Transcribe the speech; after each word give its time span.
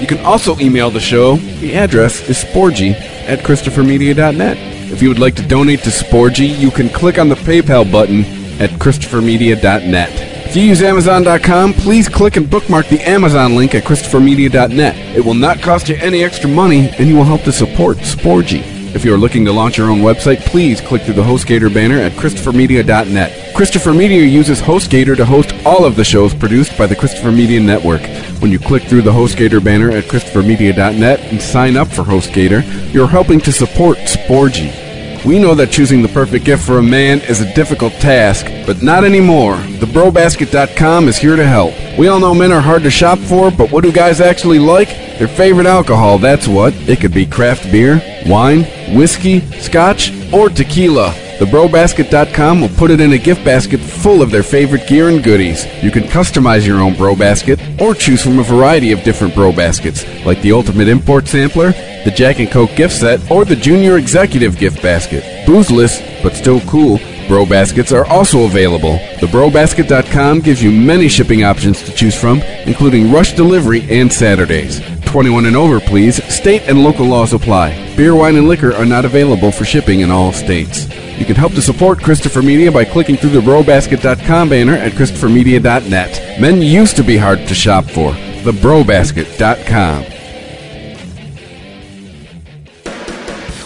You 0.00 0.06
can 0.06 0.18
also 0.24 0.58
email 0.58 0.90
the 0.90 1.00
show. 1.00 1.36
The 1.36 1.74
address 1.74 2.28
is 2.28 2.44
sporgy 2.44 2.92
at 3.28 3.40
ChristopherMedia.net. 3.40 4.56
If 4.92 5.02
you 5.02 5.08
would 5.08 5.18
like 5.18 5.34
to 5.36 5.46
donate 5.46 5.80
to 5.80 5.90
Sporgy, 5.90 6.58
you 6.58 6.70
can 6.70 6.88
click 6.88 7.18
on 7.18 7.28
the 7.28 7.34
PayPal 7.34 7.90
button 7.90 8.24
at 8.60 8.70
ChristopherMedia.net. 8.70 10.10
If 10.48 10.56
you 10.56 10.62
use 10.62 10.80
Amazon.com, 10.82 11.74
please 11.74 12.08
click 12.08 12.36
and 12.36 12.48
bookmark 12.48 12.86
the 12.88 13.00
Amazon 13.02 13.54
link 13.54 13.74
at 13.74 13.84
ChristopherMedia.net. 13.84 15.16
It 15.16 15.22
will 15.22 15.34
not 15.34 15.60
cost 15.60 15.90
you 15.90 15.96
any 15.96 16.24
extra 16.24 16.48
money, 16.48 16.88
and 16.98 17.06
you 17.06 17.16
will 17.16 17.24
help 17.24 17.42
to 17.42 17.52
support 17.52 17.98
Sporgy. 17.98 18.77
If 18.98 19.04
you 19.04 19.14
are 19.14 19.16
looking 19.16 19.44
to 19.44 19.52
launch 19.52 19.78
your 19.78 19.90
own 19.90 20.00
website, 20.00 20.40
please 20.40 20.80
click 20.80 21.02
through 21.02 21.14
the 21.14 21.22
HostGator 21.22 21.72
banner 21.72 22.00
at 22.00 22.10
ChristopherMedia.net. 22.14 23.54
Christopher 23.54 23.94
Media 23.94 24.24
uses 24.24 24.60
HostGator 24.60 25.16
to 25.16 25.24
host 25.24 25.54
all 25.64 25.84
of 25.84 25.94
the 25.94 26.02
shows 26.02 26.34
produced 26.34 26.76
by 26.76 26.86
the 26.86 26.96
Christopher 26.96 27.30
Media 27.30 27.60
Network. 27.60 28.00
When 28.42 28.50
you 28.50 28.58
click 28.58 28.82
through 28.82 29.02
the 29.02 29.12
HostGator 29.12 29.62
banner 29.62 29.92
at 29.92 30.06
ChristopherMedia.net 30.06 31.20
and 31.20 31.40
sign 31.40 31.76
up 31.76 31.86
for 31.86 32.02
HostGator, 32.02 32.92
you're 32.92 33.06
helping 33.06 33.38
to 33.42 33.52
support 33.52 33.98
Sporgy. 33.98 34.74
We 35.24 35.38
know 35.38 35.54
that 35.54 35.70
choosing 35.70 36.02
the 36.02 36.08
perfect 36.08 36.44
gift 36.44 36.66
for 36.66 36.78
a 36.78 36.82
man 36.82 37.20
is 37.20 37.40
a 37.40 37.54
difficult 37.54 37.92
task, 37.94 38.46
but 38.66 38.82
not 38.82 39.04
anymore. 39.04 39.54
TheBroBasket.com 39.54 41.06
is 41.06 41.16
here 41.16 41.36
to 41.36 41.46
help. 41.46 41.72
We 41.96 42.08
all 42.08 42.18
know 42.18 42.34
men 42.34 42.50
are 42.50 42.60
hard 42.60 42.82
to 42.82 42.90
shop 42.90 43.20
for, 43.20 43.52
but 43.52 43.70
what 43.70 43.84
do 43.84 43.92
guys 43.92 44.20
actually 44.20 44.58
like? 44.58 45.07
Their 45.18 45.28
favorite 45.28 45.66
alcohol, 45.66 46.18
that's 46.18 46.46
what. 46.46 46.72
It 46.88 47.00
could 47.00 47.12
be 47.12 47.26
craft 47.26 47.70
beer, 47.72 48.00
wine, 48.26 48.62
whiskey, 48.94 49.40
scotch, 49.60 50.12
or 50.32 50.48
tequila. 50.48 51.12
TheBroBasket.com 51.38 52.60
will 52.60 52.68
put 52.70 52.90
it 52.90 53.00
in 53.00 53.12
a 53.12 53.18
gift 53.18 53.44
basket 53.44 53.78
full 53.78 54.22
of 54.22 54.32
their 54.32 54.42
favorite 54.42 54.88
gear 54.88 55.08
and 55.08 55.22
goodies. 55.22 55.66
You 55.82 55.92
can 55.92 56.02
customize 56.02 56.66
your 56.66 56.80
own 56.80 56.94
Bro 56.94 57.14
Basket 57.14 57.60
or 57.80 57.94
choose 57.94 58.22
from 58.22 58.40
a 58.40 58.42
variety 58.42 58.90
of 58.90 59.04
different 59.04 59.36
Bro 59.36 59.52
Baskets, 59.52 60.04
like 60.24 60.42
the 60.42 60.50
Ultimate 60.50 60.88
Import 60.88 61.28
Sampler, 61.28 61.70
the 62.04 62.12
Jack 62.14 62.40
and 62.40 62.50
Coke 62.50 62.74
gift 62.74 62.94
set, 62.94 63.30
or 63.30 63.44
the 63.44 63.54
Junior 63.54 63.98
Executive 63.98 64.58
gift 64.58 64.82
basket. 64.82 65.22
Boozeless, 65.46 66.00
but 66.24 66.34
still 66.34 66.60
cool, 66.62 66.98
Bro 67.28 67.46
Baskets 67.46 67.92
are 67.92 68.06
also 68.06 68.44
available. 68.44 68.98
TheBroBasket.com 69.18 70.40
gives 70.40 70.60
you 70.60 70.72
many 70.72 71.06
shipping 71.06 71.44
options 71.44 71.82
to 71.84 71.92
choose 71.92 72.18
from, 72.18 72.40
including 72.66 73.12
rush 73.12 73.34
delivery 73.34 73.86
and 73.90 74.12
Saturdays. 74.12 74.80
21 75.08 75.46
and 75.46 75.56
over, 75.56 75.80
please. 75.80 76.22
State 76.32 76.62
and 76.68 76.84
local 76.84 77.06
laws 77.06 77.32
apply. 77.32 77.96
Beer, 77.96 78.14
wine, 78.14 78.36
and 78.36 78.46
liquor 78.46 78.74
are 78.74 78.84
not 78.84 79.06
available 79.06 79.50
for 79.50 79.64
shipping 79.64 80.00
in 80.00 80.10
all 80.10 80.32
states. 80.32 80.86
You 81.18 81.24
can 81.24 81.34
help 81.34 81.54
to 81.54 81.62
support 81.62 82.02
Christopher 82.02 82.42
Media 82.42 82.70
by 82.70 82.84
clicking 82.84 83.16
through 83.16 83.30
the 83.30 83.40
BroBasket.com 83.40 84.50
banner 84.50 84.74
at 84.74 84.92
ChristopherMedia.net. 84.92 86.40
Men 86.40 86.60
used 86.60 86.96
to 86.96 87.02
be 87.02 87.16
hard 87.16 87.38
to 87.48 87.54
shop 87.54 87.86
for. 87.86 88.12
TheBroBasket.com. 88.12 90.04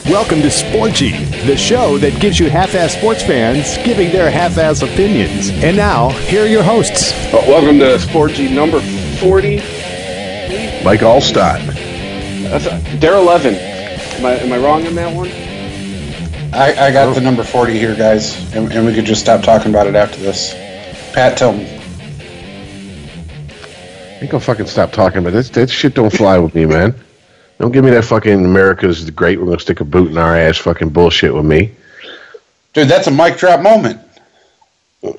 Welcome 0.07 0.43
to 0.43 0.49
Sporgy, 0.49 1.47
the 1.47 1.57
show 1.57 1.99
that 1.99 2.21
gives 2.21 2.39
you 2.39 2.51
half-ass 2.51 2.95
sports 2.95 3.23
fans 3.23 3.77
giving 3.85 4.13
their 4.13 4.31
half-ass 4.31 4.83
opinions. 4.83 5.51
And 5.51 5.77
now, 5.77 6.11
here 6.11 6.45
are 6.45 6.49
your 6.49 6.63
hosts. 6.63 7.13
Welcome 7.33 7.79
to 7.81 7.97
Sporgy 7.99 8.53
number 8.53 8.81
40. 9.19 9.82
Mike 10.85 11.01
Alstott. 11.01 11.65
That's 12.51 12.67
a, 12.67 12.97
they're 12.99 13.17
11. 13.17 13.55
Am 13.55 14.27
I, 14.27 14.33
am 14.35 14.53
I 14.53 14.59
wrong 14.59 14.87
on 14.87 14.95
that 14.95 15.15
one? 15.15 15.29
I, 16.55 16.89
I 16.89 16.93
got 16.93 17.15
the 17.15 17.21
number 17.21 17.43
40 17.45 17.73
here, 17.79 17.97
guys, 17.97 18.37
and, 18.55 18.71
and 18.73 18.85
we 18.85 18.95
could 18.95 19.07
just 19.07 19.23
stop 19.23 19.43
talking 19.43 19.71
about 19.71 19.87
it 19.87 19.95
after 19.95 20.19
this. 20.19 20.53
Pat, 21.15 21.39
tell 21.39 21.53
me. 21.53 21.65
ain't 24.21 24.31
gonna 24.31 24.41
fucking 24.41 24.67
stop 24.67 24.93
talking 24.93 25.19
about 25.19 25.33
this. 25.33 25.49
That 25.51 25.71
shit 25.71 25.95
don't 25.95 26.13
fly 26.13 26.39
with 26.39 26.55
me, 26.55 26.67
man. 26.67 26.95
Don't 27.59 27.73
give 27.73 27.85
me 27.85 27.91
that 27.93 28.05
fucking 28.05 28.45
America's 28.45 29.07
the 29.07 29.13
great. 29.13 29.39
We're 29.39 29.47
gonna 29.47 29.61
stick 29.61 29.81
a 29.81 29.85
boot 29.85 30.11
in 30.11 30.19
our 30.19 30.37
ass. 30.37 30.59
Fucking 30.59 30.91
bullshit 30.91 31.33
with 31.33 31.47
me. 31.47 31.73
Dude, 32.75 32.89
that's 32.89 33.07
a 33.07 33.11
mic 33.11 33.39
drop 33.39 33.61
moment. 33.61 34.01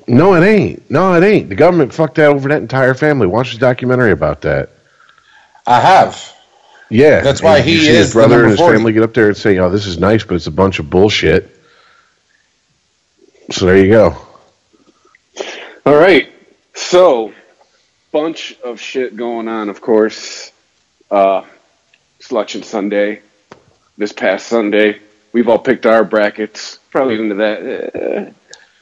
No, 0.06 0.34
it 0.34 0.44
ain't. 0.46 0.88
No, 0.90 1.14
it 1.14 1.24
ain't. 1.24 1.48
The 1.48 1.54
government 1.54 1.92
fucked 1.92 2.16
that 2.16 2.28
over 2.28 2.48
that 2.48 2.62
entire 2.62 2.94
family. 2.94 3.26
Watch 3.26 3.52
the 3.52 3.58
documentary 3.58 4.12
about 4.12 4.42
that. 4.42 4.70
I 5.66 5.80
have. 5.80 6.32
Yeah, 6.90 7.20
That's 7.22 7.42
why 7.42 7.58
And 7.58 7.66
he 7.66 7.78
see 7.78 7.88
is 7.88 7.96
his 8.06 8.12
brother 8.12 8.34
number 8.34 8.44
and 8.44 8.50
his 8.52 8.60
40. 8.60 8.76
family 8.78 8.92
get 8.92 9.02
up 9.02 9.14
there 9.14 9.28
and 9.28 9.36
say, 9.36 9.58
"Oh, 9.58 9.70
this 9.70 9.86
is 9.86 9.98
nice, 9.98 10.22
but 10.24 10.34
it's 10.34 10.46
a 10.46 10.50
bunch 10.52 10.78
of 10.78 10.90
bullshit." 10.90 11.50
So 13.50 13.66
there 13.66 13.76
you 13.78 13.88
go. 13.90 14.16
All 15.86 15.96
right. 15.96 16.30
So, 16.74 17.32
bunch 18.12 18.56
of 18.64 18.80
shit 18.80 19.16
going 19.16 19.48
on, 19.48 19.68
of 19.68 19.80
course. 19.80 20.50
Uh, 21.10 21.42
Selection 22.20 22.62
Sunday, 22.62 23.20
this 23.98 24.12
past 24.12 24.46
Sunday. 24.46 24.98
We've 25.32 25.48
all 25.48 25.58
picked 25.58 25.84
our 25.86 26.04
brackets. 26.04 26.78
Probably 26.90 27.18
into 27.20 27.34
that. 27.36 28.32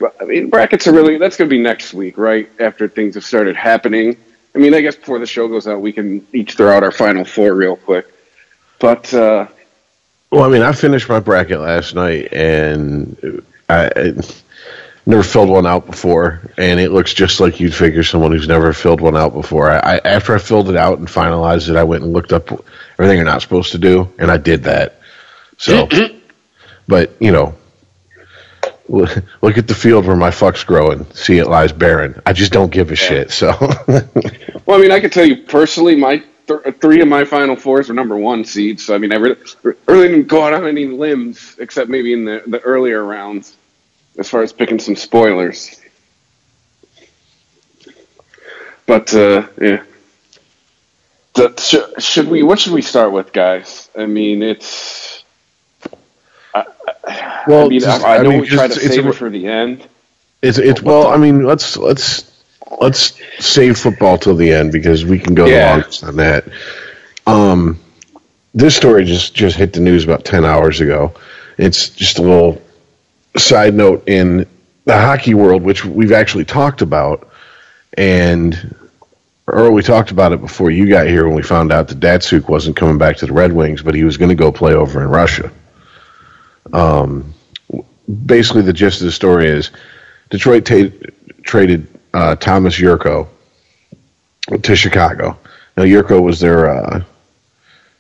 Uh, 0.00 0.08
I 0.20 0.24
mean, 0.24 0.48
brackets 0.50 0.86
are 0.86 0.92
really, 0.92 1.16
that's 1.18 1.36
going 1.36 1.48
to 1.48 1.54
be 1.56 1.62
next 1.62 1.94
week, 1.94 2.18
right? 2.18 2.48
After 2.60 2.88
things 2.88 3.14
have 3.14 3.24
started 3.24 3.56
happening. 3.56 4.16
I 4.54 4.58
mean, 4.58 4.74
I 4.74 4.80
guess 4.80 4.96
before 4.96 5.18
the 5.18 5.26
show 5.26 5.48
goes 5.48 5.66
out, 5.66 5.80
we 5.80 5.92
can 5.92 6.26
each 6.32 6.54
throw 6.54 6.76
out 6.76 6.82
our 6.82 6.92
final 6.92 7.24
four 7.24 7.54
real 7.54 7.76
quick. 7.76 8.06
But, 8.78 9.12
uh, 9.14 9.46
Well, 10.30 10.44
I 10.44 10.48
mean, 10.48 10.62
I 10.62 10.72
finished 10.72 11.08
my 11.08 11.20
bracket 11.20 11.60
last 11.60 11.94
night, 11.94 12.32
and 12.32 13.42
I, 13.68 13.90
I 13.94 14.12
never 15.06 15.22
filled 15.22 15.48
one 15.48 15.66
out 15.66 15.86
before, 15.86 16.40
and 16.56 16.78
it 16.80 16.90
looks 16.90 17.14
just 17.14 17.40
like 17.40 17.60
you'd 17.60 17.74
figure 17.74 18.02
someone 18.02 18.32
who's 18.32 18.48
never 18.48 18.72
filled 18.72 19.00
one 19.00 19.16
out 19.16 19.32
before. 19.32 19.70
I, 19.70 19.78
I 19.78 20.00
after 20.04 20.34
I 20.34 20.38
filled 20.38 20.68
it 20.68 20.76
out 20.76 20.98
and 20.98 21.08
finalized 21.08 21.68
it, 21.68 21.76
I 21.76 21.84
went 21.84 22.04
and 22.04 22.12
looked 22.12 22.32
up 22.32 22.50
everything 22.98 23.16
you're 23.16 23.24
not 23.24 23.42
supposed 23.42 23.72
to 23.72 23.78
do, 23.78 24.12
and 24.18 24.30
I 24.30 24.36
did 24.36 24.64
that. 24.64 25.00
So, 25.58 25.88
but 26.88 27.16
you 27.20 27.32
know, 27.32 27.54
look 28.92 29.58
at 29.58 29.66
the 29.66 29.74
field 29.74 30.06
where 30.06 30.16
my 30.16 30.30
fuck's 30.30 30.62
growing. 30.64 31.04
See 31.12 31.38
it 31.38 31.46
lies 31.48 31.72
barren. 31.72 32.20
I 32.26 32.32
just 32.32 32.52
don't 32.52 32.70
give 32.70 32.90
a 32.90 32.96
shit. 32.96 33.30
So, 33.30 33.50
Well, 34.66 34.78
I 34.78 34.80
mean, 34.82 34.92
I 34.92 35.00
can 35.00 35.10
tell 35.10 35.24
you 35.26 35.36
personally, 35.44 35.96
my 35.96 36.22
th- 36.46 36.60
three 36.80 37.00
of 37.00 37.08
my 37.08 37.24
final 37.24 37.56
fours 37.56 37.88
were 37.88 37.94
number 37.94 38.16
one 38.16 38.44
seeds. 38.44 38.84
So 38.84 38.94
I 38.94 38.98
mean, 38.98 39.12
I 39.12 39.16
really, 39.16 39.36
really 39.86 40.08
didn't 40.08 40.28
go 40.28 40.42
out 40.44 40.54
on 40.54 40.66
any 40.66 40.86
limbs 40.86 41.56
except 41.58 41.88
maybe 41.90 42.12
in 42.12 42.24
the, 42.24 42.42
the 42.46 42.60
earlier 42.60 43.02
rounds, 43.04 43.56
as 44.18 44.28
far 44.28 44.42
as 44.42 44.52
picking 44.52 44.78
some 44.78 44.94
spoilers. 44.96 45.80
But 48.86 49.14
uh, 49.14 49.48
yeah, 49.60 49.82
The- 51.34 51.54
sh- 51.58 52.02
should 52.04 52.28
we? 52.28 52.42
What 52.42 52.58
should 52.60 52.72
we 52.72 52.82
start 52.82 53.12
with, 53.12 53.32
guys? 53.32 53.88
I 53.96 54.06
mean, 54.06 54.42
it's. 54.42 55.11
Well, 57.46 57.66
I 57.66 57.68
mean, 57.68 57.80
just- 57.80 58.04
I, 58.04 58.16
I 58.16 58.18
I 58.18 58.22
mean, 58.22 58.40
we 58.40 58.46
try 58.48 58.68
to 58.68 58.72
it's 58.74 58.94
save 58.94 59.06
a- 59.06 59.10
it 59.10 59.14
for 59.16 59.30
the 59.30 59.46
end. 59.46 59.86
It's 60.42 60.58
it's 60.58 60.82
well, 60.82 61.06
I 61.08 61.16
mean, 61.16 61.44
let's 61.44 61.76
let's 61.76 62.30
let's 62.80 63.12
save 63.38 63.78
football 63.78 64.18
till 64.18 64.34
the 64.34 64.52
end 64.52 64.72
because 64.72 65.04
we 65.04 65.18
can 65.18 65.34
go 65.34 65.44
the 65.44 65.50
Yeah. 65.50 65.72
longest 65.74 66.02
on 66.04 66.16
that. 66.16 66.44
Um, 67.26 67.78
this 68.54 68.74
story 68.76 69.04
just 69.04 69.34
just 69.34 69.56
hit 69.56 69.72
the 69.72 69.80
news 69.80 70.04
about 70.04 70.24
ten 70.24 70.44
hours 70.44 70.80
ago. 70.80 71.14
It's 71.58 71.88
just 71.90 72.18
a 72.18 72.22
little 72.22 72.60
side 73.36 73.74
note 73.74 74.04
in 74.08 74.46
the 74.84 74.94
hockey 74.98 75.34
world, 75.34 75.62
which 75.62 75.84
we've 75.84 76.12
actually 76.12 76.44
talked 76.44 76.82
about, 76.82 77.28
and 77.96 78.74
or 79.46 79.70
we 79.70 79.82
talked 79.82 80.10
about 80.10 80.32
it 80.32 80.40
before 80.40 80.70
you 80.70 80.88
got 80.88 81.06
here 81.06 81.24
when 81.26 81.34
we 81.36 81.42
found 81.42 81.72
out 81.72 81.88
that 81.88 82.00
Datsyuk 82.00 82.48
wasn't 82.48 82.76
coming 82.76 82.98
back 82.98 83.16
to 83.18 83.26
the 83.26 83.32
Red 83.32 83.52
Wings, 83.52 83.82
but 83.82 83.94
he 83.94 84.04
was 84.04 84.16
going 84.16 84.28
to 84.30 84.34
go 84.34 84.50
play 84.52 84.72
over 84.74 85.02
in 85.02 85.08
Russia. 85.08 85.50
Um, 86.72 87.34
basically, 88.26 88.62
the 88.62 88.72
gist 88.72 89.00
of 89.00 89.06
the 89.06 89.12
story 89.12 89.48
is 89.48 89.70
Detroit 90.30 90.64
ta- 90.64 91.08
traded 91.42 91.86
uh, 92.14 92.36
Thomas 92.36 92.74
Jurco 92.74 93.28
to 94.62 94.76
Chicago. 94.76 95.38
Now, 95.76 95.84
Jurco 95.84 96.20
was 96.20 96.40
their 96.40 96.68
uh, 96.68 97.04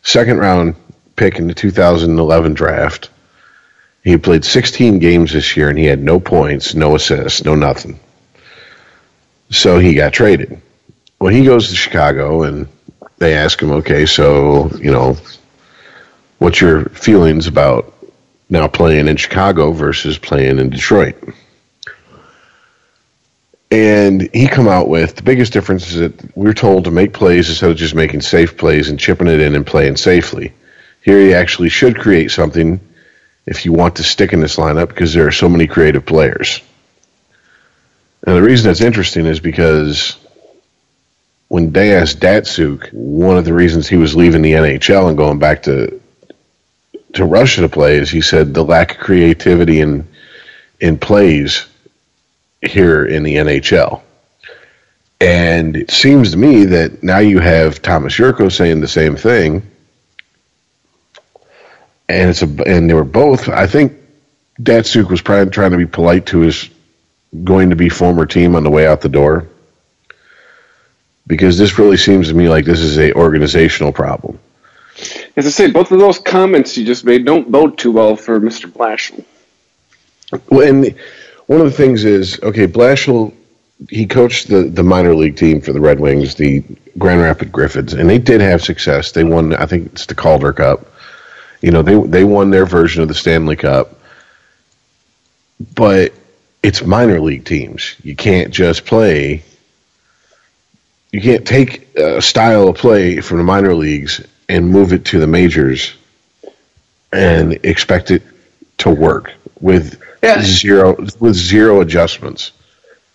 second 0.02 0.38
round 0.38 0.76
pick 1.16 1.38
in 1.38 1.46
the 1.46 1.54
2011 1.54 2.54
draft. 2.54 3.10
He 4.04 4.16
played 4.16 4.44
16 4.44 4.98
games 4.98 5.32
this 5.32 5.56
year 5.56 5.68
and 5.68 5.78
he 5.78 5.84
had 5.84 6.02
no 6.02 6.18
points, 6.18 6.74
no 6.74 6.96
assists, 6.96 7.44
no 7.44 7.54
nothing. 7.54 8.00
So 9.50 9.78
he 9.78 9.94
got 9.94 10.12
traded. 10.12 10.60
Well, 11.20 11.32
he 11.32 11.44
goes 11.44 11.68
to 11.68 11.76
Chicago 11.76 12.42
and 12.42 12.66
they 13.18 13.34
ask 13.34 13.62
him, 13.62 13.70
okay, 13.70 14.06
so, 14.06 14.70
you 14.76 14.90
know, 14.90 15.16
what's 16.38 16.60
your 16.60 16.86
feelings 16.86 17.46
about 17.46 17.91
now 18.52 18.68
playing 18.68 19.08
in 19.08 19.16
Chicago 19.16 19.72
versus 19.72 20.18
playing 20.18 20.58
in 20.58 20.70
Detroit? 20.70 21.16
And 23.70 24.28
he 24.34 24.46
come 24.46 24.68
out 24.68 24.90
with 24.90 25.16
the 25.16 25.22
biggest 25.22 25.54
difference 25.54 25.90
is 25.90 26.00
that 26.00 26.36
we're 26.36 26.52
told 26.52 26.84
to 26.84 26.90
make 26.90 27.14
plays 27.14 27.48
instead 27.48 27.70
of 27.70 27.78
just 27.78 27.94
making 27.94 28.20
safe 28.20 28.58
plays 28.58 28.90
and 28.90 29.00
chipping 29.00 29.28
it 29.28 29.40
in 29.40 29.54
and 29.54 29.66
playing 29.66 29.96
safely. 29.96 30.52
Here 31.02 31.18
you 31.18 31.32
actually 31.32 31.70
should 31.70 31.98
create 31.98 32.30
something 32.30 32.78
if 33.46 33.64
you 33.64 33.72
want 33.72 33.96
to 33.96 34.02
stick 34.02 34.34
in 34.34 34.40
this 34.40 34.56
lineup 34.56 34.88
because 34.88 35.14
there 35.14 35.26
are 35.26 35.32
so 35.32 35.48
many 35.48 35.66
creative 35.66 36.04
players. 36.04 36.60
And 38.26 38.36
the 38.36 38.42
reason 38.42 38.68
that's 38.68 38.82
interesting 38.82 39.24
is 39.24 39.40
because 39.40 40.18
when 41.48 41.72
they 41.72 41.96
asked 41.96 42.20
Datsyuk, 42.20 42.92
one 42.92 43.38
of 43.38 43.46
the 43.46 43.54
reasons 43.54 43.88
he 43.88 43.96
was 43.96 44.14
leaving 44.14 44.42
the 44.42 44.52
NHL 44.52 45.08
and 45.08 45.16
going 45.16 45.38
back 45.38 45.62
to 45.62 46.01
to 47.14 47.24
Russia 47.24 47.62
to 47.62 47.68
play 47.68 47.96
is 47.96 48.10
he 48.10 48.20
said 48.20 48.54
the 48.54 48.64
lack 48.64 48.92
of 48.92 48.98
creativity 48.98 49.80
in 49.80 50.08
in 50.80 50.98
plays 50.98 51.66
here 52.60 53.04
in 53.04 53.22
the 53.22 53.36
NHL. 53.36 54.02
And 55.20 55.76
it 55.76 55.90
seems 55.90 56.32
to 56.32 56.36
me 56.36 56.64
that 56.66 57.02
now 57.02 57.18
you 57.18 57.38
have 57.38 57.80
Thomas 57.80 58.14
Jurco 58.14 58.50
saying 58.50 58.80
the 58.80 58.88
same 58.88 59.16
thing. 59.16 59.70
And 62.08 62.30
it's 62.30 62.42
a 62.42 62.46
and 62.66 62.90
they 62.90 62.94
were 62.94 63.04
both 63.04 63.48
I 63.48 63.66
think 63.66 63.94
Datsyuk 64.60 65.08
was 65.08 65.22
probably 65.22 65.50
trying 65.50 65.70
to 65.72 65.76
be 65.78 65.86
polite 65.86 66.26
to 66.26 66.40
his 66.40 66.68
going 67.44 67.70
to 67.70 67.76
be 67.76 67.88
former 67.88 68.26
team 68.26 68.54
on 68.56 68.64
the 68.64 68.70
way 68.70 68.86
out 68.86 69.00
the 69.00 69.08
door 69.08 69.48
because 71.26 71.56
this 71.56 71.78
really 71.78 71.96
seems 71.96 72.28
to 72.28 72.34
me 72.34 72.48
like 72.48 72.64
this 72.64 72.80
is 72.80 72.98
a 72.98 73.12
organizational 73.14 73.92
problem. 73.92 74.38
As 75.36 75.46
I 75.46 75.50
say, 75.50 75.70
both 75.70 75.90
of 75.92 75.98
those 75.98 76.18
comments 76.18 76.76
you 76.76 76.84
just 76.84 77.04
made 77.04 77.24
don't 77.24 77.50
bode 77.50 77.78
too 77.78 77.92
well 77.92 78.16
for 78.16 78.40
Mr. 78.40 78.70
Blashill. 78.70 79.24
Well, 80.48 80.68
and 80.68 80.94
one 81.46 81.60
of 81.60 81.66
the 81.66 81.76
things 81.76 82.04
is 82.04 82.40
okay, 82.42 82.66
Blashill 82.66 83.34
he 83.88 84.06
coached 84.06 84.48
the 84.48 84.64
the 84.64 84.82
minor 84.82 85.14
league 85.14 85.36
team 85.36 85.60
for 85.60 85.72
the 85.72 85.80
Red 85.80 86.00
Wings, 86.00 86.34
the 86.34 86.62
Grand 86.98 87.20
Rapids 87.20 87.50
Griffins, 87.50 87.92
and 87.94 88.08
they 88.08 88.18
did 88.18 88.40
have 88.40 88.62
success. 88.62 89.12
They 89.12 89.24
won, 89.24 89.54
I 89.54 89.66
think 89.66 89.92
it's 89.92 90.06
the 90.06 90.14
Calder 90.14 90.52
Cup. 90.52 90.86
You 91.60 91.70
know, 91.70 91.82
they 91.82 92.00
they 92.00 92.24
won 92.24 92.50
their 92.50 92.66
version 92.66 93.02
of 93.02 93.08
the 93.08 93.14
Stanley 93.14 93.56
Cup, 93.56 93.98
but 95.74 96.12
it's 96.62 96.84
minor 96.84 97.20
league 97.20 97.44
teams. 97.44 97.96
You 98.02 98.14
can't 98.14 98.52
just 98.52 98.84
play 98.84 99.42
you 101.12 101.20
can't 101.20 101.46
take 101.46 101.94
a 101.94 102.22
style 102.22 102.68
of 102.68 102.76
play 102.76 103.20
from 103.20 103.36
the 103.36 103.44
minor 103.44 103.74
leagues 103.74 104.26
and 104.52 104.70
move 104.70 104.92
it 104.92 105.06
to 105.06 105.18
the 105.18 105.26
majors 105.26 105.94
and 107.10 107.54
expect 107.64 108.10
it 108.10 108.22
to 108.78 108.90
work 108.90 109.32
with 109.60 110.00
yeah. 110.22 110.42
zero 110.42 110.94
with 111.18 111.34
zero 111.34 111.80
adjustments. 111.80 112.52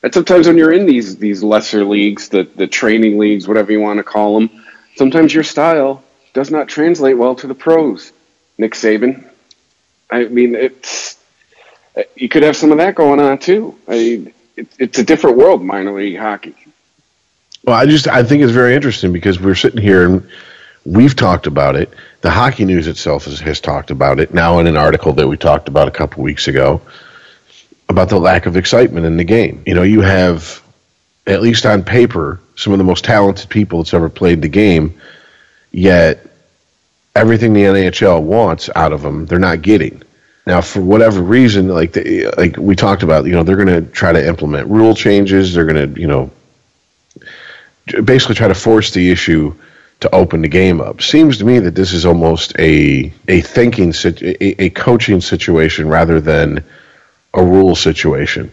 And 0.01 0.13
sometimes 0.13 0.47
when 0.47 0.57
you're 0.57 0.73
in 0.73 0.87
these 0.87 1.17
these 1.17 1.43
lesser 1.43 1.85
leagues, 1.85 2.29
the 2.29 2.43
the 2.43 2.65
training 2.65 3.19
leagues, 3.19 3.47
whatever 3.47 3.71
you 3.71 3.79
want 3.79 3.97
to 3.97 4.03
call 4.03 4.39
them, 4.39 4.65
sometimes 4.95 5.33
your 5.33 5.43
style 5.43 6.03
does 6.33 6.49
not 6.49 6.67
translate 6.67 7.17
well 7.17 7.35
to 7.35 7.47
the 7.47 7.55
pros. 7.55 8.11
Nick 8.57 8.73
Saban, 8.73 9.23
I 10.09 10.25
mean, 10.25 10.55
it's 10.55 11.19
you 12.15 12.29
could 12.29 12.43
have 12.43 12.55
some 12.55 12.71
of 12.71 12.79
that 12.79 12.95
going 12.95 13.19
on 13.19 13.37
too. 13.37 13.77
I 13.87 13.91
mean, 13.91 14.33
it, 14.55 14.67
it's 14.79 14.97
a 14.97 15.03
different 15.03 15.37
world, 15.37 15.63
minor 15.63 15.93
league 15.93 16.17
hockey. 16.17 16.55
Well, 17.63 17.75
I 17.75 17.85
just 17.85 18.07
I 18.07 18.23
think 18.23 18.41
it's 18.41 18.51
very 18.51 18.73
interesting 18.73 19.13
because 19.13 19.39
we're 19.39 19.55
sitting 19.55 19.81
here 19.81 20.05
and 20.05 20.27
we've 20.87 21.15
talked 21.15 21.47
about 21.47 21.75
it. 21.75 21.93
The 22.21 22.29
hockey 22.31 22.63
news 22.63 22.87
itself 22.87 23.25
has, 23.25 23.39
has 23.41 23.59
talked 23.59 23.91
about 23.91 24.19
it 24.19 24.33
now 24.33 24.59
in 24.59 24.67
an 24.67 24.77
article 24.77 25.13
that 25.13 25.27
we 25.27 25.35
talked 25.35 25.67
about 25.67 25.87
a 25.87 25.91
couple 25.91 26.23
weeks 26.23 26.47
ago 26.47 26.81
about 27.89 28.09
the 28.09 28.19
lack 28.19 28.45
of 28.45 28.55
excitement 28.55 29.05
in 29.05 29.17
the 29.17 29.23
game. 29.23 29.61
You 29.65 29.75
know, 29.75 29.83
you 29.83 30.01
have 30.01 30.61
at 31.25 31.41
least 31.41 31.65
on 31.65 31.83
paper 31.83 32.39
some 32.55 32.71
of 32.73 32.79
the 32.79 32.85
most 32.85 33.03
talented 33.03 33.49
people 33.49 33.79
that's 33.79 33.93
ever 33.93 34.09
played 34.09 34.41
the 34.41 34.47
game, 34.47 34.99
yet 35.71 36.25
everything 37.15 37.53
the 37.53 37.63
NHL 37.63 38.23
wants 38.23 38.69
out 38.75 38.93
of 38.93 39.01
them, 39.01 39.25
they're 39.25 39.39
not 39.39 39.61
getting. 39.61 40.01
Now, 40.45 40.61
for 40.61 40.79
whatever 40.79 41.21
reason, 41.21 41.67
like 41.67 41.97
like 42.37 42.55
we 42.55 42.77
talked 42.77 43.03
about, 43.03 43.25
you 43.25 43.33
know, 43.33 43.43
they're 43.43 43.57
going 43.57 43.83
to 43.83 43.91
try 43.91 44.13
to 44.13 44.25
implement 44.25 44.69
rule 44.69 44.95
changes. 44.95 45.53
They're 45.53 45.65
going 45.65 45.93
to, 45.93 45.99
you 45.99 46.07
know, 46.07 46.31
basically 48.05 48.35
try 48.35 48.47
to 48.47 48.55
force 48.55 48.91
the 48.91 49.11
issue 49.11 49.53
to 49.99 50.13
open 50.13 50.41
the 50.41 50.47
game 50.47 50.79
up. 50.79 51.01
Seems 51.01 51.39
to 51.39 51.45
me 51.45 51.59
that 51.59 51.75
this 51.75 51.93
is 51.93 52.05
almost 52.05 52.57
a 52.59 53.11
a 53.27 53.41
thinking 53.41 53.93
a, 54.05 54.63
a 54.63 54.69
coaching 54.69 55.21
situation 55.21 55.87
rather 55.87 56.19
than 56.19 56.63
a 57.33 57.43
rule 57.43 57.75
situation. 57.75 58.51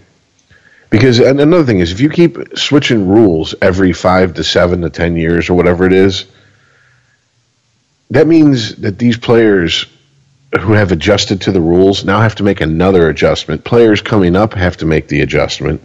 Because 0.91 1.19
another 1.19 1.64
thing 1.64 1.81
is, 1.81 1.91
if 1.91 2.00
you 2.00 2.08
keep 2.08 2.56
switching 2.56 3.08
rules 3.08 3.55
every 3.61 3.93
five 3.93 4.35
to 4.35 4.44
seven 4.44 4.82
to 4.82 4.91
ten 4.91 5.17
years 5.17 5.50
or 5.50 5.55
whatever 5.55 5.85
it 5.85 5.93
is, 5.93 6.26
that 8.11 8.26
means 8.26 8.76
that 8.76 8.99
these 8.99 9.19
players 9.19 9.87
who 10.61 10.73
have 10.73 10.93
adjusted 10.93 11.40
to 11.43 11.52
the 11.52 11.61
rules 11.61 12.05
now 12.05 12.20
have 12.20 12.37
to 12.37 12.44
make 12.44 12.61
another 12.61 13.08
adjustment. 13.08 13.64
Players 13.64 14.02
coming 14.02 14.37
up 14.37 14.55
have 14.55 14.76
to 14.79 14.87
make 14.87 15.08
the 15.08 15.23
adjustment, 15.23 15.82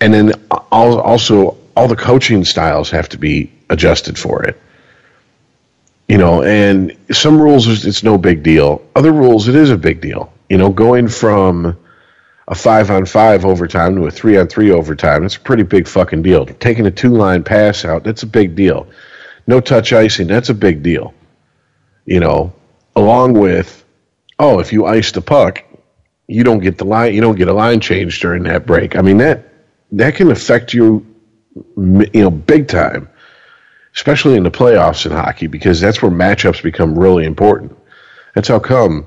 and 0.00 0.12
then 0.12 0.32
also 0.50 1.56
all 1.76 1.86
the 1.86 1.96
coaching 1.96 2.44
styles 2.44 2.90
have 2.90 3.08
to 3.10 3.18
be 3.18 3.52
adjusted 3.70 4.18
for 4.18 4.44
it. 4.44 4.60
You 6.08 6.18
know, 6.18 6.42
and 6.42 6.96
some 7.12 7.40
rules 7.40 7.86
it's 7.86 8.02
no 8.02 8.18
big 8.18 8.42
deal. 8.42 8.82
Other 8.96 9.12
rules 9.12 9.48
it 9.48 9.54
is 9.54 9.70
a 9.70 9.78
big 9.78 10.00
deal. 10.00 10.32
You 10.48 10.58
know, 10.58 10.70
going 10.70 11.08
from 11.08 11.78
a 12.48 12.54
five 12.54 12.90
on 12.90 13.06
five 13.06 13.44
overtime 13.46 13.94
to 13.94 14.06
a 14.06 14.10
three 14.10 14.36
on 14.36 14.48
three 14.48 14.72
overtime, 14.72 15.24
it's 15.24 15.36
a 15.36 15.40
pretty 15.40 15.62
big 15.62 15.86
fucking 15.86 16.22
deal. 16.22 16.44
Taking 16.46 16.86
a 16.86 16.90
two 16.90 17.10
line 17.10 17.44
pass 17.44 17.84
out, 17.84 18.02
that's 18.02 18.24
a 18.24 18.26
big 18.26 18.56
deal. 18.56 18.88
No 19.46 19.60
touch 19.60 19.92
icing, 19.92 20.26
that's 20.26 20.48
a 20.48 20.54
big 20.54 20.82
deal. 20.82 21.14
You 22.06 22.18
know, 22.18 22.52
along 22.96 23.34
with, 23.34 23.84
oh, 24.40 24.58
if 24.58 24.72
you 24.72 24.86
ice 24.86 25.12
the 25.12 25.20
puck, 25.20 25.62
you 26.26 26.42
don't 26.42 26.58
get 26.58 26.76
the 26.76 26.84
line, 26.84 27.14
you 27.14 27.20
don't 27.20 27.36
get 27.36 27.46
a 27.46 27.52
line 27.52 27.78
change 27.78 28.18
during 28.18 28.42
that 28.44 28.66
break. 28.66 28.96
I 28.96 29.02
mean 29.02 29.18
that 29.18 29.44
that 29.92 30.16
can 30.16 30.32
affect 30.32 30.74
you 30.74 31.06
you 31.76 32.08
know, 32.14 32.30
big 32.30 32.68
time, 32.68 33.08
especially 34.00 34.34
in 34.34 34.42
the 34.42 34.50
playoffs 34.50 35.04
in 35.04 35.12
hockey, 35.12 35.46
because 35.46 35.78
that's 35.78 36.00
where 36.00 36.10
matchups 36.10 36.62
become 36.62 36.98
really 36.98 37.26
important. 37.26 37.76
That's 38.34 38.48
how 38.48 38.58
come 38.58 39.04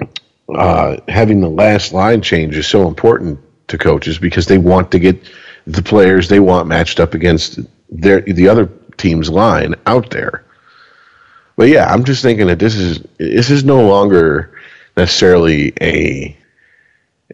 uh, 0.55 0.97
having 1.07 1.41
the 1.41 1.49
last 1.49 1.93
line 1.93 2.21
change 2.21 2.55
is 2.55 2.67
so 2.67 2.87
important 2.87 3.39
to 3.69 3.79
coaches 3.79 4.19
because 4.19 4.45
they 4.45 4.59
want 4.59 4.91
to 4.91 4.99
get 4.99 5.19
the 5.65 5.81
players 5.81 6.29
they 6.29 6.39
want 6.39 6.67
matched 6.67 6.99
up 6.99 7.15
against 7.15 7.59
their 7.89 8.21
the 8.21 8.47
other 8.47 8.69
team's 8.97 9.31
line 9.31 9.73
out 9.87 10.11
there. 10.11 10.45
But 11.55 11.69
yeah, 11.69 11.91
I'm 11.91 12.03
just 12.03 12.21
thinking 12.21 12.45
that 12.45 12.59
this 12.59 12.75
is 12.75 13.03
this 13.17 13.49
is 13.49 13.63
no 13.63 13.87
longer 13.87 14.51
necessarily 14.95 15.73
a 15.81 16.37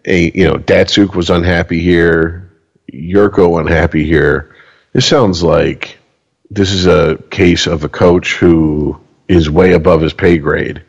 a 0.06 0.32
you 0.32 0.48
know 0.48 0.56
Datsyuk 0.56 1.14
was 1.14 1.30
unhappy 1.30 1.82
here, 1.82 2.50
Jurco 2.90 3.60
unhappy 3.60 4.06
here. 4.06 4.56
This 4.94 5.06
sounds 5.06 5.44
like 5.44 5.99
this 6.50 6.72
is 6.72 6.88
a 6.88 7.18
case 7.30 7.68
of 7.68 7.84
a 7.84 7.90
coach 7.90 8.36
who 8.36 9.00
is 9.28 9.50
way 9.50 9.74
above 9.74 10.02
his 10.02 10.14
pay 10.14 10.38
grade. 10.38 10.84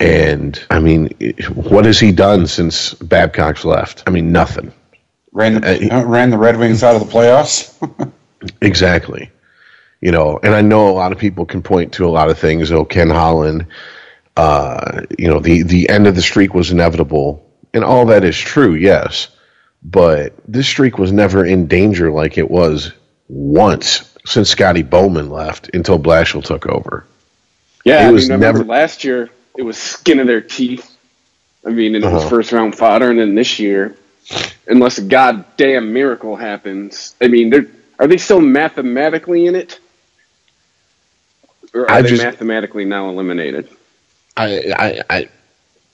And 0.00 0.60
I 0.70 0.80
mean, 0.80 1.08
what 1.54 1.84
has 1.84 1.98
he 1.98 2.12
done 2.12 2.46
since 2.46 2.94
Babcock's 2.94 3.64
left? 3.64 4.04
I 4.06 4.10
mean, 4.10 4.32
nothing. 4.32 4.72
Ran 5.32 5.60
the, 5.60 5.90
uh, 5.90 6.04
ran 6.04 6.30
the 6.30 6.38
Red 6.38 6.58
Wings 6.58 6.82
out 6.82 6.96
of 6.96 7.06
the 7.06 7.12
playoffs. 7.12 8.12
exactly. 8.60 9.30
You 10.00 10.12
know, 10.12 10.38
and 10.42 10.54
I 10.54 10.62
know 10.62 10.88
a 10.88 10.92
lot 10.92 11.10
of 11.10 11.18
people 11.18 11.44
can 11.44 11.62
point 11.62 11.94
to 11.94 12.06
a 12.06 12.10
lot 12.10 12.30
of 12.30 12.38
things. 12.38 12.70
Oh, 12.70 12.84
Ken 12.84 13.10
Holland. 13.10 13.66
Uh, 14.36 15.02
you 15.18 15.28
know, 15.28 15.40
the 15.40 15.62
the 15.62 15.88
end 15.88 16.06
of 16.06 16.14
the 16.14 16.22
streak 16.22 16.54
was 16.54 16.70
inevitable, 16.70 17.44
and 17.74 17.82
all 17.82 18.06
that 18.06 18.22
is 18.22 18.38
true. 18.38 18.74
Yes, 18.74 19.26
but 19.82 20.32
this 20.46 20.68
streak 20.68 20.98
was 20.98 21.10
never 21.10 21.44
in 21.44 21.66
danger 21.66 22.12
like 22.12 22.38
it 22.38 22.48
was 22.48 22.92
once 23.26 24.07
since 24.28 24.50
Scotty 24.50 24.82
Bowman 24.82 25.30
left 25.30 25.70
until 25.74 25.98
Blashill 25.98 26.44
took 26.44 26.66
over. 26.66 27.04
Yeah, 27.84 28.06
it 28.06 28.08
I 28.08 28.12
was 28.12 28.28
never 28.28 28.64
last 28.64 29.04
year. 29.04 29.30
It 29.56 29.62
was 29.62 29.78
skin 29.78 30.20
of 30.20 30.26
their 30.26 30.40
teeth. 30.40 30.96
I 31.66 31.70
mean, 31.70 31.94
it 31.94 32.04
uh-huh. 32.04 32.16
was 32.16 32.28
first 32.28 32.52
round 32.52 32.76
fodder, 32.76 33.10
and 33.10 33.18
then 33.18 33.34
this 33.34 33.58
year, 33.58 33.96
unless 34.66 34.98
a 34.98 35.02
goddamn 35.02 35.92
miracle 35.92 36.36
happens, 36.36 37.14
I 37.20 37.28
mean, 37.28 37.50
they're 37.50 37.66
are 37.98 38.06
they 38.06 38.18
still 38.18 38.40
mathematically 38.40 39.46
in 39.46 39.56
it, 39.56 39.80
or 41.74 41.82
are 41.82 41.90
I 41.90 42.02
they 42.02 42.10
just, 42.10 42.22
mathematically 42.22 42.84
now 42.84 43.08
eliminated? 43.08 43.68
I, 44.36 44.72
I, 44.76 45.02
I, 45.10 45.28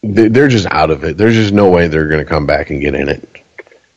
they're 0.03 0.49
just 0.49 0.67
out 0.67 0.91
of 0.91 1.05
it. 1.05 1.17
There's 1.17 1.35
just 1.35 1.55
no 1.55 1.71
way 1.71 1.89
they're 1.89 2.09
going 2.09 2.23
to 2.23 2.29
come 2.29 2.47
back 2.47 2.69
and 2.71 2.81
get 2.81 2.95
in 2.95 3.09
it. 3.09 3.27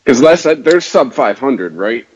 Because 0.04 0.22
less 0.22 0.44
they're 0.44 0.80
sub 0.80 1.14
500, 1.14 1.76
right? 1.76 2.08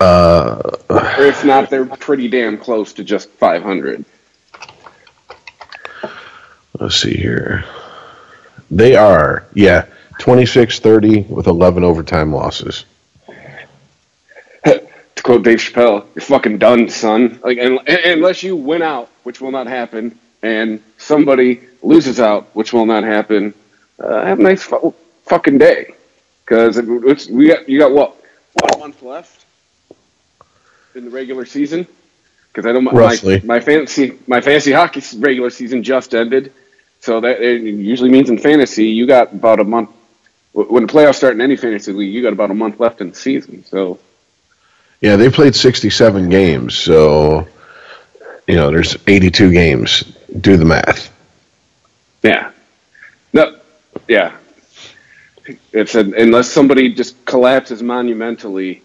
Uh, 0.00 0.62
or 0.88 1.24
if 1.26 1.44
not, 1.44 1.70
they're 1.70 1.86
pretty 1.86 2.28
damn 2.28 2.58
close 2.58 2.94
to 2.94 3.04
just 3.04 3.30
500. 3.30 4.04
let's 6.80 6.96
see 6.96 7.14
here. 7.16 7.64
They 8.70 8.96
are, 8.96 9.46
yeah, 9.54 9.86
26-30 10.20 11.28
with 11.28 11.46
11 11.48 11.84
overtime 11.84 12.32
losses. 12.34 12.84
to 14.64 15.22
quote 15.22 15.42
Dave 15.44 15.58
Chappelle, 15.58 16.06
"You're 16.14 16.22
fucking 16.22 16.58
done, 16.58 16.88
son." 16.88 17.40
Like, 17.44 17.58
un- 17.58 17.80
unless 17.86 18.42
you 18.42 18.56
win 18.56 18.82
out, 18.82 19.10
which 19.24 19.40
will 19.40 19.50
not 19.50 19.66
happen, 19.66 20.18
and 20.42 20.82
somebody 20.98 21.60
loses 21.82 22.20
out, 22.20 22.48
which 22.54 22.72
will 22.72 22.86
not 22.86 23.04
happen. 23.04 23.54
Uh, 23.98 24.24
have 24.24 24.38
a 24.40 24.42
nice 24.42 24.62
fu- 24.62 24.94
fucking 25.24 25.58
day, 25.58 25.94
because 26.44 26.80
we 27.30 27.48
got 27.48 27.68
you 27.68 27.78
got 27.78 27.92
what 27.92 28.16
one 28.54 28.80
month 28.80 29.02
left 29.02 29.39
in 30.94 31.04
the 31.04 31.10
regular 31.10 31.44
season. 31.44 31.86
Because 32.48 32.66
I 32.68 32.72
don't 32.72 32.84
Roughly. 32.84 33.40
my 33.40 33.58
my 33.58 33.60
fantasy 33.60 34.18
my 34.26 34.40
fantasy 34.40 34.72
hockey 34.72 35.02
regular 35.18 35.50
season 35.50 35.84
just 35.84 36.14
ended, 36.14 36.52
so 37.00 37.20
that 37.20 37.40
it 37.40 37.62
usually 37.62 38.10
means 38.10 38.28
in 38.28 38.38
fantasy 38.38 38.86
you 38.88 39.06
got 39.06 39.32
about 39.32 39.60
a 39.60 39.64
month. 39.64 39.90
When 40.52 40.84
the 40.84 40.92
playoffs 40.92 41.16
start 41.16 41.34
in 41.34 41.40
any 41.40 41.56
fantasy 41.56 41.92
league, 41.92 42.12
you 42.12 42.22
got 42.22 42.32
about 42.32 42.50
a 42.50 42.54
month 42.54 42.80
left 42.80 43.00
in 43.00 43.10
the 43.10 43.16
season. 43.16 43.64
So 43.64 44.00
Yeah, 45.00 45.14
they 45.14 45.30
played 45.30 45.54
67 45.54 46.28
games, 46.28 46.74
so 46.76 47.46
you 48.48 48.56
know, 48.56 48.72
there's 48.72 48.96
82 49.06 49.52
games. 49.52 50.02
Do 50.40 50.56
the 50.56 50.64
math. 50.64 51.12
Yeah. 52.24 52.50
No. 53.32 53.56
Yeah. 54.08 54.36
It's 55.72 55.94
an, 55.94 56.14
unless 56.14 56.50
somebody 56.50 56.92
just 56.92 57.24
collapses 57.24 57.80
monumentally, 57.80 58.82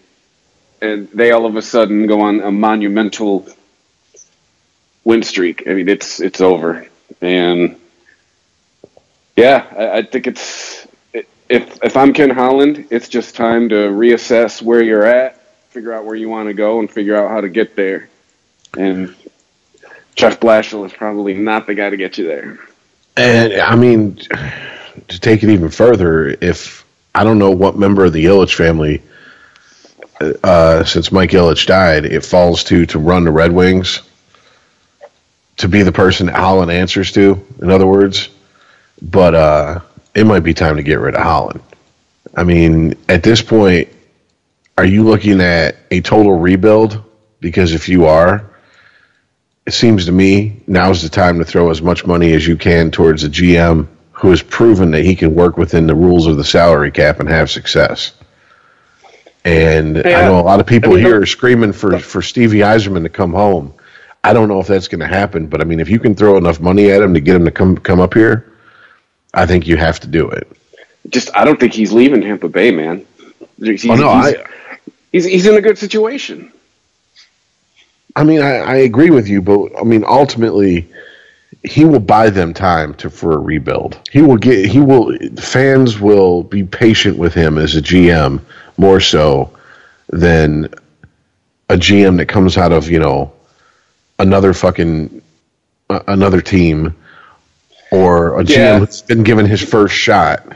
and 0.80 1.08
they 1.10 1.30
all 1.30 1.46
of 1.46 1.56
a 1.56 1.62
sudden 1.62 2.06
go 2.06 2.20
on 2.20 2.40
a 2.40 2.50
monumental 2.50 3.46
win 5.04 5.22
streak. 5.22 5.66
I 5.68 5.74
mean, 5.74 5.88
it's 5.88 6.20
it's 6.20 6.40
over, 6.40 6.86
and 7.20 7.76
yeah, 9.36 9.66
I, 9.76 9.98
I 9.98 10.02
think 10.02 10.26
it's 10.26 10.86
if 11.48 11.82
if 11.82 11.96
I'm 11.96 12.12
Ken 12.12 12.30
Holland, 12.30 12.88
it's 12.90 13.08
just 13.08 13.36
time 13.36 13.68
to 13.68 13.74
reassess 13.74 14.60
where 14.62 14.82
you're 14.82 15.04
at, 15.04 15.40
figure 15.70 15.92
out 15.92 16.04
where 16.04 16.16
you 16.16 16.28
want 16.28 16.48
to 16.48 16.54
go, 16.54 16.80
and 16.80 16.90
figure 16.90 17.16
out 17.16 17.30
how 17.30 17.40
to 17.40 17.48
get 17.48 17.76
there. 17.76 18.08
And 18.76 19.14
Jeff 20.14 20.40
Blashill 20.40 20.84
is 20.86 20.92
probably 20.92 21.34
not 21.34 21.66
the 21.66 21.74
guy 21.74 21.90
to 21.90 21.96
get 21.96 22.18
you 22.18 22.26
there. 22.26 22.58
And 23.16 23.54
I 23.54 23.76
mean, 23.76 24.16
to 24.16 25.20
take 25.20 25.42
it 25.42 25.50
even 25.50 25.70
further, 25.70 26.28
if 26.40 26.84
I 27.14 27.24
don't 27.24 27.38
know 27.38 27.50
what 27.50 27.78
member 27.78 28.04
of 28.04 28.12
the 28.12 28.24
Ilitch 28.26 28.54
family, 28.54 29.02
uh, 30.20 30.84
since 30.84 31.12
Mike 31.12 31.30
Ilitch 31.30 31.66
died, 31.66 32.04
it 32.04 32.24
falls 32.24 32.64
to 32.64 32.86
to 32.86 32.98
run 32.98 33.24
the 33.24 33.30
Red 33.30 33.52
Wings, 33.52 34.00
to 35.56 35.68
be 35.68 35.82
the 35.82 35.92
person 35.92 36.28
Holland 36.28 36.70
answers 36.70 37.12
to. 37.12 37.44
In 37.60 37.70
other 37.70 37.86
words, 37.86 38.28
but 39.02 39.34
uh, 39.34 39.80
it 40.14 40.24
might 40.24 40.40
be 40.40 40.54
time 40.54 40.76
to 40.76 40.82
get 40.82 41.00
rid 41.00 41.14
of 41.14 41.22
Holland. 41.22 41.60
I 42.34 42.44
mean, 42.44 42.96
at 43.08 43.22
this 43.22 43.42
point, 43.42 43.88
are 44.78 44.84
you 44.84 45.04
looking 45.04 45.40
at 45.40 45.76
a 45.90 46.00
total 46.00 46.38
rebuild? 46.38 47.02
Because 47.40 47.72
if 47.72 47.88
you 47.88 48.06
are, 48.06 48.44
it 49.66 49.72
seems 49.72 50.06
to 50.06 50.12
me 50.12 50.60
now's 50.66 51.02
the 51.02 51.08
time 51.08 51.38
to 51.38 51.44
throw 51.44 51.70
as 51.70 51.82
much 51.82 52.06
money 52.06 52.32
as 52.32 52.46
you 52.46 52.56
can 52.56 52.90
towards 52.90 53.24
a 53.24 53.28
GM 53.28 53.88
who 54.12 54.30
has 54.30 54.42
proven 54.42 54.90
that 54.92 55.04
he 55.04 55.14
can 55.14 55.34
work 55.34 55.58
within 55.58 55.86
the 55.86 55.94
rules 55.94 56.26
of 56.26 56.36
the 56.36 56.44
salary 56.44 56.90
cap 56.90 57.20
and 57.20 57.28
have 57.28 57.50
success. 57.50 58.12
And 59.46 59.98
I 59.98 60.22
know 60.22 60.40
a 60.40 60.42
lot 60.42 60.58
of 60.58 60.66
people 60.66 60.90
I 60.90 60.96
mean, 60.96 61.04
here 61.04 61.22
are 61.22 61.26
screaming 61.26 61.72
for, 61.72 62.00
for 62.00 62.20
Stevie 62.20 62.58
Yzerman 62.58 63.04
to 63.04 63.08
come 63.08 63.32
home. 63.32 63.72
I 64.24 64.32
don't 64.32 64.48
know 64.48 64.58
if 64.58 64.66
that's 64.66 64.88
going 64.88 64.98
to 64.98 65.06
happen, 65.06 65.46
but 65.46 65.60
I 65.60 65.64
mean, 65.64 65.78
if 65.78 65.88
you 65.88 66.00
can 66.00 66.16
throw 66.16 66.36
enough 66.36 66.58
money 66.58 66.90
at 66.90 67.00
him 67.00 67.14
to 67.14 67.20
get 67.20 67.36
him 67.36 67.44
to 67.44 67.52
come 67.52 67.76
come 67.76 68.00
up 68.00 68.12
here, 68.12 68.52
I 69.32 69.46
think 69.46 69.68
you 69.68 69.76
have 69.76 70.00
to 70.00 70.08
do 70.08 70.28
it. 70.28 70.48
just 71.10 71.30
I 71.36 71.44
don't 71.44 71.60
think 71.60 71.74
he's 71.74 71.92
leaving 71.92 72.22
Tampa 72.22 72.48
Bay, 72.48 72.72
man. 72.72 73.06
He's, 73.56 73.88
Oh 73.88 73.94
no, 73.94 74.20
he's, 74.20 74.34
I 74.34 74.46
he's 75.12 75.24
he's 75.26 75.46
in 75.46 75.54
a 75.54 75.60
good 75.60 75.78
situation. 75.78 76.52
I 78.16 78.24
mean, 78.24 78.42
I, 78.42 78.56
I 78.56 78.74
agree 78.78 79.10
with 79.10 79.28
you, 79.28 79.42
but 79.42 79.68
I 79.78 79.84
mean, 79.84 80.02
ultimately, 80.04 80.90
he 81.62 81.84
will 81.84 82.00
buy 82.00 82.30
them 82.30 82.52
time 82.52 82.94
to 82.94 83.10
for 83.10 83.34
a 83.34 83.38
rebuild. 83.38 84.00
He 84.10 84.22
will 84.22 84.38
get. 84.38 84.66
He 84.66 84.80
will. 84.80 85.16
Fans 85.36 86.00
will 86.00 86.42
be 86.42 86.64
patient 86.64 87.16
with 87.16 87.32
him 87.32 87.58
as 87.58 87.76
a 87.76 87.80
GM 87.80 88.40
more 88.76 89.00
so 89.00 89.52
than 90.08 90.66
a 91.68 91.74
GM 91.76 92.16
that 92.18 92.26
comes 92.26 92.56
out 92.56 92.72
of 92.72 92.88
you 92.88 92.98
know 92.98 93.32
another 94.18 94.52
fucking 94.52 95.22
uh, 95.90 96.00
another 96.08 96.40
team 96.40 96.94
or 97.90 98.40
a 98.40 98.44
GM 98.44 98.56
Yeah. 98.56 98.78
that's 98.80 99.02
been 99.02 99.22
given 99.22 99.46
his 99.46 99.62
first 99.62 99.94
shot. 99.94 100.46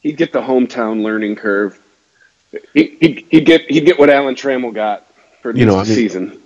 He'd 0.00 0.16
get 0.16 0.32
the 0.32 0.40
hometown 0.42 1.02
learning 1.02 1.36
curve. 1.36 1.78
He, 2.72 2.96
he'd, 3.00 3.26
he'd 3.30 3.46
get 3.46 3.62
he'd 3.70 3.84
get 3.86 3.98
what 3.98 4.10
Alan 4.10 4.34
Trammell 4.34 4.72
got 4.74 5.06
for 5.42 5.54
You 5.54 5.66
know, 5.66 5.74
the 5.74 5.80
I 5.80 5.84
mean- 5.84 5.94
season. 5.94 6.40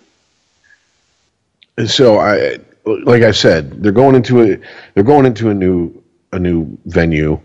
And 1.76 1.88
so 1.88 2.18
I, 2.18 2.58
like 2.84 3.22
I 3.22 3.30
said, 3.30 3.82
they're 3.82 3.92
going 3.92 4.16
into 4.16 4.42
a 4.42 4.58
they're 4.94 5.04
going 5.04 5.26
into 5.26 5.50
a 5.50 5.54
new 5.54 6.02
a 6.32 6.38
new 6.38 6.76
venue. 6.86 7.40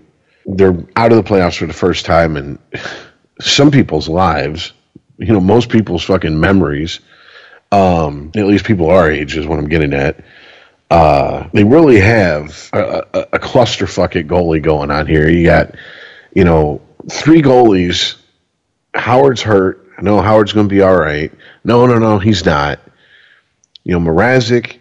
They're 0.45 0.75
out 0.95 1.11
of 1.11 1.17
the 1.17 1.23
playoffs 1.23 1.57
for 1.57 1.67
the 1.67 1.73
first 1.73 2.05
time 2.05 2.35
in 2.35 2.57
some 3.39 3.71
people's 3.71 4.07
lives. 4.07 4.73
You 5.17 5.33
know, 5.33 5.39
most 5.39 5.69
people's 5.69 6.03
fucking 6.03 6.39
memories. 6.39 6.99
Um, 7.71 8.31
at 8.35 8.45
least 8.45 8.65
people 8.65 8.89
our 8.91 9.09
age 9.09 9.35
is 9.35 9.47
what 9.47 9.59
I'm 9.59 9.69
getting 9.69 9.93
at. 9.93 10.23
Uh, 10.91 11.47
they 11.53 11.63
really 11.63 11.99
have 11.99 12.69
a, 12.73 13.03
a, 13.13 13.19
a 13.33 13.39
clusterfuck 13.39 14.15
at 14.15 14.27
goalie 14.27 14.61
going 14.61 14.91
on 14.91 15.07
here. 15.07 15.27
You 15.27 15.45
got, 15.45 15.75
you 16.35 16.43
know, 16.43 16.81
three 17.09 17.41
goalies. 17.41 18.15
Howard's 18.93 19.41
hurt. 19.41 19.79
No, 20.01 20.21
Howard's 20.21 20.53
going 20.53 20.67
to 20.67 20.73
be 20.73 20.81
all 20.81 20.95
right. 20.95 21.31
No, 21.63 21.87
no, 21.87 21.97
no, 21.97 22.19
he's 22.19 22.45
not. 22.45 22.79
You 23.83 23.99
know, 23.99 24.11
Mrazek, 24.11 24.77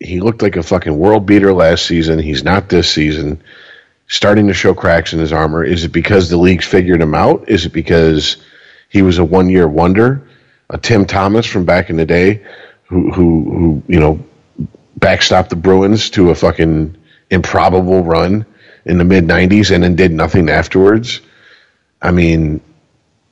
he 0.00 0.20
looked 0.20 0.42
like 0.42 0.56
a 0.56 0.62
fucking 0.62 0.96
world 0.96 1.26
beater 1.26 1.52
last 1.52 1.86
season. 1.86 2.18
He's 2.18 2.42
not 2.42 2.68
this 2.68 2.90
season. 2.90 3.42
Starting 4.06 4.46
to 4.48 4.54
show 4.54 4.74
cracks 4.74 5.12
in 5.12 5.18
his 5.18 5.32
armor. 5.32 5.64
Is 5.64 5.84
it 5.84 5.92
because 5.92 6.28
the 6.28 6.36
league's 6.36 6.66
figured 6.66 7.00
him 7.00 7.14
out? 7.14 7.48
Is 7.48 7.66
it 7.66 7.72
because 7.72 8.36
he 8.88 9.02
was 9.02 9.18
a 9.18 9.24
one 9.24 9.48
year 9.48 9.66
wonder? 9.66 10.28
A 10.70 10.78
Tim 10.78 11.06
Thomas 11.06 11.46
from 11.46 11.64
back 11.64 11.90
in 11.90 11.96
the 11.96 12.06
day 12.06 12.44
who, 12.84 13.10
who, 13.12 13.44
who, 13.44 13.82
you 13.88 14.00
know, 14.00 14.24
backstopped 14.98 15.48
the 15.48 15.56
Bruins 15.56 16.10
to 16.10 16.30
a 16.30 16.34
fucking 16.34 16.96
improbable 17.30 18.02
run 18.02 18.46
in 18.84 18.98
the 18.98 19.04
mid 19.04 19.24
90s 19.24 19.74
and 19.74 19.82
then 19.82 19.96
did 19.96 20.12
nothing 20.12 20.48
afterwards. 20.48 21.20
I 22.00 22.10
mean, 22.10 22.60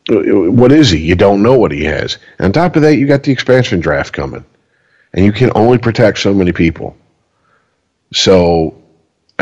what 0.08 0.72
is 0.72 0.90
he? 0.90 1.00
You 1.00 1.14
don't 1.14 1.42
know 1.42 1.58
what 1.58 1.72
he 1.72 1.84
has. 1.84 2.18
And 2.38 2.46
on 2.46 2.52
top 2.52 2.76
of 2.76 2.82
that, 2.82 2.96
you 2.96 3.06
got 3.06 3.22
the 3.22 3.32
expansion 3.32 3.80
draft 3.80 4.12
coming 4.12 4.44
and 5.12 5.24
you 5.24 5.32
can 5.32 5.52
only 5.54 5.78
protect 5.78 6.18
so 6.18 6.34
many 6.34 6.52
people. 6.52 6.96
So, 8.12 8.81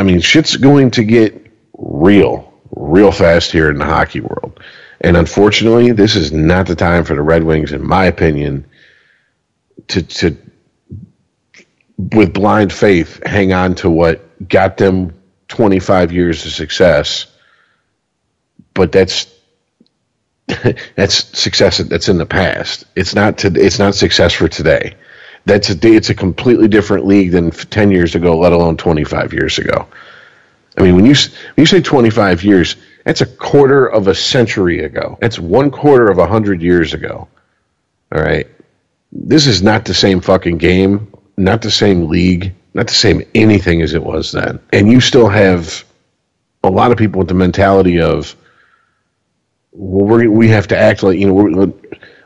I 0.01 0.03
mean, 0.03 0.19
shit's 0.19 0.57
going 0.57 0.89
to 0.91 1.03
get 1.03 1.45
real, 1.77 2.51
real 2.75 3.11
fast 3.11 3.51
here 3.51 3.69
in 3.69 3.77
the 3.77 3.85
hockey 3.85 4.19
world. 4.19 4.59
And 4.99 5.15
unfortunately, 5.15 5.91
this 5.91 6.15
is 6.15 6.31
not 6.31 6.65
the 6.65 6.75
time 6.75 7.05
for 7.05 7.13
the 7.15 7.21
Red 7.21 7.43
Wings, 7.43 7.71
in 7.71 7.85
my 7.87 8.05
opinion, 8.05 8.65
to 9.89 10.01
to 10.01 10.37
with 11.99 12.33
blind 12.33 12.73
faith 12.73 13.21
hang 13.27 13.53
on 13.53 13.75
to 13.75 13.91
what 13.91 14.49
got 14.49 14.77
them 14.77 15.13
25 15.49 16.11
years 16.11 16.43
of 16.47 16.51
success. 16.51 17.27
But 18.73 18.91
that's 18.91 19.31
that's 20.95 21.39
success 21.39 21.77
that's 21.77 22.09
in 22.09 22.17
the 22.17 22.25
past. 22.25 22.85
It's 22.95 23.13
not 23.13 23.37
to, 23.39 23.53
it's 23.55 23.77
not 23.77 23.93
success 23.93 24.33
for 24.33 24.47
today. 24.47 24.95
That's 25.45 25.69
a 25.69 25.77
it's 25.87 26.09
a 26.09 26.15
completely 26.15 26.67
different 26.67 27.05
league 27.05 27.31
than 27.31 27.51
10 27.51 27.91
years 27.91 28.15
ago, 28.15 28.37
let 28.37 28.53
alone 28.53 28.77
25 28.77 29.33
years 29.33 29.57
ago. 29.57 29.87
I 30.77 30.83
mean, 30.83 30.95
when 30.95 31.05
you 31.05 31.15
when 31.55 31.63
you 31.63 31.65
say 31.65 31.81
25 31.81 32.43
years, 32.43 32.75
that's 33.03 33.21
a 33.21 33.25
quarter 33.25 33.87
of 33.87 34.07
a 34.07 34.15
century 34.15 34.83
ago. 34.83 35.17
That's 35.19 35.39
one 35.39 35.71
quarter 35.71 36.09
of 36.09 36.17
a 36.19 36.27
hundred 36.27 36.61
years 36.61 36.93
ago. 36.93 37.27
All 38.13 38.21
right, 38.21 38.47
this 39.11 39.47
is 39.47 39.61
not 39.63 39.85
the 39.85 39.93
same 39.93 40.21
fucking 40.21 40.57
game, 40.57 41.11
not 41.37 41.61
the 41.61 41.71
same 41.71 42.07
league, 42.07 42.53
not 42.73 42.87
the 42.87 42.93
same 42.93 43.23
anything 43.35 43.81
as 43.81 43.93
it 43.93 44.03
was 44.03 44.31
then. 44.31 44.59
And 44.71 44.91
you 44.91 45.01
still 45.01 45.27
have 45.27 45.83
a 46.63 46.69
lot 46.69 46.91
of 46.91 46.97
people 46.97 47.19
with 47.19 47.27
the 47.27 47.33
mentality 47.33 47.99
of, 47.99 48.35
well, 49.71 50.05
we 50.17 50.27
we 50.27 50.47
have 50.49 50.67
to 50.69 50.77
act 50.77 51.03
like 51.03 51.17
you 51.19 51.27
know, 51.33 51.73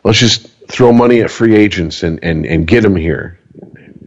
let's 0.03 0.19
just 0.19 0.49
throw 0.67 0.91
money 0.91 1.21
at 1.21 1.31
free 1.31 1.55
agents 1.55 2.03
and 2.03 2.23
and 2.23 2.45
and 2.45 2.67
get 2.67 2.81
them 2.81 2.95
here. 2.95 3.39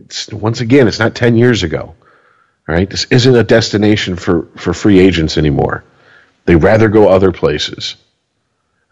It's, 0.04 0.32
once 0.32 0.60
again, 0.60 0.88
it's 0.88 0.98
not 0.98 1.14
10 1.14 1.36
years 1.36 1.62
ago. 1.62 1.94
Right, 2.66 2.88
this 2.88 3.06
isn't 3.10 3.34
a 3.34 3.44
destination 3.44 4.16
for 4.16 4.48
for 4.56 4.74
free 4.74 4.98
agents 4.98 5.38
anymore. 5.38 5.84
They 6.44 6.56
rather 6.56 6.88
go 6.88 7.08
other 7.08 7.32
places. 7.32 7.96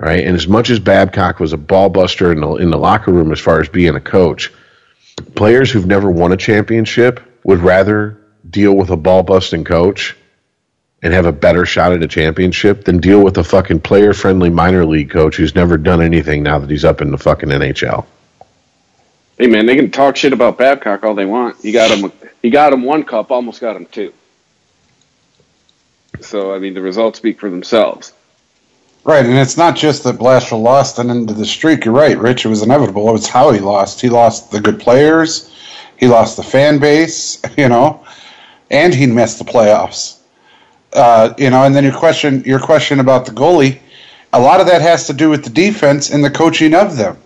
All 0.01 0.09
right, 0.09 0.25
and 0.25 0.35
as 0.35 0.49
much 0.49 0.71
as 0.71 0.79
Babcock 0.79 1.41
was 1.41 1.53
a 1.53 1.59
ball 1.59 1.91
buster 1.91 2.33
in 2.33 2.41
the 2.41 2.55
in 2.57 2.71
the 2.71 2.79
locker 2.79 3.13
room 3.13 3.33
as 3.33 3.41
far 3.41 3.61
as 3.61 3.69
being 3.69 3.95
a 3.95 4.01
coach, 4.01 4.51
players 5.35 5.71
who've 5.71 5.87
never 5.87 6.11
won 6.11 6.33
a 6.33 6.37
championship 6.39 7.21
would 7.45 7.61
rather 7.61 8.19
deal 8.49 8.75
with 8.75 8.91
a 8.91 8.97
ball 8.97 9.23
busting 9.23 9.65
coach 9.65 10.17
and 11.03 11.13
have 11.13 11.27
a 11.27 11.33
better 11.33 11.67
shot 11.67 11.93
at 11.93 12.03
a 12.03 12.09
championship 12.09 12.85
than 12.85 12.99
deal 12.99 13.23
with 13.23 13.37
a 13.39 13.45
fucking 13.45 13.81
player 13.81 14.13
friendly 14.13 14.51
minor 14.51 14.85
league 14.85 15.11
coach 15.11 15.37
who's 15.37 15.55
never 15.55 15.77
done 15.77 16.01
anything 16.01 16.43
now 16.43 16.59
that 16.59 16.71
he's 16.71 16.85
up 16.85 17.01
in 17.01 17.11
the 17.11 17.19
fucking 17.19 17.49
NHL. 17.49 18.07
Hey 19.39 19.47
man, 19.47 19.67
they 19.67 19.77
can 19.77 19.91
talk 19.91 20.17
shit 20.17 20.33
about 20.33 20.57
Babcock 20.57 21.05
all 21.05 21.15
they 21.15 21.27
want. 21.27 21.61
He 21.61 21.71
got 21.71 21.91
him. 21.91 22.11
He 22.43 22.49
got 22.49 22.73
him 22.73 22.83
one 22.83 23.05
cup, 23.05 23.31
almost 23.31 23.61
got 23.61 23.77
him 23.77 23.87
two. 23.87 24.13
So 26.21 26.55
I 26.55 26.59
mean, 26.59 26.73
the 26.73 26.81
results 26.81 27.19
speak 27.19 27.39
for 27.39 27.51
themselves. 27.51 28.15
Right, 29.05 29.25
and 29.25 29.37
it's 29.37 29.57
not 29.57 29.77
just 29.77 30.03
that 30.05 30.17
Blashill 30.17 30.61
lost 30.61 30.99
and 30.99 31.11
into 31.11 31.33
the 31.33 31.45
streak. 31.45 31.85
You're 31.85 31.95
right, 31.95 32.19
Rich. 32.19 32.45
It 32.45 32.49
was 32.49 32.63
inevitable. 32.63 33.09
It 33.09 33.13
was 33.13 33.29
how 33.29 33.53
he 33.53 33.61
lost. 33.61 34.01
He 34.01 34.09
lost 34.09 34.51
the 34.51 34.61
good 34.61 34.81
players. 34.81 35.55
He 35.97 36.09
lost 36.09 36.37
the 36.37 36.43
fan 36.43 36.79
base. 36.79 37.41
You 37.57 37.69
know, 37.69 38.05
and 38.71 38.95
he 38.95 39.07
missed 39.07 39.39
the 39.39 39.45
playoffs. 39.45 40.19
Uh, 40.97 41.35
you 41.37 41.51
know, 41.51 41.63
and 41.65 41.75
then 41.75 41.85
your 41.85 41.93
question, 41.93 42.43
your 42.45 42.59
question 42.59 43.01
about 43.01 43.27
the 43.27 43.33
goalie, 43.33 43.79
a 44.33 44.41
lot 44.41 44.61
of 44.61 44.67
that 44.67 44.81
has 44.81 45.07
to 45.07 45.13
do 45.13 45.29
with 45.29 45.45
the 45.45 45.51
defense 45.51 46.11
and 46.11 46.25
the 46.25 46.31
coaching 46.31 46.75
of 46.75 46.97
them. 46.97 47.19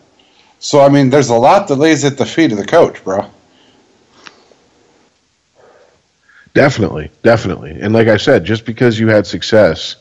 So 0.58 0.80
I 0.80 0.88
mean, 0.88 1.08
there's 1.08 1.30
a 1.30 1.36
lot 1.36 1.68
that 1.68 1.76
lays 1.76 2.04
at 2.04 2.18
the 2.18 2.26
feet 2.26 2.52
of 2.52 2.58
the 2.58 2.66
coach, 2.66 3.02
bro. 3.04 3.30
Definitely, 6.52 7.10
definitely. 7.22 7.78
And 7.80 7.94
like 7.94 8.08
I 8.08 8.16
said, 8.16 8.44
just 8.44 8.66
because 8.66 8.98
you 8.98 9.08
had 9.08 9.26
success 9.26 9.96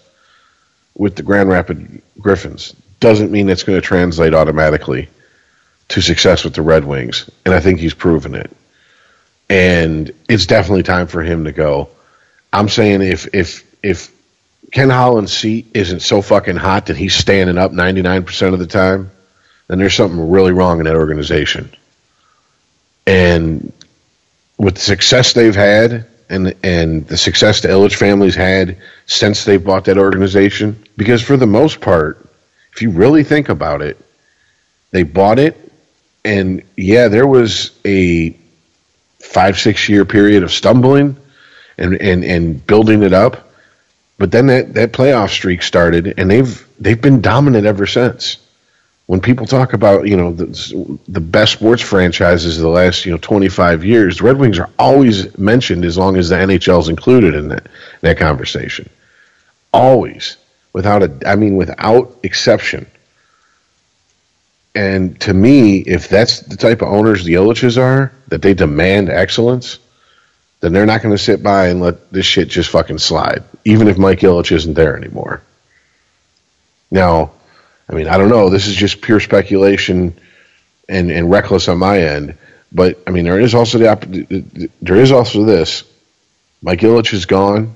with 0.95 1.15
the 1.15 1.23
Grand 1.23 1.47
Rapid 1.47 2.01
Griffins 2.19 2.75
doesn't 2.99 3.31
mean 3.31 3.49
it's 3.49 3.63
going 3.63 3.79
to 3.79 3.85
translate 3.85 4.33
automatically 4.33 5.09
to 5.89 6.01
success 6.01 6.43
with 6.43 6.55
the 6.55 6.61
Red 6.61 6.85
Wings. 6.85 7.29
And 7.45 7.53
I 7.53 7.59
think 7.59 7.79
he's 7.79 7.93
proven 7.93 8.35
it. 8.35 8.51
And 9.49 10.11
it's 10.27 10.45
definitely 10.45 10.83
time 10.83 11.07
for 11.07 11.23
him 11.23 11.45
to 11.45 11.51
go. 11.51 11.89
I'm 12.51 12.69
saying 12.69 13.01
if 13.01 13.33
if 13.33 13.63
if 13.83 14.11
Ken 14.71 14.89
Holland's 14.89 15.35
seat 15.35 15.67
isn't 15.73 16.01
so 16.01 16.21
fucking 16.21 16.57
hot 16.57 16.87
that 16.87 16.97
he's 16.97 17.15
standing 17.15 17.57
up 17.57 17.71
99% 17.71 18.53
of 18.53 18.59
the 18.59 18.67
time, 18.67 19.09
then 19.67 19.79
there's 19.79 19.95
something 19.95 20.29
really 20.29 20.51
wrong 20.51 20.79
in 20.79 20.85
that 20.85 20.95
organization. 20.95 21.73
And 23.07 23.73
with 24.57 24.75
the 24.75 24.81
success 24.81 25.33
they've 25.33 25.55
had 25.55 26.05
and 26.29 26.55
and 26.63 27.07
the 27.07 27.17
success 27.17 27.61
the 27.61 27.69
Ilitch 27.69 27.95
family's 27.95 28.35
had 28.35 28.77
since 29.07 29.45
they 29.45 29.57
bought 29.57 29.85
that 29.85 29.97
organization. 29.97 30.83
Because 30.97 31.21
for 31.21 31.37
the 31.37 31.47
most 31.47 31.81
part, 31.81 32.27
if 32.73 32.81
you 32.81 32.91
really 32.91 33.23
think 33.23 33.49
about 33.49 33.81
it, 33.81 33.97
they 34.91 35.03
bought 35.03 35.39
it, 35.39 35.57
and 36.23 36.63
yeah, 36.75 37.07
there 37.07 37.27
was 37.27 37.71
a 37.85 38.37
five 39.19 39.59
six 39.59 39.89
year 39.89 40.05
period 40.05 40.43
of 40.43 40.51
stumbling 40.51 41.17
and 41.79 41.99
and 42.01 42.23
and 42.23 42.67
building 42.67 43.03
it 43.03 43.13
up, 43.13 43.51
but 44.17 44.31
then 44.31 44.47
that 44.47 44.73
that 44.75 44.91
playoff 44.91 45.29
streak 45.29 45.63
started, 45.63 46.13
and 46.17 46.29
they've 46.29 46.67
they've 46.79 47.01
been 47.01 47.21
dominant 47.21 47.65
ever 47.65 47.87
since 47.87 48.37
when 49.09 49.19
people 49.19 49.47
talk 49.47 49.73
about 49.73 50.07
you 50.07 50.15
know 50.15 50.31
the, 50.31 50.99
the 51.07 51.19
best 51.19 51.53
sports 51.53 51.81
franchises 51.81 52.57
of 52.57 52.61
the 52.61 52.69
last 52.69 53.07
you 53.07 53.11
know 53.11 53.17
25 53.17 53.83
years, 53.83 54.19
the 54.19 54.23
Red 54.23 54.37
Wings 54.37 54.59
are 54.59 54.69
always 54.77 55.35
mentioned 55.35 55.83
as 55.83 55.97
long 55.97 56.15
as 56.15 56.29
the 56.29 56.35
NHL 56.35 56.79
is 56.79 56.89
included 56.89 57.33
in 57.33 57.47
that 57.47 57.65
that 58.01 58.19
conversation. 58.19 58.87
Always, 59.73 60.37
without 60.73 61.01
a, 61.01 61.11
I 61.25 61.37
mean, 61.37 61.55
without 61.55 62.19
exception. 62.21 62.85
And 64.75 65.19
to 65.21 65.33
me, 65.33 65.79
if 65.79 66.07
that's 66.07 66.41
the 66.41 66.55
type 66.55 66.83
of 66.83 66.89
owners 66.89 67.23
the 67.23 67.33
Ilitches 67.33 67.81
are, 67.81 68.11
that 68.27 68.43
they 68.43 68.53
demand 68.53 69.09
excellence, 69.09 69.79
then 70.59 70.73
they're 70.73 70.85
not 70.85 71.01
going 71.01 71.15
to 71.15 71.23
sit 71.23 71.41
by 71.41 71.67
and 71.67 71.79
let 71.79 72.11
this 72.11 72.25
shit 72.25 72.49
just 72.49 72.69
fucking 72.69 72.97
slide, 72.97 73.43
even 73.65 73.87
if 73.87 73.97
Mike 73.97 74.19
Ilitch 74.19 74.51
isn't 74.51 74.73
there 74.73 74.97
anymore. 74.97 75.41
Now, 76.91 77.31
I 77.89 77.93
mean, 77.93 78.07
I 78.07 78.17
don't 78.17 78.29
know. 78.29 78.49
This 78.49 78.67
is 78.67 78.75
just 78.75 79.01
pure 79.01 79.19
speculation 79.19 80.19
and, 80.87 81.11
and 81.11 81.31
reckless 81.31 81.67
on 81.67 81.77
my 81.77 82.01
end. 82.01 82.37
But 82.71 82.99
I 83.07 83.11
mean, 83.11 83.25
there 83.25 83.39
is 83.39 83.55
also 83.55 83.77
the 83.79 84.69
there 84.81 84.97
is 84.97 85.11
also 85.11 85.43
this. 85.43 85.83
Mike 86.61 86.81
Ilitch 86.81 87.13
is 87.13 87.25
gone. 87.25 87.75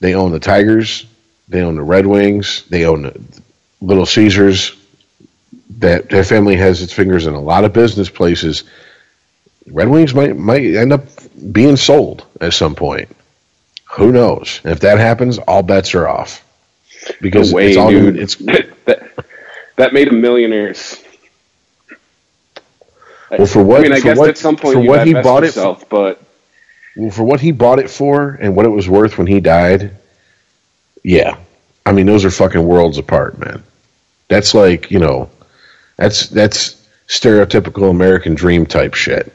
They 0.00 0.14
own 0.14 0.32
the 0.32 0.40
Tigers. 0.40 1.06
They 1.48 1.62
own 1.62 1.76
the 1.76 1.82
Red 1.82 2.06
Wings. 2.06 2.64
They 2.68 2.84
own 2.84 3.02
the 3.02 3.20
Little 3.80 4.06
Caesars. 4.06 4.76
That 5.78 6.10
their 6.10 6.24
family 6.24 6.56
has 6.56 6.82
its 6.82 6.92
fingers 6.92 7.26
in 7.26 7.34
a 7.34 7.40
lot 7.40 7.64
of 7.64 7.72
business 7.72 8.10
places. 8.10 8.64
Red 9.70 9.88
Wings 9.88 10.14
might 10.14 10.36
might 10.36 10.64
end 10.64 10.92
up 10.92 11.04
being 11.52 11.76
sold 11.76 12.24
at 12.40 12.52
some 12.52 12.74
point. 12.74 13.14
Who 13.92 14.10
knows? 14.12 14.60
And 14.64 14.72
if 14.72 14.80
that 14.80 14.98
happens, 14.98 15.38
all 15.38 15.62
bets 15.62 15.94
are 15.94 16.08
off 16.08 16.44
because 17.20 17.50
No 17.50 17.56
way, 17.56 17.68
it's 17.68 17.76
all 17.76 17.90
dude. 17.90 18.16
it's 18.16 18.34
that, 18.86 19.12
that 19.76 19.92
made 19.92 20.08
them 20.08 20.20
millionaires. 20.20 21.02
Well, 23.30 23.46
for 23.46 23.62
what- 23.62 23.80
I 23.80 23.82
mean, 23.84 23.92
I 23.92 24.00
guess 24.00 24.18
what- 24.18 24.28
at 24.30 24.38
some 24.38 24.56
point 24.56 24.74
for 24.74 24.80
what 24.82 25.06
he 25.06 25.14
bought 25.14 25.42
it 25.42 25.46
yourself, 25.46 25.88
but 25.88 26.22
Well, 26.96 27.10
for 27.10 27.24
what 27.24 27.40
he 27.40 27.52
bought 27.52 27.78
it 27.78 27.90
for 27.90 28.38
and 28.40 28.54
what 28.56 28.66
it 28.66 28.70
was 28.70 28.88
worth 28.88 29.16
when 29.18 29.26
he 29.26 29.40
died, 29.40 29.92
yeah. 31.02 31.36
I 31.84 31.92
mean, 31.92 32.06
those 32.06 32.24
are 32.24 32.30
fucking 32.30 32.62
worlds 32.64 32.98
apart, 32.98 33.38
man. 33.38 33.62
That's 34.28 34.54
like, 34.54 34.90
you 34.90 34.98
know, 34.98 35.28
that's 35.96 36.28
that's 36.28 36.76
stereotypical 37.08 37.90
American 37.90 38.34
dream 38.34 38.64
type 38.66 38.94
shit. 38.94 39.32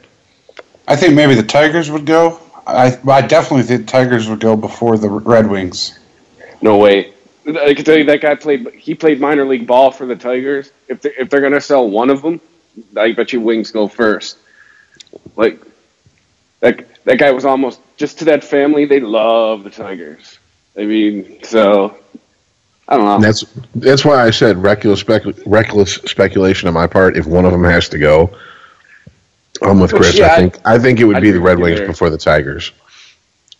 I 0.88 0.96
think 0.96 1.14
maybe 1.14 1.34
the 1.34 1.42
Tigers 1.42 1.90
would 1.90 2.06
go. 2.06 2.40
I 2.66 2.98
I 3.08 3.20
definitely 3.20 3.62
think 3.62 3.86
the 3.86 3.92
Tigers 3.92 4.28
would 4.28 4.40
go 4.40 4.56
before 4.56 4.96
the 4.96 5.08
Red 5.08 5.48
Wings. 5.48 5.98
no 6.62 6.78
way. 6.78 7.12
I 7.46 7.74
can 7.74 7.84
tell 7.84 7.96
you 7.96 8.04
that 8.04 8.20
guy 8.20 8.34
played. 8.34 8.68
He 8.74 8.94
played 8.94 9.20
minor 9.20 9.44
league 9.44 9.66
ball 9.66 9.90
for 9.90 10.06
the 10.06 10.16
Tigers. 10.16 10.72
If 10.88 11.02
they, 11.02 11.10
if 11.10 11.28
they're 11.30 11.42
gonna 11.42 11.60
sell 11.60 11.88
one 11.88 12.10
of 12.10 12.22
them, 12.22 12.40
I 12.96 13.12
bet 13.12 13.32
you 13.32 13.40
Wings 13.40 13.70
go 13.70 13.86
first. 13.86 14.38
Like 15.36 15.60
that 16.60 17.04
that 17.04 17.18
guy 17.18 17.30
was 17.32 17.44
almost 17.44 17.80
just 17.96 18.18
to 18.20 18.24
that 18.26 18.42
family. 18.42 18.86
They 18.86 19.00
love 19.00 19.64
the 19.64 19.70
Tigers. 19.70 20.38
I 20.76 20.84
mean, 20.84 21.42
so 21.42 21.98
I 22.88 22.96
don't 22.96 23.04
know. 23.04 23.14
And 23.16 23.24
that's 23.24 23.44
that's 23.74 24.04
why 24.04 24.24
I 24.24 24.30
said 24.30 24.56
reckless 24.58 25.02
specu- 25.02 25.42
reckless 25.44 25.94
speculation 25.94 26.68
on 26.68 26.74
my 26.74 26.86
part. 26.86 27.16
If 27.16 27.26
one 27.26 27.44
of 27.44 27.52
them 27.52 27.64
has 27.64 27.88
to 27.90 27.98
go, 27.98 28.36
I'm 29.62 29.80
with 29.80 29.92
Chris. 29.94 30.18
yeah, 30.18 30.32
I 30.32 30.36
think 30.36 30.58
I 30.64 30.78
think 30.78 31.00
it 31.00 31.04
would 31.04 31.16
I'd 31.16 31.22
be 31.22 31.30
the 31.30 31.40
Red 31.40 31.58
Wings 31.58 31.78
there. 31.78 31.86
before 31.86 32.10
the 32.10 32.18
Tigers. 32.18 32.72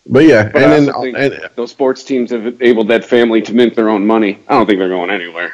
But 0.07 0.25
yeah, 0.25 0.49
But 0.49 0.63
and 0.63 0.89
then 0.89 1.17
and, 1.17 1.51
those 1.55 1.71
sports 1.71 2.03
teams 2.03 2.31
have 2.31 2.47
enabled 2.47 2.89
that 2.89 3.05
family 3.05 3.43
to 3.43 3.53
mint 3.53 3.75
their 3.75 3.89
own 3.91 4.07
money. 4.07 4.39
I 4.49 4.55
don't 4.55 4.67
think 4.67 4.79
they're 4.79 4.89
going 4.89 5.11
anywhere. 5.11 5.53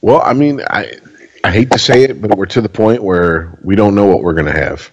Well, 0.00 0.22
I 0.24 0.32
mean, 0.32 0.60
I 0.68 0.98
I 1.44 1.50
hate 1.50 1.70
to 1.72 1.78
say 1.78 2.04
it, 2.04 2.20
but 2.20 2.36
we're 2.36 2.46
to 2.46 2.60
the 2.60 2.68
point 2.68 3.02
where 3.02 3.58
we 3.62 3.76
don't 3.76 3.94
know 3.94 4.06
what 4.06 4.22
we're 4.22 4.34
going 4.34 4.46
to 4.46 4.52
have. 4.58 4.90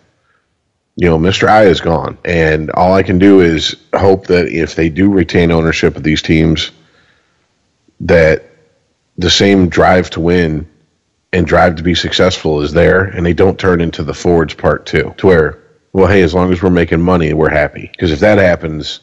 You 0.96 1.10
know, 1.10 1.18
Mr. 1.20 1.48
I 1.48 1.66
is 1.66 1.80
gone, 1.80 2.18
and 2.26 2.72
all 2.72 2.94
I 2.94 3.04
can 3.04 3.20
do 3.20 3.42
is 3.42 3.76
hope 3.96 4.28
that 4.28 4.48
if 4.48 4.76
they 4.76 4.90
do 4.90 5.12
retain 5.12 5.52
ownership 5.52 5.96
of 5.96 6.04
these 6.04 6.22
teams, 6.24 6.72
that 8.02 8.44
the 9.18 9.30
same 9.30 9.70
drive 9.70 10.10
to 10.12 10.20
win 10.20 10.68
and 11.34 11.46
drive 11.46 11.76
to 11.76 11.84
be 11.84 11.94
successful 11.96 12.62
is 12.62 12.72
there, 12.74 13.04
and 13.04 13.26
they 13.26 13.34
don't 13.34 13.60
turn 13.60 13.82
into 13.82 14.04
the 14.04 14.14
Fords 14.14 14.54
Part 14.54 14.86
Two, 14.86 15.14
to 15.18 15.28
where, 15.28 15.60
well, 15.94 16.08
hey, 16.08 16.22
as 16.22 16.34
long 16.34 16.52
as 16.52 16.62
we're 16.62 16.70
making 16.70 17.02
money, 17.02 17.34
we're 17.34 17.50
happy. 17.50 17.90
Because 17.92 18.12
if 18.12 18.20
that 18.22 18.38
happens, 18.38 19.02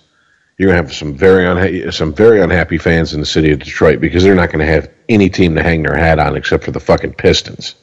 you're 0.58 0.70
gonna 0.70 0.82
have 0.82 0.94
some 0.94 1.14
very 1.14 1.44
unha- 1.44 1.92
some 1.92 2.12
very 2.14 2.40
unhappy 2.40 2.78
fans 2.78 3.12
in 3.12 3.20
the 3.20 3.26
city 3.26 3.50
of 3.52 3.58
Detroit 3.58 4.00
because 4.00 4.22
they're 4.22 4.34
not 4.34 4.50
gonna 4.50 4.64
have 4.66 4.88
any 5.08 5.28
team 5.28 5.54
to 5.56 5.62
hang 5.62 5.82
their 5.82 5.96
hat 5.96 6.18
on 6.18 6.36
except 6.36 6.64
for 6.64 6.70
the 6.70 6.80
fucking 6.80 7.14
Pistons. 7.14 7.74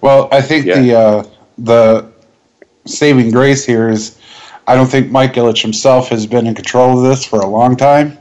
Well, 0.00 0.28
I 0.32 0.40
think 0.40 0.66
Yeah. 0.66 0.80
the 0.80 0.94
uh, 0.98 1.24
the 1.58 2.06
saving 2.86 3.30
grace 3.30 3.64
here 3.64 3.88
is 3.88 4.16
I 4.66 4.74
don't 4.74 4.86
think 4.86 5.10
Mike 5.10 5.34
Ilitch 5.34 5.62
himself 5.62 6.08
has 6.08 6.26
been 6.26 6.46
in 6.46 6.54
control 6.54 6.98
of 6.98 7.04
this 7.04 7.24
for 7.24 7.38
a 7.40 7.46
long 7.46 7.76
time, 7.76 8.16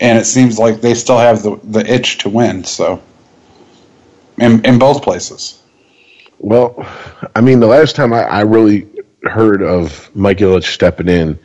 and 0.00 0.18
it 0.18 0.24
seems 0.26 0.58
like 0.58 0.80
they 0.80 0.94
still 0.94 1.18
have 1.18 1.42
the 1.42 1.58
the 1.62 1.84
itch 1.92 2.18
to 2.18 2.28
win. 2.28 2.64
So, 2.64 3.00
in 4.38 4.64
in 4.64 4.78
both 4.78 5.02
places. 5.02 5.62
Well, 6.38 6.86
I 7.34 7.40
mean, 7.40 7.60
the 7.60 7.66
last 7.66 7.96
time 7.96 8.12
I, 8.12 8.22
I 8.24 8.40
really 8.42 8.88
heard 9.24 9.62
of 9.62 10.10
Mike 10.14 10.38
Ilitch 10.38 10.72
stepping 10.72 11.08
in 11.08 11.38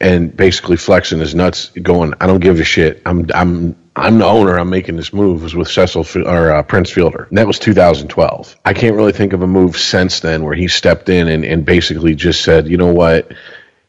and 0.00 0.34
basically 0.34 0.76
flexing 0.76 1.18
his 1.18 1.34
nuts, 1.34 1.68
going, 1.82 2.14
"I 2.20 2.26
don't 2.26 2.40
give 2.40 2.58
a 2.58 2.64
shit. 2.64 3.02
I'm 3.04 3.26
I'm 3.34 3.76
I'm 3.96 4.18
the 4.18 4.24
owner. 4.24 4.58
I'm 4.58 4.70
making 4.70 4.96
this 4.96 5.12
move." 5.12 5.42
Was 5.42 5.54
with 5.54 5.68
Cecil 5.68 6.06
or 6.26 6.52
uh, 6.52 6.62
Prince 6.62 6.90
Fielder. 6.90 7.24
And 7.28 7.38
that 7.38 7.46
was 7.46 7.58
2012. 7.58 8.56
I 8.64 8.72
can't 8.72 8.96
really 8.96 9.12
think 9.12 9.32
of 9.32 9.42
a 9.42 9.46
move 9.46 9.76
since 9.76 10.20
then 10.20 10.42
where 10.42 10.54
he 10.54 10.68
stepped 10.68 11.08
in 11.08 11.28
and, 11.28 11.44
and 11.44 11.64
basically 11.64 12.14
just 12.14 12.42
said, 12.42 12.68
"You 12.68 12.76
know 12.76 12.92
what." 12.92 13.32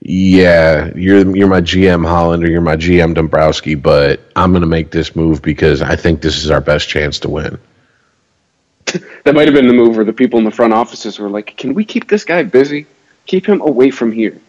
Yeah, 0.03 0.91
you're 0.95 1.35
you're 1.35 1.47
my 1.47 1.61
GM 1.61 2.07
Hollander, 2.07 2.49
you're 2.49 2.59
my 2.59 2.75
GM 2.75 3.13
Dombrowski, 3.13 3.75
but 3.75 4.19
I'm 4.35 4.51
going 4.51 4.61
to 4.61 4.67
make 4.67 4.89
this 4.89 5.15
move 5.15 5.43
because 5.43 5.83
I 5.83 5.95
think 5.95 6.23
this 6.23 6.43
is 6.43 6.49
our 6.49 6.59
best 6.59 6.89
chance 6.89 7.19
to 7.19 7.29
win. 7.29 7.59
That 9.23 9.35
might 9.35 9.47
have 9.47 9.53
been 9.53 9.67
the 9.67 9.73
move 9.73 9.95
where 9.95 10.05
the 10.05 10.13
people 10.13 10.39
in 10.39 10.45
the 10.45 10.51
front 10.51 10.73
offices 10.73 11.19
were 11.19 11.29
like, 11.29 11.55
"Can 11.57 11.73
we 11.73 11.85
keep 11.85 12.07
this 12.09 12.23
guy 12.23 12.43
busy? 12.43 12.85
keep 13.27 13.45
him 13.45 13.61
away 13.61 13.91
from 13.91 14.11
here. 14.11 14.39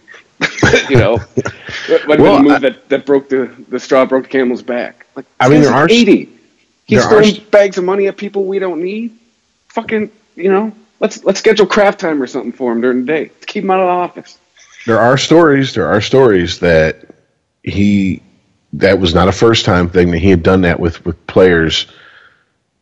you 0.89 0.97
know, 0.97 1.19
what 2.07 2.19
Well, 2.19 2.37
the 2.39 2.43
move 2.43 2.53
I- 2.53 2.59
that, 2.61 2.89
that 2.89 3.07
broke 3.07 3.29
the 3.29 3.51
the 3.69 3.79
straw 3.79 4.05
broke 4.07 4.25
the 4.25 4.29
camel's 4.31 4.63
back. 4.63 5.07
Like, 5.15 5.27
I 5.39 5.49
mean, 5.49 5.63
there 5.63 5.73
are- 5.73 5.89
eighty. 5.91 6.31
He's 6.85 6.99
there 6.99 7.07
are 7.19 7.23
throwing 7.23 7.45
bags 7.51 7.79
of 7.79 7.85
money 7.85 8.09
at 8.09 8.17
people 8.17 8.45
we 8.45 8.59
don't 8.59 8.83
need. 8.83 9.17
Fucking, 9.69 10.11
you 10.37 10.51
know, 10.51 10.73
let's 11.01 11.23
let's 11.25 11.39
schedule 11.39 11.67
craft 11.67 12.01
time 12.01 12.21
or 12.23 12.27
something 12.27 12.53
for 12.53 12.73
him 12.73 12.81
during 12.81 13.01
the 13.05 13.07
day. 13.07 13.25
to 13.41 13.47
keep 13.47 13.63
him 13.65 13.71
out 13.71 13.81
of 13.81 13.87
the 13.87 13.93
office. 14.21 14.39
there 14.87 14.99
are 14.99 15.17
stories. 15.17 15.75
There 15.75 15.87
are 15.87 16.01
stories 16.01 16.59
that 16.59 17.07
he 17.63 18.23
that 18.75 18.99
was 18.99 19.15
not 19.15 19.29
a 19.29 19.33
first 19.33 19.65
time 19.65 19.89
thing 19.91 20.11
that 20.11 20.19
he 20.19 20.31
had 20.31 20.43
done 20.43 20.63
that 20.63 20.81
with 20.81 21.05
with 21.05 21.25
players 21.27 21.87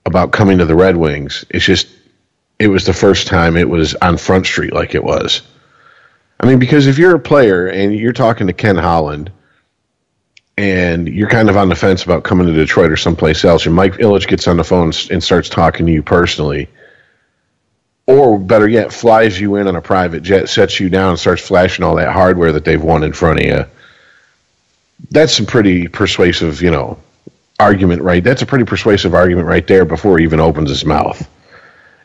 about 0.07 0.33
coming 0.33 0.59
to 0.59 0.65
the 0.65 0.75
Red 0.75 0.97
Wings. 0.97 1.45
It's 1.51 1.65
just 1.65 1.89
it 2.59 2.69
was 2.69 2.85
the 2.85 2.93
first 2.93 3.27
time 3.27 3.57
it 3.57 3.69
was 3.69 3.95
on 3.97 4.19
Front 4.19 4.47
Street 4.47 4.73
like 4.73 4.95
it 4.95 5.03
was. 5.03 5.43
I 6.39 6.47
mean, 6.47 6.59
because 6.59 6.87
if 6.87 6.99
you're 6.99 7.15
a 7.15 7.21
player 7.21 7.67
and 7.67 7.95
you're 7.95 8.13
talking 8.13 8.47
to 8.47 8.53
Ken 8.53 8.77
Holland 8.77 9.31
and 10.57 11.09
you're 11.09 11.29
kind 11.29 11.49
of 11.49 11.57
on 11.57 11.69
the 11.69 11.75
fence 11.75 12.05
about 12.05 12.25
coming 12.25 12.47
to 12.47 12.53
Detroit 12.53 12.91
or 12.91 12.97
someplace 12.97 13.45
else, 13.45 13.67
and 13.67 13.75
Mike 13.75 13.95
Ilitch 13.95 14.27
gets 14.27 14.47
on 14.47 14.57
the 14.57 14.65
phone 14.65 14.93
and 15.11 15.23
starts 15.23 15.49
talking 15.49 15.87
to 15.87 15.93
you 15.93 16.03
personally, 16.03 16.69
or 18.07 18.39
better 18.39 18.69
yet, 18.69 18.93
flies 18.93 19.41
you 19.41 19.57
in 19.57 19.69
on 19.69 19.77
a 19.77 19.83
private 19.83 20.23
jet, 20.23 20.49
sets 20.49 20.81
you 20.81 20.91
down, 20.91 21.17
starts 21.17 21.47
flashing 21.47 21.85
all 21.85 21.97
that 21.97 22.13
hardware 22.13 22.53
that 22.53 22.65
they've 22.65 22.83
won 22.83 23.05
in 23.05 23.13
front 23.13 23.41
of 23.41 23.47
you. 23.47 23.65
That's 25.11 25.35
some 25.35 25.47
pretty 25.47 25.89
persuasive, 25.89 26.61
you 26.61 26.71
know, 26.71 26.99
argument, 27.61 28.03
right? 28.03 28.25
That's 28.25 28.43
a 28.43 28.47
pretty 28.47 28.65
persuasive 28.65 29.15
argument 29.15 29.47
right 29.47 29.67
there 29.67 29.85
before 29.85 30.19
he 30.19 30.25
even 30.25 30.41
opens 30.41 30.71
his 30.71 30.85
mouth. 30.85 31.29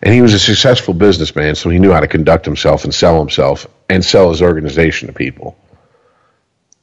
And 0.02 0.14
he 0.14 0.22
was 0.22 0.34
a 0.34 0.40
successful 0.40 0.94
businessman, 0.94 1.56
so 1.56 1.70
he 1.70 1.80
knew 1.80 1.92
how 1.92 2.02
to 2.02 2.08
conduct 2.08 2.46
himself 2.46 2.84
and 2.84 2.94
sell 2.94 3.18
himself 3.18 3.66
and 3.90 4.06
sell 4.06 4.30
his 4.30 4.42
organization 4.42 5.08
to 5.08 5.14
people. 5.14 5.58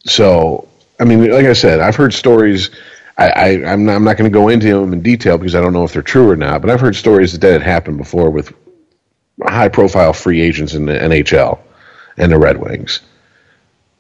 So, 0.05 0.69
I 0.99 1.05
mean, 1.05 1.31
like 1.31 1.47
I 1.47 1.53
said, 1.53 1.81
I've 1.81 1.95
heard 1.95 2.15
stories. 2.15 2.71
I, 3.19 3.63
I'm 3.65 3.85
not, 3.85 4.01
not 4.03 4.17
going 4.17 4.31
to 4.31 4.35
go 4.35 4.49
into 4.49 4.67
them 4.67 4.93
in 4.93 5.03
detail 5.03 5.39
because 5.39 5.55
I 5.55 5.61
don't 5.61 5.73
know 5.73 5.85
if 5.85 5.93
they're 5.93 6.03
true 6.03 6.31
or 6.31 6.37
not. 6.37 6.63
But 6.63 6.71
I've 6.71 6.81
heard 6.81 6.97
stories 6.97 7.33
that 7.33 7.43
that 7.43 7.53
had 7.53 7.63
happened 7.63 7.99
before 7.99 8.31
with 8.31 8.53
high 9.43 9.69
profile 9.69 10.13
free 10.13 10.41
agents 10.41 10.75
in 10.75 10.87
the 10.87 10.95
NHL 10.95 11.61
and 12.17 12.33
the 12.33 12.39
Red 12.39 12.57
Wings. 12.57 13.01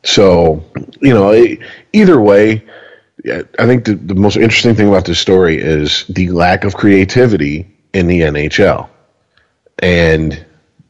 So, 0.03 0.65
you 1.01 1.15
know, 1.15 1.57
either 1.93 2.21
way, 2.21 2.65
I 3.25 3.67
think 3.67 3.85
the, 3.85 3.95
the 3.95 4.15
most 4.15 4.37
interesting 4.37 4.75
thing 4.75 4.89
about 4.89 5.05
this 5.05 5.19
story 5.19 5.59
is 5.59 6.05
the 6.09 6.31
lack 6.31 6.65
of 6.65 6.75
creativity 6.75 7.71
in 7.93 8.09
the 8.09 8.21
NHL. 8.21 8.89
And 9.79 10.45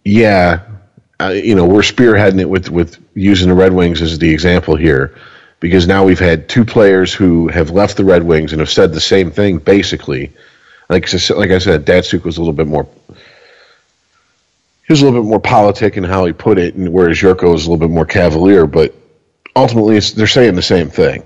yeah, 0.05 0.61
uh, 1.21 1.29
you 1.29 1.55
know, 1.55 1.66
we're 1.66 1.83
spearheading 1.83 2.40
it 2.40 2.49
with, 2.49 2.71
with 2.71 2.99
using 3.14 3.49
the 3.49 3.55
Red 3.55 3.73
Wings 3.73 4.01
as 4.01 4.18
the 4.18 4.31
example 4.31 4.77
here 4.77 5.14
because 5.61 5.87
now 5.87 6.05
we've 6.05 6.18
had 6.18 6.49
two 6.49 6.64
players 6.64 7.12
who 7.12 7.49
have 7.49 7.71
left 7.71 7.97
the 7.97 8.05
Red 8.05 8.23
Wings 8.23 8.53
and 8.53 8.61
have 8.61 8.71
said 8.71 8.92
the 8.92 9.01
same 9.01 9.31
thing 9.31 9.59
basically. 9.59 10.33
Like, 10.88 11.11
like 11.31 11.51
I 11.51 11.59
said, 11.59 11.87
Datsyuk 11.87 12.25
was 12.25 12.38
a 12.38 12.40
little 12.40 12.53
bit 12.55 12.66
more 12.66 12.88
he 14.87 14.92
was 14.92 15.01
a 15.01 15.05
little 15.05 15.23
bit 15.23 15.29
more 15.29 15.40
politic 15.40 15.97
in 15.97 16.05
how 16.05 16.25
he 16.25 16.33
put 16.33 16.59
it, 16.59 16.75
and 16.75 16.92
whereas 16.92 17.16
Jurco 17.18 17.53
was 17.53 17.66
a 17.66 17.71
little 17.71 17.87
bit 17.87 17.95
more 17.95 18.05
cavalier. 18.05 18.66
But 18.66 18.95
ultimately, 19.55 19.99
they're 20.01 20.27
saying 20.27 20.55
the 20.55 20.62
same 20.62 20.90
thing. 20.90 21.23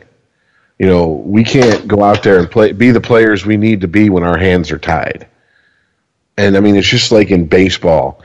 You 0.78 0.86
know, 0.86 1.08
we 1.08 1.44
can't 1.44 1.88
go 1.88 2.02
out 2.02 2.22
there 2.22 2.38
and 2.38 2.50
play, 2.50 2.72
be 2.72 2.90
the 2.90 3.00
players 3.00 3.46
we 3.46 3.56
need 3.56 3.80
to 3.80 3.88
be 3.88 4.10
when 4.10 4.24
our 4.24 4.36
hands 4.36 4.70
are 4.70 4.78
tied. 4.78 5.26
And 6.36 6.56
I 6.56 6.60
mean, 6.60 6.76
it's 6.76 6.88
just 6.88 7.12
like 7.12 7.30
in 7.30 7.46
baseball, 7.46 8.22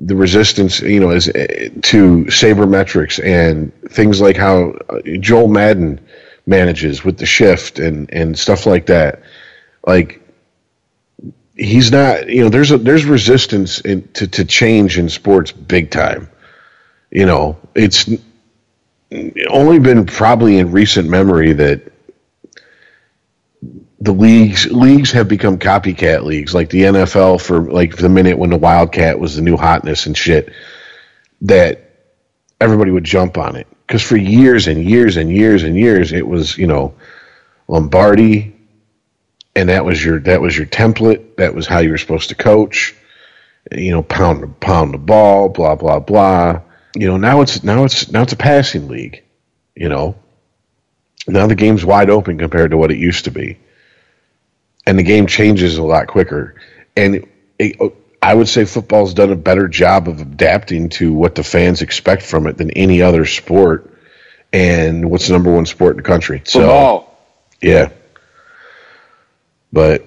the 0.00 0.14
resistance, 0.14 0.80
you 0.80 1.00
know, 1.00 1.10
is 1.10 1.28
eh, 1.28 1.70
to 1.82 2.24
sabermetrics 2.26 3.22
and 3.24 3.72
things 3.90 4.20
like 4.20 4.36
how 4.36 4.74
uh, 4.88 5.00
Joel 5.18 5.48
Maddon 5.48 6.00
manages 6.46 7.04
with 7.04 7.18
the 7.18 7.26
shift 7.26 7.78
and 7.78 8.12
and 8.12 8.38
stuff 8.38 8.64
like 8.64 8.86
that. 8.86 9.22
Like 9.84 10.22
he's 11.58 11.90
not 11.90 12.28
you 12.28 12.42
know 12.42 12.48
there's 12.48 12.70
a 12.70 12.78
there's 12.78 13.04
resistance 13.04 13.80
in, 13.80 14.06
to 14.12 14.26
to 14.28 14.44
change 14.44 14.96
in 14.96 15.08
sports 15.08 15.50
big 15.50 15.90
time 15.90 16.30
you 17.10 17.26
know 17.26 17.58
it's 17.74 18.08
only 19.48 19.78
been 19.78 20.06
probably 20.06 20.58
in 20.58 20.70
recent 20.70 21.08
memory 21.08 21.52
that 21.54 21.92
the 24.00 24.12
leagues 24.12 24.70
leagues 24.70 25.10
have 25.12 25.28
become 25.28 25.58
copycat 25.58 26.22
leagues 26.22 26.54
like 26.54 26.70
the 26.70 26.82
NFL 26.82 27.40
for 27.40 27.60
like 27.62 27.96
the 27.96 28.08
minute 28.08 28.38
when 28.38 28.50
the 28.50 28.58
Wildcat 28.58 29.18
was 29.18 29.36
the 29.36 29.42
new 29.42 29.56
hotness 29.56 30.06
and 30.06 30.16
shit 30.16 30.52
that 31.42 31.90
everybody 32.60 32.90
would 32.90 33.04
jump 33.04 33.38
on 33.38 33.56
it 33.56 33.66
because 33.86 34.02
for 34.02 34.16
years 34.16 34.68
and 34.68 34.84
years 34.84 35.16
and 35.16 35.30
years 35.30 35.62
and 35.64 35.76
years 35.76 36.12
it 36.12 36.26
was 36.26 36.56
you 36.58 36.66
know 36.66 36.94
Lombardi 37.66 38.54
and 39.58 39.68
that 39.70 39.84
was 39.84 40.02
your 40.04 40.20
that 40.20 40.40
was 40.40 40.56
your 40.56 40.66
template. 40.66 41.36
That 41.36 41.52
was 41.52 41.66
how 41.66 41.80
you 41.80 41.90
were 41.90 41.98
supposed 41.98 42.28
to 42.28 42.36
coach. 42.36 42.94
You 43.72 43.90
know, 43.90 44.02
pound 44.04 44.60
pound 44.60 44.94
the 44.94 44.98
ball, 44.98 45.48
blah 45.48 45.74
blah 45.74 45.98
blah. 45.98 46.62
You 46.94 47.08
know, 47.08 47.16
now 47.16 47.40
it's 47.40 47.62
now 47.62 47.84
it's 47.84 48.10
now 48.10 48.22
it's 48.22 48.32
a 48.32 48.36
passing 48.36 48.88
league. 48.88 49.22
You 49.74 49.88
know, 49.88 50.16
now 51.26 51.46
the 51.46 51.54
game's 51.54 51.84
wide 51.84 52.10
open 52.10 52.38
compared 52.38 52.70
to 52.70 52.76
what 52.76 52.90
it 52.90 52.98
used 52.98 53.24
to 53.24 53.30
be, 53.30 53.58
and 54.86 54.98
the 54.98 55.02
game 55.02 55.26
changes 55.26 55.78
a 55.78 55.82
lot 55.82 56.06
quicker. 56.06 56.54
And 56.96 57.26
it, 57.58 57.76
I 58.20 58.34
would 58.34 58.48
say 58.48 58.64
football's 58.64 59.14
done 59.14 59.30
a 59.30 59.36
better 59.36 59.68
job 59.68 60.08
of 60.08 60.20
adapting 60.20 60.88
to 60.90 61.12
what 61.12 61.34
the 61.34 61.44
fans 61.44 61.82
expect 61.82 62.22
from 62.22 62.46
it 62.46 62.56
than 62.56 62.70
any 62.72 63.02
other 63.02 63.24
sport. 63.24 63.94
And 64.52 65.10
what's 65.10 65.26
the 65.26 65.34
number 65.34 65.54
one 65.54 65.66
sport 65.66 65.92
in 65.92 65.96
the 65.98 66.02
country? 66.02 66.42
Football. 66.44 67.16
Yeah. 67.60 67.90
But 69.72 70.04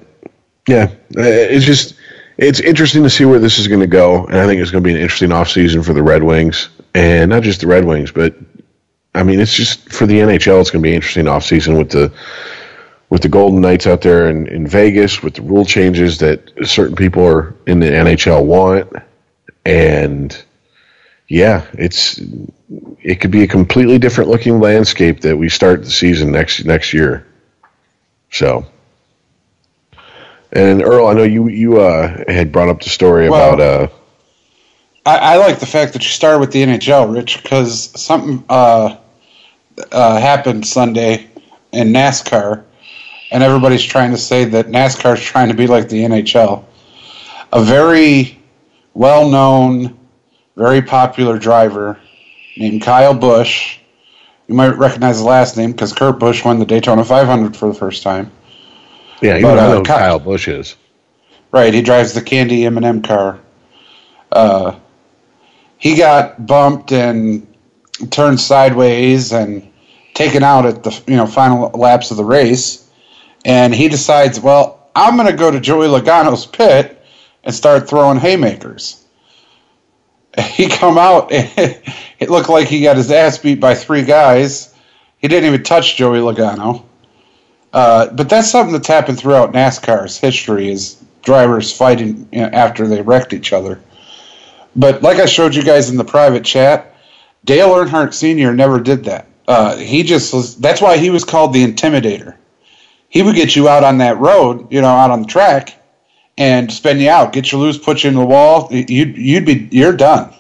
yeah, 0.68 0.92
it's 1.12 1.66
just 1.66 1.96
it's 2.38 2.60
interesting 2.60 3.04
to 3.04 3.10
see 3.10 3.26
where 3.26 3.40
this 3.40 3.60
is 3.60 3.68
going 3.68 3.82
to 3.82 3.88
go, 3.88 4.26
and 4.26 4.38
I 4.38 4.46
think 4.46 4.62
it's 4.62 4.72
going 4.72 4.84
to 4.84 4.88
be 4.88 4.94
an 4.94 5.02
interesting 5.02 5.30
offseason 5.30 5.86
for 5.86 5.94
the 5.94 6.04
Red 6.04 6.24
Wings, 6.24 6.70
and 6.94 7.30
not 7.30 7.44
just 7.44 7.62
the 7.62 7.68
Red 7.68 7.86
Wings, 7.86 8.12
but 8.12 8.36
I 9.14 9.24
mean, 9.24 9.40
it's 9.40 9.54
just 9.54 9.92
for 9.92 10.06
the 10.06 10.20
NHL. 10.20 10.62
It's 10.62 10.72
going 10.72 10.82
to 10.82 10.88
be 10.88 10.90
an 10.90 10.96
interesting 10.96 11.26
offseason 11.26 11.78
with 11.78 11.90
the 11.90 12.14
with 13.10 13.22
the 13.22 13.30
Golden 13.30 13.60
Knights 13.60 13.88
out 13.88 14.02
there 14.02 14.30
in, 14.30 14.48
in 14.48 14.66
Vegas, 14.66 15.22
with 15.22 15.36
the 15.36 15.42
rule 15.42 15.66
changes 15.66 16.20
that 16.20 16.50
certain 16.64 16.96
people 16.96 17.26
are 17.26 17.56
in 17.68 17.82
the 17.82 17.88
NHL 17.88 18.46
want, 18.46 18.94
and 19.66 20.44
yeah, 21.28 21.66
it's 21.74 22.22
it 23.02 23.20
could 23.20 23.32
be 23.32 23.44
a 23.44 23.48
completely 23.48 24.00
different 24.00 24.30
looking 24.30 24.60
landscape 24.60 25.22
that 25.22 25.38
we 25.38 25.50
start 25.50 25.84
the 25.84 25.92
season 25.92 26.32
next 26.32 26.64
next 26.64 26.94
year. 26.94 27.26
So. 28.32 28.71
And 30.54 30.82
Earl, 30.82 31.08
I 31.08 31.14
know 31.14 31.24
you 31.24 31.48
you 31.48 31.80
uh, 31.80 32.24
had 32.32 32.52
brought 32.52 32.70
up 32.70 32.82
the 32.82 32.90
story 32.90 33.30
Well- 33.30 33.54
about 33.54 33.62
uh, 33.62 33.88
I, 35.06 35.18
I 35.18 35.36
like 35.38 35.60
the 35.60 35.66
fact 35.66 35.94
that 35.94 36.04
you 36.04 36.10
started 36.10 36.40
with 36.40 36.52
the 36.52 36.62
NHL, 36.64 37.14
Rich, 37.14 37.42
because 37.42 38.00
something 38.00 38.44
uh, 38.50 38.98
uh, 39.92 40.20
happened 40.20 40.68
Sunday 40.68 41.28
in 41.72 41.88
NASCAR, 41.88 42.64
and 43.32 43.42
everybody's 43.42 43.84
trying 43.84 44.12
to 44.12 44.18
say 44.18 44.46
that 44.46 44.68
NASCAR 44.68 45.16
is 45.16 45.24
trying 45.24 45.48
to 45.48 45.56
be 45.56 45.66
like 45.66 45.90
the 45.90 46.04
NHL. 46.04 46.66
A 47.52 47.64
very 47.64 48.40
well 48.94 49.28
known, 49.28 49.98
very 50.56 50.82
popular 50.84 51.40
driver 51.40 52.00
named 52.58 52.84
Kyle 52.84 53.16
Busch. 53.16 53.80
You 54.48 54.54
might 54.56 54.78
recognize 54.78 55.20
the 55.20 55.26
last 55.26 55.58
name 55.58 55.72
because 55.72 55.94
Kurt 55.94 56.20
Busch 56.20 56.46
won 56.46 56.60
the 56.60 56.66
Daytona 56.66 57.04
500 57.04 57.56
for 57.56 57.70
the 57.70 57.74
first 57.74 58.04
time. 58.04 58.32
Yeah, 59.22 59.38
you 59.38 59.44
but, 59.44 59.56
know, 59.56 59.62
uh, 59.62 59.74
know 59.76 59.82
Ky- 59.82 59.88
Kyle 59.88 60.20
Busch 60.20 60.48
is. 60.48 60.76
Right, 61.52 61.74
he 61.74 61.82
drives 61.82 62.14
the 62.14 62.22
Candy 62.22 62.66
M&M 62.66 63.02
car. 63.02 63.40
Uh, 64.32 64.76
he 65.78 65.96
got 65.96 66.46
bumped 66.46 66.92
and 66.92 67.48
turned 68.10 68.40
sideways 68.40 69.34
and 69.34 69.72
taken 70.14 70.44
out 70.44 70.66
at 70.66 70.84
the 70.84 71.04
you 71.08 71.16
know 71.16 71.26
final 71.26 71.70
laps 71.72 72.12
of 72.12 72.18
the 72.18 72.24
race, 72.24 72.90
and 73.46 73.74
he 73.74 73.90
decides, 73.90 74.40
well, 74.40 74.90
I'm 74.96 75.16
going 75.16 75.28
to 75.28 75.36
go 75.36 75.52
to 75.52 75.60
Joey 75.60 75.88
Logano's 75.88 76.46
pit 76.46 77.04
and 77.44 77.54
start 77.54 77.90
throwing 77.90 78.20
haymakers. 78.20 78.98
He 80.40 80.70
come 80.70 80.98
out, 80.98 81.28
it 81.32 82.30
looked 82.30 82.48
like 82.48 82.70
he 82.70 82.84
got 82.84 82.96
his 82.96 83.12
ass 83.12 83.38
beat 83.38 83.60
by 83.60 83.76
three 83.76 84.04
guys. 84.04 84.74
He 85.18 85.28
didn't 85.28 85.48
even 85.48 85.64
touch 85.64 85.98
Joey 85.98 86.20
Logano. 86.20 86.86
Uh, 87.74 88.08
but 88.08 88.30
that's 88.30 88.52
something 88.52 88.74
that's 88.74 88.88
happened 88.88 89.18
throughout 89.18 89.54
NASCAR's 89.54 90.18
history 90.18 90.70
is 90.70 91.02
drivers 91.22 91.72
fighting 91.76 92.28
you 92.32 92.42
know, 92.42 92.50
after 92.52 92.88
they 92.88 93.02
wrecked 93.02 93.34
each 93.34 93.54
other. 93.54 93.80
But 94.76 95.02
like 95.02 95.18
I 95.18 95.26
showed 95.26 95.56
you 95.56 95.64
guys 95.64 95.90
in 95.90 95.98
the 95.98 96.04
private 96.04 96.44
chat, 96.44 96.96
Dale 97.44 97.70
Earnhardt 97.70 98.14
Sr. 98.14 98.54
never 98.54 98.80
did 98.80 99.06
that. 99.06 99.28
Uh, 99.48 99.76
he 99.76 100.04
just 100.04 100.34
was. 100.34 100.56
That's 100.56 100.82
why 100.82 100.98
he 100.98 101.10
was 101.10 101.26
called 101.26 101.54
the 101.54 101.66
Intimidator. 101.66 102.36
He 103.10 103.22
would 103.22 103.36
get 103.36 103.56
you 103.56 103.68
out 103.68 103.84
on 103.84 103.98
that 103.98 104.18
road, 104.18 104.72
you 104.72 104.82
know, 104.82 104.88
out 104.88 105.12
on 105.12 105.24
the 105.24 105.28
track, 105.28 105.76
and 106.38 106.72
spin 106.72 107.00
you 107.00 107.10
out, 107.10 107.34
get 107.34 107.52
you 107.52 107.58
loose, 107.58 107.78
put 107.78 108.04
you 108.04 108.10
in 108.10 108.16
the 108.16 108.26
wall. 108.26 108.70
You'd 108.72 109.18
you'd 109.18 109.46
be 109.46 109.68
you're 109.72 109.96
done. 109.96 110.34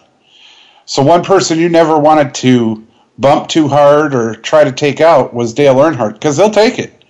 So 0.86 1.04
one 1.04 1.24
person 1.24 1.60
you 1.60 1.70
never 1.70 1.98
wanted 1.98 2.34
to 2.36 2.86
bump 3.17 3.50
too 3.50 3.67
hard 3.67 4.15
or 4.15 4.36
try 4.36 4.63
to 4.63 4.72
take 4.72 5.02
out 5.02 5.34
was 5.34 5.54
Dale 5.54 5.76
Earnhardt 5.76 6.13
because 6.13 6.38
they'll 6.38 6.50
take 6.50 6.80
it. 6.80 7.00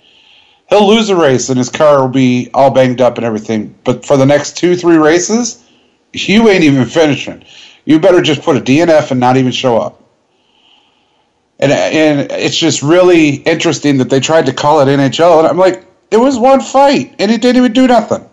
He'll 0.72 0.88
lose 0.88 1.10
a 1.10 1.18
race 1.18 1.50
and 1.50 1.58
his 1.58 1.70
car 1.70 2.02
will 2.02 2.08
be 2.08 2.50
all 2.54 2.72
banged 2.72 3.02
up 3.02 3.18
and 3.18 3.26
everything. 3.26 3.76
But 3.84 4.06
for 4.06 4.16
the 4.16 4.26
next 4.26 4.56
two, 4.56 4.78
three 4.78 4.96
races, 4.96 5.64
you 6.14 6.48
ain't 6.48 6.64
even 6.64 6.86
finishing. 6.86 7.44
You 7.84 8.00
better 8.00 8.22
just 8.22 8.42
put 8.42 8.56
a 8.56 8.62
DNF 8.62 9.12
and 9.12 9.20
not 9.20 9.36
even 9.36 9.52
show 9.52 9.78
up. 9.78 10.02
And, 11.60 11.74
and 11.74 12.32
it's 12.32 12.58
just 12.58 12.82
really 12.82 13.36
interesting 13.36 13.98
that 13.98 14.10
they 14.10 14.22
tried 14.22 14.46
to 14.46 14.54
call 14.54 14.80
it 14.80 14.86
NHL. 14.86 15.40
And 15.40 15.48
I'm 15.48 15.58
like, 15.58 15.86
it 16.10 16.18
was 16.18 16.40
one 16.40 16.62
fight 16.62 17.16
and 17.20 17.30
he 17.30 17.38
didn't 17.38 17.58
even 17.58 17.74
do 17.74 17.88
nothing. 17.88 18.28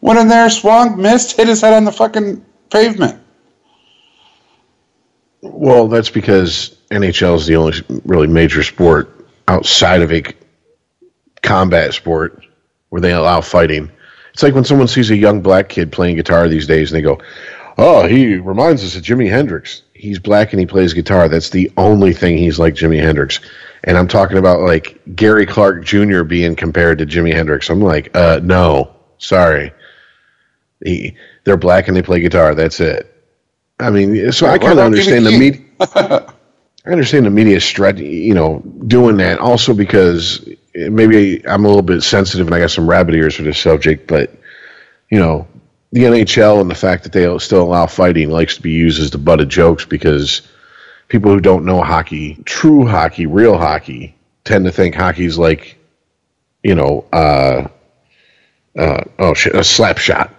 Went 0.00 0.18
in 0.18 0.28
there, 0.28 0.48
swung, 0.48 1.00
missed, 1.00 1.36
hit 1.36 1.48
his 1.48 1.60
head 1.60 1.74
on 1.74 1.84
the 1.84 1.92
fucking 1.92 2.42
pavement. 2.70 3.20
Well, 5.42 5.86
that's 5.88 6.10
because 6.10 6.78
NHL 6.90 7.36
is 7.36 7.46
the 7.46 7.56
only 7.56 7.82
really 8.06 8.26
major 8.26 8.62
sport 8.62 9.28
outside 9.48 10.00
of 10.00 10.12
combat 11.42 11.94
sport 11.94 12.44
where 12.88 13.00
they 13.00 13.12
allow 13.12 13.40
fighting. 13.40 13.90
It's 14.32 14.42
like 14.42 14.54
when 14.54 14.64
someone 14.64 14.88
sees 14.88 15.10
a 15.10 15.16
young 15.16 15.40
black 15.40 15.68
kid 15.68 15.90
playing 15.92 16.16
guitar 16.16 16.48
these 16.48 16.66
days 16.66 16.92
and 16.92 16.98
they 16.98 17.02
go, 17.02 17.20
"Oh, 17.76 18.06
he 18.06 18.36
reminds 18.36 18.84
us 18.84 18.96
of 18.96 19.02
Jimi 19.02 19.28
Hendrix." 19.28 19.82
He's 19.94 20.18
black 20.18 20.52
and 20.52 20.60
he 20.60 20.66
plays 20.66 20.94
guitar. 20.94 21.28
That's 21.28 21.50
the 21.50 21.70
only 21.76 22.12
thing 22.12 22.38
he's 22.38 22.58
like 22.58 22.74
Jimi 22.74 23.00
Hendrix. 23.00 23.40
And 23.84 23.96
I'm 23.96 24.08
talking 24.08 24.38
about 24.38 24.60
like 24.60 25.00
Gary 25.14 25.46
Clark 25.46 25.84
Jr. 25.84 26.22
being 26.22 26.54
compared 26.54 26.98
to 26.98 27.06
Jimi 27.06 27.32
Hendrix. 27.32 27.68
I'm 27.68 27.80
like, 27.80 28.14
uh, 28.16 28.40
no, 28.42 28.94
sorry. 29.18 29.72
He, 30.84 31.16
they're 31.44 31.56
black 31.56 31.88
and 31.88 31.96
they 31.96 32.02
play 32.02 32.20
guitar. 32.20 32.54
That's 32.54 32.78
it. 32.78 33.12
I 33.80 33.90
mean, 33.90 34.32
so 34.32 34.46
I 34.46 34.58
kind 34.58 34.78
of 34.78 34.84
understand 34.84 35.26
the 35.26 35.38
media. 35.38 35.62
I 36.86 36.90
understand 36.90 37.26
the 37.26 37.30
media 37.30 37.60
stretch, 37.60 37.98
you 37.98 38.34
know, 38.34 38.60
doing 38.86 39.18
that 39.18 39.38
also 39.40 39.74
because 39.74 40.48
maybe 40.90 41.46
I'm 41.46 41.64
a 41.64 41.68
little 41.68 41.82
bit 41.82 42.02
sensitive 42.02 42.46
and 42.46 42.54
I 42.54 42.60
got 42.60 42.70
some 42.70 42.88
rabbit 42.88 43.14
ears 43.14 43.34
for 43.34 43.42
this 43.42 43.58
subject, 43.58 44.06
but 44.06 44.34
you 45.10 45.18
know, 45.18 45.46
the 45.92 46.04
NHL 46.04 46.60
and 46.60 46.70
the 46.70 46.74
fact 46.74 47.04
that 47.04 47.12
they 47.12 47.38
still 47.38 47.62
allow 47.62 47.86
fighting 47.86 48.30
likes 48.30 48.56
to 48.56 48.62
be 48.62 48.72
used 48.72 49.00
as 49.00 49.10
the 49.10 49.18
butt 49.18 49.40
of 49.40 49.48
jokes 49.48 49.84
because 49.84 50.42
people 51.08 51.32
who 51.32 51.40
don't 51.40 51.64
know 51.64 51.82
hockey, 51.82 52.38
true 52.44 52.86
hockey, 52.86 53.26
real 53.26 53.56
hockey, 53.56 54.14
tend 54.44 54.66
to 54.66 54.72
think 54.72 54.94
hockey's 54.94 55.38
like, 55.38 55.78
you 56.62 56.74
know, 56.74 57.06
uh, 57.12 57.68
uh, 58.78 59.04
oh 59.18 59.34
shit, 59.34 59.54
a 59.54 59.64
slap 59.64 59.98
shot, 59.98 60.34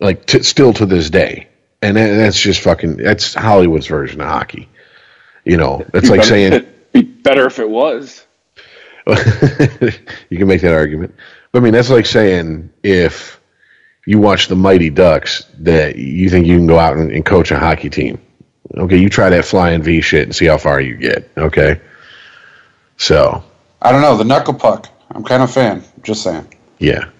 like 0.00 0.24
t- 0.24 0.42
still 0.42 0.72
to 0.72 0.86
this 0.86 1.10
day 1.10 1.48
and 1.82 1.96
that's 1.96 2.40
just 2.40 2.60
fucking 2.60 2.96
that's 2.96 3.34
Hollywood's 3.34 3.88
version 3.88 4.20
of 4.20 4.28
hockey. 4.28 4.68
You 5.44 5.56
know, 5.56 5.84
it's 5.92 6.08
like 6.08 6.20
better, 6.20 6.28
saying 6.28 6.52
it'd 6.52 6.92
be 6.92 7.02
better 7.02 7.46
if 7.46 7.58
it 7.58 7.68
was. 7.68 8.24
you 10.30 10.38
can 10.38 10.46
make 10.46 10.60
that 10.60 10.72
argument, 10.72 11.14
but 11.50 11.60
I 11.60 11.62
mean 11.62 11.72
that's 11.72 11.90
like 11.90 12.06
saying 12.06 12.70
if 12.82 13.40
you 14.06 14.18
watch 14.18 14.48
the 14.48 14.56
Mighty 14.56 14.90
Ducks 14.90 15.44
that 15.58 15.96
you 15.96 16.28
think 16.28 16.46
you 16.46 16.56
can 16.56 16.66
go 16.66 16.78
out 16.78 16.96
and, 16.96 17.10
and 17.10 17.24
coach 17.24 17.50
a 17.50 17.58
hockey 17.58 17.90
team. 17.90 18.20
Okay, 18.76 18.96
you 18.96 19.08
try 19.08 19.28
that 19.28 19.44
flying 19.44 19.82
V 19.82 20.00
shit 20.00 20.24
and 20.24 20.34
see 20.34 20.46
how 20.46 20.56
far 20.56 20.80
you 20.80 20.96
get. 20.96 21.30
Okay, 21.36 21.80
so 22.96 23.42
I 23.80 23.92
don't 23.92 24.02
know 24.02 24.16
the 24.16 24.24
knuckle 24.24 24.54
puck. 24.54 24.88
I'm 25.10 25.24
kind 25.24 25.42
of 25.42 25.50
a 25.50 25.52
fan. 25.52 25.84
Just 26.02 26.22
saying. 26.22 26.46
Yeah. 26.78 27.10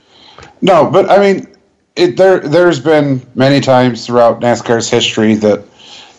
No, 0.60 0.90
but 0.90 1.10
I 1.10 1.18
mean, 1.18 1.48
it, 1.96 2.16
there 2.16 2.40
there's 2.40 2.80
been 2.80 3.24
many 3.34 3.60
times 3.60 4.06
throughout 4.06 4.40
NASCAR's 4.40 4.88
history 4.88 5.34
that 5.36 5.64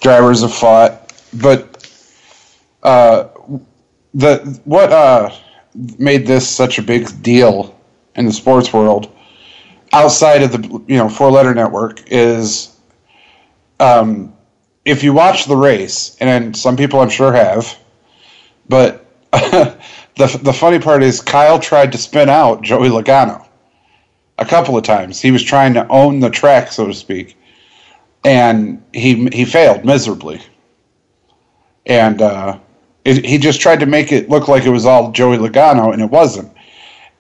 drivers 0.02 0.42
have 0.42 0.54
fought, 0.54 1.14
but 1.42 1.74
uh, 2.84 3.30
the 4.14 4.60
what 4.66 4.92
uh, 4.92 5.34
made 5.98 6.28
this 6.28 6.48
such 6.48 6.78
a 6.78 6.82
big 6.82 7.22
deal 7.22 7.80
in 8.16 8.26
the 8.26 8.34
sports 8.34 8.72
world 8.72 9.12
outside 9.94 10.42
of 10.42 10.52
the 10.52 10.84
you 10.88 10.98
know 10.98 11.08
four 11.08 11.32
letter 11.32 11.54
network 11.54 12.02
is 12.08 12.76
um, 13.80 14.34
if 14.86 15.04
you 15.04 15.14
watch 15.14 15.46
the 15.46 15.56
race, 15.56 16.18
and 16.20 16.56
some 16.56 16.76
people 16.76 17.00
I'm 17.00 17.10
sure 17.10 17.32
have, 17.32 17.78
but 18.68 19.06
the 19.32 19.78
the 20.42 20.54
funny 20.54 20.80
part 20.80 21.04
is 21.04 21.22
Kyle 21.22 21.60
tried 21.60 21.92
to 21.94 21.98
spin 21.98 22.30
out 22.30 22.62
Joey 22.64 22.90
Logano 22.90 23.48
a 24.38 24.46
couple 24.46 24.76
of 24.76 24.84
times. 24.84 25.22
He 25.22 25.32
was 25.32 25.44
trying 25.44 25.74
to 25.76 25.88
own 25.88 26.20
the 26.20 26.30
track, 26.30 26.72
so 26.72 26.88
to 26.88 26.94
speak, 26.94 27.38
and 28.24 28.84
he 28.94 29.28
he 29.30 29.46
failed 29.46 29.86
miserably. 29.86 30.42
And 31.86 32.22
uh, 32.22 32.60
it, 33.06 33.26
he 33.26 33.38
just 33.38 33.62
tried 33.62 33.80
to 33.82 33.86
make 33.86 34.12
it 34.12 34.30
look 34.30 34.48
like 34.48 34.66
it 34.66 34.70
was 34.70 34.86
all 34.86 35.12
Joey 35.12 35.38
Logano, 35.38 35.94
and 35.94 36.02
it 36.02 36.10
wasn't. 36.10 36.52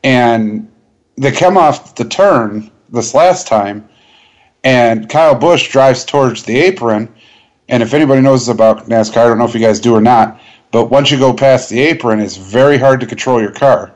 And 0.04 0.72
they 1.18 1.32
come 1.32 1.58
off 1.58 1.96
the 1.96 2.06
turn 2.06 2.72
this 2.90 3.14
last 3.14 3.48
time, 3.48 3.88
and 4.64 5.10
Kyle 5.10 5.36
Busch 5.36 5.72
drives 5.72 6.06
towards 6.06 6.44
the 6.44 6.58
apron. 6.58 7.14
And 7.70 7.82
if 7.82 7.94
anybody 7.94 8.22
knows 8.22 8.50
about 8.50 8.88
NASCAR, 8.88 9.18
I 9.18 9.28
don't 9.28 9.38
know 9.38 9.46
if 9.46 9.54
you 9.54 9.60
guys 9.60 9.80
do 9.80 9.96
or 9.96 10.02
not, 10.02 10.40
but 10.72 10.90
once 10.90 11.12
you 11.12 11.18
go 11.18 11.34
past 11.34 11.70
the 11.70 11.80
apron, 11.80 12.20
it's 12.20 12.38
very 12.38 12.78
hard 12.78 13.00
to 13.00 13.06
control 13.06 13.42
your 13.42 13.52
car. 13.52 13.94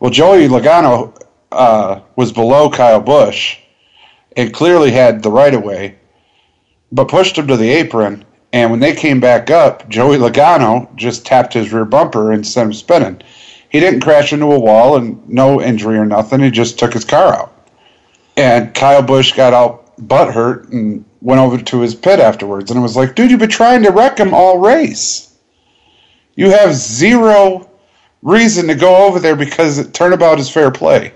Well, 0.00 0.10
Joey 0.10 0.48
Logano 0.48 1.20
uh, 1.52 2.00
was 2.16 2.32
below 2.32 2.70
Kyle 2.70 3.00
Busch 3.00 3.58
and 4.36 4.52
clearly 4.52 4.90
had 4.90 5.22
the 5.22 5.30
right 5.30 5.54
of 5.54 5.62
way, 5.62 5.98
but 6.92 7.08
pushed 7.08 7.36
him 7.36 7.48
to 7.48 7.56
the 7.56 7.70
apron. 7.70 8.24
And 8.52 8.70
when 8.70 8.80
they 8.80 8.94
came 8.94 9.20
back 9.20 9.50
up, 9.50 9.88
Joey 9.88 10.16
Logano 10.16 10.94
just 10.96 11.26
tapped 11.26 11.52
his 11.52 11.72
rear 11.72 11.84
bumper 11.84 12.32
and 12.32 12.46
sent 12.46 12.68
him 12.68 12.72
spinning. 12.72 13.20
He 13.70 13.80
didn't 13.80 14.00
crash 14.00 14.32
into 14.32 14.46
a 14.46 14.58
wall 14.58 14.96
and 14.96 15.28
no 15.28 15.60
injury 15.60 15.98
or 15.98 16.06
nothing. 16.06 16.40
He 16.40 16.50
just 16.50 16.78
took 16.78 16.94
his 16.94 17.04
car 17.04 17.34
out. 17.34 17.54
And 18.36 18.74
Kyle 18.74 19.02
Busch 19.02 19.34
got 19.34 19.52
out 19.52 19.84
butt 19.98 20.32
hurt 20.32 20.68
and 20.70 21.04
went 21.20 21.40
over 21.40 21.58
to 21.58 21.80
his 21.80 21.94
pit 21.94 22.20
afterwards. 22.20 22.70
And 22.70 22.78
it 22.78 22.82
was 22.82 22.96
like, 22.96 23.14
dude, 23.14 23.30
you've 23.30 23.40
been 23.40 23.50
trying 23.50 23.82
to 23.82 23.90
wreck 23.90 24.18
him 24.18 24.32
all 24.32 24.58
race. 24.58 25.36
You 26.36 26.50
have 26.50 26.72
zero 26.72 27.68
reason 28.22 28.68
to 28.68 28.74
go 28.74 29.06
over 29.06 29.18
there 29.18 29.36
because 29.36 29.90
turnabout 29.90 30.38
is 30.38 30.48
fair 30.48 30.70
play. 30.70 31.12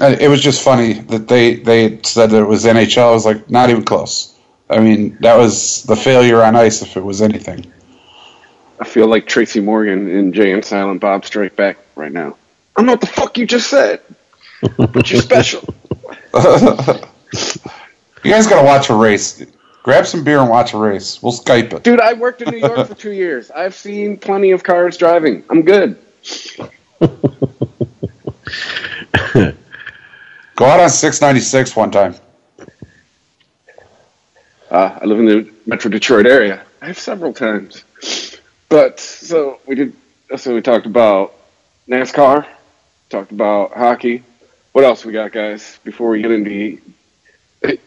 It 0.00 0.28
was 0.28 0.40
just 0.40 0.62
funny 0.62 0.94
that 0.94 1.28
they 1.28 1.56
they 1.56 2.00
said 2.02 2.30
that 2.30 2.42
it 2.42 2.46
was 2.46 2.64
NHL. 2.64 3.08
I 3.08 3.10
was 3.10 3.26
like, 3.26 3.50
not 3.50 3.70
even 3.70 3.84
close. 3.84 4.38
I 4.70 4.80
mean, 4.80 5.16
that 5.20 5.36
was 5.36 5.82
the 5.84 5.96
failure 5.96 6.42
on 6.42 6.54
ice 6.54 6.82
if 6.82 6.96
it 6.96 7.02
was 7.02 7.22
anything. 7.22 7.72
I 8.80 8.84
feel 8.84 9.08
like 9.08 9.26
Tracy 9.26 9.60
Morgan 9.60 10.08
in 10.08 10.32
Jay 10.32 10.52
and 10.52 10.64
Silent 10.64 11.00
Bob 11.00 11.24
Strike 11.24 11.56
Back 11.56 11.78
right 11.96 12.12
now. 12.12 12.36
I 12.76 12.82
know 12.82 12.92
what 12.92 13.00
the 13.00 13.08
fuck 13.08 13.36
you 13.36 13.46
just 13.46 13.68
said, 13.68 14.00
but 14.76 15.10
you're 15.10 15.20
special. 15.20 15.74
you 16.34 18.30
guys 18.30 18.46
got 18.46 18.60
to 18.60 18.64
watch 18.64 18.90
a 18.90 18.94
race. 18.94 19.44
Grab 19.82 20.06
some 20.06 20.22
beer 20.22 20.38
and 20.38 20.48
watch 20.48 20.74
a 20.74 20.78
race. 20.78 21.20
We'll 21.22 21.32
Skype 21.32 21.72
it. 21.72 21.82
Dude, 21.82 22.00
I 22.00 22.12
worked 22.12 22.42
in 22.42 22.50
New 22.50 22.58
York 22.58 22.86
for 22.86 22.94
two 22.94 23.12
years. 23.12 23.50
I've 23.50 23.74
seen 23.74 24.16
plenty 24.16 24.52
of 24.52 24.62
cars 24.62 24.96
driving. 24.96 25.42
I'm 25.50 25.62
good. 25.62 25.98
Go 30.58 30.64
out 30.64 30.80
on 30.80 30.90
696 30.90 31.76
one 31.76 31.92
time. 31.92 32.16
Uh, 34.68 34.98
I 35.00 35.04
live 35.04 35.20
in 35.20 35.24
the 35.24 35.48
Metro 35.66 35.88
Detroit 35.88 36.26
area. 36.26 36.64
I 36.82 36.88
have 36.88 36.98
several 36.98 37.32
times. 37.32 37.84
But 38.68 38.98
so 38.98 39.60
we 39.66 39.76
did. 39.76 39.92
So 40.36 40.56
we 40.56 40.60
talked 40.60 40.86
about 40.86 41.34
NASCAR, 41.88 42.44
talked 43.08 43.30
about 43.30 43.72
hockey. 43.72 44.24
What 44.72 44.82
else 44.82 45.04
we 45.04 45.12
got, 45.12 45.30
guys? 45.30 45.78
Before 45.84 46.10
we 46.10 46.22
get 46.22 46.32
into 46.32 46.80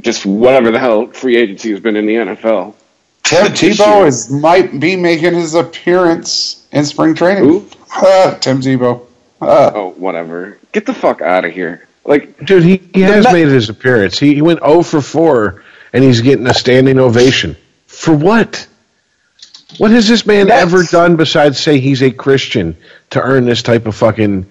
just 0.00 0.24
whatever 0.24 0.70
the 0.70 0.78
hell 0.78 1.08
free 1.08 1.36
agency 1.36 1.70
has 1.72 1.80
been 1.80 1.96
in 1.96 2.06
the 2.06 2.14
NFL. 2.14 2.76
Tim 3.24 3.48
Tebow 3.48 4.06
is 4.06 4.30
might 4.30 4.80
be 4.80 4.96
making 4.96 5.34
his 5.34 5.54
appearance 5.54 6.66
in 6.72 6.86
spring 6.86 7.14
training. 7.14 7.44
Who? 7.44 7.68
Uh, 7.94 8.34
Tim 8.40 8.62
Tebow. 8.62 9.06
Uh. 9.42 9.70
Oh, 9.74 9.88
whatever. 9.98 10.58
Get 10.72 10.86
the 10.86 10.94
fuck 10.94 11.20
out 11.20 11.44
of 11.44 11.52
here. 11.52 11.86
Like, 12.04 12.44
dude, 12.44 12.62
he, 12.62 12.76
he 12.94 13.02
has 13.02 13.24
made 13.32 13.48
his 13.48 13.68
appearance. 13.68 14.18
He, 14.18 14.34
he 14.34 14.42
went 14.42 14.60
0 14.60 14.82
for 14.82 15.00
4, 15.00 15.62
and 15.92 16.02
he's 16.02 16.20
getting 16.20 16.46
a 16.46 16.54
standing 16.54 16.98
ovation. 16.98 17.56
For 17.86 18.14
what? 18.14 18.66
What 19.78 19.90
has 19.90 20.08
this 20.08 20.26
man 20.26 20.48
That's... 20.48 20.62
ever 20.62 20.82
done 20.84 21.16
besides 21.16 21.58
say 21.58 21.78
he's 21.78 22.02
a 22.02 22.10
Christian 22.10 22.76
to 23.10 23.22
earn 23.22 23.44
this 23.44 23.62
type 23.62 23.86
of 23.86 23.94
fucking? 23.94 24.50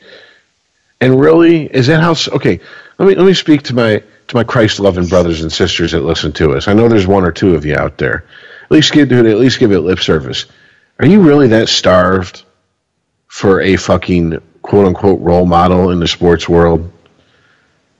And 1.02 1.20
really, 1.20 1.66
is 1.66 1.88
that 1.88 2.02
how? 2.02 2.16
Okay, 2.36 2.60
let 2.98 3.08
me 3.08 3.16
let 3.16 3.26
me 3.26 3.34
speak 3.34 3.64
to 3.64 3.76
my 3.76 4.04
to 4.28 4.36
my 4.36 4.44
Christ 4.44 4.80
loving 4.80 5.08
brothers 5.08 5.42
and 5.42 5.52
sisters 5.52 5.92
that 5.92 6.02
listen 6.02 6.32
to 6.34 6.54
us. 6.54 6.68
I 6.68 6.74
know 6.74 6.88
there's 6.88 7.08
one 7.08 7.26
or 7.26 7.32
two 7.32 7.56
of 7.56 7.66
you 7.66 7.76
out 7.76 7.98
there. 7.98 8.26
At 8.64 8.72
least 8.72 8.92
give. 8.92 9.12
At 9.12 9.38
least 9.38 9.60
give 9.60 9.72
it 9.72 9.80
lip 9.80 10.00
service. 10.00 10.46
Are 11.00 11.06
you 11.06 11.22
really 11.22 11.48
that 11.48 11.70
starved 11.70 12.44
for 13.28 13.62
a 13.62 13.78
fucking 13.78 14.42
quote 14.62 14.88
unquote 14.88 15.22
role 15.22 15.46
model 15.46 15.92
in 15.92 16.00
the 16.00 16.08
sports 16.08 16.48
world? 16.48 16.92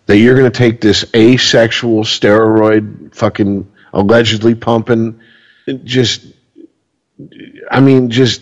That 0.10 0.18
you're 0.18 0.36
going 0.36 0.52
to 0.52 0.58
take 0.58 0.82
this 0.82 1.06
asexual 1.14 2.04
steroid 2.04 3.14
fucking 3.14 3.72
allegedly 3.94 4.56
pumping 4.56 5.20
just 5.84 6.26
I 7.70 7.80
mean 7.80 8.10
just 8.10 8.42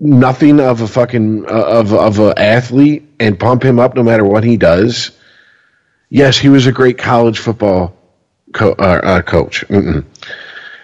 nothing 0.00 0.58
of 0.58 0.80
a 0.80 0.88
fucking 0.88 1.46
uh, 1.46 1.48
of 1.48 1.94
of 1.94 2.18
a 2.18 2.36
athlete 2.36 3.08
and 3.20 3.38
pump 3.38 3.62
him 3.62 3.78
up 3.78 3.94
no 3.94 4.02
matter 4.02 4.24
what 4.24 4.42
he 4.42 4.56
does. 4.56 5.12
Yes, 6.10 6.36
he 6.36 6.48
was 6.48 6.66
a 6.66 6.72
great 6.72 6.98
college 6.98 7.38
football 7.38 7.96
co- 8.52 8.72
uh, 8.72 9.00
uh, 9.04 9.22
coach, 9.22 9.64
Mm-mm. 9.68 10.04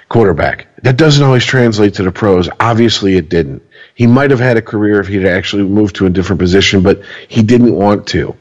quarterback. 0.08 0.68
That 0.84 0.96
doesn't 0.96 1.24
always 1.24 1.44
translate 1.44 1.94
to 1.94 2.04
the 2.04 2.12
pros. 2.12 2.48
Obviously, 2.60 3.16
it 3.16 3.28
didn't. 3.28 3.62
He 3.96 4.06
might 4.06 4.30
have 4.30 4.40
had 4.40 4.56
a 4.56 4.62
career 4.62 5.00
if 5.00 5.08
he'd 5.08 5.26
actually 5.26 5.64
moved 5.64 5.96
to 5.96 6.06
a 6.06 6.10
different 6.10 6.38
position, 6.38 6.82
but 6.82 7.02
he 7.26 7.42
didn't 7.42 7.74
want 7.74 8.06
to. 8.08 8.36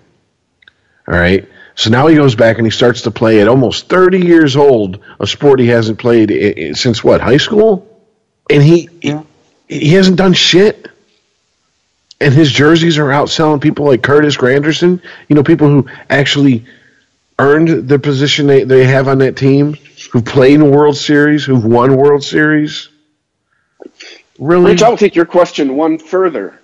All 1.08 1.16
right. 1.16 1.48
So 1.76 1.89
now 1.89 2.08
he 2.08 2.16
goes 2.16 2.36
back 2.36 2.58
and 2.58 2.68
he 2.68 2.72
starts 2.72 3.02
to 3.04 3.12
play 3.12 3.42
at 3.42 3.48
almost 3.48 3.89
30 3.89 4.20
years 4.26 4.56
old, 4.56 5.00
a 5.20 5.26
sport 5.26 5.60
he 5.60 5.68
hasn't 5.68 5.98
played 5.98 6.78
since 6.78 7.04
what, 7.04 7.20
high 7.20 7.38
school? 7.38 7.89
And 8.50 8.62
he, 8.62 8.89
he 9.02 9.18
he 9.68 9.94
hasn't 9.94 10.18
done 10.18 10.34
shit. 10.34 10.88
And 12.20 12.34
his 12.34 12.52
jerseys 12.52 12.98
are 12.98 13.10
outselling 13.10 13.62
people 13.62 13.86
like 13.86 14.02
Curtis 14.02 14.38
Granderson, 14.38 15.02
you 15.28 15.36
know, 15.36 15.44
people 15.44 15.68
who 15.68 15.89
actually 16.10 16.66
earned 17.38 17.89
the 17.89 18.00
position 18.00 18.48
they, 18.48 18.63
they 18.63 18.86
have 18.86 19.08
on 19.08 19.18
that 19.18 19.36
team, 19.36 19.74
who've 20.12 20.24
played 20.24 20.54
in 20.54 20.72
World 20.72 20.96
Series, 20.96 21.44
who've 21.44 21.66
won 21.66 21.98
World 21.98 22.24
Series. 22.24 22.88
Really? 24.39 24.72
Rich, 24.72 24.84
I'll 24.84 24.96
take 24.96 25.16
your 25.16 25.26
question 25.26 25.76
one 25.76 25.98
further. 25.98 26.60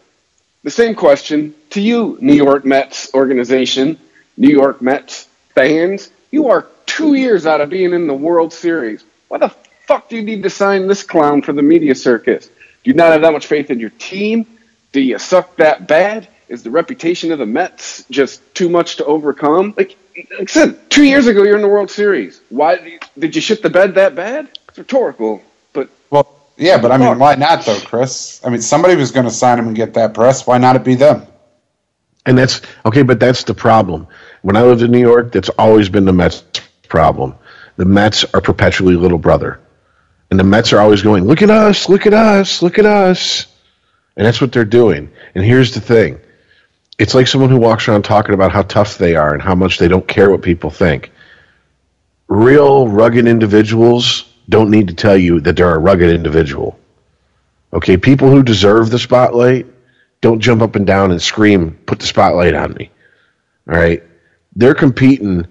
The 0.63 0.71
same 0.71 0.95
question 0.95 1.55
to 1.71 1.81
you, 1.81 2.17
New 2.21 2.35
York 2.35 2.63
Mets 2.63 3.13
organization, 3.13 3.97
New 4.39 4.49
York 4.49 4.81
Mets 4.81 5.27
fans. 5.53 6.09
You 6.31 6.47
are 6.47 6.65
two 6.85 7.13
years 7.13 7.45
out 7.45 7.61
of 7.61 7.69
being 7.69 7.93
in 7.93 8.07
the 8.07 8.13
World 8.13 8.53
Series. 8.53 9.03
Why 9.27 9.37
the 9.37 9.49
fuck 9.85 10.09
do 10.09 10.15
you 10.15 10.23
need 10.23 10.43
to 10.43 10.49
sign 10.49 10.87
this 10.87 11.03
clown 11.03 11.41
for 11.41 11.53
the 11.53 11.61
media 11.61 11.93
circus? 11.93 12.47
Do 12.47 12.89
you 12.89 12.93
not 12.93 13.11
have 13.11 13.21
that 13.21 13.33
much 13.33 13.47
faith 13.47 13.69
in 13.69 13.79
your 13.79 13.89
team? 13.91 14.47
Do 14.93 15.01
you 15.01 15.19
suck 15.19 15.57
that 15.57 15.87
bad? 15.87 16.27
Is 16.47 16.63
the 16.63 16.71
reputation 16.71 17.31
of 17.31 17.37
the 17.37 17.45
Mets 17.45 18.05
just 18.09 18.41
too 18.55 18.69
much 18.69 18.95
to 18.95 19.05
overcome? 19.05 19.75
Like, 19.77 19.97
like 20.15 20.41
I 20.41 20.45
said, 20.45 20.89
two 20.89 21.03
years 21.03 21.27
ago 21.27 21.43
you're 21.43 21.57
in 21.57 21.61
the 21.61 21.67
World 21.67 21.91
Series. 21.91 22.41
Why 22.49 22.77
did 22.77 22.85
you, 22.87 22.99
did 23.19 23.35
you 23.35 23.41
shit 23.41 23.61
the 23.61 23.69
bed 23.69 23.95
that 23.95 24.15
bad? 24.15 24.49
It's 24.69 24.77
rhetorical, 24.77 25.43
but 25.73 25.89
Well, 26.09 26.39
yeah, 26.57 26.81
but 26.81 26.91
I 26.91 26.97
mean, 26.97 27.19
why 27.19 27.35
not 27.35 27.65
though, 27.65 27.79
Chris? 27.81 28.41
I 28.45 28.49
mean, 28.49 28.61
somebody 28.61 28.95
was 28.95 29.11
going 29.11 29.25
to 29.25 29.31
sign 29.31 29.59
him 29.59 29.67
and 29.67 29.75
get 29.75 29.93
that 29.95 30.13
press. 30.13 30.47
Why 30.47 30.57
not 30.57 30.75
it 30.75 30.83
be 30.83 30.95
them? 30.95 31.27
And 32.25 32.37
that's 32.37 32.61
okay, 32.85 33.01
but 33.01 33.19
that's 33.19 33.43
the 33.43 33.53
problem. 33.53 34.07
When 34.41 34.55
I 34.55 34.63
lived 34.63 34.81
in 34.81 34.91
New 34.91 34.99
York, 34.99 35.31
that's 35.31 35.49
always 35.49 35.89
been 35.89 36.05
the 36.05 36.13
Mets' 36.13 36.43
problem. 36.87 37.35
The 37.77 37.85
Mets 37.85 38.25
are 38.33 38.41
perpetually 38.41 38.95
little 38.95 39.17
brother. 39.17 39.59
And 40.29 40.39
the 40.39 40.43
Mets 40.43 40.73
are 40.73 40.79
always 40.79 41.01
going, 41.01 41.25
look 41.25 41.41
at 41.41 41.49
us, 41.49 41.89
look 41.89 42.05
at 42.05 42.13
us, 42.13 42.61
look 42.61 42.77
at 42.77 42.85
us. 42.85 43.47
And 44.15 44.25
that's 44.25 44.41
what 44.41 44.51
they're 44.51 44.65
doing. 44.65 45.11
And 45.33 45.43
here's 45.43 45.73
the 45.73 45.81
thing 45.81 46.19
it's 46.99 47.15
like 47.15 47.27
someone 47.27 47.49
who 47.49 47.57
walks 47.57 47.87
around 47.87 48.03
talking 48.03 48.35
about 48.35 48.51
how 48.51 48.63
tough 48.63 48.97
they 48.97 49.15
are 49.15 49.33
and 49.33 49.41
how 49.41 49.55
much 49.55 49.77
they 49.77 49.87
don't 49.87 50.07
care 50.07 50.29
what 50.29 50.41
people 50.41 50.69
think. 50.69 51.11
Real 52.27 52.87
rugged 52.87 53.27
individuals 53.27 54.25
don't 54.49 54.69
need 54.69 54.89
to 54.89 54.93
tell 54.93 55.17
you 55.17 55.39
that 55.41 55.55
they're 55.55 55.73
a 55.73 55.79
rugged 55.79 56.09
individual. 56.09 56.77
Okay, 57.71 57.97
people 57.97 58.29
who 58.29 58.43
deserve 58.43 58.89
the 58.89 58.99
spotlight 58.99 59.67
don't 60.21 60.39
jump 60.39 60.61
up 60.61 60.75
and 60.75 60.85
down 60.85 61.11
and 61.11 61.21
scream, 61.21 61.77
put 61.85 61.99
the 61.99 62.05
spotlight 62.05 62.53
on 62.53 62.73
me. 62.73 62.91
All 63.69 63.77
right. 63.77 64.03
They're 64.55 64.75
competing 64.75 65.47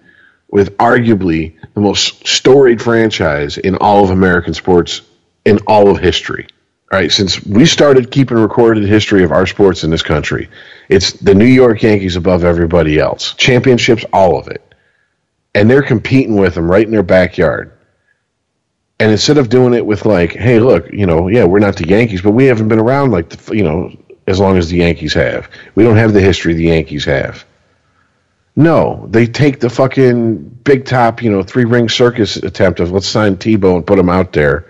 with 0.50 0.76
arguably 0.78 1.54
the 1.74 1.80
most 1.80 2.26
storied 2.26 2.82
franchise 2.82 3.58
in 3.58 3.76
all 3.76 4.04
of 4.04 4.10
American 4.10 4.54
sports 4.54 5.02
in 5.44 5.58
all 5.66 5.90
of 5.90 5.98
history. 5.98 6.46
All 6.90 6.98
right. 6.98 7.12
Since 7.12 7.44
we 7.44 7.66
started 7.66 8.10
keeping 8.10 8.38
recorded 8.38 8.84
history 8.84 9.22
of 9.24 9.32
our 9.32 9.46
sports 9.46 9.84
in 9.84 9.90
this 9.90 10.02
country, 10.02 10.48
it's 10.88 11.12
the 11.12 11.34
New 11.34 11.46
York 11.46 11.82
Yankees 11.82 12.16
above 12.16 12.44
everybody 12.44 12.98
else. 12.98 13.34
Championships, 13.34 14.04
all 14.12 14.38
of 14.38 14.48
it. 14.48 14.62
And 15.54 15.70
they're 15.70 15.82
competing 15.82 16.36
with 16.36 16.54
them 16.54 16.70
right 16.70 16.84
in 16.84 16.92
their 16.92 17.02
backyard. 17.02 17.72
And 19.00 19.12
instead 19.12 19.38
of 19.38 19.48
doing 19.48 19.74
it 19.74 19.86
with 19.86 20.06
like, 20.06 20.32
hey, 20.32 20.58
look, 20.58 20.90
you 20.92 21.06
know, 21.06 21.28
yeah, 21.28 21.44
we're 21.44 21.60
not 21.60 21.76
the 21.76 21.86
Yankees, 21.86 22.20
but 22.20 22.32
we 22.32 22.46
haven't 22.46 22.68
been 22.68 22.80
around 22.80 23.12
like 23.12 23.28
the, 23.28 23.56
you 23.56 23.62
know, 23.62 23.92
as 24.28 24.38
long 24.38 24.56
as 24.56 24.68
the 24.68 24.76
Yankees 24.76 25.14
have. 25.14 25.48
We 25.74 25.84
don't 25.84 25.96
have 25.96 26.12
the 26.12 26.20
history 26.20 26.54
the 26.54 26.64
Yankees 26.64 27.04
have. 27.06 27.44
No, 28.56 29.06
they 29.10 29.26
take 29.26 29.60
the 29.60 29.70
fucking 29.70 30.36
big 30.64 30.84
top, 30.84 31.22
you 31.22 31.30
know, 31.30 31.42
three 31.42 31.64
ring 31.64 31.88
circus 31.88 32.36
attempt 32.36 32.80
of 32.80 32.90
let's 32.90 33.06
sign 33.06 33.36
Tebow 33.36 33.76
and 33.76 33.86
put 33.86 33.98
him 33.98 34.08
out 34.08 34.32
there 34.32 34.66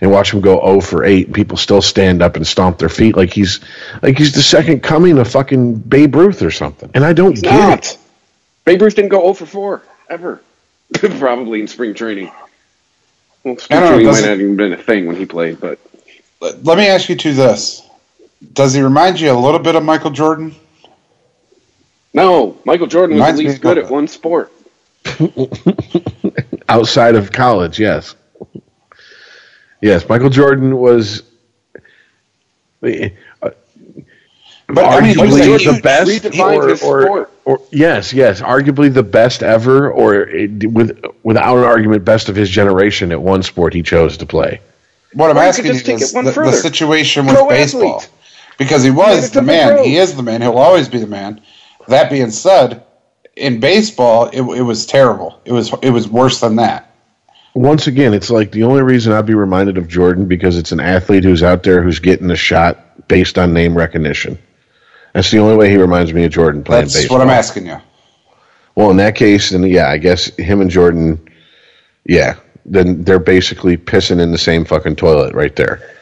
and 0.00 0.10
watch 0.10 0.32
him 0.32 0.40
go 0.40 0.60
0 0.64 0.80
for 0.80 1.04
8 1.04 1.26
and 1.26 1.34
people 1.34 1.56
still 1.56 1.82
stand 1.82 2.22
up 2.22 2.36
and 2.36 2.46
stomp 2.46 2.78
their 2.78 2.88
feet 2.88 3.16
like 3.16 3.32
he's 3.32 3.60
like 4.02 4.16
he's 4.18 4.32
the 4.34 4.42
second 4.42 4.82
coming 4.82 5.18
of 5.18 5.28
fucking 5.30 5.74
Babe 5.76 6.14
Ruth 6.14 6.42
or 6.42 6.50
something. 6.52 6.90
And 6.94 7.04
I 7.04 7.12
don't 7.12 7.32
It's 7.32 7.40
get 7.42 7.52
not. 7.58 7.78
it. 7.86 7.98
Babe 8.64 8.82
Ruth 8.82 8.94
didn't 8.94 9.10
go 9.10 9.20
0 9.20 9.34
for 9.34 9.46
4 9.46 9.82
ever. 10.10 10.40
Probably 10.94 11.60
in 11.60 11.66
spring 11.66 11.92
training. 11.94 12.30
Well, 13.42 13.56
spring 13.58 13.78
I 13.78 13.82
know, 13.82 13.88
training 13.88 14.06
might 14.06 14.12
doesn't- 14.12 14.40
even 14.40 14.56
been 14.56 14.72
a 14.72 14.76
thing 14.76 15.06
when 15.06 15.16
he 15.16 15.26
played, 15.26 15.60
but 15.60 15.78
Let 16.40 16.62
let 16.64 16.78
me 16.78 16.86
ask 16.86 17.08
you 17.08 17.16
two 17.16 17.34
this: 17.34 17.82
Does 18.52 18.74
he 18.74 18.82
remind 18.82 19.20
you 19.20 19.32
a 19.32 19.38
little 19.38 19.60
bit 19.60 19.74
of 19.74 19.82
Michael 19.82 20.10
Jordan? 20.10 20.54
no, 22.12 22.56
Michael 22.64 22.86
Jordan 22.86 23.16
was 23.16 23.22
Reminds 23.22 23.40
at 23.40 23.46
least 23.46 23.62
good 23.62 23.78
at 23.78 23.90
one 23.90 24.06
sport. 24.08 24.52
outside 26.68 27.14
of 27.14 27.32
college, 27.32 27.78
yes. 27.78 28.14
Yes, 29.80 30.08
Michael 30.08 30.30
Jordan 30.30 30.76
was 30.76 31.22
uh, 32.82 33.08
But 34.66 34.84
I 34.84 35.00
mean, 35.00 35.10
he 35.10 35.14
arguably 35.20 35.74
the 35.74 35.80
best, 35.82 36.10
redefined 36.10 36.56
or, 36.56 36.68
his 36.68 36.82
or- 36.82 37.28
or- 37.44 37.60
yes, 37.70 38.12
yes, 38.14 38.40
arguably 38.40 38.92
the 38.92 39.02
best 39.02 39.42
ever, 39.42 39.90
or 39.90 40.14
it, 40.22 40.70
with 40.70 40.98
without 41.22 41.58
an 41.58 41.64
argument, 41.64 42.04
best 42.04 42.28
of 42.30 42.36
his 42.36 42.48
generation 42.48 43.12
at 43.12 43.20
one 43.20 43.42
sport 43.42 43.74
he 43.74 43.82
chose 43.82 44.16
to 44.18 44.26
play. 44.26 44.60
What 45.12 45.30
I'm 45.30 45.36
Or 45.36 45.40
asking 45.40 45.66
you 45.66 45.72
just 45.74 45.86
take 45.86 46.00
is 46.00 46.12
it 46.12 46.16
one 46.16 46.24
the, 46.24 46.32
the 46.32 46.52
situation 46.52 47.26
with 47.26 47.36
Pro 47.36 47.48
baseball, 47.48 47.96
athlete. 47.96 48.10
Because 48.58 48.82
he 48.82 48.90
was 48.90 49.26
it 49.26 49.32
the 49.32 49.40
the 49.40 49.46
man. 49.46 49.74
pros. 49.74 49.86
He 49.86 49.96
is 49.96 50.14
the 50.14 50.22
man. 50.22 50.42
He'll 50.42 50.58
always 50.58 50.88
be 50.88 50.98
the 50.98 51.06
man. 51.06 51.40
That 51.88 52.10
being 52.10 52.30
said, 52.30 52.84
in 53.36 53.60
baseball, 53.60 54.26
it, 54.26 54.40
it 54.40 54.62
was 54.62 54.86
terrible. 54.86 55.40
It 55.44 55.52
was 55.52 55.72
it 55.82 55.90
was 55.90 56.08
worse 56.08 56.40
than 56.40 56.56
that. 56.56 56.90
Once 57.54 57.86
again, 57.86 58.14
it's 58.14 58.30
like 58.30 58.50
the 58.50 58.64
only 58.64 58.82
reason 58.82 59.12
I'd 59.12 59.26
be 59.26 59.34
reminded 59.34 59.78
of 59.78 59.86
Jordan 59.86 60.26
because 60.26 60.58
it's 60.58 60.72
an 60.72 60.80
athlete 60.80 61.22
who's 61.22 61.42
out 61.42 61.62
there 61.62 61.82
who's 61.82 62.00
getting 62.00 62.30
a 62.30 62.36
shot 62.36 63.06
based 63.06 63.38
on 63.38 63.52
name 63.52 63.76
recognition. 63.76 64.38
That's 65.12 65.30
the 65.30 65.38
only 65.38 65.56
way 65.56 65.70
he 65.70 65.76
reminds 65.76 66.12
me 66.12 66.24
of 66.24 66.32
Jordan 66.32 66.64
playing 66.64 66.84
That's 66.84 66.94
baseball. 66.94 67.18
That's 67.18 67.26
what 67.26 67.32
I'm 67.32 67.38
asking 67.38 67.66
you. 67.66 67.80
Well, 68.74 68.90
in 68.90 68.96
that 68.96 69.14
case, 69.14 69.50
then 69.50 69.62
yeah, 69.62 69.88
I 69.88 69.98
guess 69.98 70.34
him 70.36 70.60
and 70.60 70.70
Jordan, 70.70 71.28
yeah, 72.04 72.34
then 72.64 73.04
they're 73.04 73.20
basically 73.20 73.76
pissing 73.76 74.20
in 74.20 74.32
the 74.32 74.38
same 74.38 74.64
fucking 74.64 74.96
toilet 74.96 75.34
right 75.34 75.54
there. 75.54 75.93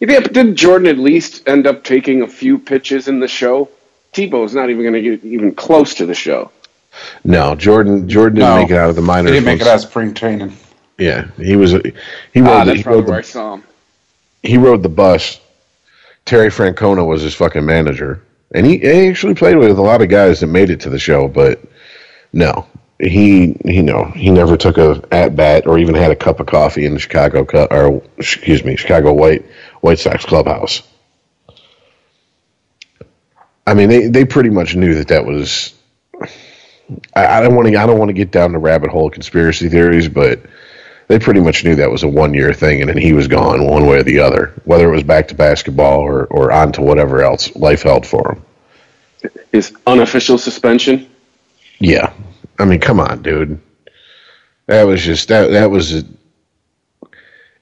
Yeah, 0.00 0.20
but 0.20 0.32
did 0.32 0.56
Jordan 0.56 0.88
at 0.88 0.98
least 0.98 1.46
end 1.46 1.66
up 1.66 1.84
taking 1.84 2.22
a 2.22 2.26
few 2.26 2.58
pitches 2.58 3.06
in 3.08 3.20
the 3.20 3.28
show? 3.28 3.68
Tebow's 4.12 4.54
not 4.54 4.70
even 4.70 4.82
going 4.82 4.94
to 4.94 5.16
get 5.16 5.24
even 5.24 5.54
close 5.54 5.94
to 5.96 6.06
the 6.06 6.14
show. 6.14 6.50
No, 7.22 7.54
Jordan 7.54 8.08
Jordan 8.08 8.36
didn't 8.40 8.48
No. 8.50 8.56
make 8.62 8.70
it 8.70 8.76
out 8.76 8.90
of 8.90 8.96
the 8.96 9.02
minors. 9.02 9.32
He 9.32 9.40
minors. 9.40 9.44
didn't 9.44 9.58
make 9.58 9.60
it 9.60 9.66
out 9.70 9.84
of 9.84 9.88
spring 9.90 10.14
training. 10.14 10.56
Yeah, 10.98 11.28
he 11.36 11.54
was 11.56 11.74
a, 11.74 11.80
he 12.32 12.40
Ah, 12.40 12.44
rode, 12.44 12.60
the, 12.60 12.64
that's 12.64 12.76
he, 12.78 12.82
probably 12.82 13.00
rode 13.02 13.08
where 13.10 13.18
I 13.18 13.22
saw 13.22 13.54
him. 13.54 13.64
he 14.42 14.56
rode 14.58 14.82
the 14.82 14.88
bus. 14.88 15.40
Terry 16.26 16.48
Francona 16.48 17.06
was 17.06 17.22
his 17.22 17.34
fucking 17.34 17.64
manager, 17.64 18.22
and 18.54 18.66
he, 18.66 18.78
he 18.78 19.08
actually 19.08 19.34
played 19.34 19.56
with 19.56 19.78
a 19.78 19.82
lot 19.82 20.02
of 20.02 20.08
guys 20.08 20.40
that 20.40 20.48
made 20.48 20.68
it 20.70 20.80
to 20.80 20.90
the 20.90 20.98
show. 20.98 21.28
But 21.28 21.60
no, 22.32 22.66
he 23.00 23.56
you 23.64 23.82
know 23.82 24.04
he 24.04 24.30
never 24.30 24.56
took 24.56 24.78
a 24.78 25.02
at 25.10 25.34
bat 25.36 25.66
or 25.66 25.78
even 25.78 25.94
had 25.94 26.10
a 26.10 26.16
cup 26.16 26.40
of 26.40 26.46
coffee 26.46 26.84
in 26.84 26.94
the 26.94 27.00
Chicago 27.00 27.46
or 27.70 28.02
excuse 28.18 28.62
me 28.64 28.76
Chicago 28.76 29.12
White 29.12 29.46
White 29.80 29.98
Sox 29.98 30.24
clubhouse. 30.24 30.82
I 33.66 33.74
mean, 33.74 33.88
they, 33.88 34.08
they 34.08 34.24
pretty 34.24 34.50
much 34.50 34.74
knew 34.74 34.94
that 34.96 35.08
that 35.08 35.24
was. 35.24 35.74
I, 37.14 37.26
I 37.26 37.40
don't 37.40 37.54
want 37.54 37.68
to. 37.68 37.76
I 37.76 37.86
don't 37.86 37.98
want 37.98 38.08
to 38.08 38.14
get 38.14 38.32
down 38.32 38.52
the 38.52 38.58
rabbit 38.58 38.90
hole 38.90 39.06
of 39.06 39.12
conspiracy 39.12 39.68
theories, 39.68 40.08
but 40.08 40.40
they 41.06 41.18
pretty 41.18 41.40
much 41.40 41.64
knew 41.64 41.76
that 41.76 41.90
was 41.90 42.02
a 42.02 42.08
one 42.08 42.34
year 42.34 42.52
thing, 42.52 42.80
and 42.80 42.90
then 42.90 42.96
he 42.98 43.12
was 43.12 43.28
gone 43.28 43.66
one 43.66 43.86
way 43.86 43.98
or 43.98 44.02
the 44.02 44.18
other, 44.18 44.60
whether 44.64 44.88
it 44.88 44.94
was 44.94 45.04
back 45.04 45.28
to 45.28 45.34
basketball 45.34 46.00
or 46.00 46.24
or 46.26 46.50
on 46.50 46.72
to 46.72 46.82
whatever 46.82 47.22
else 47.22 47.54
life 47.54 47.82
held 47.82 48.04
for 48.04 48.32
him. 48.32 49.30
His 49.52 49.72
unofficial 49.86 50.36
suspension. 50.36 51.08
Yeah, 51.78 52.12
I 52.60 52.64
mean, 52.64 52.80
come 52.80 53.00
on, 53.00 53.22
dude. 53.22 53.60
That 54.66 54.84
was 54.84 55.02
just 55.02 55.28
that. 55.28 55.50
That 55.50 55.70
was. 55.70 55.94
A, 55.94 56.04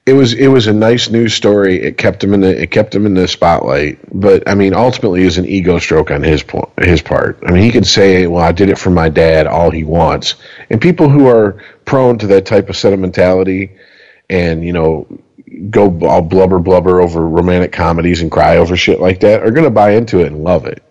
it 0.05 0.13
was 0.13 0.33
it 0.33 0.47
was 0.47 0.65
a 0.65 0.73
nice 0.73 1.09
news 1.09 1.35
story. 1.35 1.81
It 1.81 1.97
kept 1.97 2.23
him 2.23 2.33
in 2.33 2.41
the 2.41 2.61
it 2.61 2.71
kept 2.71 2.95
him 2.95 3.05
in 3.05 3.13
the 3.13 3.27
spotlight. 3.27 3.99
But 4.11 4.47
I 4.49 4.55
mean, 4.55 4.73
ultimately, 4.73 5.23
is 5.23 5.37
an 5.37 5.45
ego 5.45 5.77
stroke 5.77 6.09
on 6.09 6.23
his 6.23 6.43
his 6.81 7.01
part. 7.01 7.39
I 7.45 7.51
mean, 7.51 7.61
he 7.61 7.71
can 7.71 7.83
say, 7.83 8.25
"Well, 8.25 8.43
I 8.43 8.51
did 8.51 8.69
it 8.69 8.79
for 8.79 8.89
my 8.89 9.09
dad," 9.09 9.45
all 9.45 9.69
he 9.69 9.83
wants. 9.83 10.35
And 10.69 10.81
people 10.81 11.09
who 11.09 11.27
are 11.27 11.63
prone 11.85 12.17
to 12.19 12.27
that 12.27 12.47
type 12.47 12.69
of 12.69 12.77
sentimentality, 12.77 13.77
and 14.29 14.63
you 14.63 14.73
know, 14.73 15.07
go 15.69 15.99
all 16.07 16.23
blubber 16.23 16.59
blubber 16.59 17.01
over 17.01 17.27
romantic 17.27 17.71
comedies 17.71 18.21
and 18.21 18.31
cry 18.31 18.57
over 18.57 18.75
shit 18.75 18.99
like 18.99 19.19
that, 19.19 19.43
are 19.43 19.51
going 19.51 19.65
to 19.65 19.69
buy 19.71 19.91
into 19.91 20.21
it 20.21 20.27
and 20.27 20.43
love 20.43 20.65
it. 20.65 20.81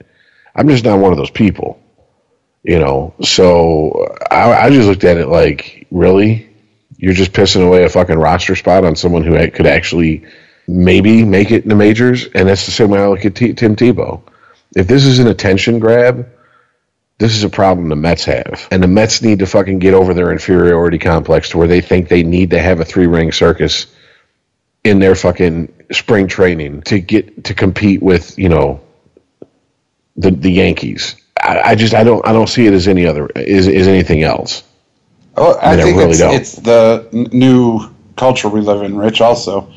I'm 0.55 0.69
just 0.69 0.85
not 0.85 0.99
one 1.01 1.13
of 1.13 1.19
those 1.19 1.31
people, 1.31 1.81
you 2.63 2.79
know. 2.79 3.15
So 3.23 4.17
I, 4.31 4.67
I 4.67 4.71
just 4.71 4.89
looked 4.89 5.05
at 5.05 5.17
it 5.19 5.29
like, 5.29 5.87
really 5.91 6.49
you're 6.99 7.15
just 7.15 7.33
pissing 7.33 7.65
away 7.67 7.85
a 7.85 7.89
fucking 7.89 8.19
roster 8.19 8.57
spot 8.57 8.85
on 8.85 8.97
someone 8.97 9.23
who 9.23 9.35
could 9.51 9.67
actually 9.67 10.25
maybe 10.67 11.25
make 11.25 11.51
it 11.53 11.63
in 11.63 11.69
the 11.69 11.77
majors, 11.77 12.27
and 12.27 12.49
that's 12.49 12.67
the 12.67 12.73
same 12.73 12.91
way 12.91 13.01
I 13.01 13.07
look 13.07 13.25
at 13.25 13.37
T- 13.37 13.55
Tim 13.55 13.77
Tebow. 13.77 14.23
If 14.77 14.89
this 14.89 15.07
is 15.07 15.19
an 15.21 15.29
attention 15.29 15.79
grab, 15.79 16.29
this 17.19 17.35
is 17.37 17.45
a 17.45 17.49
problem 17.49 17.89
the 17.89 17.97
Mets 17.97 18.25
have, 18.25 18.69
and 18.71 18.83
the 18.83 18.89
Mets 18.89 19.23
need 19.23 19.39
to 19.39 19.47
fucking 19.47 19.79
get 19.79 19.95
over 19.95 20.13
their 20.13 20.33
inferiority 20.33 20.99
complex 20.99 21.51
to 21.51 21.59
where 21.59 21.69
they 21.69 21.81
think 21.81 22.09
they 22.09 22.25
need 22.25 22.51
to 22.51 22.61
have 22.61 22.81
a 22.81 22.85
three 22.85 23.07
ring 23.07 23.33
circus 23.33 23.87
in 24.85 24.99
their 24.99 25.15
fucking 25.15 25.73
spring 25.93 26.27
training 26.29 26.83
to 26.83 27.01
get 27.01 27.45
to 27.45 27.55
compete 27.55 28.03
with 28.03 28.39
you 28.39 28.49
know 28.49 28.81
the 30.17 30.31
the 30.33 30.51
Yankees. 30.53 31.17
I, 31.49 31.71
I 31.71 31.75
just 31.75 31.95
I 31.95 32.05
don't 32.05 32.27
I 32.27 32.33
don't 32.33 32.49
see 32.49 32.67
it 32.67 32.75
as 32.75 32.87
any 32.87 33.07
other 33.07 33.27
is 33.35 33.67
is 33.67 33.89
anything 33.89 34.23
else. 34.23 34.63
Oh, 35.37 35.55
I, 35.55 35.73
I 35.73 35.77
mean, 35.77 35.85
think 35.87 35.97
I 35.97 36.01
really 36.01 36.11
it's, 36.11 36.19
don't. 36.19 36.35
it's 36.35 36.55
the 36.57 37.29
new 37.33 37.81
culture 38.17 38.49
we 38.49 38.61
live 38.61 38.83
in, 38.83 38.97
Rich. 38.97 39.21
Also, 39.21 39.73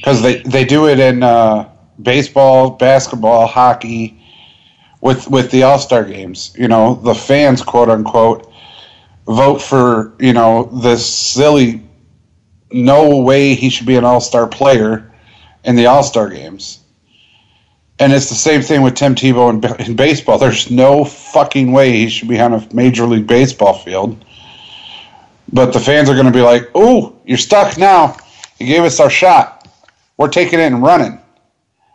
because 0.00 0.22
they 0.22 0.38
they 0.42 0.64
do 0.64 0.88
it 0.88 0.98
in 0.98 1.22
uh, 1.22 1.68
baseball, 2.00 2.70
basketball, 2.70 3.46
hockey, 3.46 4.18
with 5.00 5.28
with 5.28 5.50
the 5.50 5.64
All 5.64 5.78
Star 5.78 6.04
games. 6.04 6.54
You 6.56 6.68
know, 6.68 6.94
the 6.94 7.14
fans, 7.14 7.60
quote 7.62 7.90
unquote, 7.90 8.50
vote 9.26 9.60
for 9.60 10.14
you 10.18 10.32
know 10.32 10.64
this 10.82 11.06
silly. 11.06 11.82
No 12.72 13.18
way 13.18 13.54
he 13.54 13.68
should 13.68 13.86
be 13.86 13.96
an 13.96 14.04
All 14.04 14.20
Star 14.20 14.46
player 14.46 15.12
in 15.64 15.76
the 15.76 15.86
All 15.86 16.02
Star 16.02 16.30
games. 16.30 16.83
And 17.98 18.12
it's 18.12 18.28
the 18.28 18.34
same 18.34 18.60
thing 18.60 18.82
with 18.82 18.94
Tim 18.94 19.14
Tebow 19.14 19.50
in, 19.50 19.86
in 19.86 19.96
baseball. 19.96 20.38
There's 20.38 20.70
no 20.70 21.04
fucking 21.04 21.72
way 21.72 21.92
he 21.92 22.08
should 22.08 22.28
be 22.28 22.40
on 22.40 22.54
a 22.54 22.68
Major 22.74 23.06
League 23.06 23.26
Baseball 23.26 23.74
field 23.74 24.24
but 25.54 25.72
the 25.72 25.80
fans 25.80 26.10
are 26.10 26.14
going 26.14 26.26
to 26.26 26.32
be 26.32 26.42
like, 26.42 26.70
"Oh, 26.74 27.14
you're 27.24 27.38
stuck 27.38 27.78
now. 27.78 28.16
You 28.58 28.66
gave 28.66 28.82
us 28.82 29.00
our 29.00 29.08
shot. 29.08 29.68
We're 30.16 30.28
taking 30.28 30.58
it 30.58 30.72
and 30.72 30.82
running." 30.82 31.20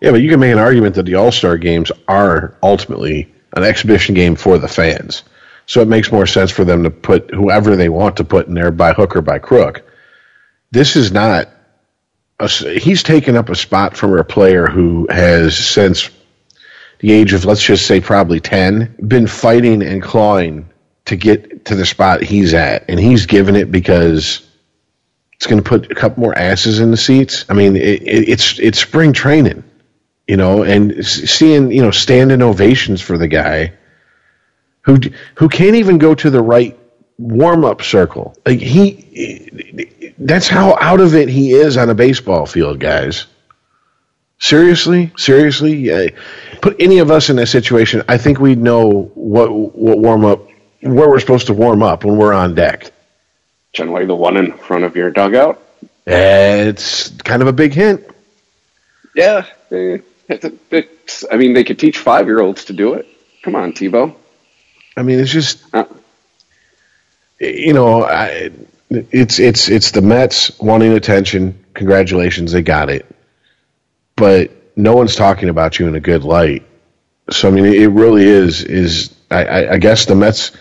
Yeah, 0.02 0.12
but 0.12 0.22
you 0.22 0.30
can 0.30 0.40
make 0.40 0.54
an 0.54 0.60
argument 0.60 0.96
that 0.96 1.06
the 1.06 1.16
All 1.16 1.32
Star 1.32 1.58
games 1.58 1.92
are 2.08 2.56
ultimately 2.64 3.32
an 3.56 3.64
exhibition 3.64 4.16
game 4.16 4.36
for 4.36 4.58
the 4.58 4.68
fans. 4.68 5.24
So 5.66 5.82
it 5.82 5.88
makes 5.88 6.12
more 6.12 6.26
sense 6.26 6.52
for 6.52 6.64
them 6.64 6.84
to 6.84 6.90
put 6.90 7.32
whoever 7.32 7.76
they 7.76 7.90
want 7.90 8.18
to 8.18 8.24
put 8.24 8.48
in 8.48 8.54
there 8.54 8.72
by 8.72 8.94
hook 8.94 9.16
or 9.16 9.22
by 9.22 9.40
crook. 9.40 9.84
This 10.72 10.96
is 10.96 11.12
not. 11.12 11.50
A, 12.40 12.48
he's 12.48 13.04
taken 13.04 13.36
up 13.36 13.50
a 13.50 13.56
spot 13.56 13.98
from 13.98 14.18
a 14.18 14.24
player 14.24 14.68
who 14.68 15.08
has 15.10 15.58
since 15.58 16.10
the 17.00 17.12
age 17.12 17.34
of 17.34 17.46
let's 17.46 17.64
just 17.64 17.86
say 17.86 18.02
probably 18.02 18.40
10 18.40 18.96
been 19.08 19.28
fighting 19.28 19.82
and 19.82 20.02
clawing 20.02 20.70
to 21.06 21.16
get 21.16 21.66
to 21.66 21.76
the 21.76 21.86
spot 21.86 22.22
he's 22.22 22.54
at, 22.54 22.86
and 22.88 23.00
he's 23.00 23.26
given 23.26 23.56
it 23.56 23.72
because 23.72 24.48
it's 25.34 25.48
going 25.48 25.62
to 25.62 25.68
put 25.68 25.92
a 25.92 25.96
couple 25.96 26.22
more 26.22 26.38
asses 26.38 26.80
in 26.80 26.92
the 26.92 26.98
seats. 26.98 27.46
I 27.50 27.54
mean, 27.54 27.76
it, 27.76 28.04
it, 28.04 28.30
it's 28.30 28.60
it's 28.60 28.80
spring 28.80 29.14
training, 29.14 29.64
you 30.28 30.38
know, 30.38 30.64
and 30.64 31.06
seeing 31.06 31.72
you 31.72 31.82
know 31.82 31.92
standing 31.92 32.42
ovations 32.42 33.02
for 33.02 33.18
the 33.18 33.28
guy 33.28 33.74
who 34.82 35.00
who 35.36 35.50
can't 35.50 35.76
even 35.76 35.98
go 35.98 36.14
to 36.14 36.30
the 36.30 36.42
right 36.42 36.78
warm 37.18 37.66
up 37.66 37.82
circle. 37.82 38.36
Like 38.46 38.60
he, 38.60 39.90
that's 40.20 40.48
how 40.48 40.78
out 40.80 41.00
of 41.00 41.16
it 41.16 41.30
he 41.30 41.54
is 41.54 41.78
on 41.78 41.90
a 41.90 41.96
baseball 41.96 42.46
field, 42.46 42.80
guys. 42.80 43.26
Seriously, 44.38 45.12
seriously, 45.18 46.12
put 46.62 46.76
any 46.80 47.00
of 47.00 47.12
us 47.12 47.30
in 47.30 47.36
that 47.38 47.48
situation. 47.48 48.04
I 48.08 48.18
think 48.18 48.40
we'd 48.40 48.58
know 48.58 49.12
what 49.16 49.52
what 49.52 50.00
warm 50.00 50.24
up 50.24 50.48
where 50.82 51.10
we're 51.10 51.20
supposed 51.20 51.48
to 51.48 51.54
warm 51.54 51.84
up 51.84 52.06
when 52.06 52.16
we're 52.18 52.34
on 52.34 52.56
deck. 52.56 52.92
Generally, 53.74 54.06
the 54.06 54.16
one 54.16 54.38
in 54.38 54.54
front 54.54 54.86
of 54.86 54.96
your 54.96 55.12
dugout. 55.12 55.62
It's 56.06 57.10
kind 57.10 57.42
of 57.42 57.48
a 57.48 57.54
big 57.54 57.74
hint. 57.74 58.06
Yeah, 59.16 59.46
it's, 59.70 61.26
I 61.30 61.38
mean, 61.38 61.54
they 61.54 61.64
could 61.64 61.78
teach 61.78 61.98
five-year-olds 61.98 62.66
to 62.66 62.74
do 62.74 62.94
it. 62.94 63.08
Come 63.44 63.56
on, 63.56 63.74
Tebow. 63.74 64.16
I 64.96 65.04
mean, 65.04 65.20
it's 65.20 65.32
just, 65.32 65.64
uh, 65.74 65.86
you 67.40 67.74
know, 67.74 68.04
I, 68.04 68.52
it's 68.90 69.40
it's 69.40 69.70
it's 69.70 69.92
the 69.92 70.02
Mets 70.02 70.58
wanting 70.60 70.94
attention. 70.94 71.66
Congratulations, 71.74 72.52
they 72.52 72.62
got 72.62 72.90
it. 72.90 73.06
But 74.16 74.52
no 74.76 74.96
one's 74.96 75.16
talking 75.16 75.50
about 75.50 75.80
you 75.80 75.88
in 75.88 75.96
a 75.96 76.00
good 76.00 76.24
light. 76.24 76.66
So 77.30 77.48
I 77.48 77.52
mean, 77.52 77.66
it 77.66 77.88
really 77.88 78.24
is 78.24 78.64
is 78.64 79.16
I, 79.30 79.68
I 79.70 79.78
guess 79.78 80.06
the 80.06 80.16
Mets 80.16 80.52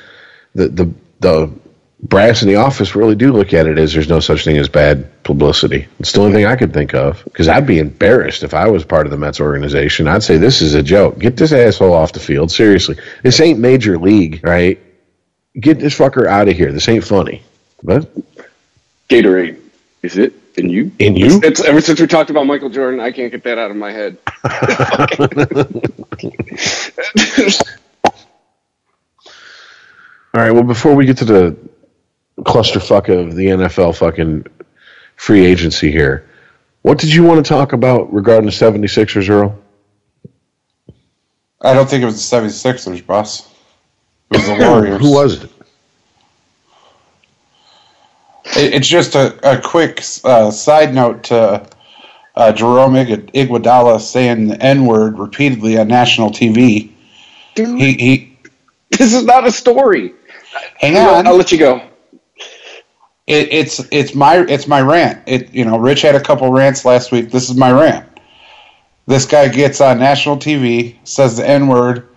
the 0.54 0.68
the 0.68 0.94
the 1.20 1.52
brass 2.00 2.42
in 2.42 2.48
the 2.48 2.56
office 2.56 2.94
really 2.94 3.16
do 3.16 3.32
look 3.32 3.52
at 3.52 3.66
it 3.66 3.78
as 3.78 3.92
there's 3.92 4.08
no 4.08 4.20
such 4.20 4.44
thing 4.44 4.56
as 4.58 4.68
bad 4.68 5.22
publicity. 5.24 5.88
It's 5.98 6.12
the 6.12 6.20
only 6.20 6.32
thing 6.32 6.46
I 6.46 6.54
could 6.56 6.72
think 6.72 6.94
of 6.94 7.24
because 7.24 7.48
I'd 7.48 7.66
be 7.66 7.78
embarrassed 7.80 8.42
if 8.44 8.54
I 8.54 8.68
was 8.68 8.84
part 8.84 9.06
of 9.06 9.10
the 9.10 9.16
Mets 9.18 9.40
organization. 9.40 10.06
I'd 10.06 10.22
say 10.22 10.36
this 10.36 10.62
is 10.62 10.74
a 10.74 10.82
joke. 10.82 11.18
Get 11.18 11.36
this 11.36 11.52
asshole 11.52 11.94
off 11.94 12.12
the 12.12 12.20
field. 12.20 12.50
Seriously, 12.50 12.98
this 13.22 13.40
ain't 13.40 13.58
major 13.58 13.98
league, 13.98 14.40
right? 14.44 14.80
Get 15.58 15.80
this 15.80 15.96
fucker 15.96 16.26
out 16.26 16.48
of 16.48 16.56
here. 16.56 16.72
This 16.72 16.88
ain't 16.88 17.04
funny. 17.04 17.42
But 17.82 18.10
Gatorade, 19.08 19.60
is 20.02 20.18
it? 20.18 20.34
In 20.56 20.70
you? 20.70 20.90
In 20.98 21.14
you? 21.14 21.26
It's, 21.26 21.60
it's, 21.60 21.64
ever 21.64 21.80
since 21.80 22.00
we 22.00 22.08
talked 22.08 22.30
about 22.30 22.46
Michael 22.46 22.68
Jordan, 22.68 22.98
I 22.98 23.12
can't 23.12 23.30
get 23.30 23.44
that 23.44 23.58
out 23.58 23.70
of 23.70 23.76
my 23.76 23.92
head. 23.92 24.18
All 30.34 30.42
right. 30.42 30.50
Well, 30.50 30.64
before 30.64 30.96
we 30.96 31.06
get 31.06 31.18
to 31.18 31.24
the 31.24 31.56
clusterfuck 32.40 33.08
of 33.08 33.36
the 33.36 33.46
NFL 33.46 33.96
fucking 33.96 34.46
free 35.16 35.46
agency 35.46 35.92
here, 35.92 36.28
what 36.82 36.98
did 36.98 37.12
you 37.12 37.22
want 37.22 37.44
to 37.44 37.48
talk 37.48 37.72
about 37.72 38.12
regarding 38.12 38.46
the 38.46 38.52
76ers, 38.52 39.28
Earl? 39.28 39.58
I 41.60 41.74
don't 41.74 41.88
think 41.88 42.02
it 42.02 42.06
was 42.06 42.30
the 42.30 42.36
76ers, 42.36 43.04
boss. 43.06 43.48
It 44.30 44.38
was 44.38 44.46
the 44.46 44.54
Warriors. 44.68 45.00
Who 45.00 45.12
was 45.12 45.44
it? 45.44 45.50
It's 48.58 48.88
just 48.88 49.14
a, 49.14 49.38
a 49.48 49.60
quick 49.60 50.02
uh, 50.24 50.50
side 50.50 50.94
note 50.94 51.24
to 51.24 51.68
uh, 52.34 52.52
Jerome 52.52 52.94
Iguodala 52.94 54.00
saying 54.00 54.48
the 54.48 54.62
N 54.62 54.86
word 54.86 55.18
repeatedly 55.18 55.78
on 55.78 55.88
national 55.88 56.30
TV. 56.30 56.90
Dude, 57.54 57.78
he, 57.78 57.92
he, 57.94 58.38
this 58.90 59.12
is 59.14 59.24
not 59.24 59.46
a 59.46 59.52
story. 59.52 60.14
Hang 60.78 60.96
on. 60.96 61.26
I'll 61.26 61.36
let 61.36 61.52
you 61.52 61.58
go. 61.58 61.82
It, 63.26 63.52
it's 63.52 63.86
it's 63.90 64.14
my 64.14 64.38
it's 64.38 64.66
my 64.66 64.80
rant. 64.80 65.22
It 65.26 65.52
you 65.52 65.64
know, 65.64 65.78
Rich 65.78 66.02
had 66.02 66.14
a 66.14 66.20
couple 66.20 66.50
rants 66.50 66.84
last 66.84 67.12
week. 67.12 67.30
This 67.30 67.50
is 67.50 67.56
my 67.56 67.70
rant. 67.70 68.08
This 69.06 69.26
guy 69.26 69.48
gets 69.48 69.80
on 69.80 69.98
national 69.98 70.36
TV, 70.36 70.96
says 71.04 71.36
the 71.36 71.48
N 71.48 71.66
word, 71.66 72.08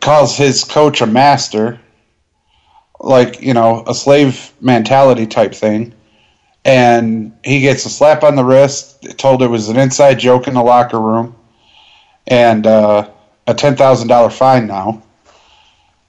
calls 0.00 0.36
his 0.36 0.64
coach 0.64 1.00
a 1.00 1.06
master, 1.06 1.80
like 3.02 3.42
you 3.42 3.54
know, 3.54 3.84
a 3.86 3.94
slave 3.94 4.52
mentality 4.60 5.26
type 5.26 5.54
thing, 5.54 5.92
and 6.64 7.36
he 7.44 7.60
gets 7.60 7.84
a 7.84 7.90
slap 7.90 8.22
on 8.22 8.36
the 8.36 8.44
wrist, 8.44 9.18
told 9.18 9.42
it 9.42 9.48
was 9.48 9.68
an 9.68 9.76
inside 9.76 10.18
joke 10.18 10.48
in 10.48 10.54
the 10.54 10.62
locker 10.62 11.00
room, 11.00 11.36
and 12.26 12.66
uh, 12.66 13.08
a 13.46 13.54
ten 13.54 13.76
thousand 13.76 14.08
dollar 14.08 14.30
fine 14.30 14.66
now, 14.66 15.02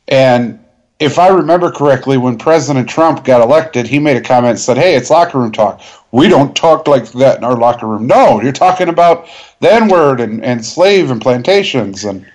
and 0.07 0.59
if 1.03 1.19
I 1.19 1.27
remember 1.27 1.71
correctly, 1.71 2.17
when 2.17 2.37
President 2.37 2.87
Trump 2.87 3.25
got 3.25 3.41
elected, 3.41 3.87
he 3.87 3.99
made 3.99 4.15
a 4.15 4.21
comment 4.21 4.51
and 4.51 4.59
said, 4.59 4.77
Hey, 4.77 4.95
it's 4.95 5.09
locker 5.09 5.39
room 5.39 5.51
talk. 5.51 5.81
We 6.11 6.29
don't 6.29 6.55
talk 6.55 6.87
like 6.87 7.11
that 7.13 7.37
in 7.37 7.43
our 7.43 7.57
locker 7.57 7.87
room. 7.87 8.07
No, 8.07 8.41
you're 8.41 8.51
talking 8.51 8.87
about 8.87 9.27
the 9.59 9.71
N 9.71 9.87
word 9.89 10.21
and, 10.21 10.43
and 10.43 10.65
slave 10.65 11.11
and 11.11 11.21
plantations. 11.21 12.05
And 12.05 12.25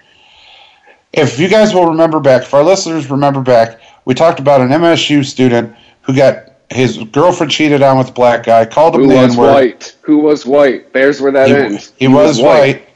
if 1.12 1.38
you 1.38 1.48
guys 1.48 1.72
will 1.72 1.88
remember 1.88 2.20
back, 2.20 2.42
if 2.42 2.54
our 2.54 2.64
listeners 2.64 3.10
remember 3.10 3.40
back, 3.40 3.80
we 4.08 4.14
talked 4.14 4.40
about 4.40 4.62
an 4.62 4.70
MSU 4.70 5.22
student 5.22 5.76
who 6.00 6.16
got 6.16 6.54
his 6.70 6.96
girlfriend 7.12 7.52
cheated 7.52 7.82
on 7.82 7.98
with 7.98 8.08
a 8.08 8.12
black 8.12 8.42
guy, 8.42 8.64
called 8.64 8.94
him 8.94 9.02
Who 9.02 9.08
the 9.08 9.14
was 9.16 9.32
N 9.32 9.38
word. 9.38 9.52
white? 9.52 9.96
Who 10.00 10.18
was 10.18 10.46
white? 10.46 10.94
There's 10.94 11.20
where 11.20 11.30
that 11.32 11.48
He, 11.48 11.54
ends. 11.54 11.92
he 11.98 12.08
was 12.08 12.40
white 12.40 12.88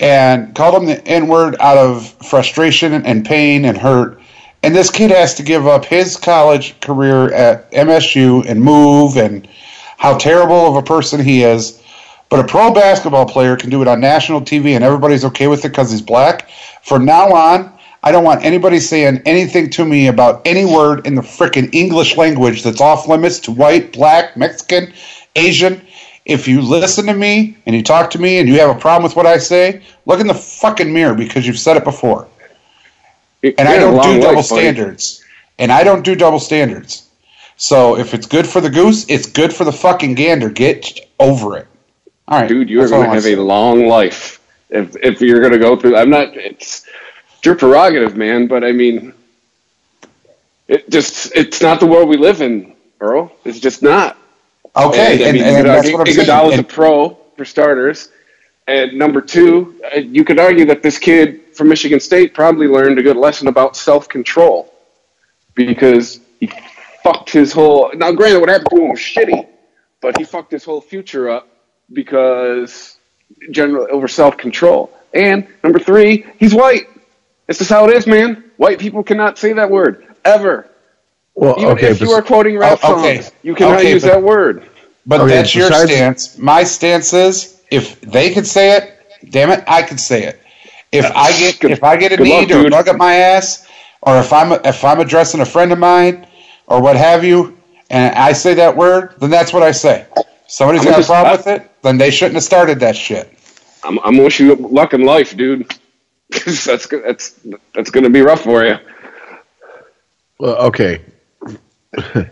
and 0.00 0.54
called 0.54 0.82
him 0.82 0.86
the 0.86 1.06
N 1.06 1.28
word 1.28 1.56
out 1.60 1.76
of 1.76 2.08
frustration 2.26 2.94
and 2.94 3.26
pain 3.26 3.66
and 3.66 3.76
hurt 3.76 4.20
and 4.62 4.74
this 4.74 4.90
kid 4.90 5.10
has 5.10 5.34
to 5.34 5.42
give 5.42 5.66
up 5.66 5.84
his 5.84 6.16
college 6.16 6.80
career 6.80 7.30
at 7.34 7.70
MSU 7.72 8.46
and 8.48 8.62
move 8.62 9.18
and 9.18 9.46
how 9.98 10.16
terrible 10.16 10.66
of 10.66 10.76
a 10.76 10.82
person 10.82 11.22
he 11.22 11.42
is. 11.42 11.82
But 12.30 12.40
a 12.40 12.44
pro 12.44 12.72
basketball 12.72 13.26
player 13.26 13.56
can 13.56 13.68
do 13.68 13.82
it 13.82 13.88
on 13.88 14.00
national 14.00 14.40
TV 14.40 14.74
and 14.74 14.82
everybody's 14.82 15.22
okay 15.26 15.48
with 15.48 15.66
it 15.66 15.68
because 15.68 15.90
he's 15.90 16.00
black. 16.00 16.48
From 16.82 17.04
now 17.04 17.30
on, 17.34 17.73
I 18.04 18.12
don't 18.12 18.22
want 18.22 18.44
anybody 18.44 18.80
saying 18.80 19.22
anything 19.24 19.70
to 19.70 19.84
me 19.86 20.08
about 20.08 20.42
any 20.46 20.66
word 20.66 21.06
in 21.06 21.14
the 21.14 21.22
frickin' 21.22 21.74
English 21.74 22.18
language 22.18 22.62
that's 22.62 22.82
off 22.82 23.08
limits 23.08 23.40
to 23.40 23.50
white, 23.50 23.94
black, 23.94 24.36
Mexican, 24.36 24.92
Asian. 25.36 25.80
If 26.26 26.46
you 26.46 26.60
listen 26.60 27.06
to 27.06 27.14
me 27.14 27.56
and 27.64 27.74
you 27.74 27.82
talk 27.82 28.10
to 28.10 28.20
me 28.20 28.38
and 28.38 28.48
you 28.48 28.60
have 28.60 28.76
a 28.76 28.78
problem 28.78 29.04
with 29.04 29.16
what 29.16 29.24
I 29.24 29.38
say, 29.38 29.82
look 30.04 30.20
in 30.20 30.26
the 30.26 30.34
fucking 30.34 30.92
mirror 30.92 31.14
because 31.14 31.46
you've 31.46 31.58
said 31.58 31.78
it 31.78 31.84
before. 31.84 32.28
And 33.42 33.66
I 33.66 33.78
don't 33.78 34.02
do 34.02 34.20
double 34.20 34.42
standards. 34.42 35.24
And 35.58 35.72
I 35.72 35.82
don't 35.82 36.04
do 36.04 36.14
double 36.14 36.40
standards. 36.40 37.08
So 37.56 37.96
if 37.96 38.12
it's 38.12 38.26
good 38.26 38.46
for 38.46 38.60
the 38.60 38.70
goose, 38.70 39.06
it's 39.08 39.26
good 39.26 39.52
for 39.52 39.64
the 39.64 39.72
fucking 39.72 40.14
gander. 40.14 40.50
Get 40.50 41.08
over 41.18 41.56
it. 41.56 41.66
All 42.28 42.40
right, 42.40 42.48
dude, 42.48 42.68
you 42.68 42.82
are 42.82 42.88
going 42.88 43.08
to 43.08 43.14
have 43.14 43.24
a 43.24 43.36
long 43.36 43.86
life 43.86 44.42
if 44.68 44.94
if 44.96 45.22
you're 45.22 45.40
going 45.40 45.52
to 45.52 45.58
go 45.58 45.76
through. 45.76 45.96
I'm 45.96 46.10
not. 46.10 46.36
It's 46.36 46.86
your 47.44 47.56
prerogative, 47.56 48.16
man. 48.16 48.46
But 48.46 48.64
I 48.64 48.72
mean, 48.72 49.12
it 50.68 50.88
just 50.90 51.34
it's 51.34 51.60
not 51.60 51.80
the 51.80 51.86
world 51.86 52.08
we 52.08 52.16
live 52.16 52.40
in, 52.40 52.74
Earl. 53.00 53.32
It's 53.44 53.60
just 53.60 53.82
not. 53.82 54.16
Okay, 54.76 55.14
and, 55.14 55.22
I 55.22 55.32
mean, 55.32 55.42
and, 55.44 55.56
and 55.58 55.66
that's 55.66 55.86
argue, 55.86 55.98
what 55.98 56.08
I'm 56.08 56.14
Iguodala's 56.14 56.48
saying. 56.50 56.60
a 56.60 56.64
pro 56.64 57.18
for 57.36 57.44
starters, 57.44 58.10
and 58.66 58.94
number 58.94 59.20
two, 59.20 59.80
uh, 59.94 59.98
you 59.98 60.24
could 60.24 60.38
argue 60.38 60.64
that 60.66 60.82
this 60.82 60.98
kid 60.98 61.54
from 61.54 61.68
Michigan 61.68 62.00
State 62.00 62.34
probably 62.34 62.66
learned 62.66 62.98
a 62.98 63.02
good 63.02 63.16
lesson 63.16 63.48
about 63.48 63.76
self 63.76 64.08
control 64.08 64.72
because 65.54 66.20
he 66.40 66.50
fucked 67.02 67.30
his 67.30 67.52
whole. 67.52 67.92
Now, 67.94 68.12
granted, 68.12 68.40
what 68.40 68.48
happened 68.48 68.70
to 68.70 68.76
him 68.76 68.88
was 68.90 68.98
shitty, 68.98 69.46
but 70.00 70.18
he 70.18 70.24
fucked 70.24 70.50
his 70.50 70.64
whole 70.64 70.80
future 70.80 71.30
up 71.30 71.48
because 71.92 72.96
general 73.50 73.86
over 73.90 74.08
self 74.08 74.36
control. 74.36 74.90
And 75.12 75.46
number 75.62 75.78
three, 75.78 76.26
he's 76.38 76.54
white. 76.54 76.88
This 77.46 77.60
is 77.60 77.68
how 77.68 77.86
it 77.88 77.94
is, 77.94 78.06
man. 78.06 78.44
White 78.56 78.78
people 78.78 79.02
cannot 79.02 79.38
say 79.38 79.52
that 79.52 79.70
word 79.70 80.06
ever. 80.24 80.70
Well, 81.34 81.56
Even 81.58 81.72
okay, 81.72 81.88
if 81.90 82.00
you 82.00 82.10
are 82.12 82.22
quoting 82.22 82.56
rap 82.58 82.78
Oh, 82.84 83.00
okay. 83.00 83.16
songs, 83.22 83.32
you 83.42 83.54
cannot 83.54 83.80
Okay, 83.80 83.90
use 83.92 84.02
but- 84.02 84.08
that 84.12 84.22
word. 84.22 84.68
But 85.06 85.20
Okay, 85.20 85.34
that's 85.34 85.54
your 85.54 85.68
besides- 85.68 85.90
stance. 85.92 86.38
My 86.38 86.64
stance 86.64 87.12
is 87.12 87.60
if 87.70 88.00
they 88.00 88.32
could 88.32 88.46
say 88.46 88.76
it, 88.76 88.98
damn 89.30 89.50
it, 89.50 89.62
I 89.66 89.82
could 89.82 90.00
say 90.00 90.22
it. 90.24 90.40
If 90.92 91.04
I 91.14 91.32
get 91.38 91.58
Good- 91.60 91.72
if 91.72 91.82
I 91.84 91.96
get 91.96 92.12
a 92.12 92.16
good 92.16 92.28
luck, 92.28 92.50
or 92.50 92.58
a 92.60 92.62
dude. 92.62 92.70
bug 92.70 92.88
up 92.88 92.96
my 92.96 93.14
ass, 93.16 93.66
or 94.00 94.18
if 94.20 94.32
I'm 94.32 94.52
if 94.64 94.82
I'm 94.84 95.00
addressing 95.00 95.40
a 95.40 95.44
friend 95.44 95.72
of 95.72 95.78
mine 95.78 96.26
or 96.68 96.80
what 96.80 96.96
have 96.96 97.22
you, 97.24 97.58
and 97.90 98.14
I 98.14 98.32
say 98.32 98.54
that 98.54 98.74
word, 98.76 99.14
then 99.18 99.28
that's 99.28 99.52
what 99.52 99.62
I 99.62 99.72
say. 99.72 100.06
Somebody's 100.46 100.82
I'm 100.82 100.86
got 100.86 100.94
a 100.94 100.96
just- 101.00 101.08
problem 101.10 101.36
with 101.36 101.46
it, 101.48 101.70
then 101.82 101.98
they 101.98 102.10
shouldn't 102.10 102.36
have 102.36 102.44
started 102.44 102.80
that 102.80 102.96
shit. 102.96 103.30
I'm, 103.82 103.98
I'm 103.98 104.12
gonna 104.14 104.22
wish 104.22 104.40
you 104.40 104.54
luck 104.54 104.94
in 104.94 105.02
life, 105.04 105.36
dude. 105.36 105.74
'Cause 106.34 106.64
that's 106.64 106.86
that's 106.88 107.34
that's 107.74 107.90
gonna 107.90 108.10
be 108.10 108.20
rough 108.20 108.42
for 108.42 108.64
you. 108.64 108.76
Well, 110.38 110.56
okay. 110.66 111.00
all 111.96 112.24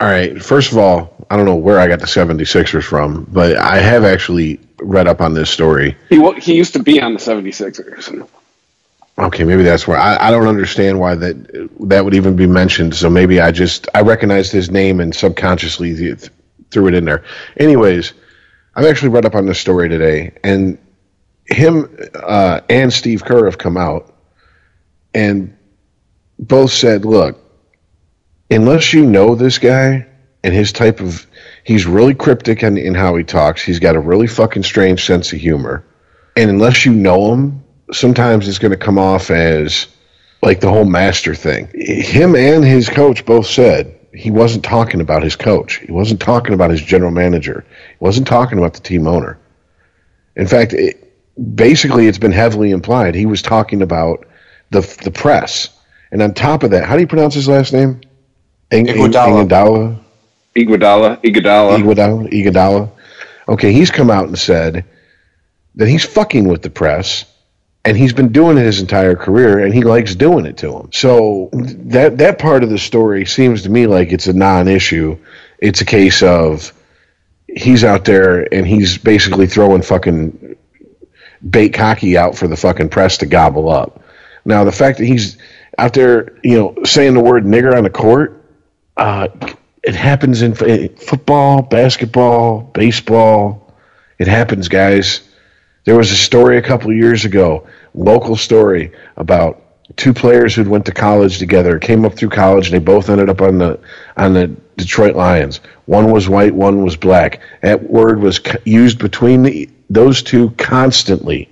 right. 0.00 0.42
First 0.42 0.72
of 0.72 0.78
all, 0.78 1.26
I 1.30 1.36
don't 1.36 1.46
know 1.46 1.56
where 1.56 1.78
I 1.78 1.88
got 1.88 2.00
the 2.00 2.06
76ers 2.06 2.84
from, 2.84 3.24
but 3.30 3.56
I 3.56 3.78
have 3.78 4.04
actually 4.04 4.60
read 4.80 5.06
up 5.06 5.20
on 5.20 5.34
this 5.34 5.50
story. 5.50 5.96
He 6.08 6.20
he 6.40 6.54
used 6.56 6.72
to 6.74 6.82
be 6.82 7.00
on 7.00 7.14
the 7.14 7.20
76ers. 7.20 8.28
Okay, 9.18 9.44
maybe 9.44 9.62
that's 9.62 9.88
where 9.88 9.96
I, 9.96 10.28
I 10.28 10.30
don't 10.30 10.46
understand 10.46 11.00
why 11.00 11.14
that 11.14 11.68
that 11.88 12.04
would 12.04 12.14
even 12.14 12.36
be 12.36 12.46
mentioned. 12.46 12.94
So 12.94 13.08
maybe 13.08 13.40
I 13.40 13.50
just 13.50 13.88
I 13.94 14.02
recognized 14.02 14.52
his 14.52 14.70
name 14.70 15.00
and 15.00 15.14
subconsciously 15.14 15.94
th- 15.96 16.28
threw 16.70 16.88
it 16.88 16.94
in 16.94 17.06
there. 17.06 17.24
Anyways, 17.56 18.12
I've 18.74 18.84
actually 18.84 19.08
read 19.10 19.24
up 19.24 19.34
on 19.34 19.46
this 19.46 19.58
story 19.58 19.88
today, 19.88 20.32
and 20.44 20.76
him 21.48 21.88
uh, 22.14 22.60
and 22.68 22.92
Steve 22.92 23.24
Kerr 23.24 23.44
have 23.46 23.58
come 23.58 23.76
out 23.76 24.14
and 25.14 25.56
both 26.38 26.72
said, 26.72 27.04
"Look, 27.04 27.38
unless 28.50 28.92
you 28.92 29.06
know 29.06 29.34
this 29.34 29.58
guy 29.58 30.06
and 30.44 30.54
his 30.54 30.72
type 30.72 31.00
of, 31.00 31.26
he's 31.64 31.86
really 31.86 32.14
cryptic 32.14 32.62
in, 32.62 32.76
in 32.76 32.94
how 32.94 33.16
he 33.16 33.24
talks. 33.24 33.62
He's 33.62 33.78
got 33.78 33.96
a 33.96 34.00
really 34.00 34.26
fucking 34.26 34.62
strange 34.64 35.04
sense 35.04 35.32
of 35.32 35.40
humor, 35.40 35.84
and 36.36 36.50
unless 36.50 36.84
you 36.84 36.92
know 36.92 37.32
him." 37.32 37.62
sometimes 37.92 38.48
it's 38.48 38.58
going 38.58 38.72
to 38.72 38.76
come 38.76 38.98
off 38.98 39.30
as 39.30 39.88
like 40.42 40.60
the 40.60 40.68
whole 40.68 40.84
master 40.84 41.34
thing. 41.34 41.68
Him 41.74 42.34
and 42.34 42.64
his 42.64 42.88
coach 42.88 43.24
both 43.24 43.46
said 43.46 43.98
he 44.12 44.30
wasn't 44.30 44.64
talking 44.64 45.00
about 45.00 45.22
his 45.22 45.36
coach. 45.36 45.76
He 45.76 45.92
wasn't 45.92 46.20
talking 46.20 46.54
about 46.54 46.70
his 46.70 46.82
general 46.82 47.10
manager. 47.10 47.64
He 47.90 48.04
wasn't 48.04 48.26
talking 48.26 48.58
about 48.58 48.74
the 48.74 48.80
team 48.80 49.06
owner. 49.06 49.38
In 50.36 50.46
fact, 50.46 50.72
it, 50.72 51.05
basically, 51.54 52.06
it's 52.06 52.18
been 52.18 52.32
heavily 52.32 52.70
implied 52.70 53.14
he 53.14 53.26
was 53.26 53.42
talking 53.42 53.82
about 53.82 54.26
the 54.70 54.80
the 55.02 55.10
press. 55.10 55.70
And 56.12 56.22
on 56.22 56.34
top 56.34 56.62
of 56.62 56.70
that, 56.70 56.84
how 56.84 56.94
do 56.94 57.00
you 57.00 57.06
pronounce 57.06 57.34
his 57.34 57.48
last 57.48 57.72
name? 57.72 58.00
Ing- 58.70 58.86
Iguodala. 58.86 59.48
Iguodala? 59.48 59.98
Iguodala, 60.56 61.22
Iguodala. 61.22 61.78
Iguodala, 61.78 62.32
Iguodala. 62.32 62.90
Okay, 63.48 63.72
he's 63.72 63.90
come 63.90 64.10
out 64.10 64.26
and 64.26 64.38
said 64.38 64.84
that 65.74 65.88
he's 65.88 66.04
fucking 66.04 66.48
with 66.48 66.62
the 66.62 66.70
press, 66.70 67.26
and 67.84 67.96
he's 67.96 68.12
been 68.12 68.32
doing 68.32 68.56
it 68.56 68.64
his 68.64 68.80
entire 68.80 69.14
career, 69.14 69.58
and 69.60 69.74
he 69.74 69.84
likes 69.84 70.14
doing 70.14 70.46
it 70.46 70.56
to 70.58 70.76
him. 70.76 70.90
So 70.92 71.50
that 71.52 72.18
that 72.18 72.38
part 72.38 72.62
of 72.64 72.70
the 72.70 72.78
story 72.78 73.26
seems 73.26 73.62
to 73.62 73.68
me 73.68 73.86
like 73.86 74.12
it's 74.12 74.26
a 74.26 74.32
non-issue. 74.32 75.18
It's 75.58 75.80
a 75.80 75.84
case 75.84 76.22
of 76.22 76.72
he's 77.48 77.84
out 77.84 78.04
there 78.04 78.52
and 78.52 78.66
he's 78.66 78.98
basically 78.98 79.46
throwing 79.46 79.80
fucking 79.82 80.56
bait 81.48 81.70
cocky 81.70 82.16
out 82.16 82.36
for 82.36 82.48
the 82.48 82.56
fucking 82.56 82.88
press 82.88 83.18
to 83.18 83.26
gobble 83.26 83.68
up. 83.68 84.02
Now 84.44 84.64
the 84.64 84.72
fact 84.72 84.98
that 84.98 85.06
he's 85.06 85.38
out 85.78 85.92
there, 85.92 86.38
you 86.42 86.58
know, 86.58 86.84
saying 86.84 87.14
the 87.14 87.20
word 87.20 87.44
nigger 87.44 87.76
on 87.76 87.84
the 87.84 87.90
court, 87.90 88.44
uh, 88.96 89.28
it 89.82 89.94
happens 89.94 90.42
in 90.42 90.52
f- 90.52 90.98
football, 90.98 91.62
basketball, 91.62 92.62
baseball. 92.62 93.74
It 94.18 94.26
happens, 94.26 94.68
guys. 94.68 95.28
There 95.84 95.96
was 95.96 96.10
a 96.10 96.16
story 96.16 96.58
a 96.58 96.62
couple 96.62 96.92
years 96.92 97.24
ago, 97.24 97.66
local 97.94 98.36
story 98.36 98.92
about 99.16 99.62
two 99.94 100.12
players 100.12 100.54
who'd 100.54 100.66
went 100.66 100.86
to 100.86 100.92
college 100.92 101.38
together, 101.38 101.78
came 101.78 102.04
up 102.04 102.14
through 102.14 102.30
college, 102.30 102.66
and 102.66 102.74
they 102.74 102.84
both 102.84 103.08
ended 103.08 103.28
up 103.28 103.40
on 103.40 103.58
the 103.58 103.78
on 104.16 104.32
the 104.32 104.48
Detroit 104.76 105.14
Lions. 105.14 105.60
One 105.84 106.10
was 106.10 106.28
white, 106.28 106.54
one 106.54 106.82
was 106.82 106.96
black. 106.96 107.40
That 107.62 107.88
word 107.88 108.20
was 108.20 108.40
used 108.64 108.98
between 108.98 109.44
the, 109.44 109.70
those 109.90 110.22
two 110.22 110.50
constantly, 110.58 111.48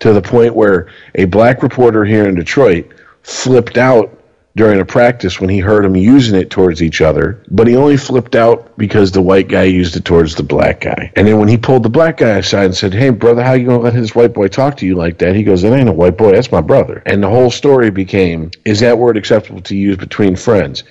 to 0.00 0.12
the 0.12 0.22
point 0.22 0.54
where 0.54 0.88
a 1.14 1.24
black 1.24 1.62
reporter 1.62 2.04
here 2.04 2.28
in 2.28 2.34
Detroit 2.34 2.92
flipped 3.22 3.76
out 3.76 4.14
during 4.56 4.80
a 4.80 4.84
practice 4.84 5.40
when 5.40 5.48
he 5.48 5.60
heard 5.60 5.84
them 5.84 5.94
using 5.94 6.38
it 6.38 6.50
towards 6.50 6.82
each 6.82 7.00
other, 7.00 7.44
but 7.48 7.68
he 7.68 7.76
only 7.76 7.96
flipped 7.96 8.34
out 8.34 8.76
because 8.76 9.12
the 9.12 9.22
white 9.22 9.46
guy 9.46 9.62
used 9.62 9.94
it 9.94 10.04
towards 10.04 10.34
the 10.34 10.42
black 10.42 10.80
guy. 10.80 11.12
And 11.14 11.28
then 11.28 11.38
when 11.38 11.46
he 11.46 11.56
pulled 11.56 11.84
the 11.84 11.88
black 11.88 12.16
guy 12.16 12.38
aside 12.38 12.64
and 12.64 12.74
said, 12.74 12.92
"Hey, 12.92 13.10
brother, 13.10 13.42
how 13.42 13.52
you 13.52 13.66
gonna 13.66 13.78
let 13.78 13.94
this 13.94 14.16
white 14.16 14.34
boy 14.34 14.48
talk 14.48 14.76
to 14.78 14.86
you 14.86 14.96
like 14.96 15.18
that?" 15.18 15.36
He 15.36 15.44
goes, 15.44 15.62
"That 15.62 15.74
ain't 15.74 15.88
a 15.88 15.92
white 15.92 16.18
boy. 16.18 16.32
That's 16.32 16.50
my 16.50 16.60
brother." 16.60 17.02
And 17.06 17.22
the 17.22 17.28
whole 17.28 17.50
story 17.52 17.90
became, 17.90 18.50
"Is 18.64 18.80
that 18.80 18.98
word 18.98 19.16
acceptable 19.16 19.60
to 19.62 19.76
use 19.76 19.96
between 19.96 20.34
friends?" 20.34 20.82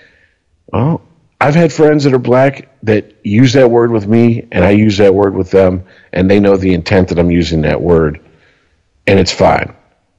Well, 0.72 1.02
I've 1.40 1.56
had 1.56 1.72
friends 1.72 2.04
that 2.04 2.14
are 2.14 2.20
black 2.20 2.70
that 2.84 3.16
use 3.24 3.54
that 3.54 3.70
word 3.70 3.92
with 3.92 4.08
me, 4.08 4.48
and 4.52 4.66
I 4.66 4.72
use 4.72 4.98
that 4.98 5.14
word 5.14 5.36
with 5.36 5.52
them, 5.52 5.84
and 6.14 6.30
they 6.30 6.40
know 6.40 6.58
the 6.58 6.74
intent 6.74 7.10
that 7.10 7.20
I'm 7.20 7.30
using 7.30 7.62
that 7.62 7.82
word, 7.82 8.20
and 9.06 9.20
it's 9.20 9.32
fine. 9.32 9.74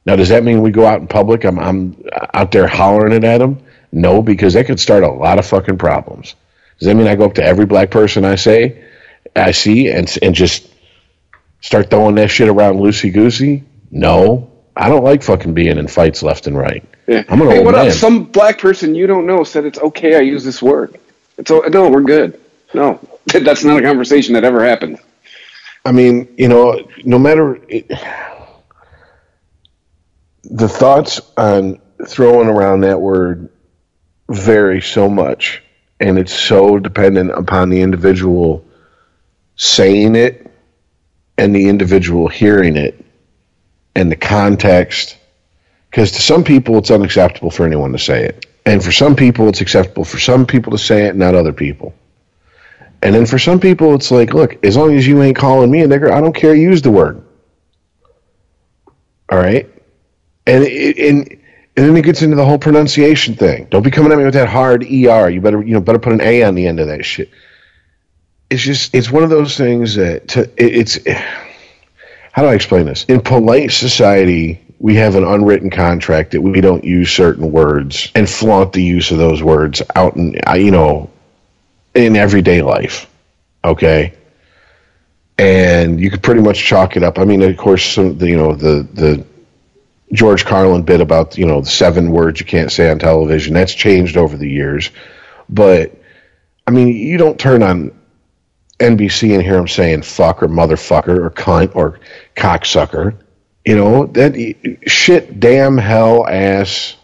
Now, 0.07 0.17
does 0.17 0.29
that 0.29 0.45
mean 0.45 0.63
we 0.63 0.71
go 0.71 0.87
out 0.87 1.01
in 1.01 1.09
public? 1.09 1.45
I'm, 1.45 1.59
I'm 1.59 2.05
out 2.35 2.53
there 2.53 2.67
hollering 2.67 3.13
it 3.13 3.25
at 3.25 3.39
them? 3.39 3.61
No, 3.91 4.23
because 4.23 4.55
that 4.55 4.67
could 4.67 4.79
start 4.79 5.03
a 5.03 5.11
lot 5.11 5.39
of 5.39 5.47
fucking 5.47 5.79
problems. 5.79 6.35
Does 6.79 6.87
that 6.87 6.95
mean 6.95 7.09
I 7.09 7.17
go 7.17 7.25
up 7.25 7.35
to 7.35 7.45
every 7.45 7.67
black 7.67 7.91
person 7.91 8.25
I 8.25 8.37
say, 8.37 8.85
I 9.35 9.51
see, 9.51 9.91
and 9.91 10.13
and 10.23 10.35
just 10.35 10.69
start 11.61 11.91
throwing 11.91 12.15
that 12.17 12.29
shit 12.29 12.49
around 12.49 12.77
loosey 12.77 13.13
goosey? 13.13 13.65
No, 13.91 14.51
I 14.77 14.89
don't 14.89 15.03
like 15.03 15.23
fucking 15.23 15.55
being 15.55 15.79
in 15.79 15.89
fights 15.89 16.23
left 16.23 16.47
and 16.47 16.57
right. 16.57 16.85
Yeah. 17.07 17.25
I'm 17.29 17.41
an 17.41 17.49
hey, 17.49 17.57
old 17.59 17.67
what 17.67 17.75
man. 17.75 17.89
up? 17.89 17.93
Some 17.93 18.25
black 18.25 18.59
person 18.59 18.95
you 18.95 19.07
don't 19.07 19.27
know 19.27 19.43
said 19.43 19.65
it's 19.65 19.79
okay. 19.79 20.17
I 20.17 20.21
use 20.21 20.45
this 20.45 20.63
word. 20.63 20.99
It's 21.39 21.51
o- 21.53 21.63
no, 21.63 21.91
we're 21.91 22.03
good. 22.03 22.41
No, 22.75 23.01
that's 23.27 23.65
not 23.65 23.79
a 23.81 23.83
conversation 23.83 24.35
that 24.35 24.45
ever 24.45 24.65
happened. 24.65 25.01
I 25.85 25.93
mean, 25.93 26.35
you 26.39 26.49
know, 26.49 26.89
no 27.05 27.19
matter 27.19 27.61
it, 27.69 27.91
the 30.45 30.69
thoughts 30.69 31.21
on 31.37 31.81
throwing 32.07 32.49
around 32.49 32.83
that 32.83 33.01
word 33.01 33.51
vary 34.31 34.83
so 34.83 35.09
much, 35.11 35.63
and 36.01 36.19
it's 36.19 36.35
so 36.35 36.79
dependent 36.79 37.33
upon 37.33 37.71
the 37.71 37.83
individual 37.83 38.65
saying 39.57 40.17
it 40.17 40.51
and 41.39 41.55
the 41.55 41.69
individual 41.69 42.29
hearing 42.29 42.77
it 42.77 43.05
and 43.97 44.13
the 44.13 44.17
context. 44.17 45.17
Because 45.91 46.13
to 46.13 46.23
some 46.23 46.45
people, 46.45 46.79
it's 46.79 46.93
unacceptable 46.93 47.51
for 47.51 47.67
anyone 47.67 47.93
to 47.93 48.01
say 48.01 48.25
it, 48.27 48.47
and 48.65 48.83
for 48.83 48.93
some 48.93 49.17
people, 49.17 49.49
it's 49.49 49.61
acceptable 49.61 50.05
for 50.05 50.19
some 50.19 50.47
people 50.47 50.73
to 50.73 50.79
say 50.79 51.07
it, 51.07 51.17
not 51.17 51.35
other 51.35 51.53
people. 51.53 51.95
And 53.03 53.15
then 53.15 53.27
for 53.27 53.39
some 53.39 53.61
people, 53.61 53.95
it's 53.95 54.11
like, 54.11 54.35
look, 54.35 54.65
as 54.65 54.77
long 54.77 54.95
as 54.97 55.07
you 55.07 55.23
ain't 55.23 55.37
calling 55.37 55.71
me 55.71 55.83
a 55.83 55.87
nigger, 55.87 56.11
I 56.11 56.21
don't 56.21 56.35
care. 56.35 56.55
Use 56.55 56.83
the 56.83 56.91
word. 56.91 57.25
All 59.31 59.39
right, 59.39 59.71
and 60.47 60.65
it, 60.65 60.99
and 60.99 61.39
and 61.77 61.87
then 61.87 61.97
it 61.97 62.03
gets 62.03 62.23
into 62.23 62.35
the 62.35 62.45
whole 62.45 62.59
pronunciation 62.59 63.35
thing. 63.35 63.67
Don't 63.71 63.83
be 63.85 63.91
coming 63.91 64.11
at 64.11 64.19
me 64.19 64.25
with 64.25 64.35
that 64.35 64.49
hard 64.49 64.83
er. 64.83 65.31
You 65.31 65.41
better 65.41 65.63
you 65.63 65.75
know 65.75 65.81
better 65.81 65.99
put 65.99 66.13
an 66.13 66.21
a 66.23 66.43
on 66.43 66.55
the 66.55 66.67
end 66.67 66.81
of 66.81 66.89
that 66.89 67.05
shit. 67.05 67.31
It's 68.51 68.63
just 68.63 68.95
it's 68.95 69.11
one 69.11 69.23
of 69.23 69.31
those 69.31 69.57
things 69.57 69.95
that 69.95 70.29
to, 70.29 70.43
it, 70.43 70.53
it's 70.57 70.99
how 72.33 72.43
do 72.43 72.49
I 72.49 72.55
explain 72.55 72.87
this? 72.87 73.05
In 73.05 73.21
polite 73.21 73.71
society, 73.71 74.65
we 74.79 74.95
have 74.95 75.17
an 75.17 75.25
unwritten 75.25 75.71
contract 75.71 76.33
that 76.33 76.41
we 76.41 76.61
don't 76.61 76.85
use 76.85 77.11
certain 77.11 77.51
words 77.51 78.13
and 78.15 78.29
flaunt 78.29 78.73
the 78.73 78.83
use 78.83 79.11
of 79.11 79.19
those 79.19 79.43
words 79.43 79.83
out 79.97 80.17
in 80.17 80.37
uh, 80.47 80.55
you 80.55 80.71
know 80.71 81.11
in 81.95 82.17
everyday 82.17 82.63
life. 82.63 83.11
Okay. 83.65 84.15
And 85.37 86.01
you 86.01 86.11
could 86.11 86.23
pretty 86.23 86.41
much 86.41 86.59
chalk 86.59 86.97
it 86.97 87.03
up. 87.03 87.19
I 87.19 87.25
mean, 87.25 87.43
of 87.43 87.57
course, 87.57 87.85
some, 87.85 88.21
you 88.21 88.37
know 88.37 88.55
the 88.55 88.87
the 88.93 89.25
George 90.13 90.45
Carlin 90.45 90.83
bit 90.83 91.01
about 91.01 91.37
you 91.37 91.47
know 91.47 91.61
the 91.61 91.71
seven 91.71 92.11
words 92.11 92.41
you 92.41 92.47
can't 92.47 92.73
say 92.73 92.91
on 92.91 92.99
television. 92.99 93.55
That's 93.55 93.75
changed 93.75 94.17
over 94.17 94.37
the 94.37 94.49
years, 94.49 94.91
but 95.49 95.95
I 96.67 96.71
mean, 96.71 96.89
you 96.89 97.19
don't 97.19 97.39
turn 97.39 97.63
on 97.63 97.93
NBC 98.79 99.35
and 99.35 99.43
hear 99.43 99.57
him 99.57 99.69
saying 99.69 100.03
"fuck" 100.03 100.43
or 100.43 100.49
"motherfucker" 100.49 101.19
or 101.19 101.31
"cunt" 101.31 101.75
or 101.77 102.01
"cocksucker." 102.37 103.17
You 103.69 103.77
know 103.77 104.07
that 104.07 104.79
shit, 104.87 105.41
damn, 105.41 105.77
hell, 105.77 106.27
ass, 106.27 106.97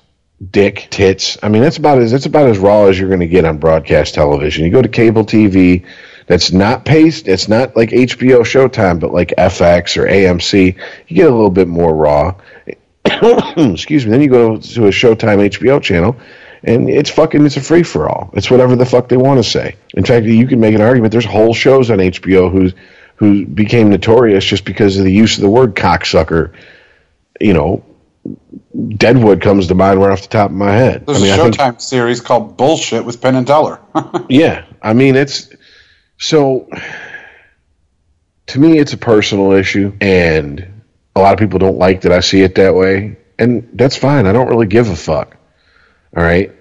dick, 0.50 0.88
tits. 0.88 1.36
I 1.42 1.50
mean, 1.50 1.60
that's 1.60 1.76
about 1.76 1.98
as 1.98 2.10
that's 2.10 2.24
about 2.24 2.48
as 2.48 2.56
raw 2.56 2.86
as 2.86 2.98
you're 2.98 3.10
going 3.10 3.20
to 3.20 3.26
get 3.26 3.44
on 3.44 3.58
broadcast 3.58 4.14
television. 4.14 4.64
You 4.64 4.70
go 4.70 4.80
to 4.80 4.88
cable 4.88 5.26
TV, 5.26 5.84
that's 6.26 6.52
not 6.52 6.86
paced. 6.86 7.28
It's 7.28 7.48
not 7.48 7.76
like 7.76 7.90
HBO 7.90 8.40
Showtime, 8.40 8.98
but 8.98 9.12
like 9.12 9.34
FX 9.36 9.98
or 9.98 10.06
AMC. 10.06 10.78
You 11.08 11.14
get 11.14 11.26
a 11.26 11.34
little 11.34 11.50
bit 11.50 11.68
more 11.68 11.94
raw. 11.94 12.34
Excuse 13.04 14.06
me. 14.06 14.12
Then 14.12 14.22
you 14.22 14.30
go 14.30 14.56
to 14.56 14.86
a 14.86 14.90
Showtime 14.90 15.46
HBO 15.50 15.82
channel, 15.82 16.16
and 16.62 16.88
it's 16.88 17.10
fucking 17.10 17.44
it's 17.44 17.58
a 17.58 17.60
free 17.60 17.82
for 17.82 18.08
all. 18.08 18.30
It's 18.32 18.50
whatever 18.50 18.74
the 18.74 18.86
fuck 18.86 19.10
they 19.10 19.18
want 19.18 19.36
to 19.36 19.44
say. 19.44 19.76
In 19.92 20.04
fact, 20.06 20.24
you 20.24 20.46
can 20.46 20.60
make 20.60 20.74
an 20.74 20.80
argument. 20.80 21.12
There's 21.12 21.26
whole 21.26 21.52
shows 21.52 21.90
on 21.90 21.98
HBO 21.98 22.50
who's 22.50 22.72
who 23.16 23.46
became 23.46 23.90
notorious 23.90 24.44
just 24.44 24.64
because 24.64 24.98
of 24.98 25.04
the 25.04 25.12
use 25.12 25.36
of 25.36 25.42
the 25.42 25.50
word 25.50 25.74
cocksucker. 25.74 26.54
You 27.40 27.52
know, 27.52 27.84
Deadwood 28.96 29.40
comes 29.42 29.68
to 29.68 29.74
mind 29.74 30.00
right 30.00 30.10
off 30.12 30.22
the 30.22 30.28
top 30.28 30.50
of 30.50 30.56
my 30.56 30.72
head. 30.72 31.06
There's 31.06 31.18
I 31.18 31.22
mean, 31.22 31.30
a 31.30 31.34
I 31.34 31.36
think- 31.36 31.56
Showtime 31.56 31.80
series 31.80 32.20
called 32.20 32.56
Bullshit 32.56 33.04
with 33.04 33.20
Penn 33.20 33.34
and 33.36 33.46
Teller. 33.46 33.80
yeah, 34.28 34.64
I 34.82 34.92
mean 34.94 35.16
it's 35.16 35.48
so 36.18 36.68
to 38.46 38.58
me 38.60 38.78
it's 38.78 38.92
a 38.92 38.98
personal 38.98 39.52
issue 39.52 39.92
and 40.00 40.82
a 41.16 41.20
lot 41.20 41.32
of 41.32 41.38
people 41.38 41.58
don't 41.58 41.78
like 41.78 42.02
that 42.02 42.12
I 42.12 42.20
see 42.20 42.42
it 42.42 42.54
that 42.56 42.74
way 42.74 43.16
and 43.38 43.68
that's 43.74 43.96
fine. 43.96 44.26
I 44.26 44.32
don't 44.32 44.48
really 44.48 44.66
give 44.66 44.88
a 44.88 44.96
fuck. 44.96 45.36
All 46.16 46.22
right? 46.22 46.52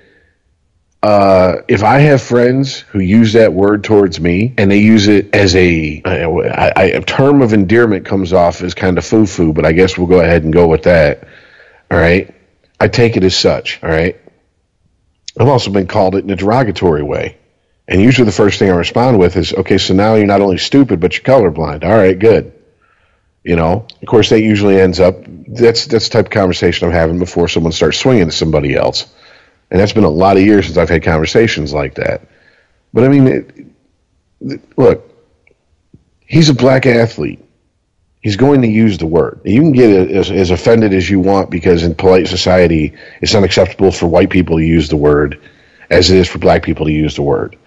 Uh, 1.03 1.61
if 1.67 1.83
I 1.83 1.99
have 1.99 2.21
friends 2.21 2.79
who 2.79 2.99
use 2.99 3.33
that 3.33 3.51
word 3.51 3.83
towards 3.83 4.21
me 4.21 4.53
and 4.57 4.71
they 4.71 4.79
use 4.79 5.09
it 5.09 5.35
as 5.35 5.53
a, 5.53 6.01
I, 6.05 6.71
I, 6.73 6.83
a 6.85 7.01
term 7.01 7.41
of 7.41 7.51
endearment 7.51 8.05
comes 8.05 8.31
off 8.31 8.61
as 8.61 8.73
kind 8.73 8.97
of 8.97 9.05
foo 9.05 9.25
foo, 9.25 9.51
but 9.51 9.65
I 9.65 9.73
guess 9.73 9.97
we'll 9.97 10.07
go 10.07 10.21
ahead 10.21 10.43
and 10.45 10.53
go 10.53 10.65
with 10.65 10.83
that. 10.83 11.27
All 11.91 11.97
right. 11.97 12.33
I 12.79 12.87
take 12.87 13.17
it 13.17 13.25
as 13.25 13.35
such. 13.35 13.83
All 13.83 13.89
right. 13.89 14.17
I've 15.37 15.49
also 15.49 15.71
been 15.71 15.87
called 15.87 16.15
it 16.15 16.23
in 16.23 16.29
a 16.29 16.37
derogatory 16.37 17.03
way. 17.03 17.37
And 17.85 18.01
usually 18.01 18.25
the 18.25 18.31
first 18.31 18.57
thing 18.57 18.71
I 18.71 18.75
respond 18.75 19.19
with 19.19 19.35
is, 19.35 19.53
okay, 19.53 19.77
so 19.77 19.93
now 19.93 20.15
you're 20.15 20.25
not 20.25 20.39
only 20.39 20.57
stupid, 20.57 21.01
but 21.01 21.15
you're 21.15 21.25
colorblind. 21.25 21.83
All 21.83 21.97
right, 21.97 22.17
good. 22.17 22.53
You 23.43 23.57
know, 23.57 23.87
of 24.01 24.07
course, 24.07 24.29
that 24.29 24.39
usually 24.41 24.79
ends 24.79 25.01
up, 25.01 25.15
that's, 25.47 25.85
that's 25.87 26.07
the 26.07 26.13
type 26.13 26.27
of 26.27 26.31
conversation 26.31 26.87
I'm 26.87 26.93
having 26.93 27.19
before 27.19 27.49
someone 27.49 27.73
starts 27.73 27.99
swinging 27.99 28.27
to 28.27 28.31
somebody 28.31 28.73
else. 28.73 29.13
And 29.73 29.81
that's 29.81 29.91
been 29.91 30.03
a 30.03 30.09
lot 30.09 30.37
of 30.37 30.43
years 30.43 30.67
since 30.67 30.77
I've 30.77 30.87
had 30.89 31.03
conversations 31.03 31.73
like 31.73 31.95
that. 31.95 32.21
But 32.93 33.05
I 33.05 33.07
mean, 33.07 33.27
it, 33.27 34.67
look, 34.77 35.09
he's 36.19 36.49
a 36.49 36.53
black 36.53 36.85
athlete. 36.85 37.43
He's 38.21 38.37
going 38.37 38.61
to 38.61 38.67
use 38.67 38.99
the 38.99 39.07
word. 39.07 39.41
You 39.43 39.59
can 39.61 39.71
get 39.71 40.11
as, 40.11 40.29
as 40.29 40.51
offended 40.51 40.93
as 40.93 41.09
you 41.09 41.19
want 41.19 41.49
because 41.49 41.83
in 41.83 41.95
polite 41.95 42.27
society, 42.27 42.93
it's 43.19 43.33
unacceptable 43.33 43.91
for 43.91 44.05
white 44.05 44.29
people 44.29 44.57
to 44.57 44.63
use 44.63 44.89
the 44.89 44.95
word 44.95 45.41
as 45.89 46.11
it 46.11 46.17
is 46.19 46.29
for 46.29 46.37
black 46.37 46.63
people 46.63 46.85
to 46.85 46.91
use 46.91 47.15
the 47.15 47.23
word. 47.23 47.57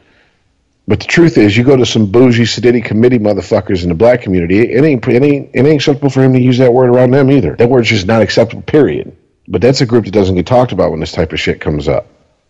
But 0.88 1.00
the 1.00 1.06
truth 1.06 1.36
is, 1.36 1.56
you 1.56 1.64
go 1.64 1.76
to 1.76 1.84
some 1.84 2.12
bougie 2.12 2.44
Sedity 2.44 2.84
committee 2.84 3.18
motherfuckers 3.18 3.82
in 3.82 3.88
the 3.88 3.96
black 3.96 4.22
community, 4.22 4.60
it 4.60 4.84
ain't, 4.84 5.06
it 5.08 5.22
ain't 5.24 5.50
it 5.52 5.66
ain't 5.66 5.74
acceptable 5.74 6.10
for 6.10 6.22
him 6.22 6.32
to 6.34 6.40
use 6.40 6.58
that 6.58 6.72
word 6.72 6.88
around 6.88 7.10
them 7.10 7.32
either. 7.32 7.56
That 7.56 7.68
word's 7.68 7.88
just 7.88 8.06
not 8.06 8.22
acceptable. 8.22 8.62
Period. 8.62 9.16
But 9.48 9.62
that's 9.62 9.80
a 9.80 9.86
group 9.86 10.04
that 10.04 10.10
doesn't 10.12 10.34
get 10.34 10.46
talked 10.46 10.72
about 10.72 10.90
when 10.90 11.00
this 11.00 11.12
type 11.12 11.32
of 11.32 11.40
shit 11.40 11.60
comes 11.60 11.88
up. 11.88 12.06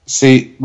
See, 0.07 0.57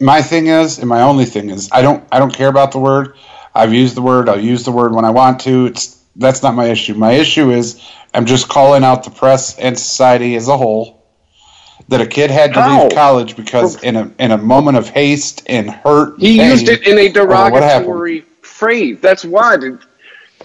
my 0.00 0.22
thing 0.22 0.48
is, 0.48 0.78
and 0.78 0.88
my 0.88 1.02
only 1.02 1.24
thing 1.24 1.50
is, 1.50 1.70
I 1.72 1.82
don't, 1.82 2.04
I 2.12 2.18
don't 2.18 2.32
care 2.32 2.48
about 2.48 2.72
the 2.72 2.78
word. 2.78 3.14
I've 3.54 3.72
used 3.72 3.94
the 3.96 4.02
word. 4.02 4.28
I'll 4.28 4.40
use 4.40 4.64
the 4.64 4.72
word 4.72 4.94
when 4.94 5.04
I 5.04 5.10
want 5.10 5.40
to. 5.42 5.66
It's 5.66 5.98
that's 6.16 6.42
not 6.42 6.54
my 6.54 6.66
issue. 6.66 6.94
My 6.94 7.12
issue 7.12 7.50
is, 7.50 7.80
I'm 8.12 8.26
just 8.26 8.48
calling 8.48 8.84
out 8.84 9.04
the 9.04 9.10
press 9.10 9.58
and 9.58 9.78
society 9.78 10.34
as 10.36 10.48
a 10.48 10.56
whole 10.56 10.98
that 11.88 12.00
a 12.00 12.06
kid 12.06 12.30
had 12.30 12.54
to 12.54 12.60
How? 12.60 12.82
leave 12.82 12.92
college 12.92 13.36
because 13.36 13.82
in 13.82 13.96
a 13.96 14.12
in 14.18 14.30
a 14.32 14.38
moment 14.38 14.76
of 14.76 14.88
haste 14.88 15.42
and 15.46 15.70
hurt. 15.70 16.18
He 16.20 16.38
pain, 16.38 16.50
used 16.50 16.68
it 16.68 16.86
in 16.86 16.98
a 16.98 17.08
over 17.20 17.50
what 17.50 17.62
happened. 17.62 17.86
derogatory 17.86 18.20
phrase. 18.42 18.98
That's 19.00 19.24
why. 19.24 19.56
You, 19.56 19.78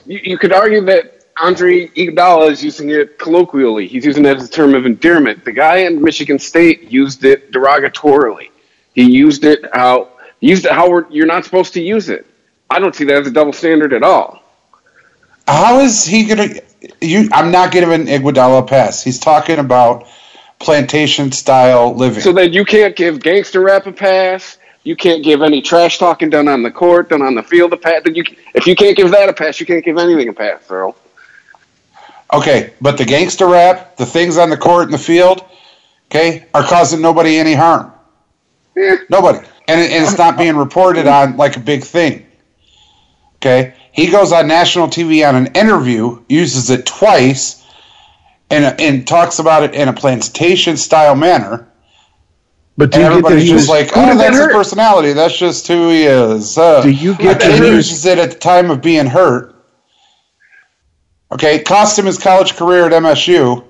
you 0.06 0.38
could 0.38 0.54
argue 0.54 0.82
that 0.86 1.23
Andre 1.38 1.88
Iguodala 1.88 2.52
is 2.52 2.64
using 2.64 2.90
it 2.90 3.18
colloquially. 3.18 3.88
He's 3.88 4.06
using 4.06 4.26
it 4.26 4.38
as 4.38 4.48
a 4.48 4.52
term 4.52 4.76
of 4.76 4.86
endearment. 4.86 5.44
The 5.46 5.52
guy 5.52 5.78
in 5.78 6.02
Michigan 6.02 6.40
State 6.40 6.92
used 6.92 7.26
it 7.26 7.52
derogatorily. 7.52 8.50
He 8.94 9.10
used 9.10 9.44
it 9.44 9.66
how 9.74 10.10
used 10.40 10.66
it 10.66 10.72
how 10.72 10.90
we're, 10.90 11.10
you're 11.10 11.26
not 11.26 11.46
supposed 11.46 11.74
to 11.74 11.82
use 11.82 12.10
it. 12.10 12.28
I 12.70 12.80
don't 12.80 12.96
see 12.96 13.06
that 13.06 13.22
as 13.22 13.28
a 13.28 13.32
double 13.32 13.54
standard 13.54 13.94
at 13.94 14.04
all. 14.04 14.44
How 15.48 15.80
is 15.80 16.06
he 16.06 16.26
gonna? 16.26 16.50
You, 17.02 17.30
I'm 17.32 17.52
not 17.52 17.72
giving 17.72 18.06
Iguodala 18.06 18.60
a 18.60 18.66
pass. 18.66 19.04
He's 19.04 19.20
talking 19.20 19.60
about 19.60 20.08
plantation 20.60 21.32
style 21.32 21.96
living. 21.96 22.22
So 22.22 22.32
then 22.32 22.54
you 22.54 22.64
can't 22.64 22.96
give 22.96 23.20
gangster 23.20 23.62
rap 23.62 23.88
a 23.88 23.92
pass. 23.92 24.58
You 24.84 24.96
can't 24.96 25.24
give 25.24 25.42
any 25.42 25.62
trash 25.62 25.98
talking 25.98 26.30
done 26.30 26.48
on 26.48 26.62
the 26.62 26.72
court, 26.72 27.10
done 27.10 27.22
on 27.22 27.36
the 27.36 27.44
field 27.44 27.72
a 27.74 27.78
pass. 27.78 28.02
Then 28.04 28.16
you, 28.16 28.24
if 28.54 28.68
you 28.68 28.76
can't 28.76 28.98
give 28.98 29.12
that 29.12 29.30
a 29.30 29.34
pass, 29.34 29.60
you 29.60 29.66
can't 29.66 29.84
give 29.84 29.98
anything 29.98 30.28
a 30.28 30.34
pass, 30.34 30.70
Earl. 30.70 30.96
Okay, 32.34 32.74
but 32.82 32.98
the 32.98 33.06
gangster 33.06 33.48
rap, 33.48 33.96
the 33.98 34.06
things 34.06 34.38
on 34.38 34.50
the 34.50 34.58
court 34.58 34.86
and 34.86 34.94
the 34.94 34.98
field, 34.98 35.46
okay, 36.06 36.48
are 36.54 36.64
causing 36.64 37.02
nobody 37.02 37.38
any 37.38 37.54
harm. 37.54 37.92
Yeah. 38.76 38.96
Nobody. 39.10 39.40
And, 39.68 39.80
it, 39.80 39.92
and 39.92 40.04
it's 40.04 40.18
not 40.18 40.38
being 40.38 40.58
reported 40.58 41.08
on 41.08 41.38
like 41.38 41.58
a 41.58 41.60
big 41.60 41.84
thing. 41.84 42.26
Okay? 43.36 43.76
He 43.92 44.10
goes 44.10 44.32
on 44.32 44.48
national 44.48 44.88
TV 44.88 45.28
on 45.28 45.36
an 45.36 45.48
interview, 45.54 46.24
uses 46.28 46.72
it 46.72 46.86
twice, 46.86 47.64
and, 48.50 48.80
and 48.82 49.08
talks 49.08 49.40
about 49.40 49.64
it 49.64 49.76
in 49.76 49.88
a 49.88 49.94
plantation 49.94 50.76
style 50.76 51.16
manner. 51.16 51.68
But 52.76 52.92
do 52.92 53.02
And 53.02 53.14
you 53.14 53.22
get 53.22 53.30
that 53.30 53.34
everybody's 53.34 53.50
just 53.50 53.70
like, 53.70 53.92
oh, 53.96 54.08
did 54.08 54.18
that 54.18 54.18
that's 54.18 54.38
his 54.38 54.46
hurt?" 54.46 54.54
personality. 54.54 55.14
That's 55.14 55.38
just 55.38 55.68
who 55.68 55.90
he 55.90 56.04
is. 56.06 56.58
Uh, 56.58 56.82
Do 56.82 56.90
you 56.90 57.16
get 57.16 57.34
and 57.34 57.42
that 57.42 57.64
he 57.64 57.70
he 57.70 57.76
uses 57.76 58.06
it 58.06 58.18
at 58.18 58.32
the 58.32 58.40
time 58.40 58.72
of 58.72 58.82
being 58.82 59.06
hurt. 59.06 59.53
Okay, 61.34 61.56
it 61.56 61.66
cost 61.66 61.98
him 61.98 62.06
his 62.06 62.18
college 62.18 62.56
career 62.56 62.86
at 62.86 62.92
MSU, 62.92 63.64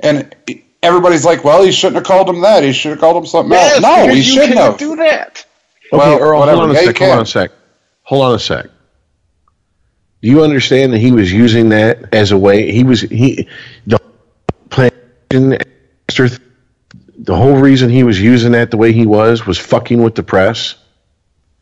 and 0.00 0.34
everybody's 0.82 1.24
like, 1.24 1.44
"Well, 1.44 1.62
he 1.62 1.72
shouldn't 1.72 1.96
have 1.96 2.04
called 2.04 2.28
him 2.28 2.40
that. 2.42 2.62
He 2.62 2.72
should 2.72 2.92
have 2.92 3.00
called 3.00 3.16
him 3.16 3.26
something 3.26 3.52
Yes, 3.52 3.74
else." 3.74 3.82
No, 3.82 4.06
because 4.06 4.16
he 4.16 4.22
shouldn't 4.22 4.58
have. 4.58 4.78
do 4.78 4.96
that. 4.96 5.44
Okay, 5.92 5.96
Well, 5.96 6.18
Earl, 6.20 6.40
whatever. 6.40 6.56
hold 6.58 6.70
on 6.70 6.76
a 6.76 6.78
Yeah, 6.78 6.86
sec. 6.86 6.98
Hold 6.98 7.10
on 7.12 7.22
a 7.22 7.26
sec. 7.26 7.50
Hold 8.02 8.24
on 8.24 8.34
a 8.34 8.38
sec. 8.38 8.66
Do 10.22 10.28
you 10.28 10.42
understand 10.42 10.92
that 10.92 10.98
he 10.98 11.12
was 11.12 11.32
using 11.32 11.70
that 11.70 12.12
as 12.14 12.30
a 12.32 12.38
way? 12.38 12.70
He 12.70 12.84
was 12.84 13.00
he 13.00 13.48
the 13.86 13.98
plantation 14.68 15.58
the 17.22 17.36
whole 17.36 17.56
reason 17.56 17.90
he 17.90 18.02
was 18.02 18.20
using 18.20 18.52
that 18.52 18.70
the 18.70 18.76
way 18.76 18.92
he 18.92 19.06
was 19.06 19.46
was 19.46 19.58
fucking 19.58 20.02
with 20.02 20.14
the 20.14 20.22
press. 20.22 20.74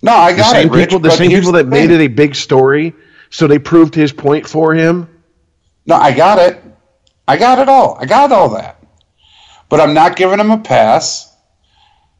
No, 0.02 0.12
I 0.12 0.32
The 0.32 0.38
got 0.38 0.52
same 0.52 0.66
it, 0.68 0.72
Rich, 0.72 0.88
people, 0.88 0.98
the 1.00 1.10
same 1.10 1.30
here's 1.30 1.40
people 1.46 1.52
the 1.52 1.58
that 1.64 1.68
made 1.68 1.90
it 1.90 2.00
a 2.00 2.08
big 2.08 2.34
story, 2.34 2.94
so 3.30 3.46
they 3.46 3.58
proved 3.58 3.94
his 3.94 4.12
point 4.12 4.46
for 4.46 4.74
him. 4.74 5.08
No, 5.88 5.96
I 5.96 6.12
got 6.12 6.38
it. 6.38 6.62
I 7.26 7.38
got 7.38 7.58
it 7.58 7.68
all. 7.68 7.96
I 7.98 8.04
got 8.04 8.30
all 8.30 8.50
that. 8.50 8.76
But 9.70 9.80
I'm 9.80 9.94
not 9.94 10.16
giving 10.16 10.38
him 10.38 10.50
a 10.50 10.58
pass 10.58 11.34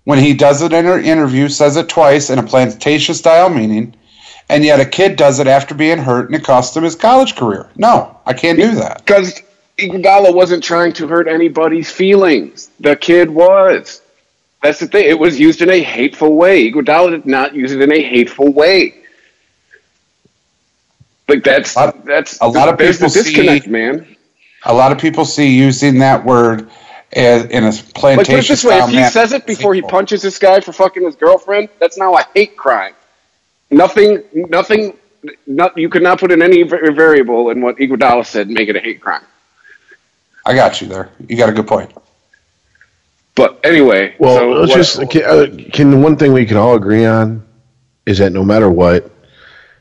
when 0.04 0.18
he 0.18 0.32
does 0.32 0.62
it 0.62 0.72
in 0.72 0.86
an 0.86 1.04
interview, 1.04 1.50
says 1.50 1.76
it 1.76 1.90
twice 1.90 2.30
in 2.30 2.38
a 2.38 2.42
plantation 2.42 3.14
style 3.14 3.50
meaning, 3.50 3.94
and 4.48 4.64
yet 4.64 4.80
a 4.80 4.86
kid 4.86 5.16
does 5.16 5.38
it 5.38 5.46
after 5.46 5.74
being 5.74 5.98
hurt 5.98 6.26
and 6.26 6.34
it 6.34 6.44
cost 6.44 6.74
him 6.74 6.82
his 6.82 6.94
college 6.94 7.36
career. 7.36 7.68
No, 7.76 8.18
I 8.24 8.32
can't 8.32 8.58
do 8.58 8.74
that. 8.76 9.04
Because 9.04 9.42
Iguodala 9.76 10.34
wasn't 10.34 10.64
trying 10.64 10.94
to 10.94 11.06
hurt 11.06 11.28
anybody's 11.28 11.90
feelings. 11.90 12.70
The 12.80 12.96
kid 12.96 13.28
was. 13.28 14.00
That's 14.62 14.80
the 14.80 14.86
thing. 14.86 15.04
It 15.08 15.18
was 15.18 15.38
used 15.38 15.60
in 15.60 15.68
a 15.68 15.82
hateful 15.82 16.34
way. 16.36 16.72
Iguodala 16.72 17.10
did 17.10 17.26
not 17.26 17.54
use 17.54 17.72
it 17.72 17.82
in 17.82 17.92
a 17.92 18.02
hateful 18.02 18.50
way. 18.50 18.94
Like 21.29 21.45
that's 21.45 21.76
A 21.76 21.79
lot- 21.79 22.05
that's 22.05 22.39
a 22.41 22.49
lot 22.49 22.68
of 22.68 22.79
there's 22.79 22.99
the 22.99 23.07
people 23.07 23.22
see- 23.22 23.33
disconnect, 23.35 23.66
man. 23.68 24.16
A 24.64 24.74
lot 24.74 24.91
of 24.93 24.99
people 24.99 25.24
see 25.24 25.55
using 25.57 25.99
that 26.01 26.24
word 26.24 26.68
as, 27.12 27.45
in 27.47 27.64
a 27.64 27.70
plantation. 27.72 28.16
Like 28.16 28.26
put 28.26 28.29
it 28.31 28.49
this 28.49 28.64
way: 28.64 28.79
if 28.79 28.89
he 28.89 29.05
says 29.05 29.33
it 29.33 29.47
before 29.47 29.74
he 29.74 29.83
punches 29.83 30.22
this 30.22 30.39
guy 30.39 30.61
for 30.61 30.72
fucking 30.72 31.05
his 31.05 31.16
girlfriend, 31.16 31.68
that's 31.79 31.97
now 31.97 32.16
a 32.16 32.26
hate 32.35 32.57
crime. 32.57 32.95
Nothing, 33.70 34.22
nothing, 34.33 34.97
not, 35.47 35.76
you 35.76 35.89
could 35.91 36.03
not 36.03 36.18
put 36.18 36.33
in 36.33 36.41
any 36.43 36.62
variable 36.62 37.51
in 37.51 37.61
what 37.61 37.76
Iguodala 37.76 38.24
said 38.26 38.47
and 38.47 38.55
make 38.57 38.68
it 38.70 38.76
a 38.76 38.81
hate 38.81 39.01
crime. 39.01 39.22
I 40.47 40.55
got 40.55 40.81
you 40.81 40.89
there. 40.89 41.11
You 41.29 41.37
got 41.37 41.51
a 41.51 41.53
good 41.53 41.66
point. 41.68 41.93
But 43.35 43.61
anyway, 43.62 44.14
Well, 44.18 44.37
so 44.39 44.49
let's 44.51 44.70
what- 44.70 44.76
just 44.76 45.11
can, 45.11 45.22
uh, 45.24 45.70
can 45.72 46.03
one 46.03 46.16
thing 46.16 46.33
we 46.33 46.47
can 46.47 46.57
all 46.57 46.74
agree 46.74 47.05
on 47.05 47.47
is 48.07 48.18
that 48.18 48.33
no 48.33 48.43
matter 48.43 48.68
what, 48.70 49.11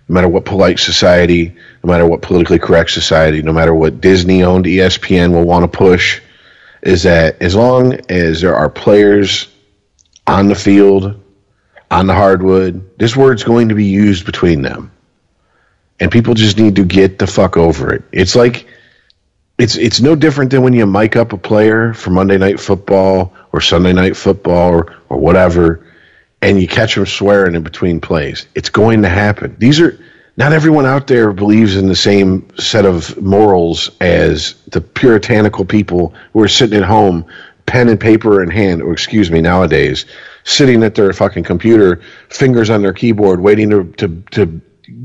no 0.08 0.14
matter 0.14 0.28
what 0.28 0.46
polite 0.46 0.80
society, 0.80 1.56
no 1.84 1.92
matter 1.92 2.06
what 2.06 2.22
politically 2.22 2.60
correct 2.60 2.92
society, 2.92 3.42
no 3.42 3.52
matter 3.52 3.74
what 3.74 4.00
Disney 4.00 4.44
owned 4.44 4.66
ESPN 4.66 5.34
will 5.34 5.44
want 5.44 5.70
to 5.70 5.78
push, 5.78 6.22
is 6.82 7.04
that 7.04 7.42
as 7.42 7.56
long 7.56 7.94
as 8.10 8.42
there 8.42 8.56
are 8.56 8.70
players 8.70 9.48
on 10.26 10.48
the 10.48 10.56
field, 10.56 11.22
on 11.92 12.08
the 12.08 12.14
hardwood, 12.14 12.98
this 12.98 13.16
word's 13.16 13.44
going 13.44 13.70
to 13.70 13.76
be 13.76 13.86
used 13.86 14.26
between 14.26 14.62
them. 14.62 14.92
And 16.00 16.12
people 16.12 16.36
just 16.36 16.58
need 16.58 16.76
to 16.76 16.86
get 16.86 17.18
the 17.18 17.28
fuck 17.28 17.58
over 17.58 17.94
it. 17.94 18.04
It's 18.12 18.36
like 18.36 18.68
it's 19.58 19.76
it's 19.76 20.00
no 20.00 20.16
different 20.16 20.52
than 20.52 20.62
when 20.62 20.74
you 20.74 20.86
mic 20.86 21.16
up 21.16 21.34
a 21.34 21.38
player 21.38 21.94
for 21.94 22.12
Monday 22.12 22.38
night 22.38 22.60
football 22.60 23.34
or 23.52 23.62
Sunday 23.62 23.94
night 23.94 24.16
football 24.16 24.74
or, 24.74 24.96
or 25.10 25.18
whatever, 25.18 25.87
and 26.42 26.62
you 26.62 26.68
catch 26.68 26.96
them 26.96 27.06
swearing 27.06 27.56
in 27.56 27.64
between 27.64 28.00
plays. 28.00 28.48
It's 28.56 28.70
going 28.70 29.02
to 29.02 29.10
happen. 29.10 29.56
These 29.60 29.80
are 29.80 30.00
not 30.38 30.54
everyone 30.54 30.86
out 30.86 31.08
there 31.08 31.34
believes 31.34 31.76
in 31.76 31.88
the 31.88 31.96
same 31.96 32.48
set 32.58 32.86
of 32.86 33.20
morals 33.22 33.90
as 34.00 34.54
the 34.68 34.82
puritanical 34.82 35.66
people 35.66 36.14
who 36.34 36.44
are 36.44 36.48
sitting 36.48 36.78
at 36.78 36.86
home, 36.86 37.26
pen 37.66 37.90
and 37.90 38.00
paper 38.00 38.44
in 38.44 38.52
hand, 38.52 38.84
or 38.84 38.94
excuse 38.94 39.32
me, 39.32 39.42
nowadays, 39.42 40.06
sitting 40.44 40.84
at 40.84 40.94
their 40.94 41.12
fucking 41.12 41.44
computer, 41.44 42.02
fingers 42.30 42.70
on 42.70 42.84
their 42.84 42.94
keyboard, 42.94 43.40
waiting 43.40 43.72
to 43.72 43.86
to, 43.98 44.24
to 44.32 44.62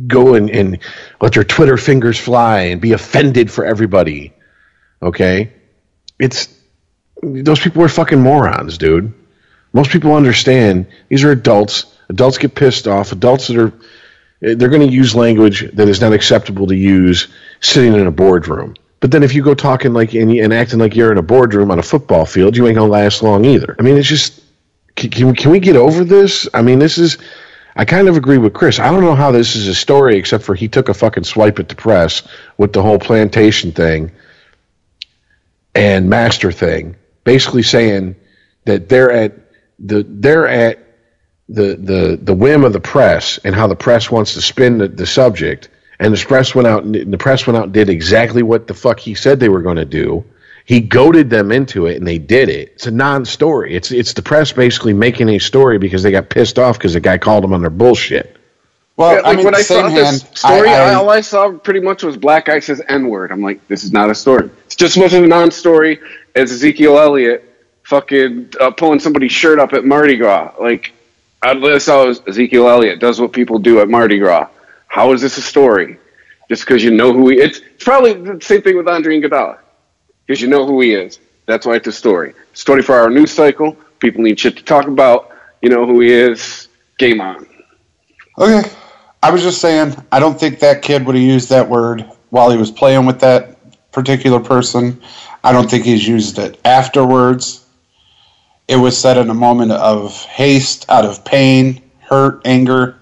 go 0.07 0.35
and, 0.35 0.51
and 0.51 0.79
let 1.21 1.33
their 1.33 1.45
Twitter 1.45 1.77
fingers 1.77 2.19
fly 2.19 2.61
and 2.61 2.81
be 2.81 2.93
offended 2.93 3.51
for 3.51 3.65
everybody. 3.65 4.33
Okay? 5.03 5.53
It's 6.19 6.55
those 7.23 7.61
people 7.61 7.83
are 7.83 7.89
fucking 7.89 8.21
morons, 8.21 8.79
dude. 8.79 9.15
Most 9.73 9.91
people 9.91 10.15
understand 10.15 10.87
these 11.09 11.25
are 11.25 11.31
adults. 11.31 11.87
Adults 12.09 12.39
get 12.39 12.55
pissed 12.55 12.87
off. 12.87 13.13
Adults 13.13 13.49
that 13.49 13.57
are 13.57 13.73
they're 14.41 14.69
going 14.69 14.87
to 14.87 14.93
use 14.93 15.15
language 15.15 15.71
that 15.73 15.89
is 15.89 16.01
not 16.01 16.13
acceptable 16.13 16.67
to 16.67 16.75
use 16.75 17.29
sitting 17.61 17.95
in 17.95 18.07
a 18.09 18.11
boardroom. 18.11 18.75
But 18.99 19.13
then 19.13 19.23
if 19.23 19.35
you 19.35 19.43
go 19.43 19.55
talking 19.55 19.93
like 19.93 20.15
and, 20.15 20.31
and 20.33 20.53
acting 20.53 20.81
like 20.81 20.97
you're 20.97 21.13
in 21.13 21.19
a 21.19 21.23
boardroom 21.23 21.71
on 21.71 21.79
a 21.79 21.83
football 21.83 22.27
field, 22.27 22.57
you 22.57 22.67
ain't 22.67 22.77
gonna 22.77 22.91
last 22.91 23.23
long 23.23 23.45
either. 23.45 23.77
I 23.79 23.83
mean, 23.83 23.97
it's 23.97 24.09
just 24.09 24.41
can, 24.97 25.11
can, 25.11 25.35
can 25.35 25.51
we 25.51 25.61
get 25.61 25.77
over 25.77 26.05
this? 26.05 26.49
I 26.53 26.63
mean, 26.63 26.79
this 26.79 26.99
is. 26.99 27.19
I 27.75 27.87
kind 27.87 28.07
of 28.07 28.19
agree 28.19 28.37
with 28.37 28.53
Chris. 28.53 28.79
I 28.79 28.91
don't 28.91 29.01
know 29.01 29.15
how 29.15 29.31
this 29.31 29.57
is 29.57 29.67
a 29.67 29.75
story, 29.75 30.19
except 30.19 30.45
for 30.45 30.55
he 30.55 30.69
took 30.69 30.91
a 30.91 30.95
fucking 30.95 31.25
swipe 31.25 31.59
at 31.59 31.71
the 31.71 31.75
press 31.75 32.23
with 32.59 32.75
the 32.75 32.83
whole 32.83 32.99
plantation 32.99 33.73
thing 33.73 34.13
and 35.75 36.11
master 36.11 36.53
thing, 36.53 36.97
basically 37.25 37.63
saying 37.63 38.15
that 38.67 38.91
they're 38.91 39.11
at 39.11 39.42
the 39.83 40.05
they're 40.09 40.49
at 40.49 40.79
the 41.49 41.75
the 41.75 42.19
the 42.21 42.35
whim 42.35 42.65
of 42.65 42.73
the 42.73 42.81
press 42.81 43.39
and 43.45 43.55
how 43.55 43.67
the 43.67 43.77
press 43.77 44.11
wants 44.11 44.35
to 44.35 44.41
spin 44.41 44.79
the, 44.79 44.89
the 44.89 45.07
subject. 45.07 45.69
And 45.99 46.13
the 46.13 46.25
press 46.25 46.55
went 46.55 46.67
out 46.67 46.85
and 46.85 47.13
the 47.13 47.19
press 47.19 47.47
went 47.47 47.57
out 47.57 47.65
and 47.65 47.73
did 47.73 47.89
exactly 47.89 48.43
what 48.43 48.67
the 48.67 48.75
fuck 48.75 48.99
he 48.99 49.15
said 49.15 49.39
they 49.39 49.49
were 49.49 49.63
going 49.63 49.77
to 49.77 49.85
do. 49.85 50.25
He 50.65 50.81
goaded 50.81 51.29
them 51.29 51.51
into 51.51 51.87
it, 51.87 51.97
and 51.97 52.07
they 52.07 52.19
did 52.19 52.49
it. 52.49 52.71
It's 52.75 52.87
a 52.87 52.91
non-story. 52.91 53.75
It's 53.75 53.91
it's 53.91 54.13
the 54.13 54.23
press 54.23 54.53
basically 54.53 54.93
making 54.95 55.29
a 55.29 55.39
story 55.39 55.79
because 55.79 56.03
they 56.03 56.11
got 56.13 56.29
pissed 56.29 56.59
off 56.59 56.79
because 56.79 56.95
the 56.95 57.01
guy 57.01 57.19
called 57.19 57.45
them 57.45 57.53
on 57.53 57.61
their 57.61 57.71
bullshit. 57.71 58.37
Well, 58.97 59.15
Yeah, 59.15 59.29
I 59.29 59.35
mean, 59.35 59.45
when 59.45 59.55
I 59.55 59.63
saw 59.63 59.89
hand, 59.89 59.95
this 59.95 60.23
story, 60.35 60.69
I, 60.69 60.91
I, 60.91 60.95
all 60.95 61.11
I 61.11 61.21
saw 61.21 61.53
pretty 61.53 61.81
much 61.81 62.03
was 62.03 62.17
black 62.17 62.47
guy 62.47 62.61
says 62.61 62.83
N 62.89 63.09
word. 63.09 63.33
I'm 63.33 63.43
like, 63.43 63.67
this 63.69 63.85
is 63.85 63.93
not 63.93 64.11
a 64.11 64.15
story. 64.15 64.51
It's 64.67 64.77
just 64.77 64.97
as 64.97 65.03
much 65.03 65.13
of 65.15 65.25
a 65.25 65.27
non-story 65.27 66.01
as 66.35 66.53
Ezekiel 66.53 66.99
Elliott 66.99 67.52
fucking 67.93 68.51
uh, 68.59 68.71
pulling 68.71 69.01
somebody's 69.01 69.33
shirt 69.33 69.59
up 69.59 69.75
at 69.75 69.85
Mardi 69.85 70.17
Gras. 70.17 70.55
Like, 70.59 70.95
I 71.43 71.77
saw 71.77 72.09
Ezekiel 72.27 72.67
Elliott 72.67 73.01
does 73.01 73.21
what 73.21 73.35
people 73.35 73.59
do 73.59 73.81
at 73.81 73.89
Mardi 73.91 74.19
Gras. 74.19 74.49
How 74.87 75.13
is 75.13 75.21
this 75.21 75.37
a 75.37 75.43
story? 75.43 75.99
Just 76.49 76.65
because 76.65 76.83
you 76.83 76.91
know 76.91 77.13
who 77.13 77.29
he 77.29 77.39
it's, 77.39 77.59
it's 77.59 77.85
probably 77.85 78.15
the 78.15 78.41
same 78.41 78.63
thing 78.63 78.79
with 78.79 78.89
Andre 78.89 79.21
Iguodala. 79.21 79.59
Because 80.25 80.41
you 80.41 80.49
know 80.49 80.67
who 80.67 80.81
he 80.81 80.95
is. 80.95 81.19
That's 81.45 81.67
why 81.67 81.75
it's 81.75 81.87
a 81.87 81.93
story. 81.93 82.33
It's 82.53 82.65
24 82.65 82.99
hour 82.99 83.11
news 83.11 83.31
cycle. 83.31 83.77
People 83.99 84.23
need 84.23 84.41
shit 84.41 84.57
to 84.57 84.65
talk 84.65 84.87
about. 84.87 85.31
You 85.61 85.69
know 85.69 85.85
who 85.85 86.01
he 86.01 86.11
is. 86.11 86.69
Game 86.99 87.21
on. 87.21 87.47
Okay. 88.39 88.71
I 89.23 89.31
was 89.31 89.43
just 89.43 89.61
saying, 89.61 89.95
I 90.11 90.19
don't 90.19 90.41
think 90.41 90.61
that 90.61 90.81
kid 90.81 91.05
would 91.05 91.15
have 91.15 91.23
used 91.23 91.51
that 91.51 91.69
word 91.69 92.09
while 92.31 92.51
he 92.51 92.57
was 92.57 92.71
playing 92.71 93.05
with 93.05 93.21
that 93.21 93.59
particular 93.93 94.41
person. 94.41 95.03
I 95.45 95.53
don't 95.53 95.71
think 95.71 95.85
he's 95.85 96.09
used 96.09 96.39
it 96.39 96.59
afterwards. 96.65 97.62
It 98.73 98.77
was 98.77 98.97
said 98.97 99.19
in 99.19 99.29
a 99.29 99.35
moment 99.35 99.71
of 99.71 100.17
haste, 100.25 100.87
out 100.89 101.05
of 101.05 101.27
pain, 101.27 101.83
hurt, 102.01 102.41
anger. 102.47 102.97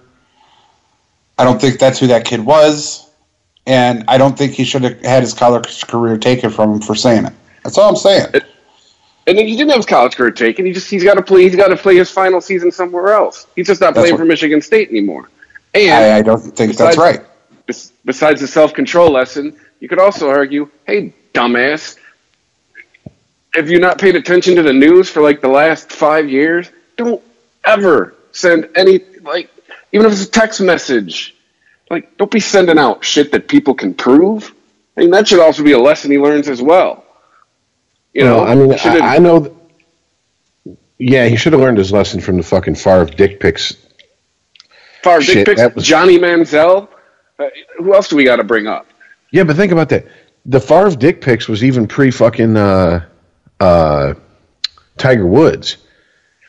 I 1.37 1.45
don't 1.45 1.61
think 1.61 1.79
that's 1.79 1.97
who 1.97 2.07
that 2.07 2.25
kid 2.25 2.41
was. 2.41 3.09
And 3.65 4.03
I 4.09 4.17
don't 4.17 4.37
think 4.37 4.51
he 4.51 4.65
should 4.65 4.83
have 4.83 4.99
had 4.99 5.23
his 5.23 5.33
college 5.33 5.87
career 5.87 6.17
taken 6.17 6.49
from 6.49 6.73
him 6.73 6.81
for 6.81 6.93
saying 6.93 7.25
it. 7.25 7.31
That's 7.63 7.77
all 7.77 7.87
I'm 7.87 7.95
saying. 7.95 8.25
And 9.27 9.37
then 9.37 9.47
he 9.47 9.55
didn't 9.55 9.69
have 9.69 9.77
his 9.77 9.85
college 9.85 10.17
career 10.17 10.31
taken. 10.31 10.65
He 10.65 10.73
just 10.73 10.89
he's 10.89 11.05
got 11.05 11.13
to 11.13 11.21
play. 11.21 11.43
He's 11.43 11.55
got 11.55 11.69
to 11.69 11.77
play 11.77 11.95
his 11.95 12.11
final 12.11 12.41
season 12.41 12.73
somewhere 12.73 13.13
else. 13.13 13.47
He's 13.55 13.67
just 13.67 13.79
not 13.79 13.93
That's 13.93 14.01
playing 14.03 14.15
what- 14.15 14.19
for 14.19 14.25
Michigan 14.25 14.61
State 14.61 14.89
anymore. 14.89 15.29
And 15.73 15.93
I, 15.93 16.17
I 16.17 16.21
don't 16.21 16.41
think 16.41 16.75
that's 16.75 16.97
right. 16.97 17.21
besides 18.03 18.41
the 18.41 18.47
self 18.47 18.73
control 18.73 19.09
lesson, 19.09 19.57
you 19.79 19.87
could 19.87 19.99
also 19.99 20.29
argue, 20.29 20.69
hey, 20.85 21.13
dumbass, 21.33 21.95
have 23.53 23.69
you 23.69 23.79
not 23.79 23.99
paid 23.99 24.15
attention 24.15 24.55
to 24.55 24.63
the 24.63 24.73
news 24.73 25.09
for 25.09 25.21
like 25.21 25.41
the 25.41 25.47
last 25.47 25.91
five 25.91 26.29
years? 26.29 26.69
Don't 26.97 27.21
ever 27.65 28.15
send 28.31 28.69
any 28.75 28.99
like 29.23 29.49
even 29.91 30.05
if 30.05 30.13
it's 30.13 30.23
a 30.25 30.29
text 30.31 30.61
message. 30.61 31.35
Like, 31.89 32.15
don't 32.17 32.31
be 32.31 32.39
sending 32.39 32.77
out 32.79 33.03
shit 33.03 33.33
that 33.33 33.49
people 33.49 33.73
can 33.73 33.93
prove. 33.93 34.53
I 34.95 35.01
mean, 35.01 35.09
that 35.09 35.27
should 35.27 35.41
also 35.41 35.61
be 35.61 35.73
a 35.73 35.77
lesson 35.77 36.09
he 36.09 36.17
learns 36.17 36.47
as 36.47 36.61
well. 36.61 37.03
You 38.13 38.23
know, 38.23 38.37
Well, 38.43 38.47
I 38.47 38.55
mean, 38.55 38.73
I, 39.03 39.15
I 39.15 39.17
know. 39.17 39.39
th- 40.63 40.77
yeah, 40.97 41.27
he 41.27 41.35
should 41.35 41.51
have 41.51 41.61
learned 41.61 41.77
his 41.79 41.91
lesson 41.91 42.21
from 42.21 42.37
the 42.37 42.43
fucking 42.43 42.75
Favre 42.75 43.03
dick 43.05 43.41
pics. 43.41 43.75
Favre 45.03 45.19
dick 45.21 45.45
pics, 45.45 45.75
was- 45.75 45.85
Johnny 45.85 46.17
Manziel. 46.17 46.87
Uh, 47.37 47.47
who 47.77 47.93
else 47.93 48.07
do 48.07 48.15
we 48.15 48.23
got 48.23 48.37
to 48.37 48.45
bring 48.45 48.67
up? 48.67 48.87
Yeah, 49.31 49.43
but 49.43 49.57
think 49.57 49.73
about 49.73 49.89
that. 49.89 50.05
The 50.45 50.61
Favre 50.61 50.95
dick 50.95 51.19
pics 51.19 51.49
was 51.49 51.61
even 51.61 51.87
pre 51.87 52.09
fucking 52.09 52.55
uh, 52.55 53.05
uh, 53.61 54.13
Tiger 54.97 55.25
Woods. 55.25 55.77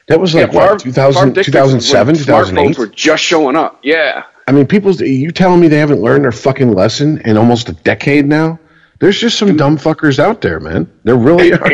That 0.09 0.21
was 0.21 0.35
like 0.35 0.51
Favre- 0.53 0.73
what 0.73 0.81
2000, 0.81 1.21
Favre 1.23 1.35
dick 1.35 1.45
pics 1.47 1.55
was 1.57 1.73
when 1.73 1.81
2007, 1.81 2.15
Smartphones 2.17 2.27
2008. 2.27 2.79
were 2.79 2.87
just 2.89 3.23
showing 3.23 3.57
up. 3.57 3.79
Yeah. 3.83 4.25
I 4.49 4.53
mean, 4.53 4.67
people's. 4.67 5.01
You 5.01 5.31
telling 5.31 5.61
me 5.61 5.69
they 5.69 5.79
haven't 5.79 6.01
learned 6.01 6.25
their 6.25 6.33
fucking 6.33 6.73
lesson 6.73 7.21
in 7.21 7.37
almost 7.37 7.69
a 7.69 7.73
decade 7.73 8.27
now? 8.27 8.59
There's 8.99 9.21
just 9.21 9.39
some 9.39 9.57
dumb 9.57 9.79
fuckers 9.79 10.19
out 10.19 10.41
there, 10.41 10.59
man. 10.61 10.91
There 11.05 11.17
really 11.17 11.53
are. 11.53 11.71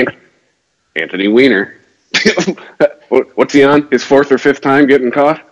Anthony 0.97 1.29
Weiner. 1.29 1.77
What's 3.35 3.53
he 3.55 3.65
on? 3.65 3.89
His 3.91 4.05
fourth 4.05 4.31
or 4.33 4.39
fifth 4.39 4.61
time 4.61 4.87
getting 4.87 5.11
caught? 5.11 5.43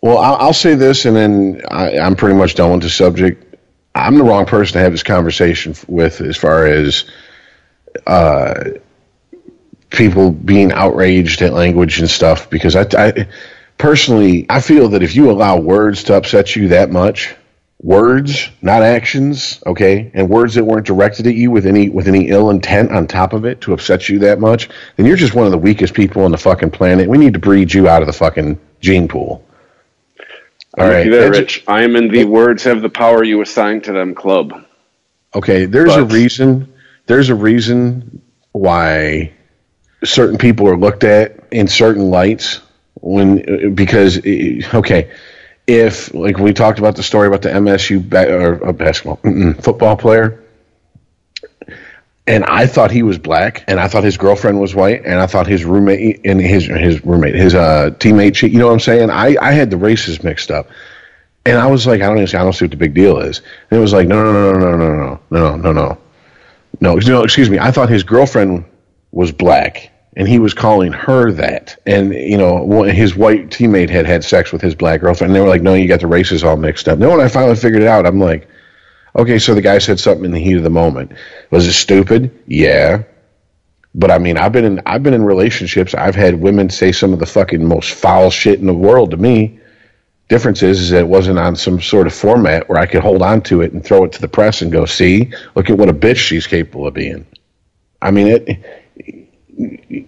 Well, 0.00 0.18
I'll, 0.18 0.36
I'll 0.36 0.52
say 0.52 0.74
this, 0.74 1.04
and 1.04 1.16
then 1.16 1.62
I, 1.70 1.98
I'm 1.98 2.14
pretty 2.14 2.36
much 2.36 2.54
done 2.54 2.72
with 2.72 2.82
the 2.82 2.90
subject. 2.90 3.56
I'm 3.94 4.16
the 4.16 4.24
wrong 4.24 4.46
person 4.46 4.74
to 4.74 4.78
have 4.80 4.92
this 4.92 5.02
conversation 5.02 5.74
with 5.88 6.20
as 6.20 6.36
far 6.36 6.66
as 6.66 7.04
uh, 8.06 8.64
people 9.90 10.30
being 10.30 10.72
outraged 10.72 11.42
at 11.42 11.52
language 11.52 12.00
and 12.00 12.08
stuff. 12.10 12.48
Because 12.50 12.76
I, 12.76 12.86
I 12.96 13.28
personally, 13.78 14.46
I 14.48 14.60
feel 14.60 14.88
that 14.90 15.02
if 15.02 15.14
you 15.14 15.30
allow 15.30 15.58
words 15.58 16.04
to 16.04 16.14
upset 16.14 16.56
you 16.56 16.68
that 16.68 16.90
much, 16.90 17.34
words, 17.82 18.48
not 18.60 18.82
actions, 18.82 19.62
okay, 19.66 20.10
and 20.14 20.28
words 20.28 20.54
that 20.54 20.64
weren't 20.64 20.86
directed 20.86 21.26
at 21.26 21.34
you 21.34 21.50
with 21.50 21.66
any 21.66 21.88
with 21.88 22.08
any 22.08 22.28
ill 22.28 22.50
intent 22.50 22.90
on 22.92 23.06
top 23.06 23.32
of 23.32 23.44
it 23.44 23.60
to 23.62 23.72
upset 23.72 24.08
you 24.08 24.18
that 24.20 24.40
much, 24.40 24.68
then 24.96 25.06
you're 25.06 25.16
just 25.16 25.34
one 25.34 25.46
of 25.46 25.52
the 25.52 25.58
weakest 25.58 25.94
people 25.94 26.24
on 26.24 26.30
the 26.30 26.38
fucking 26.38 26.70
planet. 26.70 27.08
We 27.08 27.18
need 27.18 27.34
to 27.34 27.38
breed 27.38 27.72
you 27.72 27.88
out 27.88 28.02
of 28.02 28.06
the 28.06 28.12
fucking 28.12 28.58
gene 28.80 29.08
pool. 29.08 29.44
All 30.76 30.84
I'm 30.84 30.90
right, 30.90 31.06
you 31.06 31.12
there, 31.12 31.30
Rich. 31.30 31.64
I 31.66 31.82
am 31.82 31.96
in 31.96 32.08
the 32.08 32.24
words 32.24 32.62
have 32.64 32.82
the 32.82 32.88
power 32.88 33.24
you 33.24 33.40
assign 33.40 33.80
to 33.82 33.92
them 33.92 34.14
club. 34.14 34.64
Okay, 35.34 35.64
there's 35.64 35.94
a 35.94 36.04
reason. 36.04 36.72
There's 37.08 37.30
a 37.30 37.34
reason 37.34 38.22
why 38.52 39.32
certain 40.04 40.38
people 40.38 40.68
are 40.68 40.76
looked 40.76 41.04
at 41.04 41.42
in 41.50 41.66
certain 41.66 42.10
lights 42.10 42.60
when 43.00 43.74
because 43.74 44.18
okay, 44.74 45.10
if 45.66 46.12
like 46.14 46.38
we 46.38 46.52
talked 46.52 46.78
about 46.78 46.96
the 46.96 47.02
story 47.02 47.26
about 47.26 47.42
the 47.42 47.48
MSU 47.48 48.08
ba- 48.08 48.32
or 48.32 48.68
uh, 48.68 48.72
basketball 48.72 49.16
football 49.62 49.96
player, 49.96 50.44
and 52.26 52.44
I 52.44 52.66
thought 52.66 52.90
he 52.90 53.02
was 53.02 53.16
black, 53.16 53.64
and 53.68 53.80
I 53.80 53.88
thought 53.88 54.04
his 54.04 54.18
girlfriend 54.18 54.60
was 54.60 54.74
white, 54.74 55.04
and 55.06 55.18
I 55.18 55.26
thought 55.26 55.46
his 55.46 55.64
roommate 55.64 56.20
and 56.26 56.40
his 56.40 56.66
his 56.66 57.04
roommate, 57.04 57.34
his 57.34 57.54
uh, 57.54 57.90
teammate, 57.98 58.42
you 58.42 58.58
know 58.58 58.66
what 58.66 58.74
I'm 58.74 58.80
saying? 58.80 59.10
I 59.10 59.34
I 59.40 59.52
had 59.52 59.70
the 59.70 59.78
races 59.78 60.22
mixed 60.22 60.50
up. 60.50 60.68
And 61.46 61.56
I 61.56 61.66
was 61.66 61.86
like, 61.86 62.02
I 62.02 62.06
don't 62.06 62.18
even, 62.18 62.38
I 62.38 62.42
don't 62.44 62.52
see 62.52 62.66
what 62.66 62.72
the 62.72 62.76
big 62.76 62.92
deal 62.92 63.20
is. 63.20 63.40
And 63.70 63.78
it 63.78 63.80
was 63.80 63.94
like, 63.94 64.06
no, 64.06 64.22
no, 64.22 64.32
no, 64.32 64.58
no, 64.58 64.76
no, 64.76 64.76
no, 64.76 65.20
no, 65.30 65.56
no, 65.56 65.56
no, 65.56 65.72
no, 65.72 65.98
no, 66.80 66.96
no. 66.96 67.22
Excuse 67.22 67.50
me. 67.50 67.58
I 67.58 67.70
thought 67.70 67.88
his 67.88 68.02
girlfriend 68.02 68.64
was 69.10 69.32
black, 69.32 69.90
and 70.16 70.28
he 70.28 70.38
was 70.38 70.54
calling 70.54 70.92
her 70.92 71.32
that. 71.32 71.80
And 71.86 72.12
you 72.12 72.38
know, 72.38 72.82
his 72.82 73.16
white 73.16 73.50
teammate 73.50 73.90
had 73.90 74.06
had 74.06 74.24
sex 74.24 74.52
with 74.52 74.62
his 74.62 74.74
black 74.74 75.00
girlfriend. 75.00 75.30
And 75.30 75.36
they 75.36 75.40
were 75.40 75.48
like, 75.48 75.62
no, 75.62 75.74
you 75.74 75.88
got 75.88 76.00
the 76.00 76.06
races 76.06 76.44
all 76.44 76.56
mixed 76.56 76.88
up. 76.88 76.98
Then 76.98 77.10
when 77.10 77.20
I 77.20 77.28
finally 77.28 77.56
figured 77.56 77.82
it 77.82 77.88
out, 77.88 78.06
I'm 78.06 78.20
like, 78.20 78.48
okay, 79.16 79.38
so 79.38 79.54
the 79.54 79.62
guy 79.62 79.78
said 79.78 79.98
something 79.98 80.24
in 80.24 80.32
the 80.32 80.38
heat 80.40 80.56
of 80.56 80.62
the 80.62 80.70
moment. 80.70 81.12
Was 81.50 81.66
it 81.66 81.72
stupid? 81.72 82.36
Yeah. 82.46 83.04
But 83.94 84.10
I 84.10 84.18
mean, 84.18 84.38
I've 84.38 84.52
been 84.52 84.64
in 84.64 84.80
I've 84.86 85.02
been 85.02 85.14
in 85.14 85.24
relationships. 85.24 85.94
I've 85.94 86.14
had 86.14 86.40
women 86.40 86.70
say 86.70 86.92
some 86.92 87.12
of 87.12 87.18
the 87.18 87.26
fucking 87.26 87.64
most 87.64 87.92
foul 87.92 88.30
shit 88.30 88.60
in 88.60 88.66
the 88.66 88.74
world 88.74 89.10
to 89.12 89.16
me. 89.16 89.58
Difference 90.28 90.62
is, 90.62 90.80
is 90.80 90.90
that 90.90 91.00
it 91.00 91.08
wasn't 91.08 91.38
on 91.38 91.56
some 91.56 91.80
sort 91.80 92.06
of 92.06 92.12
format 92.12 92.68
where 92.68 92.78
I 92.78 92.86
could 92.86 93.00
hold 93.00 93.22
on 93.22 93.40
to 93.42 93.62
it 93.62 93.72
and 93.72 93.82
throw 93.82 94.04
it 94.04 94.12
to 94.12 94.20
the 94.20 94.28
press 94.28 94.60
and 94.60 94.70
go, 94.70 94.84
see, 94.84 95.32
look 95.54 95.70
at 95.70 95.78
what 95.78 95.88
a 95.88 95.94
bitch 95.94 96.16
she's 96.16 96.46
capable 96.46 96.86
of 96.86 96.94
being. 96.94 97.26
I 98.00 98.10
mean, 98.10 98.26
it. 98.28 100.04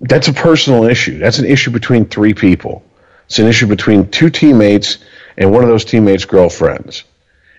That's 0.00 0.28
a 0.28 0.32
personal 0.32 0.84
issue. 0.84 1.18
That's 1.18 1.38
an 1.38 1.46
issue 1.46 1.70
between 1.70 2.06
three 2.06 2.34
people. 2.34 2.84
It's 3.26 3.38
an 3.38 3.46
issue 3.46 3.66
between 3.66 4.10
two 4.10 4.30
teammates 4.30 4.98
and 5.36 5.52
one 5.52 5.62
of 5.62 5.68
those 5.68 5.84
teammates' 5.84 6.24
girlfriends. 6.24 7.04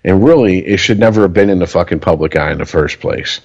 And 0.03 0.23
really, 0.23 0.65
it 0.65 0.77
should 0.77 0.99
never 0.99 1.21
have 1.23 1.33
been 1.33 1.49
in 1.49 1.59
the 1.59 1.67
fucking 1.67 1.99
public 1.99 2.35
eye 2.35 2.51
in 2.51 2.57
the 2.57 2.65
first 2.65 2.99
place. 2.99 3.41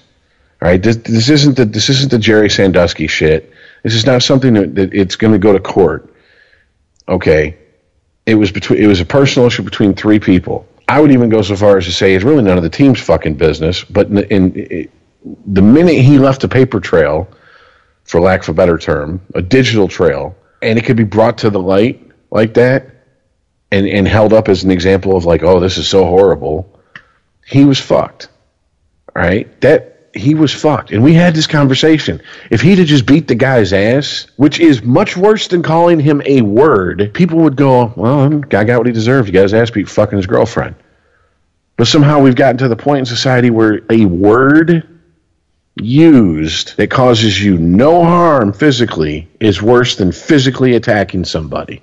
All 0.63 0.69
right, 0.69 0.83
this, 0.83 0.97
this 0.97 1.29
isn't 1.29 1.57
the 1.57 1.65
this 1.65 1.89
isn't 1.89 2.11
the 2.11 2.19
Jerry 2.19 2.49
Sandusky 2.49 3.07
shit. 3.07 3.53
This 3.83 3.95
is 3.95 4.07
not 4.07 4.23
something 4.23 4.55
that, 4.55 4.75
that 4.77 4.95
it's 4.95 5.17
going 5.17 5.33
to 5.33 5.39
go 5.39 5.53
to 5.53 5.61
court. 5.61 6.15
Okay, 7.09 7.59
it 8.27 8.35
was 8.35 8.51
between 8.51 8.83
it 8.83 8.87
was 8.87 9.01
a 9.01 9.05
personal 9.05 9.47
issue 9.47 9.63
between 9.63 9.95
three 9.95 10.19
people. 10.19 10.67
I 10.89 11.01
would 11.01 11.13
even 11.13 11.29
go 11.29 11.43
so 11.43 11.57
far 11.57 11.79
as 11.79 11.87
to 11.87 11.93
say 11.93 12.15
it's 12.15 12.25
really 12.25 12.43
none 12.43 12.57
of 12.57 12.63
the 12.63 12.71
team's 12.71 13.01
fucking 13.01 13.35
business. 13.35 13.85
But 13.85 14.09
in, 14.09 14.19
in, 14.25 14.55
in 14.55 14.89
the 15.47 15.63
minute 15.63 15.95
he 15.95 16.19
left 16.19 16.45
a 16.45 16.49
paper 16.49 16.81
trail, 16.81 17.29
for 18.05 18.21
lack 18.21 18.43
of 18.43 18.51
a 18.51 18.53
better 18.53 18.77
term, 18.79 19.21
a 19.35 19.43
digital 19.43 19.89
trail, 19.89 20.37
and 20.63 20.79
it 20.79 20.85
could 20.85 20.97
be 20.97 21.05
brought 21.05 21.39
to 21.39 21.51
the 21.51 21.61
light 21.61 22.11
like 22.31 22.55
that, 22.55 23.07
and 23.71 23.87
and 23.87 24.07
held 24.07 24.33
up 24.33 24.49
as 24.49 24.65
an 24.65 24.71
example 24.71 25.17
of 25.17 25.25
like, 25.25 25.43
oh, 25.43 25.61
this 25.61 25.79
is 25.79 25.89
so 25.89 26.05
horrible. 26.05 26.81
He 27.47 27.65
was 27.65 27.79
fucked. 27.79 28.29
All 29.15 29.23
right, 29.23 29.61
that 29.61 29.94
he 30.15 30.35
was 30.35 30.53
fucked, 30.55 30.93
and 30.93 31.03
we 31.05 31.15
had 31.15 31.35
this 31.35 31.47
conversation. 31.49 32.23
If 32.51 32.63
he'd 32.63 32.79
have 32.79 32.89
just 32.89 33.07
beat 33.07 33.29
the 33.29 33.37
guy's 33.37 33.73
ass, 33.73 34.29
which 34.37 34.61
is 34.61 34.83
much 34.83 35.17
worse 35.17 35.49
than 35.49 35.63
calling 35.63 36.01
him 36.01 36.23
a 36.27 36.43
word, 36.43 37.13
people 37.15 37.41
would 37.41 37.57
go, 37.57 37.93
"Well, 37.97 38.21
um, 38.21 38.43
guy 38.43 38.65
got 38.65 38.79
what 38.79 38.87
he 38.89 38.93
deserved. 38.95 39.29
He 39.29 39.33
got 39.33 39.45
his 39.45 39.55
ass 39.55 39.71
beat, 39.71 39.89
fucking 39.89 40.19
his 40.19 40.27
girlfriend." 40.27 40.77
But 41.77 41.89
somehow 41.89 42.21
we've 42.21 42.37
gotten 42.37 42.59
to 42.59 42.69
the 42.69 42.77
point 42.77 43.01
in 43.01 43.07
society 43.07 43.51
where 43.51 43.83
a 43.91 44.07
word 44.07 44.89
used 45.77 46.77
that 46.79 46.91
causes 46.91 47.43
you 47.43 47.59
no 47.59 48.05
harm 48.05 48.53
physically 48.53 49.29
is 49.41 49.63
worse 49.63 49.97
than 49.97 50.13
physically 50.13 50.75
attacking 50.77 51.25
somebody. 51.25 51.83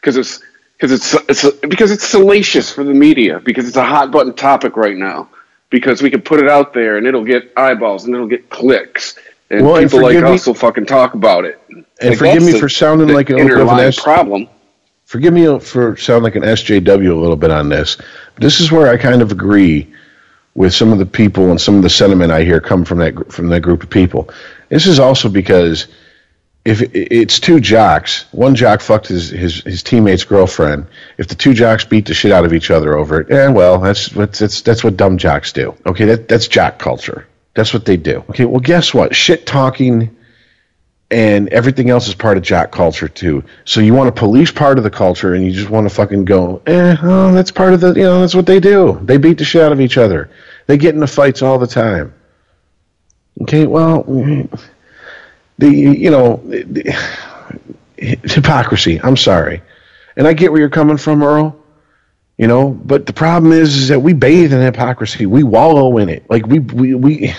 because 0.00 0.16
it's 0.16 0.40
because 0.78 0.92
it's, 0.92 1.14
it's 1.28 1.58
because 1.68 1.90
it's 1.90 2.06
salacious 2.06 2.72
for 2.72 2.84
the 2.84 2.94
media 2.94 3.40
because 3.40 3.68
it's 3.68 3.76
a 3.76 3.84
hot 3.84 4.12
button 4.12 4.34
topic 4.34 4.76
right 4.76 4.96
now 4.96 5.28
because 5.70 6.02
we 6.02 6.10
can 6.10 6.20
put 6.22 6.40
it 6.40 6.48
out 6.48 6.72
there 6.72 6.96
and 6.96 7.06
it'll 7.06 7.24
get 7.24 7.52
eyeballs 7.56 8.04
and 8.04 8.14
it'll 8.14 8.26
get 8.26 8.48
clicks 8.50 9.16
and 9.50 9.64
Well, 9.64 9.76
and 9.76 9.86
people 9.90 10.02
like 10.02 10.16
me- 10.16 10.22
us 10.30 10.46
will 10.46 10.54
fucking 10.54 10.86
talk 10.86 11.14
about 11.14 11.44
it. 11.44 11.60
And 11.68 11.84
Like, 12.10 12.18
forgive 12.18 12.42
me 12.44 12.52
the- 12.52 12.58
for 12.58 12.68
sounding 12.68 13.08
like 13.08 13.30
a 13.30 13.34
little 13.34 13.48
bit 13.48 13.60
of 13.60 13.68
an 13.68 13.80
S- 13.80 14.00
problem. 14.00 14.48
forgive 15.04 15.32
me 15.32 15.58
for 15.60 15.96
sound 15.96 16.22
like 16.24 16.36
an 16.36 16.44
SJW 16.44 17.12
a 17.12 17.20
little 17.20 17.36
bit 17.36 17.50
on 17.50 17.68
this. 17.68 17.96
This 18.38 18.60
is 18.60 18.70
where 18.70 18.88
I 18.88 18.96
kind 18.96 19.22
of 19.22 19.32
agree 19.32 19.86
with 20.54 20.74
some 20.74 20.92
of 20.92 20.98
the 20.98 21.06
people 21.06 21.50
and 21.50 21.60
some 21.60 21.76
of 21.76 21.82
the 21.82 21.90
sentiment 21.90 22.32
I 22.32 22.42
hear 22.44 22.60
come 22.60 22.84
from 22.84 22.98
that 22.98 23.32
from 23.32 23.48
that 23.48 23.60
group 23.60 23.82
of 23.82 23.90
people. 23.90 24.28
This 24.70 24.86
is 24.86 24.98
also 24.98 25.28
because 25.28 25.86
if 26.64 26.82
it's 26.94 27.40
two 27.40 27.60
jocks, 27.60 28.26
one 28.32 28.54
jock 28.54 28.80
fucked 28.80 29.08
his, 29.08 29.30
his, 29.30 29.62
his 29.62 29.82
teammate's 29.82 30.24
girlfriend. 30.24 30.86
If 31.16 31.28
the 31.28 31.34
two 31.34 31.54
jocks 31.54 31.84
beat 31.84 32.06
the 32.06 32.14
shit 32.14 32.32
out 32.32 32.44
of 32.44 32.52
each 32.52 32.70
other 32.70 32.96
over 32.96 33.20
it, 33.22 33.30
eh, 33.30 33.48
well, 33.48 33.78
that's 33.78 34.14
what 34.14 34.34
that's 34.34 34.60
that's 34.60 34.84
what 34.84 34.96
dumb 34.96 35.16
jocks 35.18 35.52
do. 35.52 35.74
Okay, 35.86 36.04
that 36.06 36.28
that's 36.28 36.46
jock 36.46 36.78
culture. 36.78 37.26
That's 37.54 37.72
what 37.72 37.84
they 37.84 37.96
do. 37.96 38.18
Okay, 38.30 38.44
well, 38.44 38.60
guess 38.60 38.92
what? 38.92 39.16
Shit 39.16 39.46
talking 39.46 40.16
and 41.10 41.48
everything 41.48 41.88
else 41.88 42.06
is 42.06 42.14
part 42.14 42.36
of 42.36 42.42
jock 42.42 42.70
culture 42.70 43.08
too. 43.08 43.44
So 43.64 43.80
you 43.80 43.94
want 43.94 44.14
to 44.14 44.18
police 44.18 44.52
part 44.52 44.78
of 44.78 44.84
the 44.84 44.90
culture, 44.90 45.34
and 45.34 45.44
you 45.44 45.52
just 45.52 45.70
want 45.70 45.88
to 45.88 45.94
fucking 45.94 46.26
go, 46.26 46.60
eh, 46.66 46.96
oh, 47.02 47.32
that's 47.32 47.50
part 47.50 47.72
of 47.72 47.80
the, 47.80 47.94
you 47.94 48.02
know, 48.02 48.20
that's 48.20 48.34
what 48.34 48.46
they 48.46 48.60
do. 48.60 49.00
They 49.02 49.16
beat 49.16 49.38
the 49.38 49.44
shit 49.44 49.62
out 49.62 49.72
of 49.72 49.80
each 49.80 49.96
other. 49.96 50.30
They 50.66 50.76
get 50.76 50.94
into 50.94 51.06
fights 51.06 51.40
all 51.40 51.58
the 51.58 51.66
time. 51.66 52.12
Okay, 53.42 53.66
well, 53.66 54.04
the 55.58 55.68
you 55.68 56.10
know, 56.10 56.40
the, 56.44 56.96
hypocrisy. 57.96 59.00
I'm 59.00 59.16
sorry, 59.16 59.62
and 60.16 60.26
I 60.26 60.32
get 60.32 60.50
where 60.50 60.60
you're 60.60 60.70
coming 60.70 60.96
from, 60.96 61.22
Earl. 61.22 61.56
You 62.36 62.46
know, 62.46 62.70
but 62.70 63.06
the 63.06 63.12
problem 63.12 63.52
is, 63.52 63.76
is 63.76 63.88
that 63.88 64.00
we 64.00 64.12
bathe 64.12 64.52
in 64.52 64.60
hypocrisy. 64.60 65.26
We 65.26 65.42
wallow 65.42 65.98
in 65.98 66.08
it. 66.08 66.28
Like 66.30 66.46
we 66.46 66.60
we 66.60 66.94
we. 66.94 67.34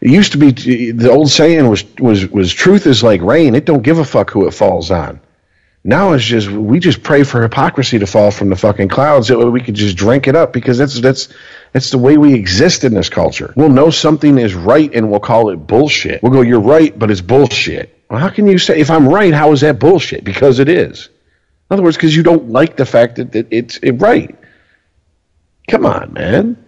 It 0.00 0.10
used 0.10 0.32
to 0.32 0.38
be 0.38 0.50
the 0.92 1.10
old 1.10 1.30
saying 1.30 1.66
was 1.68 1.84
was 1.98 2.26
was 2.28 2.52
truth 2.52 2.86
is 2.86 3.02
like 3.02 3.22
rain. 3.22 3.54
It 3.54 3.64
don't 3.64 3.82
give 3.82 3.98
a 3.98 4.04
fuck 4.04 4.30
who 4.30 4.46
it 4.46 4.52
falls 4.52 4.90
on. 4.90 5.20
Now 5.82 6.12
it's 6.12 6.24
just 6.24 6.50
we 6.50 6.78
just 6.78 7.02
pray 7.02 7.24
for 7.24 7.42
hypocrisy 7.42 7.98
to 7.98 8.06
fall 8.06 8.30
from 8.30 8.50
the 8.50 8.56
fucking 8.56 8.88
clouds 8.88 9.28
so 9.28 9.50
we 9.50 9.60
could 9.60 9.74
just 9.74 9.96
drink 9.96 10.26
it 10.26 10.36
up 10.36 10.52
because 10.52 10.76
that's 10.76 11.00
that's 11.00 11.28
that's 11.74 11.90
the 11.90 11.98
way 11.98 12.16
we 12.16 12.34
exist 12.34 12.84
in 12.84 12.94
this 12.94 13.08
culture. 13.08 13.52
We'll 13.56 13.68
know 13.68 13.90
something 13.90 14.38
is 14.38 14.54
right 14.54 14.94
and 14.94 15.10
we'll 15.10 15.18
call 15.18 15.50
it 15.50 15.56
bullshit. 15.56 16.22
We'll 16.22 16.30
go, 16.30 16.40
you're 16.40 16.60
right, 16.60 16.96
but 16.96 17.10
it's 17.10 17.20
bullshit. 17.20 18.00
Well, 18.08 18.20
how 18.20 18.28
can 18.28 18.46
you 18.46 18.58
say 18.58 18.78
if 18.78 18.92
I'm 18.92 19.08
right? 19.08 19.34
How 19.34 19.50
is 19.50 19.62
that 19.62 19.80
bullshit? 19.80 20.22
Because 20.22 20.60
it 20.60 20.68
is. 20.68 21.08
In 21.08 21.74
other 21.74 21.82
words, 21.82 21.96
because 21.96 22.14
you 22.14 22.22
don't 22.22 22.50
like 22.50 22.76
the 22.76 22.86
fact 22.86 23.16
that, 23.16 23.32
that 23.32 23.48
it's 23.50 23.78
it 23.78 23.92
right. 23.92 24.38
Come 25.68 25.84
on, 25.84 26.12
man. 26.12 26.64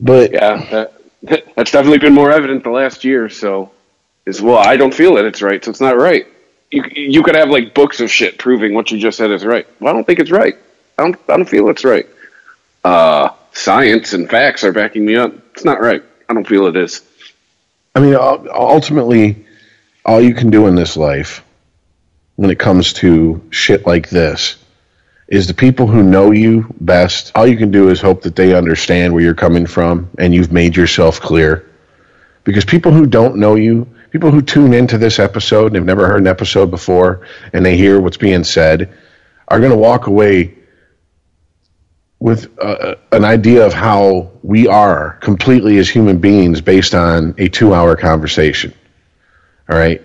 But 0.00 0.32
Yeah, 0.32 0.88
that, 1.22 1.54
that's 1.54 1.70
definitely 1.70 1.98
been 1.98 2.14
more 2.14 2.32
evident 2.32 2.64
the 2.64 2.70
last 2.70 3.04
year. 3.04 3.28
So, 3.28 3.70
is 4.26 4.42
well, 4.42 4.58
I 4.58 4.76
don't 4.76 4.92
feel 4.92 5.14
that 5.16 5.24
it's 5.24 5.40
right, 5.40 5.64
so 5.64 5.70
it's 5.70 5.80
not 5.80 5.96
right. 5.96 6.26
You 6.72 6.82
you 6.92 7.22
could 7.22 7.36
have 7.36 7.50
like 7.50 7.74
books 7.74 8.00
of 8.00 8.10
shit 8.10 8.38
proving 8.38 8.74
what 8.74 8.90
you 8.90 8.98
just 8.98 9.18
said 9.18 9.30
is 9.30 9.44
right. 9.44 9.68
Well, 9.78 9.90
I 9.90 9.96
don't 9.96 10.04
think 10.04 10.18
it's 10.18 10.32
right. 10.32 10.56
I 10.98 11.02
don't 11.04 11.16
I 11.28 11.36
don't 11.36 11.48
feel 11.48 11.68
it's 11.68 11.84
right. 11.84 12.08
Uh, 12.82 13.30
science 13.52 14.12
and 14.12 14.28
facts 14.28 14.64
are 14.64 14.72
backing 14.72 15.04
me 15.04 15.16
up. 15.16 15.32
It's 15.54 15.64
not 15.64 15.80
right. 15.80 16.02
I 16.28 16.34
don't 16.34 16.46
feel 16.46 16.66
it 16.66 16.76
is. 16.76 17.02
I 17.94 18.00
mean, 18.00 18.14
uh, 18.14 18.44
ultimately, 18.52 19.46
all 20.04 20.20
you 20.20 20.34
can 20.34 20.50
do 20.50 20.66
in 20.66 20.74
this 20.74 20.96
life 20.96 21.44
when 22.36 22.50
it 22.50 22.58
comes 22.58 22.92
to 22.94 23.42
shit 23.50 23.86
like 23.86 24.08
this 24.08 24.56
is 25.28 25.46
the 25.46 25.54
people 25.54 25.86
who 25.86 26.02
know 26.02 26.30
you 26.30 26.74
best. 26.80 27.32
All 27.34 27.46
you 27.46 27.56
can 27.56 27.70
do 27.70 27.90
is 27.90 28.00
hope 28.00 28.22
that 28.22 28.34
they 28.34 28.54
understand 28.54 29.12
where 29.12 29.22
you're 29.22 29.34
coming 29.34 29.66
from 29.66 30.10
and 30.18 30.34
you've 30.34 30.52
made 30.52 30.76
yourself 30.76 31.20
clear. 31.20 31.66
Because 32.44 32.64
people 32.64 32.92
who 32.92 33.06
don't 33.06 33.36
know 33.36 33.54
you, 33.54 33.86
people 34.10 34.30
who 34.30 34.42
tune 34.42 34.72
into 34.72 34.98
this 34.98 35.18
episode 35.18 35.66
and 35.66 35.76
have 35.76 35.84
never 35.84 36.08
heard 36.08 36.20
an 36.20 36.26
episode 36.26 36.70
before 36.70 37.26
and 37.52 37.64
they 37.64 37.76
hear 37.76 38.00
what's 38.00 38.16
being 38.16 38.42
said, 38.42 38.92
are 39.46 39.58
going 39.58 39.70
to 39.70 39.76
walk 39.76 40.06
away 40.06 40.54
with 42.20 42.58
uh, 42.60 42.96
an 43.12 43.24
idea 43.24 43.66
of 43.66 43.72
how 43.72 44.30
we 44.42 44.68
are 44.68 45.12
completely 45.22 45.78
as 45.78 45.88
human 45.88 46.18
beings 46.18 46.60
based 46.60 46.94
on 46.94 47.34
a 47.38 47.48
two 47.48 47.74
hour 47.74 47.96
conversation. 47.96 48.72
All 49.68 49.76
right. 49.76 50.02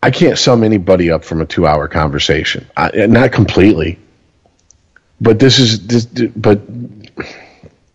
I 0.00 0.12
can't 0.12 0.38
sum 0.38 0.62
anybody 0.62 1.10
up 1.10 1.24
from 1.24 1.40
a 1.40 1.46
two 1.46 1.66
hour 1.66 1.88
conversation. 1.88 2.66
I, 2.76 3.06
not 3.06 3.32
completely. 3.32 3.98
But 5.20 5.40
this 5.40 5.58
is 5.58 5.86
this, 5.88 6.04
but 6.06 6.60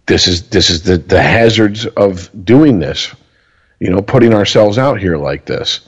this 0.05 0.28
is 0.28 0.49
this 0.49 0.69
is 0.69 0.84
the, 0.84 0.97
the 0.97 1.21
hazards 1.21 1.86
of 1.86 2.30
doing 2.45 2.80
this. 2.80 3.15
You 3.80 3.89
know, 3.89 4.01
putting 4.01 4.34
ourselves 4.34 4.78
out 4.78 4.99
here 4.99 5.17
like 5.17 5.45
this. 5.45 5.88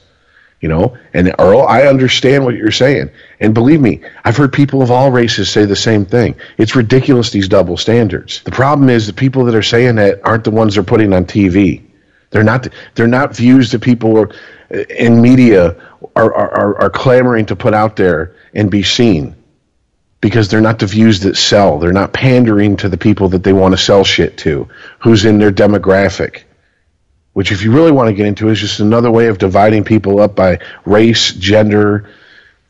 You 0.61 0.69
know, 0.69 0.97
and 1.13 1.35
Earl, 1.39 1.61
I 1.63 1.83
understand 1.83 2.45
what 2.45 2.55
you're 2.55 2.71
saying. 2.71 3.11
And 3.39 3.53
believe 3.53 3.81
me, 3.81 4.01
I've 4.23 4.37
heard 4.37 4.53
people 4.53 4.81
of 4.81 4.91
all 4.91 5.11
races 5.11 5.49
say 5.49 5.65
the 5.65 5.75
same 5.75 6.05
thing. 6.05 6.35
It's 6.57 6.75
ridiculous, 6.75 7.31
these 7.31 7.47
double 7.49 7.77
standards. 7.77 8.41
The 8.43 8.51
problem 8.51 8.89
is 8.89 9.07
the 9.07 9.13
people 9.13 9.45
that 9.45 9.55
are 9.55 9.63
saying 9.63 9.95
that 9.97 10.21
aren't 10.23 10.45
the 10.45 10.51
ones 10.51 10.75
they're 10.75 10.83
putting 10.83 11.13
on 11.13 11.25
TV. 11.25 11.83
They're 12.31 12.43
not, 12.43 12.67
they're 12.95 13.07
not 13.07 13.35
views 13.35 13.71
that 13.71 13.81
people 13.81 14.17
are, 14.17 14.29
uh, 14.73 14.79
in 14.89 15.21
media 15.21 15.75
are, 16.15 16.33
are, 16.33 16.81
are 16.83 16.89
clamoring 16.89 17.47
to 17.47 17.55
put 17.55 17.73
out 17.75 17.95
there 17.97 18.35
and 18.53 18.71
be 18.71 18.83
seen. 18.83 19.35
because 20.21 20.49
they're 20.49 20.61
not 20.61 20.79
the 20.79 20.87
views 20.87 21.21
that 21.21 21.37
sell. 21.37 21.79
They're 21.79 21.93
not 21.93 22.13
pandering 22.13 22.77
to 22.79 22.89
the 22.89 22.97
people 22.97 23.29
that 23.29 23.43
they 23.43 23.53
want 23.53 23.73
to 23.73 23.77
sell 23.77 24.03
shit 24.03 24.37
to, 24.39 24.69
who's 24.99 25.25
in 25.25 25.39
their 25.39 25.51
demographic. 25.51 26.44
Which, 27.35 27.51
if 27.51 27.63
you 27.63 27.71
really 27.73 27.91
want 27.91 28.07
to 28.07 28.13
get 28.13 28.27
into, 28.27 28.47
is 28.47 28.61
just 28.61 28.79
another 28.79 29.11
way 29.11 29.27
of 29.27 29.37
dividing 29.37 29.83
people 29.83 30.21
up 30.21 30.35
by 30.35 30.59
race, 30.85 31.33
gender, 31.33 32.09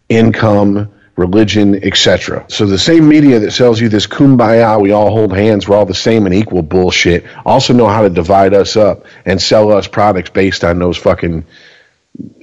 income, 0.10 0.92
religion, 1.16 1.76
etc. 1.84 2.46
So 2.50 2.66
the 2.66 2.80
same 2.80 3.08
media 3.08 3.40
that 3.42 3.52
sells 3.52 3.80
you 3.80 3.90
this 3.90 4.08
kumbaya, 4.08 4.82
we 4.82 4.92
all 4.92 5.12
hold 5.12 5.34
hands, 5.38 5.68
we're 5.68 5.78
all 5.78 5.86
the 5.86 5.94
same 5.94 6.26
and 6.26 6.34
equal 6.34 6.64
bullshit, 6.64 7.26
also 7.46 7.74
know 7.74 7.88
how 7.88 8.02
to 8.02 8.10
divide 8.10 8.56
us 8.56 8.76
up 8.76 9.06
and 9.24 9.40
sell 9.42 9.72
us 9.72 9.88
products 9.88 10.32
based 10.32 10.64
on 10.64 10.80
those 10.80 10.98
fucking 10.98 11.46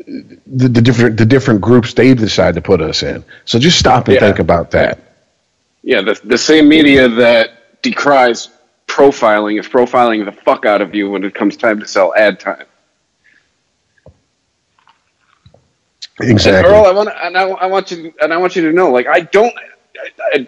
the, 0.07 0.69
the 0.69 0.81
different 0.83 1.17
the 1.17 1.27
different 1.27 1.61
groups 1.61 1.95
they 1.95 2.15
decide 2.15 2.55
to 2.55 2.61
put 2.63 2.81
us 2.81 3.03
in. 3.03 3.25
So 3.47 3.59
just 3.59 3.81
stop 3.81 4.07
and 4.07 4.15
Yeah. 4.15 4.21
think 4.21 4.39
about 4.39 4.71
that. 4.73 5.01
Yeah, 5.83 6.03
the, 6.03 6.21
the 6.23 6.39
same 6.39 6.69
media 6.69 7.09
that 7.09 7.83
decries 7.83 8.49
profiling 8.93 9.59
is 9.59 9.67
profiling 9.67 10.25
the 10.25 10.33
fuck 10.33 10.67
out 10.67 10.83
of 10.83 10.95
you 10.95 11.11
when 11.11 11.25
it 11.25 11.35
comes 11.35 11.57
time 11.57 11.81
to 11.81 11.87
sell 11.87 12.15
ad 12.15 12.39
time. 12.39 12.67
Exactly. 16.21 16.59
And 16.59 16.67
Earl, 16.67 16.87
I 16.87 16.93
want 16.93 17.09
and 17.23 17.37
I, 17.37 17.49
I 17.49 17.67
want 17.67 17.91
you, 17.91 18.13
and 18.21 18.33
I 18.33 18.37
want 18.37 18.55
you 18.55 18.63
to 18.63 18.73
know, 18.73 18.91
like, 18.91 19.07
I 19.07 19.21
don't, 19.21 19.53
I, 20.35 20.47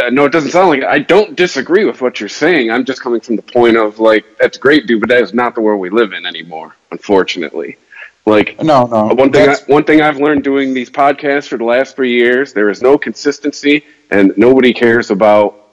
I, 0.00 0.10
know 0.10 0.24
it 0.24 0.32
doesn't 0.32 0.50
sound 0.50 0.70
like 0.70 0.80
it. 0.80 0.86
I 0.86 0.98
don't 0.98 1.36
disagree 1.36 1.84
with 1.84 2.00
what 2.00 2.18
you're 2.18 2.28
saying. 2.28 2.70
I'm 2.70 2.84
just 2.84 3.00
coming 3.00 3.20
from 3.20 3.36
the 3.36 3.42
point 3.42 3.76
of 3.76 4.00
like, 4.00 4.24
that's 4.38 4.58
great, 4.58 4.86
dude, 4.88 5.00
but 5.00 5.08
that 5.10 5.22
is 5.22 5.32
not 5.32 5.54
the 5.54 5.60
world 5.60 5.80
we 5.80 5.88
live 5.88 6.12
in 6.12 6.26
anymore, 6.26 6.74
unfortunately. 6.90 7.78
Like, 8.26 8.62
No, 8.62 8.86
no. 8.86 9.14
one 9.14 9.32
thing, 9.32 9.48
I, 9.48 9.56
one 9.66 9.84
thing 9.84 10.00
I've 10.00 10.18
learned 10.18 10.44
doing 10.44 10.74
these 10.74 10.90
podcasts 10.90 11.48
for 11.48 11.58
the 11.58 11.64
last 11.64 11.96
three 11.96 12.12
years, 12.12 12.52
there 12.52 12.68
is 12.68 12.82
no 12.82 12.98
consistency, 12.98 13.84
and 14.10 14.32
nobody 14.36 14.72
cares 14.72 15.10
about 15.10 15.68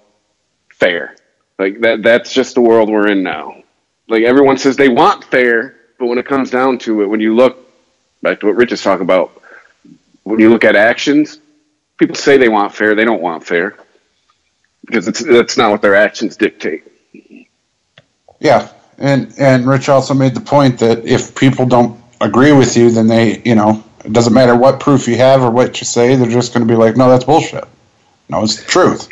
fair. 0.70 1.16
Like 1.60 1.82
that, 1.82 2.02
that's 2.02 2.34
just 2.34 2.56
the 2.56 2.62
world 2.62 2.90
we're 2.90 3.10
in 3.10 3.22
now. 3.22 3.62
Like 4.08 4.24
everyone 4.24 4.58
says 4.58 4.78
they 4.78 4.90
want 4.90 5.26
fair, 5.26 5.76
but 6.00 6.08
when 6.08 6.18
it 6.18 6.26
comes 6.26 6.50
down 6.50 6.80
to 6.80 7.04
it, 7.04 7.08
when 7.08 7.20
you 7.20 7.36
look 7.36 7.70
back 8.24 8.40
to 8.40 8.48
what 8.48 8.56
Rich 8.56 8.72
is 8.72 8.82
talking 8.82 9.04
about, 9.04 9.32
when 10.24 10.40
you 10.40 10.50
look 10.50 10.64
at 10.64 10.76
actions, 10.76 11.40
people 11.98 12.16
say 12.16 12.38
they 12.38 12.50
want 12.50 12.74
fair, 12.74 12.96
they 12.96 13.06
don't 13.06 13.22
want 13.22 13.46
fair 13.46 13.76
because 14.86 15.08
it's 15.08 15.24
that's 15.24 15.58
not 15.58 15.70
what 15.70 15.82
their 15.82 15.96
actions 15.96 16.38
dictate. 16.38 16.84
Yeah, 18.40 18.72
and 18.98 19.34
and 19.38 19.68
Rich 19.68 19.90
also 19.90 20.14
made 20.14 20.34
the 20.36 20.42
point 20.42 20.80
that 20.80 21.06
if 21.06 21.36
people 21.36 21.66
don't 21.66 22.02
agree 22.22 22.54
with 22.54 22.76
you, 22.78 22.90
then 22.90 23.08
they, 23.08 23.42
you 23.44 23.56
know, 23.56 23.84
it 24.04 24.14
doesn't 24.14 24.34
matter 24.34 24.56
what 24.56 24.80
proof 24.80 25.08
you 25.08 25.18
have 25.18 25.42
or 25.42 25.52
what 25.52 25.80
you 25.82 25.86
say, 25.86 26.16
they're 26.16 26.30
just 26.30 26.54
going 26.54 26.66
to 26.66 26.72
be 26.72 26.78
like, 26.78 26.96
no, 26.96 27.10
that's 27.10 27.26
bullshit. 27.26 27.66
No, 28.30 28.44
it's 28.44 28.58
the 28.58 28.70
truth, 28.70 29.10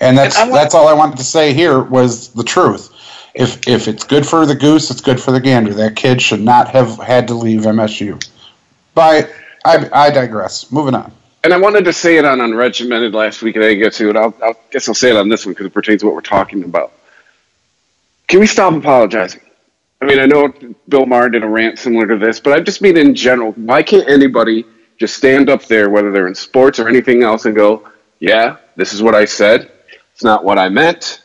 and 0.00 0.16
that's 0.16 0.38
And 0.38 0.52
that's 0.52 0.74
all 0.74 0.88
I 0.88 0.92
wanted 0.92 1.18
to 1.18 1.24
say 1.24 1.52
here 1.52 1.82
was 1.82 2.28
the 2.28 2.44
truth. 2.44 2.90
If 3.34 3.66
if 3.66 3.88
it's 3.88 4.04
good 4.04 4.26
for 4.26 4.46
the 4.46 4.54
goose, 4.54 4.90
it's 4.90 5.00
good 5.00 5.20
for 5.20 5.32
the 5.32 5.40
gander. 5.40 5.74
That 5.74 5.96
kid 5.96 6.22
should 6.22 6.40
not 6.40 6.68
have 6.68 6.98
had 6.98 7.28
to 7.28 7.34
leave 7.34 7.62
MSU. 7.62 8.24
But 8.94 9.32
I 9.64 9.88
I 9.92 10.10
digress. 10.10 10.70
Moving 10.70 10.94
on. 10.94 11.12
And 11.42 11.52
I 11.52 11.58
wanted 11.58 11.84
to 11.84 11.92
say 11.92 12.16
it 12.16 12.24
on 12.24 12.38
unregimented 12.38 13.12
last 13.12 13.42
week, 13.42 13.56
and 13.56 13.64
I 13.64 13.68
didn't 13.68 13.82
get 13.82 13.92
to 13.94 14.08
it. 14.08 14.16
I'll, 14.16 14.34
I'll 14.42 14.58
guess 14.70 14.88
I'll 14.88 14.94
say 14.94 15.10
it 15.10 15.16
on 15.16 15.28
this 15.28 15.44
one 15.44 15.52
because 15.52 15.66
it 15.66 15.74
pertains 15.74 16.00
to 16.00 16.06
what 16.06 16.14
we're 16.14 16.22
talking 16.22 16.64
about. 16.64 16.92
Can 18.28 18.40
we 18.40 18.46
stop 18.46 18.72
apologizing? 18.72 19.42
I 20.00 20.06
mean, 20.06 20.18
I 20.18 20.26
know 20.26 20.52
Bill 20.88 21.06
Maher 21.06 21.28
did 21.28 21.44
a 21.44 21.48
rant 21.48 21.78
similar 21.78 22.06
to 22.06 22.16
this, 22.16 22.40
but 22.40 22.52
I 22.52 22.60
just 22.60 22.80
mean 22.80 22.96
in 22.96 23.14
general. 23.14 23.52
Why 23.52 23.82
can't 23.82 24.08
anybody 24.08 24.64
just 24.96 25.16
stand 25.16 25.50
up 25.50 25.64
there, 25.64 25.90
whether 25.90 26.10
they're 26.12 26.28
in 26.28 26.34
sports 26.34 26.78
or 26.78 26.88
anything 26.88 27.22
else, 27.22 27.44
and 27.44 27.54
go, 27.54 27.88
"Yeah, 28.20 28.56
this 28.76 28.92
is 28.92 29.02
what 29.02 29.14
I 29.14 29.24
said. 29.24 29.70
It's 30.14 30.24
not 30.24 30.44
what 30.44 30.58
I 30.58 30.68
meant." 30.68 31.20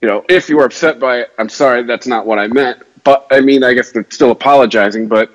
You 0.00 0.08
know, 0.08 0.24
if 0.28 0.48
you 0.48 0.56
were 0.56 0.64
upset 0.64 1.00
by 1.00 1.20
it, 1.20 1.30
I'm 1.38 1.48
sorry, 1.48 1.82
that's 1.82 2.06
not 2.06 2.26
what 2.26 2.38
I 2.38 2.46
meant. 2.46 2.82
But 3.02 3.26
I 3.30 3.40
mean, 3.40 3.64
I 3.64 3.72
guess 3.72 3.92
they're 3.92 4.06
still 4.10 4.30
apologizing, 4.30 5.08
but 5.08 5.30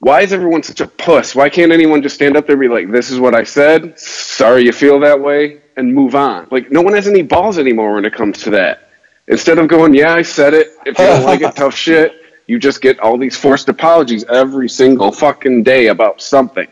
why 0.00 0.22
is 0.22 0.32
everyone 0.32 0.62
such 0.62 0.80
a 0.80 0.86
puss? 0.86 1.34
Why 1.34 1.48
can't 1.48 1.72
anyone 1.72 2.02
just 2.02 2.14
stand 2.14 2.36
up 2.36 2.46
there 2.46 2.54
and 2.54 2.60
be 2.60 2.68
like, 2.68 2.90
this 2.90 3.10
is 3.10 3.20
what 3.20 3.34
I 3.34 3.44
said, 3.44 3.98
sorry 3.98 4.64
you 4.64 4.72
feel 4.72 4.98
that 5.00 5.20
way, 5.20 5.60
and 5.76 5.94
move 5.94 6.14
on? 6.14 6.48
Like, 6.50 6.70
no 6.70 6.80
one 6.80 6.94
has 6.94 7.06
any 7.06 7.22
balls 7.22 7.58
anymore 7.58 7.94
when 7.94 8.04
it 8.04 8.14
comes 8.14 8.38
to 8.42 8.50
that. 8.50 8.88
Instead 9.28 9.58
of 9.58 9.68
going, 9.68 9.94
yeah, 9.94 10.14
I 10.14 10.22
said 10.22 10.54
it, 10.54 10.68
if 10.86 10.98
you 10.98 11.04
don't 11.04 11.24
like 11.24 11.42
it, 11.42 11.54
tough 11.54 11.74
shit, 11.86 12.14
you 12.46 12.58
just 12.58 12.80
get 12.80 12.98
all 12.98 13.16
these 13.18 13.36
forced 13.36 13.68
apologies 13.68 14.24
every 14.24 14.68
single 14.68 15.12
fucking 15.12 15.62
day 15.62 15.88
about 15.88 16.20
something. 16.22 16.66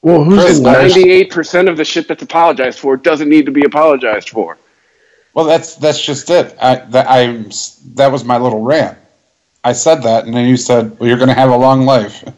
well, 0.00 0.24
who's 0.24 0.42
Chris, 0.42 0.60
98% 0.60 1.68
of 1.68 1.76
the 1.76 1.84
shit 1.84 2.08
that's 2.08 2.22
apologized 2.22 2.78
for 2.78 2.96
doesn't 2.96 3.28
need 3.28 3.46
to 3.46 3.52
be 3.52 3.64
apologized 3.64 4.30
for. 4.30 4.56
Well, 5.34 5.46
that's 5.46 5.76
that's 5.76 6.00
just 6.00 6.28
it. 6.30 6.56
I 6.60 6.76
that 6.76 7.06
I 7.08 7.44
that 7.94 8.12
was 8.12 8.24
my 8.24 8.36
little 8.38 8.62
rant. 8.62 8.98
I 9.64 9.72
said 9.72 10.02
that, 10.02 10.24
and 10.26 10.34
then 10.34 10.48
you 10.48 10.56
said, 10.56 10.98
"Well, 10.98 11.08
you're 11.08 11.18
going 11.18 11.28
to 11.28 11.34
have 11.34 11.50
a 11.50 11.56
long 11.56 11.82
life." 11.82 12.24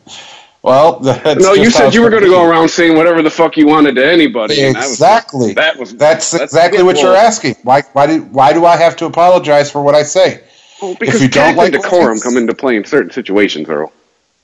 Well, 0.65 0.99
that's 1.01 1.43
no, 1.43 1.53
you 1.53 1.69
said 1.69 1.93
you 1.93 2.01
were 2.01 2.09
going 2.09 2.23
to 2.23 2.29
go 2.31 2.49
around 2.49 2.71
saying 2.71 2.97
whatever 2.97 3.21
the 3.21 3.29
fuck 3.29 3.59
you 3.59 3.67
wanted 3.67 3.97
to 3.97 4.07
anybody. 4.07 4.63
and 4.63 4.75
that 4.75 4.81
was- 4.85 4.93
Exactly. 4.93 5.53
That 5.53 5.79
was, 5.79 5.95
That's, 5.95 6.31
that's 6.31 6.43
exactly 6.43 6.83
what 6.83 7.03
you're 7.03 7.15
asking. 7.15 7.57
Why? 7.65 7.83
Why 7.93 8.07
do? 8.07 8.23
Why 8.23 8.55
do 8.55 8.65
I 8.65 8.79
have 8.79 8.97
to 8.97 9.05
apologize 9.05 9.71
for 9.71 9.83
what 9.83 9.95
I 9.95 10.03
say? 10.03 10.43
Well, 10.81 10.97
because 10.99 11.21
you 11.21 11.29
don't 11.29 11.55
like 11.57 11.73
decorum 11.73 12.19
come 12.19 12.39
into 12.39 12.55
play 12.55 12.77
in 12.77 12.85
certain 12.87 13.11
situations, 13.11 13.69
Earl. 13.69 13.93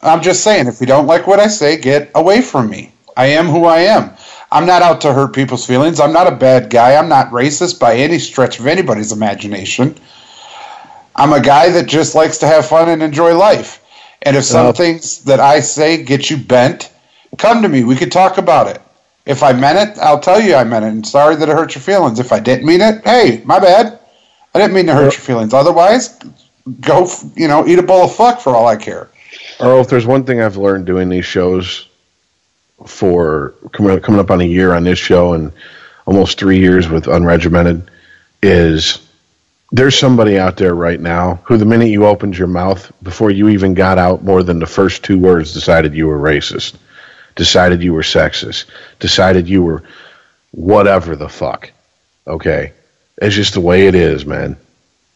I'm 0.03 0.21
just 0.21 0.45
saying, 0.45 0.67
if 0.67 0.79
you 0.81 0.87
don't 0.87 1.07
like 1.07 1.27
what 1.27 1.41
I 1.41 1.47
say, 1.47 1.79
get 1.79 2.11
away 2.15 2.43
from 2.43 2.69
me. 2.69 2.93
I 3.17 3.27
am 3.29 3.47
who 3.47 3.65
I 3.65 3.79
am. 3.79 4.11
I'm 4.53 4.67
not 4.67 4.83
out 4.83 5.01
to 5.03 5.13
hurt 5.13 5.33
people's 5.35 5.67
feelings. 5.67 6.01
I'm 6.01 6.13
not 6.13 6.27
a 6.27 6.35
bad 6.35 6.71
guy. 6.71 6.97
I'm 6.97 7.09
not 7.09 7.31
racist 7.31 7.79
by 7.79 7.95
any 7.95 8.19
stretch 8.19 8.59
of 8.59 8.67
anybody's 8.67 9.13
imagination. 9.13 9.95
I'm 11.15 11.33
a 11.33 11.41
guy 11.41 11.71
that 11.71 11.87
just 11.87 12.15
likes 12.15 12.39
to 12.39 12.47
have 12.47 12.67
fun 12.67 12.89
and 12.89 13.03
enjoy 13.03 13.37
life. 13.37 13.81
And 14.23 14.37
if 14.37 14.45
some 14.45 14.65
Well- 14.65 14.73
things 14.73 15.19
that 15.25 15.41
I 15.41 15.61
say 15.61 16.03
get 16.03 16.31
you 16.31 16.37
bent, 16.37 16.91
come 17.39 17.63
to 17.63 17.69
me. 17.69 17.85
We 17.85 17.97
could 17.97 18.11
talk 18.13 18.39
about 18.39 18.67
it. 18.67 18.81
If 19.27 19.43
I 19.43 19.53
meant 19.53 19.79
it, 19.79 19.99
I'll 20.03 20.19
tell 20.19 20.41
you 20.41 20.57
I 20.57 20.65
meant 20.65 20.85
it. 20.85 20.89
And 20.89 21.07
sorry 21.07 21.37
that 21.37 21.49
it 21.49 21.57
hurt 21.57 21.75
your 21.75 21.83
feelings. 21.83 22.19
If 22.19 22.33
I 22.33 22.41
didn't 22.41 22.67
mean 22.67 22.81
it, 22.81 23.03
hey, 23.05 23.43
my 23.45 23.61
bad. 23.61 23.99
I 24.55 24.59
didn't 24.59 24.75
mean 24.75 24.87
to 24.87 24.95
hurt 24.95 25.03
your 25.03 25.13
feelings. 25.13 25.55
Otherwise, 25.55 26.19
go, 26.81 27.09
you 27.37 27.47
know, 27.47 27.67
eat 27.69 27.79
a 27.79 27.83
bowl 27.83 28.05
of 28.05 28.15
fuck 28.15 28.41
for 28.41 28.57
all 28.57 28.67
I 28.67 28.77
care. 28.77 29.09
Earl, 29.61 29.81
if 29.81 29.89
there's 29.89 30.07
one 30.07 30.25
thing 30.25 30.41
I've 30.41 30.57
learned 30.57 30.87
doing 30.87 31.09
these 31.09 31.25
shows 31.25 31.87
for 32.87 33.55
coming 33.73 34.21
up 34.21 34.31
on 34.31 34.41
a 34.41 34.45
year 34.45 34.73
on 34.73 34.85
this 34.85 34.99
show 34.99 35.35
and 35.35 35.53
almost 36.07 36.39
three 36.39 36.59
years 36.59 36.89
with 36.89 37.05
Unregimented, 37.05 37.87
is 38.43 39.07
there's 39.73 39.99
somebody 39.99 40.39
out 40.39 40.57
there 40.57 40.75
right 40.75 40.99
now 41.01 41.41
who, 41.45 41.57
the 41.57 41.65
minute 41.65 41.89
you 41.89 42.07
opened 42.07 42.37
your 42.37 42.49
mouth, 42.49 42.91
before 43.03 43.31
you 43.31 43.49
even 43.51 43.75
got 43.75 43.99
out 43.99 44.25
more 44.25 44.43
than 44.43 44.59
the 44.59 44.67
first 44.67 45.05
two 45.05 45.19
words, 45.19 45.53
decided 45.53 45.95
you 45.95 46.09
were 46.09 46.19
racist, 46.19 46.75
decided 47.37 47.83
you 47.83 47.93
were 47.93 48.03
sexist, 48.03 48.65
decided 48.99 49.49
you 49.49 49.63
were 49.63 49.83
whatever 50.51 51.15
the 51.15 51.29
fuck. 51.29 51.71
Okay, 52.27 52.73
it's 53.19 53.35
just 53.35 53.55
the 53.55 53.61
way 53.61 53.87
it 53.87 53.95
is, 53.95 54.27
man. 54.27 54.57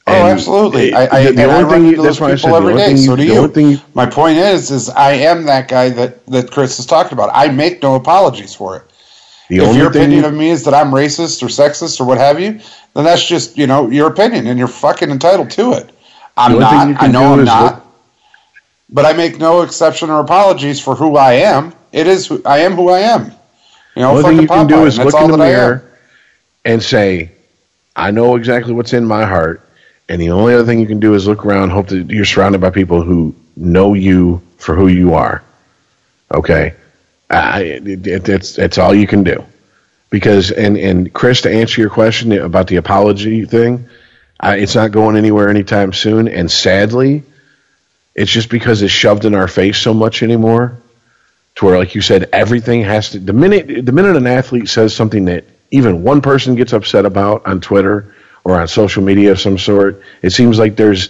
Oh, 0.06 0.12
And 0.12 0.28
absolutely. 0.28 0.90
the- 0.90 0.96
I, 0.96 1.02
I, 1.18 1.22
the 1.24 1.28
and 1.30 1.40
I 1.40 1.44
only 1.44 1.64
run 1.64 1.72
thing 1.72 1.82
you- 1.84 1.88
into 1.90 2.02
those 2.02 2.18
that's 2.18 2.20
why 2.20 2.26
I 2.26 2.30
said 2.36 2.48
people 2.48 2.60
the 2.60 2.66
only 2.68 2.74
day. 2.74 2.86
thing 2.88 2.96
you- 2.98 3.02
So 3.06 3.16
do 3.16 3.22
you. 3.24 3.48
thing 3.48 3.70
you- 3.70 3.80
My 3.94 4.04
point 4.06 4.36
is, 4.36 4.70
is 4.70 4.90
I 4.90 5.12
am 5.12 5.44
that 5.44 5.68
guy 5.68 5.88
that, 5.90 6.26
that 6.26 6.50
Chris 6.50 6.76
has 6.76 6.84
talked 6.86 7.12
about. 7.12 7.30
I 7.32 7.48
make 7.48 7.82
no 7.82 7.94
apologies 7.94 8.54
for 8.54 8.76
it. 8.76 8.82
The 9.48 9.56
if 9.56 9.62
only 9.62 9.78
your 9.78 9.88
opinion 9.88 10.20
you- 10.22 10.26
of 10.26 10.34
me 10.34 10.50
is 10.50 10.62
that 10.64 10.74
I'm 10.74 10.90
racist 10.90 11.42
or 11.42 11.46
sexist 11.46 12.00
or 12.00 12.04
what 12.04 12.18
have 12.18 12.38
you, 12.38 12.60
then 12.94 13.04
that's 13.04 13.24
just 13.24 13.56
you 13.56 13.66
know 13.66 13.88
your 13.90 14.08
opinion, 14.08 14.46
and 14.46 14.58
you're 14.58 14.68
fucking 14.68 15.10
entitled 15.10 15.50
to 15.52 15.72
it. 15.72 15.88
I'm 16.36 16.52
The 16.52 16.56
only 16.66 16.68
thing 16.78 16.92
not. 16.94 17.02
I 17.02 17.06
know 17.06 17.32
I'm 17.34 17.40
is 17.40 17.46
not. 17.46 17.62
look- 17.74 17.82
but 18.90 19.06
I 19.06 19.12
make 19.14 19.38
no 19.38 19.62
exception 19.62 20.10
or 20.10 20.20
apologies 20.20 20.80
for 20.80 20.94
who 20.94 21.16
I 21.16 21.32
am. 21.34 21.72
It 21.92 22.06
is 22.06 22.26
who 22.26 22.42
I 22.44 22.58
am. 22.58 22.72
Who 22.74 22.90
I 22.90 23.00
am. 23.00 23.32
You 23.96 24.02
know, 24.02 24.18
The 24.20 24.26
only 24.28 24.36
thing 24.36 24.42
you 24.42 24.48
can 24.48 24.66
do 24.66 24.84
is 24.86 24.98
look 24.98 25.14
in 25.14 25.30
the 25.30 25.36
that 25.38 25.42
I 25.44 25.46
am. 25.46 25.52
mirror 25.52 25.84
and 26.64 26.82
say, 26.82 27.30
I 27.96 28.10
know 28.10 28.36
exactly 28.36 28.72
what's 28.72 28.92
in 28.92 29.06
my 29.06 29.24
heart. 29.24 29.60
And 30.08 30.20
the 30.20 30.30
only 30.30 30.54
other 30.54 30.64
thing 30.64 30.80
you 30.80 30.86
can 30.86 31.00
do 31.00 31.14
is 31.14 31.26
look 31.26 31.44
around, 31.46 31.70
hope 31.70 31.88
that 31.88 32.10
you're 32.10 32.24
surrounded 32.24 32.60
by 32.60 32.70
people 32.70 33.02
who 33.02 33.34
know 33.56 33.94
you 33.94 34.42
for 34.58 34.74
who 34.74 34.88
you 34.88 35.14
are. 35.14 35.42
Okay? 36.32 36.74
I, 37.30 37.62
it, 37.62 38.06
it, 38.06 38.28
it's, 38.28 38.58
it's 38.58 38.78
all 38.78 38.94
you 38.94 39.06
can 39.06 39.24
do. 39.24 39.44
Because, 40.10 40.50
and, 40.52 40.76
and 40.76 41.12
Chris, 41.12 41.40
to 41.42 41.50
answer 41.50 41.80
your 41.80 41.90
question 41.90 42.32
about 42.32 42.68
the 42.68 42.76
apology 42.76 43.46
thing, 43.46 43.88
I, 44.38 44.56
it's 44.56 44.74
not 44.74 44.92
going 44.92 45.16
anywhere 45.16 45.48
anytime 45.48 45.92
soon. 45.92 46.28
And 46.28 46.50
sadly, 46.50 47.24
it's 48.14 48.30
just 48.30 48.50
because 48.50 48.82
it's 48.82 48.92
shoved 48.92 49.24
in 49.24 49.34
our 49.34 49.48
face 49.48 49.78
so 49.78 49.94
much 49.94 50.22
anymore 50.22 50.80
to 51.56 51.64
where, 51.64 51.78
like 51.78 51.94
you 51.94 52.00
said, 52.00 52.28
everything 52.32 52.82
has 52.82 53.10
to. 53.10 53.18
The 53.18 53.32
minute 53.32 53.86
the 53.86 53.92
minute 53.92 54.16
an 54.16 54.26
athlete 54.26 54.68
says 54.68 54.94
something 54.94 55.26
that 55.26 55.44
even 55.70 56.02
one 56.02 56.20
person 56.20 56.54
gets 56.54 56.72
upset 56.72 57.06
about 57.06 57.46
on 57.46 57.60
Twitter 57.60 58.13
or 58.44 58.60
on 58.60 58.68
social 58.68 59.02
media 59.02 59.32
of 59.32 59.40
some 59.40 59.58
sort, 59.58 60.02
it 60.22 60.30
seems 60.30 60.58
like 60.58 60.76
there's 60.76 61.08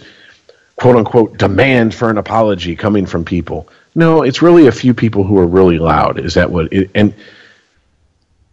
quote 0.77 0.95
unquote 0.95 1.37
demand 1.37 1.93
for 1.93 2.09
an 2.09 2.17
apology 2.17 2.75
coming 2.75 3.05
from 3.05 3.25
people. 3.25 3.67
No, 3.93 4.23
it's 4.23 4.41
really 4.41 4.67
a 4.67 4.71
few 4.71 4.93
people 4.93 5.23
who 5.23 5.37
are 5.37 5.47
really 5.47 5.77
loud. 5.77 6.19
Is 6.19 6.33
that 6.33 6.51
what? 6.51 6.71
It, 6.73 6.91
and 6.95 7.13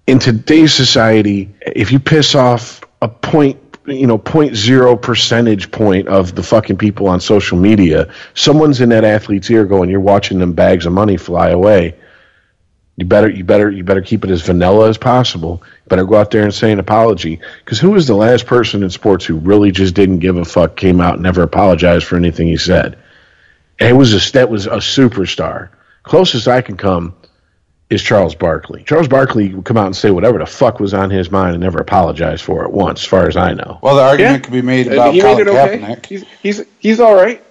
in 0.06 0.18
today's 0.18 0.74
society, 0.74 1.54
if 1.60 1.92
you 1.92 1.98
piss 1.98 2.34
off 2.34 2.82
a 3.00 3.08
point, 3.08 3.58
you 3.86 4.06
know, 4.06 4.18
point 4.18 4.54
zero 4.54 4.96
percentage 4.96 5.70
point 5.70 6.08
of 6.08 6.34
the 6.34 6.42
fucking 6.42 6.76
people 6.76 7.08
on 7.08 7.20
social 7.20 7.58
media, 7.58 8.12
someone's 8.34 8.80
in 8.80 8.90
that 8.90 9.04
athlete's 9.04 9.50
ear 9.50 9.64
going, 9.64 9.90
"You're 9.90 10.00
watching 10.00 10.38
them 10.38 10.52
bags 10.52 10.86
of 10.86 10.92
money 10.92 11.16
fly 11.16 11.50
away." 11.50 11.94
You 12.96 13.06
better, 13.06 13.28
you 13.30 13.42
better, 13.42 13.70
you 13.70 13.84
better 13.84 14.02
keep 14.02 14.22
it 14.24 14.30
as 14.30 14.42
vanilla 14.42 14.88
as 14.88 14.98
possible. 14.98 15.62
You 15.64 15.88
better 15.88 16.04
go 16.04 16.16
out 16.16 16.30
there 16.30 16.42
and 16.42 16.52
say 16.52 16.72
an 16.72 16.78
apology. 16.78 17.40
Because 17.64 17.80
who 17.80 17.90
was 17.90 18.06
the 18.06 18.14
last 18.14 18.46
person 18.46 18.82
in 18.82 18.90
sports 18.90 19.24
who 19.24 19.36
really 19.38 19.70
just 19.70 19.94
didn't 19.94 20.18
give 20.18 20.36
a 20.36 20.44
fuck, 20.44 20.76
came 20.76 21.00
out 21.00 21.14
and 21.14 21.22
never 21.22 21.42
apologized 21.42 22.04
for 22.04 22.16
anything 22.16 22.48
he 22.48 22.58
said? 22.58 22.98
And 23.80 23.88
it 23.88 23.94
was 23.94 24.12
a 24.14 24.32
that 24.32 24.50
was 24.50 24.66
a 24.66 24.76
superstar. 24.76 25.70
Closest 26.02 26.46
I 26.48 26.60
can 26.60 26.76
come 26.76 27.14
is 27.88 28.02
Charles 28.02 28.34
Barkley. 28.34 28.84
Charles 28.84 29.08
Barkley 29.08 29.54
would 29.54 29.64
come 29.64 29.76
out 29.78 29.86
and 29.86 29.96
say 29.96 30.10
whatever 30.10 30.38
the 30.38 30.46
fuck 30.46 30.78
was 30.78 30.92
on 30.94 31.10
his 31.10 31.30
mind 31.30 31.54
and 31.54 31.62
never 31.62 31.78
apologize 31.78 32.40
for 32.40 32.64
it 32.64 32.70
once, 32.72 33.02
as 33.02 33.06
far 33.06 33.26
as 33.26 33.36
I 33.36 33.54
know. 33.54 33.78
Well, 33.82 33.96
the 33.96 34.02
argument 34.02 34.34
Yeah. 34.34 34.38
could 34.40 34.52
be 34.52 34.62
made 34.62 34.88
uh, 34.88 34.92
about 34.92 35.14
he 35.14 35.22
made 35.22 35.28
Colin 35.28 35.48
it 35.48 35.50
okay. 35.50 35.78
Kaepernick. 35.78 36.06
He's 36.06 36.24
he's 36.42 36.64
he's 36.78 37.00
all 37.00 37.14
right. 37.14 37.42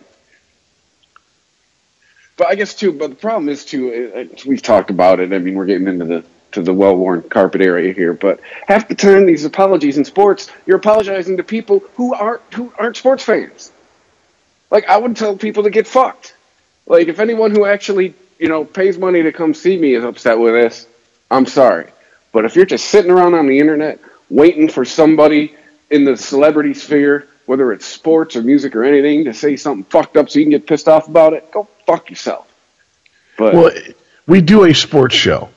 But 2.42 2.48
I 2.48 2.56
guess 2.56 2.74
too. 2.74 2.92
But 2.92 3.12
the 3.12 3.16
problem 3.16 3.50
is 3.50 3.64
too. 3.64 4.28
We've 4.48 4.64
talked 4.64 4.90
about 4.90 5.20
it. 5.20 5.32
I 5.32 5.38
mean, 5.38 5.54
we're 5.54 5.68
getting 5.68 5.88
into 5.88 6.06
the 6.06 6.24
to 6.54 6.64
the 6.64 6.74
well-worn 6.74 7.22
carpet 7.22 7.62
area 7.62 7.94
here. 7.94 8.14
But 8.14 8.40
half 8.68 8.88
the 8.88 8.96
time, 8.96 9.28
these 9.28 9.46
apologies 9.46 10.00
in 10.00 10.06
sports, 10.06 10.50
you're 10.66 10.78
apologizing 10.78 11.38
to 11.38 11.44
people 11.44 11.84
who 11.94 12.16
aren't 12.16 12.42
who 12.52 12.74
aren't 12.80 12.98
sports 12.98 13.24
fans. 13.24 13.72
Like 14.72 14.90
I 14.90 14.98
would 14.98 15.16
tell 15.16 15.38
people 15.38 15.62
to 15.62 15.70
get 15.70 15.86
fucked. 15.86 16.34
Like 16.88 17.10
if 17.10 17.20
anyone 17.20 17.52
who 17.52 17.66
actually 17.66 18.16
you 18.40 18.50
know 18.50 18.66
pays 18.66 18.98
money 18.98 19.22
to 19.22 19.32
come 19.32 19.54
see 19.54 19.78
me 19.78 19.94
is 19.94 20.04
upset 20.04 20.40
with 20.40 20.56
this, 20.56 20.88
I'm 21.30 21.46
sorry. 21.46 21.92
But 22.32 22.46
if 22.46 22.56
you're 22.56 22.66
just 22.66 22.86
sitting 22.86 23.12
around 23.12 23.36
on 23.36 23.46
the 23.46 23.60
internet 23.60 24.00
waiting 24.32 24.68
for 24.68 24.84
somebody 24.84 25.56
in 25.92 26.06
the 26.06 26.18
celebrity 26.18 26.74
sphere, 26.74 27.28
whether 27.46 27.72
it's 27.74 27.86
sports 27.86 28.36
or 28.36 28.44
music 28.44 28.76
or 28.76 28.84
anything, 28.84 29.26
to 29.26 29.34
say 29.34 29.56
something 29.56 29.84
fucked 29.86 30.18
up 30.18 30.30
so 30.30 30.40
you 30.40 30.46
can 30.46 30.52
get 30.52 30.68
pissed 30.68 30.88
off 30.88 31.08
about 31.08 31.34
it, 31.34 31.52
go 31.52 31.68
fuck 31.86 32.10
yourself. 32.10 32.48
But 33.38 33.54
Well, 33.54 33.72
we 34.28 34.42
do 34.42 34.66
a 34.66 34.74
sports 34.74 35.16
show. 35.16 35.50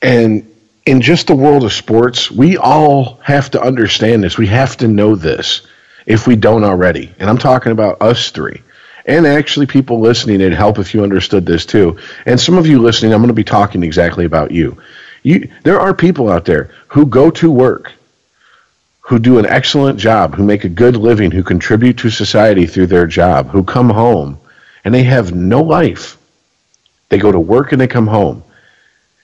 And 0.00 0.52
in 0.84 1.00
just 1.00 1.28
the 1.28 1.34
world 1.34 1.64
of 1.64 1.72
sports, 1.72 2.30
we 2.30 2.56
all 2.56 3.20
have 3.22 3.50
to 3.52 3.62
understand 3.62 4.22
this. 4.22 4.36
We 4.36 4.48
have 4.48 4.76
to 4.78 4.88
know 4.88 5.14
this 5.14 5.62
if 6.06 6.26
we 6.26 6.36
don't 6.36 6.64
already. 6.64 7.14
And 7.18 7.30
I'm 7.30 7.38
talking 7.38 7.72
about 7.72 8.02
us 8.02 8.30
three. 8.30 8.62
And 9.04 9.26
actually, 9.26 9.66
people 9.66 10.00
listening, 10.00 10.40
it'd 10.40 10.52
help 10.52 10.78
if 10.78 10.94
you 10.94 11.02
understood 11.02 11.44
this 11.44 11.66
too. 11.66 11.98
And 12.24 12.40
some 12.40 12.56
of 12.56 12.66
you 12.66 12.78
listening, 12.78 13.12
I'm 13.12 13.20
going 13.20 13.28
to 13.28 13.34
be 13.34 13.44
talking 13.44 13.82
exactly 13.82 14.24
about 14.24 14.52
you. 14.52 14.78
You, 15.24 15.50
there 15.64 15.80
are 15.80 15.94
people 15.94 16.28
out 16.28 16.44
there 16.44 16.70
who 16.88 17.06
go 17.06 17.30
to 17.30 17.50
work, 17.50 17.92
who 19.02 19.18
do 19.18 19.38
an 19.38 19.46
excellent 19.46 19.98
job, 19.98 20.34
who 20.34 20.44
make 20.44 20.64
a 20.64 20.68
good 20.68 20.96
living, 20.96 21.30
who 21.30 21.42
contribute 21.42 21.98
to 21.98 22.10
society 22.10 22.66
through 22.66 22.86
their 22.86 23.06
job, 23.06 23.48
who 23.50 23.62
come 23.62 23.90
home, 23.90 24.38
and 24.84 24.94
they 24.94 25.02
have 25.02 25.34
no 25.34 25.62
life. 25.62 26.16
They 27.08 27.18
go 27.18 27.30
to 27.30 27.38
work 27.38 27.72
and 27.72 27.80
they 27.80 27.88
come 27.88 28.06
home. 28.06 28.42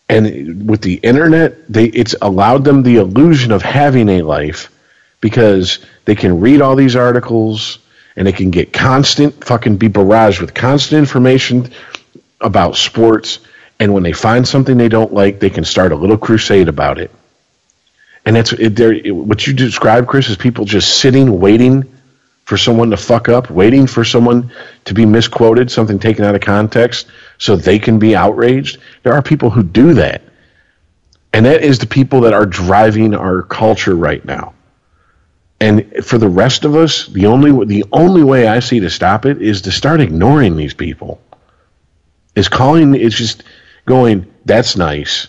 And 0.09 0.69
with 0.69 0.83
the 0.83 0.95
internet, 0.95 1.67
they 1.73 1.87
it's 1.87 2.15
allowed 2.21 2.65
them 2.65 2.83
the 2.83 2.97
illusion 2.97 3.53
of 3.53 3.63
having 3.63 4.09
a 4.09 4.23
life 4.23 4.71
because 5.21 5.79
they 6.05 6.15
can 6.15 6.41
read 6.41 6.61
all 6.61 6.77
these 6.77 6.97
articles 6.97 7.79
and 8.17 8.27
they 8.27 8.33
can 8.33 8.51
get 8.51 8.73
constant 8.73 9.45
fucking 9.45 9.77
be 9.77 9.89
barraged 9.89 10.41
with 10.41 10.55
constant 10.55 10.99
information 10.99 11.71
about 12.41 12.77
sports 12.77 13.41
and 13.81 13.95
when 13.95 14.03
they 14.03 14.13
find 14.13 14.47
something 14.47 14.77
they 14.77 14.89
don't 14.89 15.13
like, 15.13 15.39
they 15.39 15.51
can 15.51 15.65
start 15.65 15.93
a 15.93 15.97
little 15.97 16.19
crusade 16.19 16.69
about 16.69 16.99
it. 16.99 17.11
And 18.29 18.37
it's 18.37 18.53
it, 18.53 18.77
there. 18.77 18.93
It, 18.93 19.11
what 19.11 19.47
you 19.47 19.55
describe, 19.55 20.07
Chris, 20.07 20.29
is 20.29 20.37
people 20.37 20.67
just 20.67 20.99
sitting, 20.99 21.41
waiting 21.41 21.91
for 22.45 22.59
someone 22.59 22.91
to 22.91 22.97
fuck 22.99 23.31
up, 23.31 23.49
waiting 23.49 23.87
for 23.87 24.05
someone 24.05 24.53
to 24.85 24.93
be 24.93 25.07
misquoted, 25.07 25.71
something 25.71 25.99
taken 25.99 26.27
out 26.27 26.35
of 26.35 26.43
context, 26.43 27.07
so 27.39 27.57
they 27.57 27.79
can 27.79 27.99
be 27.99 28.15
outraged. 28.15 28.81
There 29.03 29.15
are 29.15 29.23
people 29.23 29.49
who 29.49 29.63
do 29.63 29.95
that, 29.95 30.21
and 31.33 31.47
that 31.47 31.63
is 31.63 31.79
the 31.79 31.87
people 31.87 32.21
that 32.21 32.35
are 32.35 32.45
driving 32.45 33.15
our 33.15 33.43
culture 33.43 33.95
right 33.95 34.23
now. 34.23 34.53
And 35.59 36.05
for 36.05 36.19
the 36.19 36.29
rest 36.29 36.67
of 36.67 36.77
us, 36.77 37.07
the 37.07 37.25
only 37.25 37.65
the 37.65 37.87
only 37.93 38.23
way 38.23 38.47
I 38.47 38.59
see 38.61 38.81
to 38.81 38.91
stop 38.91 39.25
it 39.25 39.41
is 39.41 39.63
to 39.63 39.73
start 39.73 40.03
ignoring 40.03 40.55
these 40.55 40.75
people. 40.75 41.19
Is 42.35 42.51
calling 42.51 42.95
it's 42.95 43.17
just 43.17 43.43
going, 43.87 44.31
that's 44.45 44.77
nice. 44.77 45.29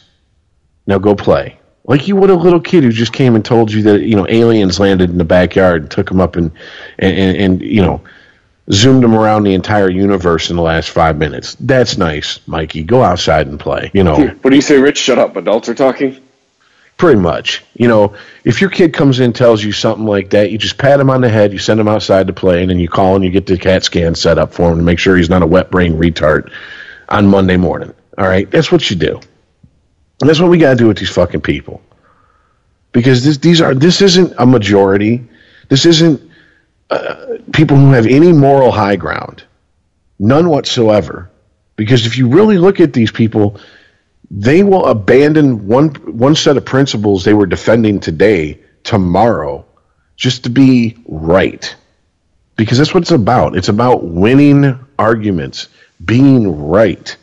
Now 0.86 0.98
go 0.98 1.16
play. 1.16 1.59
Like 1.90 2.08
you 2.08 2.16
would 2.16 2.30
a 2.30 2.36
little 2.36 2.60
kid 2.62 2.84
who 2.84 2.92
just 2.92 3.12
came 3.12 3.34
and 3.34 3.44
told 3.44 3.72
you 3.72 3.82
that, 3.82 4.02
you 4.02 4.16
know, 4.16 4.28
aliens 4.30 4.80
landed 4.80 5.10
in 5.10 5.18
the 5.18 5.26
backyard 5.26 5.82
and 5.82 5.92
took 5.92 6.10
him 6.10 6.22
up 6.22 6.36
and 6.36 6.52
and, 7.00 7.18
and, 7.18 7.38
and 7.38 7.62
you 7.62 7.82
know, 7.82 8.02
zoomed 8.72 9.04
him 9.04 9.16
around 9.16 9.44
the 9.44 9.56
entire 9.56 9.90
universe 9.90 10.52
in 10.52 10.56
the 10.56 10.62
last 10.62 10.92
five 10.92 11.18
minutes. 11.18 11.56
That's 11.60 11.98
nice, 11.98 12.40
Mikey. 12.48 12.84
Go 12.84 13.02
outside 13.02 13.48
and 13.48 13.60
play. 13.60 13.90
You 13.92 14.04
know, 14.04 14.16
what 14.16 14.52
do 14.52 14.56
you 14.56 14.62
say, 14.62 14.78
Rich? 14.78 15.00
Shut 15.00 15.18
up. 15.18 15.36
Adults 15.36 15.68
are 15.68 15.74
talking. 15.74 16.22
pretty 17.00 17.20
much. 17.20 17.64
You 17.74 17.88
know, 17.88 18.14
if 18.44 18.62
your 18.62 18.70
kid 18.70 18.94
comes 18.94 19.20
in 19.20 19.26
and 19.26 19.36
tells 19.36 19.64
you 19.64 19.72
something 19.72 20.06
like 20.06 20.30
that, 20.30 20.52
you 20.52 20.60
just 20.60 20.78
pat 20.78 21.00
him 21.00 21.10
on 21.10 21.22
the 21.22 21.30
head, 21.30 21.52
you 21.52 21.58
send 21.58 21.80
him 21.80 21.88
outside 21.88 22.28
to 22.28 22.34
play, 22.34 22.62
and 22.62 22.70
then 22.70 22.80
you 22.80 22.88
call 22.88 23.16
and 23.16 23.26
you 23.26 23.32
get 23.32 23.48
the 23.48 23.58
CAT 23.58 23.84
scan 23.84 24.14
set 24.14 24.38
up 24.38 24.54
for 24.54 24.72
him 24.72 24.78
to 24.78 24.84
make 24.84 25.00
sure 25.00 25.18
he's 25.18 25.30
not 25.30 25.42
a 25.42 25.48
wet 25.48 25.72
brain 25.72 25.94
retard 25.94 26.52
on 27.08 27.26
Monday 27.26 27.58
morning. 27.58 27.96
All 28.18 28.28
right, 28.28 28.52
that's 28.52 28.72
what 28.72 28.88
you 28.92 28.96
do. 28.96 29.20
And 30.22 30.30
that's 30.30 30.40
what 30.40 30.50
we 30.50 30.58
got 30.58 30.72
to 30.72 30.76
do 30.76 30.88
with 30.88 30.98
these 30.98 31.10
fucking 31.10 31.42
people. 31.42 31.82
Because 32.92 33.24
this, 33.24 33.38
these 33.38 33.62
are 33.62 33.74
this 33.74 34.02
isn't 34.02 34.34
a 34.38 34.46
majority. 34.46 35.28
This 35.70 35.86
isn't 35.86 36.22
uh, 36.90 37.38
people 37.54 37.78
who 37.78 37.92
have 37.92 38.08
any 38.08 38.34
moral 38.34 38.72
high 38.72 38.96
ground, 38.96 39.44
none 40.18 40.50
whatsoever. 40.50 41.30
Because 41.76 42.06
if 42.06 42.18
you 42.18 42.28
really 42.28 42.58
look 42.58 42.80
at 42.80 42.92
these 42.94 43.12
people, 43.12 43.60
they 44.32 44.64
will 44.64 44.86
abandon 44.86 45.68
one 45.68 45.90
one 46.18 46.36
set 46.36 46.58
of 46.58 46.66
principles 46.66 47.24
they 47.24 47.34
were 47.34 47.46
defending 47.46 48.00
today 48.00 48.60
tomorrow 48.84 49.66
just 50.16 50.44
to 50.44 50.50
be 50.50 50.98
right 51.08 51.76
because 52.56 52.78
that's 52.78 52.94
what 52.94 53.02
it's 53.02 53.12
about 53.12 53.56
it's 53.56 53.70
about 53.70 54.04
winning 54.04 54.80
arguments 55.00 55.68
being 56.04 56.68
right 56.68 57.16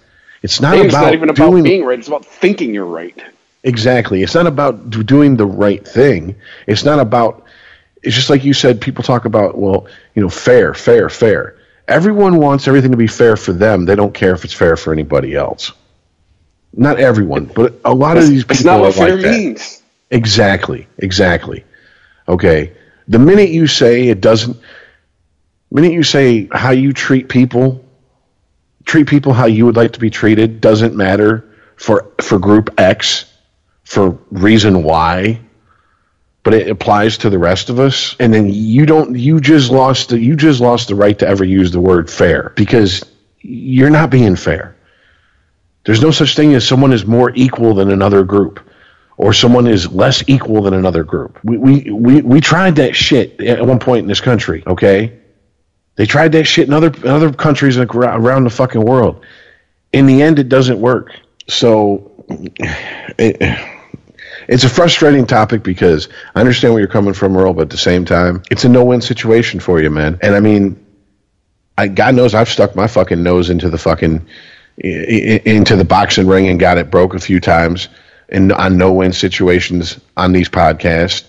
it's 0.46 0.60
not 0.60 0.74
about 0.74 0.86
it's 0.86 0.94
not 0.94 1.12
even 1.12 1.28
about 1.28 1.50
doing 1.50 1.64
being 1.64 1.84
right. 1.84 1.98
It's 1.98 2.06
about 2.06 2.24
thinking 2.24 2.72
you're 2.72 2.84
right. 2.84 3.20
Exactly. 3.64 4.22
It's 4.22 4.34
not 4.34 4.46
about 4.46 4.90
doing 4.90 5.36
the 5.36 5.44
right 5.44 5.86
thing. 5.86 6.36
It's 6.68 6.84
not 6.84 7.00
about. 7.00 7.44
It's 8.00 8.14
just 8.14 8.30
like 8.30 8.44
you 8.44 8.54
said. 8.54 8.80
People 8.80 9.02
talk 9.02 9.24
about 9.24 9.58
well, 9.58 9.88
you 10.14 10.22
know, 10.22 10.28
fair, 10.28 10.72
fair, 10.72 11.08
fair. 11.08 11.58
Everyone 11.88 12.36
wants 12.36 12.68
everything 12.68 12.92
to 12.92 12.96
be 12.96 13.08
fair 13.08 13.36
for 13.36 13.52
them. 13.52 13.86
They 13.86 13.96
don't 13.96 14.14
care 14.14 14.34
if 14.34 14.44
it's 14.44 14.54
fair 14.54 14.76
for 14.76 14.92
anybody 14.92 15.34
else. 15.34 15.72
Not 16.72 17.00
everyone, 17.00 17.46
but 17.46 17.80
a 17.84 17.92
lot 17.92 18.16
of 18.16 18.28
these 18.28 18.44
people 18.44 18.54
It's 18.54 18.64
not 18.64 18.80
what 18.80 18.94
fair 18.94 19.16
like 19.16 19.22
that. 19.22 19.80
Exactly. 20.10 20.86
Exactly. 20.98 21.64
Okay. 22.28 22.72
The 23.08 23.18
minute 23.18 23.50
you 23.50 23.66
say 23.66 24.08
it 24.08 24.20
doesn't, 24.20 24.56
the 24.56 25.74
minute 25.74 25.92
you 25.92 26.04
say 26.04 26.48
how 26.52 26.70
you 26.70 26.92
treat 26.92 27.28
people, 27.28 27.84
treat 28.86 29.08
people 29.08 29.34
how 29.34 29.46
you 29.46 29.66
would 29.66 29.76
like 29.76 29.92
to 29.92 30.00
be 30.00 30.08
treated 30.08 30.60
doesn't 30.60 30.96
matter 30.96 31.44
for 31.76 32.12
for 32.22 32.38
group 32.38 32.70
X, 32.78 33.30
for 33.84 34.18
reason 34.30 34.82
Y, 34.82 35.40
but 36.42 36.54
it 36.54 36.70
applies 36.70 37.18
to 37.18 37.30
the 37.30 37.38
rest 37.38 37.68
of 37.68 37.78
us. 37.78 38.16
And 38.18 38.32
then 38.32 38.48
you 38.48 38.86
don't. 38.86 39.18
You 39.18 39.40
just 39.40 39.70
lost. 39.70 40.10
The, 40.10 40.18
you 40.18 40.36
just 40.36 40.60
lost 40.60 40.88
the 40.88 40.94
right 40.94 41.18
to 41.18 41.26
ever 41.26 41.44
use 41.44 41.72
the 41.72 41.80
word 41.80 42.10
fair 42.10 42.52
because 42.56 43.04
you're 43.40 43.90
not 43.90 44.10
being 44.10 44.36
fair. 44.36 44.76
There's 45.84 46.00
no 46.00 46.10
such 46.10 46.34
thing 46.34 46.54
as 46.54 46.66
someone 46.66 46.92
is 46.92 47.04
more 47.04 47.30
equal 47.34 47.74
than 47.74 47.90
another 47.92 48.24
group 48.24 48.60
or 49.16 49.32
someone 49.32 49.66
is 49.66 49.90
less 49.90 50.24
equal 50.26 50.62
than 50.62 50.74
another 50.74 51.04
group. 51.04 51.38
We, 51.42 51.56
we, 51.56 51.90
we, 51.90 52.22
we 52.22 52.40
tried 52.40 52.76
that 52.76 52.94
shit 52.94 53.40
at 53.40 53.64
one 53.64 53.78
point 53.78 54.00
in 54.00 54.08
this 54.08 54.20
country, 54.20 54.62
okay? 54.66 55.20
They 55.96 56.06
tried 56.06 56.32
that 56.32 56.44
shit 56.44 56.68
in 56.68 56.74
other, 56.74 56.92
other 57.04 57.32
countries 57.32 57.78
around 57.78 58.44
the 58.44 58.50
fucking 58.50 58.80
world. 58.80 59.24
In 59.92 60.06
the 60.06 60.22
end, 60.22 60.38
it 60.38 60.48
doesn't 60.48 60.80
work. 60.80 61.12
So 61.48 62.24
it, 63.18 63.38
it's 64.48 64.64
a 64.64 64.68
frustrating 64.68 65.26
topic 65.26 65.62
because 65.62 66.08
I 66.34 66.40
understand 66.40 66.74
where 66.74 66.80
you're 66.80 66.88
coming 66.88 67.14
from, 67.14 67.36
Earl, 67.36 67.54
but 67.54 67.62
at 67.62 67.70
the 67.70 67.78
same 67.78 68.04
time, 68.04 68.42
it's 68.50 68.64
a 68.64 68.68
no-win 68.68 69.00
situation 69.00 69.60
for 69.60 69.80
you, 69.80 69.90
man. 69.90 70.18
And 70.22 70.34
I 70.34 70.40
mean, 70.40 70.84
I, 71.78 71.88
God 71.88 72.14
knows 72.14 72.34
I've 72.34 72.48
stuck 72.48 72.76
my 72.76 72.86
fucking 72.86 73.22
nose 73.22 73.50
into 73.50 73.68
the 73.68 73.78
fucking 73.78 74.26
into 74.78 75.76
the 75.76 75.84
boxing 75.84 76.26
ring 76.26 76.48
and 76.48 76.60
got 76.60 76.76
it 76.76 76.90
broke 76.90 77.14
a 77.14 77.18
few 77.18 77.40
times 77.40 77.88
in 78.28 78.52
on 78.52 78.76
no 78.76 78.92
win 78.92 79.12
situations 79.12 79.98
on 80.16 80.32
these 80.32 80.48
podcasts. 80.48 81.24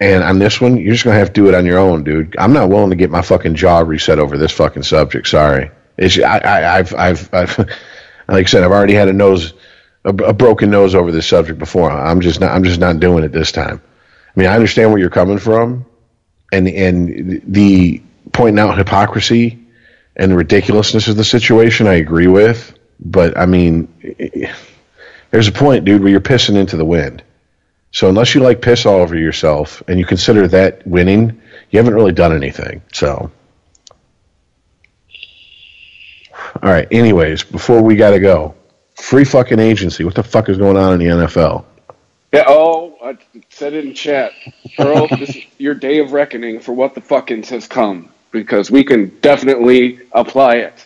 And 0.00 0.24
on 0.24 0.38
this 0.38 0.60
one, 0.60 0.76
you're 0.76 0.92
just 0.92 1.04
gonna 1.04 1.18
have 1.18 1.32
to 1.32 1.40
do 1.40 1.48
it 1.48 1.54
on 1.54 1.66
your 1.66 1.78
own, 1.78 2.04
dude. 2.04 2.34
I'm 2.38 2.52
not 2.52 2.68
willing 2.68 2.90
to 2.90 2.96
get 2.96 3.10
my 3.10 3.22
fucking 3.22 3.54
jaw 3.54 3.80
reset 3.80 4.18
over 4.18 4.36
this 4.36 4.52
fucking 4.52 4.82
subject. 4.82 5.28
Sorry. 5.28 5.70
It's 5.96 6.18
I, 6.18 6.38
I 6.38 6.78
I've 6.78 6.94
I've 6.94 7.34
I've 7.34 7.58
like 7.58 7.68
I 8.28 8.44
said, 8.44 8.64
I've 8.64 8.72
already 8.72 8.94
had 8.94 9.08
a 9.08 9.12
nose 9.12 9.54
a, 10.04 10.10
a 10.10 10.32
broken 10.32 10.70
nose 10.70 10.94
over 10.94 11.10
this 11.10 11.26
subject 11.26 11.58
before. 11.58 11.90
I'm 11.90 12.20
just 12.20 12.40
not. 12.40 12.52
I'm 12.52 12.64
just 12.64 12.80
not 12.80 13.00
doing 13.00 13.24
it 13.24 13.32
this 13.32 13.52
time. 13.52 13.80
I 14.36 14.40
mean, 14.40 14.48
I 14.48 14.54
understand 14.54 14.90
where 14.90 14.98
you're 14.98 15.10
coming 15.10 15.38
from, 15.38 15.86
and 16.52 16.68
and 16.68 17.42
the 17.46 18.02
pointing 18.32 18.58
out 18.58 18.76
hypocrisy 18.76 19.58
and 20.16 20.32
the 20.32 20.36
ridiculousness 20.36 21.08
of 21.08 21.16
the 21.16 21.24
situation. 21.24 21.86
I 21.86 21.94
agree 21.94 22.26
with, 22.26 22.76
but 23.00 23.36
I 23.38 23.46
mean, 23.46 23.88
there's 25.30 25.48
a 25.48 25.52
point, 25.52 25.84
dude, 25.84 26.02
where 26.02 26.10
you're 26.10 26.20
pissing 26.20 26.56
into 26.56 26.76
the 26.76 26.84
wind. 26.84 27.22
So 27.94 28.08
unless 28.08 28.34
you 28.34 28.40
like 28.40 28.60
piss 28.60 28.86
all 28.86 29.00
over 29.00 29.16
yourself 29.16 29.80
and 29.86 30.00
you 30.00 30.04
consider 30.04 30.48
that 30.48 30.84
winning, 30.84 31.40
you 31.70 31.78
haven't 31.78 31.94
really 31.94 32.12
done 32.12 32.34
anything. 32.34 32.82
So. 32.92 33.30
All 36.60 36.70
right. 36.70 36.88
Anyways, 36.90 37.44
before 37.44 37.82
we 37.82 37.94
got 37.94 38.10
to 38.10 38.18
go, 38.18 38.56
free 38.96 39.24
fucking 39.24 39.60
agency. 39.60 40.02
What 40.02 40.16
the 40.16 40.24
fuck 40.24 40.48
is 40.48 40.58
going 40.58 40.76
on 40.76 40.94
in 40.94 40.98
the 40.98 41.26
NFL? 41.26 41.64
Yeah. 42.32 42.44
Oh, 42.48 42.98
I 43.00 43.16
said 43.50 43.74
it 43.74 43.84
in 43.84 43.94
chat, 43.94 44.32
Earl. 44.76 45.06
this 45.18 45.36
is 45.36 45.44
your 45.58 45.74
day 45.74 46.00
of 46.00 46.10
reckoning 46.10 46.58
for 46.58 46.72
what 46.72 46.96
the 46.96 47.00
fuckings 47.00 47.46
has 47.50 47.68
come 47.68 48.08
because 48.32 48.72
we 48.72 48.82
can 48.82 49.16
definitely 49.20 50.00
apply 50.10 50.56
it 50.56 50.84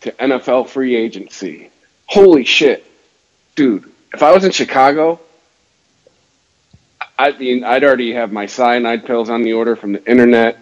to 0.00 0.12
NFL 0.12 0.68
free 0.68 0.96
agency. 0.96 1.68
Holy 2.06 2.44
shit, 2.44 2.90
dude! 3.54 3.92
If 4.14 4.22
I 4.22 4.32
was 4.32 4.44
in 4.44 4.50
Chicago, 4.50 5.20
I 7.18 7.32
mean, 7.32 7.64
I'd 7.64 7.82
already 7.84 8.12
have 8.14 8.30
my 8.32 8.46
cyanide 8.46 9.04
pills 9.04 9.28
on 9.28 9.42
the 9.42 9.52
order 9.54 9.74
from 9.76 9.92
the 9.92 10.10
internet. 10.10 10.56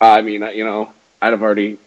I 0.00 0.22
mean, 0.22 0.42
you 0.54 0.64
know, 0.64 0.92
I'd 1.20 1.32
have 1.32 1.42
already. 1.42 1.78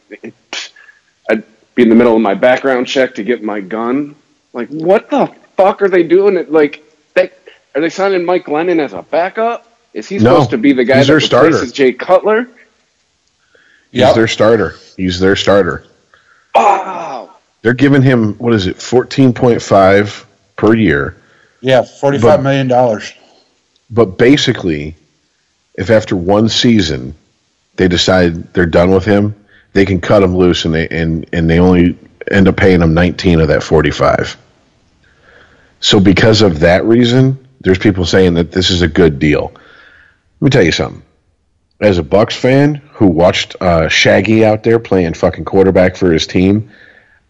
I'd 1.29 1.43
be 1.75 1.83
in 1.83 1.89
the 1.89 1.95
middle 1.95 2.15
of 2.15 2.21
my 2.21 2.33
background 2.33 2.87
check 2.87 3.15
to 3.15 3.23
get 3.23 3.41
my 3.43 3.61
gun. 3.61 4.15
Like, 4.53 4.67
what 4.69 5.09
the 5.09 5.27
fuck 5.55 5.81
are 5.81 5.87
they 5.87 6.03
doing? 6.03 6.35
It 6.35 6.51
like, 6.51 6.83
they, 7.13 7.31
are 7.73 7.79
they 7.81 7.89
signing 7.89 8.25
Mike 8.25 8.45
Glennon 8.45 8.79
as 8.79 8.91
a 8.93 9.01
backup? 9.03 9.65
Is 9.93 10.09
he 10.09 10.17
No, 10.17 10.33
supposed 10.33 10.49
to 10.51 10.57
be 10.57 10.73
the 10.73 10.83
guy 10.83 10.97
he's 10.97 11.07
that 11.07 11.13
their 11.13 11.19
starter. 11.21 11.47
replaces 11.47 11.71
Jay 11.71 11.93
Cutler? 11.93 12.43
He's 13.91 14.01
Yep. 14.01 14.15
their 14.15 14.27
starter. 14.27 14.75
He's 14.97 15.19
their 15.19 15.35
starter. 15.37 15.85
Wow. 16.55 17.35
They're 17.61 17.73
giving 17.73 18.01
him 18.01 18.33
what 18.39 18.53
is 18.53 18.67
it, 18.67 18.81
fourteen 18.81 19.31
point 19.33 19.61
five 19.61 20.25
per 20.57 20.73
year. 20.75 21.15
Yeah, 21.61 21.83
forty-five 21.83 22.39
But- 22.39 22.43
million 22.43 22.67
dollars. 22.67 23.13
But 23.91 24.17
basically, 24.17 24.95
if 25.75 25.89
after 25.89 26.15
one 26.15 26.49
season 26.49 27.15
they 27.75 27.87
decide 27.87 28.53
they're 28.53 28.65
done 28.65 28.91
with 28.91 29.05
him, 29.05 29.35
they 29.73 29.85
can 29.85 30.01
cut 30.01 30.23
him 30.23 30.35
loose 30.35 30.65
and 30.65 30.73
they 30.73 30.87
and, 30.89 31.27
and 31.33 31.49
they 31.49 31.59
only 31.59 31.97
end 32.29 32.47
up 32.47 32.57
paying 32.57 32.81
him 32.81 32.93
19 32.93 33.41
of 33.41 33.47
that 33.49 33.63
45. 33.63 34.37
So 35.79 35.99
because 35.99 36.41
of 36.41 36.59
that 36.59 36.85
reason, 36.85 37.47
there's 37.61 37.79
people 37.79 38.05
saying 38.05 38.35
that 38.35 38.51
this 38.51 38.69
is 38.69 38.81
a 38.81 38.87
good 38.87 39.19
deal. 39.19 39.51
Let 39.53 40.41
me 40.41 40.49
tell 40.49 40.63
you 40.63 40.71
something. 40.71 41.01
As 41.79 41.97
a 41.97 42.03
Bucks 42.03 42.35
fan 42.35 42.75
who 42.93 43.07
watched 43.07 43.55
uh, 43.59 43.89
Shaggy 43.89 44.45
out 44.45 44.63
there 44.63 44.77
playing 44.79 45.15
fucking 45.15 45.45
quarterback 45.45 45.95
for 45.95 46.11
his 46.11 46.27
team, 46.27 46.69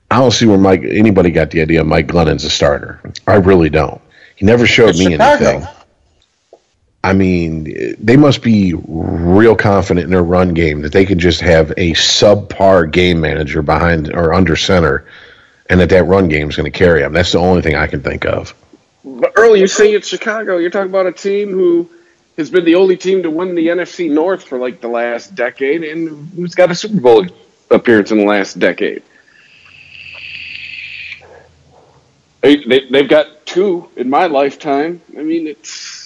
I 0.10 0.18
don't 0.18 0.32
see 0.32 0.46
where 0.46 0.58
Mike 0.58 0.84
anybody 0.84 1.32
got 1.32 1.52
the 1.52 1.62
idea 1.62 1.84
Mike 1.86 2.08
Glennon's 2.08 2.44
a 2.44 2.50
starter. 2.50 3.00
I 3.26 3.36
really 3.36 3.70
don't. 3.70 4.02
He 4.36 4.46
never 4.46 4.68
showed 4.68 4.90
It's 4.90 5.00
me 5.00 5.12
Chicago. 5.12 5.46
anything. 5.46 5.68
I 7.04 7.14
mean, 7.14 7.96
they 8.00 8.16
must 8.16 8.44
be 8.44 8.74
real 8.76 9.56
confident 9.56 10.06
in 10.06 10.12
their 10.12 10.24
run 10.24 10.54
game 10.54 10.82
that 10.82 10.92
they 10.92 11.06
can 11.06 11.18
just 11.18 11.42
have 11.42 11.72
a 11.72 11.94
subpar 11.94 12.92
game 12.92 13.22
manager 13.22 13.64
behind 13.64 14.14
or 14.14 14.34
under 14.34 14.56
center, 14.56 15.06
and 15.68 15.80
that 15.80 15.90
that 15.90 16.04
run 16.04 16.28
game 16.28 16.50
is 16.50 16.56
going 16.56 16.72
to 16.72 16.78
carry 16.78 17.02
them. 17.02 17.14
That's 17.14 17.32
the 17.32 17.40
only 17.40 17.64
thing 17.64 17.76
I 17.76 17.88
can 17.88 18.04
think 18.04 18.26
of. 18.26 18.54
But 19.04 19.34
Earl, 19.36 19.56
you 19.56 19.68
say 19.68 19.94
it's 19.94 20.08
Chicago. 20.08 20.58
You're 20.58 20.70
talking 20.70 20.92
about 20.92 21.08
a 21.08 21.12
team 21.12 21.50
who 21.50 21.90
has 22.38 22.52
been 22.52 22.66
the 22.66 22.76
only 22.76 22.98
team 22.98 23.24
to 23.24 23.32
win 23.32 23.56
the 23.56 23.68
NFC 23.68 24.10
North 24.12 24.44
for 24.44 24.60
like 24.60 24.80
the 24.80 24.88
last 24.88 25.34
decade, 25.34 25.84
and 25.84 26.30
who's 26.36 26.54
got 26.54 26.70
a 26.70 26.76
Super 26.76 27.02
Bowl 27.02 27.26
appearance 27.72 28.12
in 28.12 28.20
the 28.20 28.26
last 28.26 28.60
decade. 28.60 29.02
They, 32.42 32.58
they, 32.58 32.90
they've 32.90 33.10
got 33.10 33.46
two 33.46 33.90
in 33.96 34.10
my 34.10 34.28
lifetime. 34.28 35.02
I 35.18 35.22
mean, 35.22 35.48
it's 35.48 36.01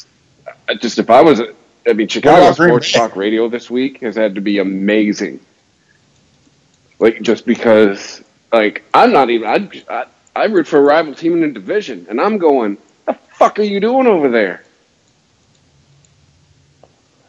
I 0.68 0.76
just 0.76 0.98
if 1.00 1.10
I 1.10 1.22
was, 1.22 1.42
I 1.88 1.94
mean, 1.94 2.08
Chicago 2.08 2.52
Sports 2.54 2.92
Talk 2.92 3.16
Radio 3.16 3.48
this 3.50 3.70
week 3.70 4.02
has 4.02 4.16
had 4.16 4.36
to 4.36 4.42
be 4.42 4.60
amazing. 4.60 5.40
Like 7.00 7.22
just 7.22 7.46
because, 7.46 8.24
like 8.52 8.84
I'm 8.94 9.12
not 9.12 9.30
even 9.30 9.48
I 9.48 9.84
I, 9.90 10.06
I 10.36 10.46
root 10.46 10.68
for 10.68 10.78
a 10.78 10.82
rival 10.82 11.14
team 11.14 11.34
in 11.34 11.42
the 11.42 11.48
division, 11.50 12.08
and 12.10 12.20
I'm 12.20 12.38
going, 12.38 12.78
the 13.06 13.14
fuck 13.14 13.60
are 13.60 13.64
you 13.64 13.80
doing 13.80 14.08
over 14.08 14.30
there? 14.30 14.64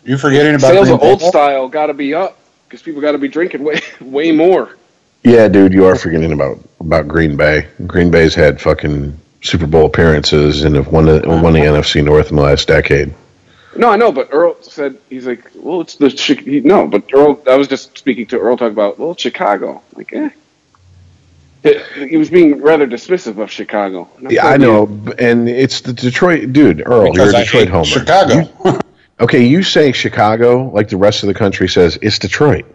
You 0.04 0.16
forgetting 0.16 0.54
about 0.54 0.68
Sales 0.68 0.86
Green 0.86 0.94
of 0.94 1.00
Bay? 1.00 1.10
old 1.10 1.20
style 1.20 1.68
got 1.68 1.86
to 1.86 1.94
be 1.94 2.14
up 2.14 2.38
because 2.64 2.80
people 2.80 3.00
got 3.00 3.12
to 3.12 3.18
be 3.18 3.28
drinking 3.28 3.64
way 3.64 3.80
way 4.00 4.32
more. 4.32 4.76
Yeah, 5.24 5.48
dude, 5.48 5.72
you 5.72 5.84
are 5.86 5.96
forgetting 5.96 6.32
about 6.32 6.58
about 6.80 7.08
Green 7.08 7.36
Bay. 7.36 7.68
Green 7.86 8.10
Bay's 8.10 8.34
had 8.34 8.60
fucking 8.60 9.18
Super 9.42 9.66
Bowl 9.66 9.86
appearances 9.86 10.64
and 10.64 10.76
have 10.76 10.88
won 10.88 11.06
the, 11.06 11.22
won 11.26 11.52
the 11.52 11.60
NFC 11.60 12.02
North 12.04 12.30
in 12.30 12.36
the 12.36 12.42
last 12.42 12.68
decade. 12.68 13.14
No, 13.78 13.90
I 13.90 13.96
know, 13.96 14.12
but 14.12 14.28
Earl 14.32 14.56
said 14.62 14.98
he's 15.08 15.26
like, 15.26 15.50
well, 15.54 15.80
it's 15.80 15.96
the 15.96 16.10
Chi- 16.10 16.42
he, 16.42 16.60
no, 16.60 16.86
but 16.86 17.04
Earl. 17.12 17.42
I 17.48 17.56
was 17.56 17.68
just 17.68 17.96
speaking 17.98 18.26
to 18.28 18.38
Earl 18.38 18.56
talk 18.56 18.72
about 18.72 18.98
well, 18.98 19.14
Chicago. 19.16 19.82
Like, 19.94 20.12
eh. 20.12 20.30
It- 21.62 22.08
he 22.10 22.16
was 22.16 22.30
being 22.30 22.60
rather 22.62 22.86
dismissive 22.86 23.38
of 23.38 23.50
Chicago. 23.50 24.08
Yeah, 24.28 24.46
I 24.46 24.56
know, 24.56 24.86
b- 24.86 25.12
and 25.18 25.48
it's 25.48 25.80
the 25.80 25.92
Detroit 25.92 26.52
dude. 26.52 26.82
Earl, 26.86 27.12
because 27.12 27.32
you're 27.32 27.34
a 27.34 27.38
I 27.38 27.44
Detroit 27.44 27.68
homer. 27.68 27.84
Chicago. 27.84 28.80
Okay, 29.18 29.44
you 29.46 29.62
say 29.62 29.92
Chicago, 29.92 30.68
like 30.74 30.88
the 30.90 30.98
rest 30.98 31.22
of 31.22 31.28
the 31.28 31.34
country 31.34 31.68
says, 31.68 31.98
it's 32.02 32.18
Detroit. 32.18 32.66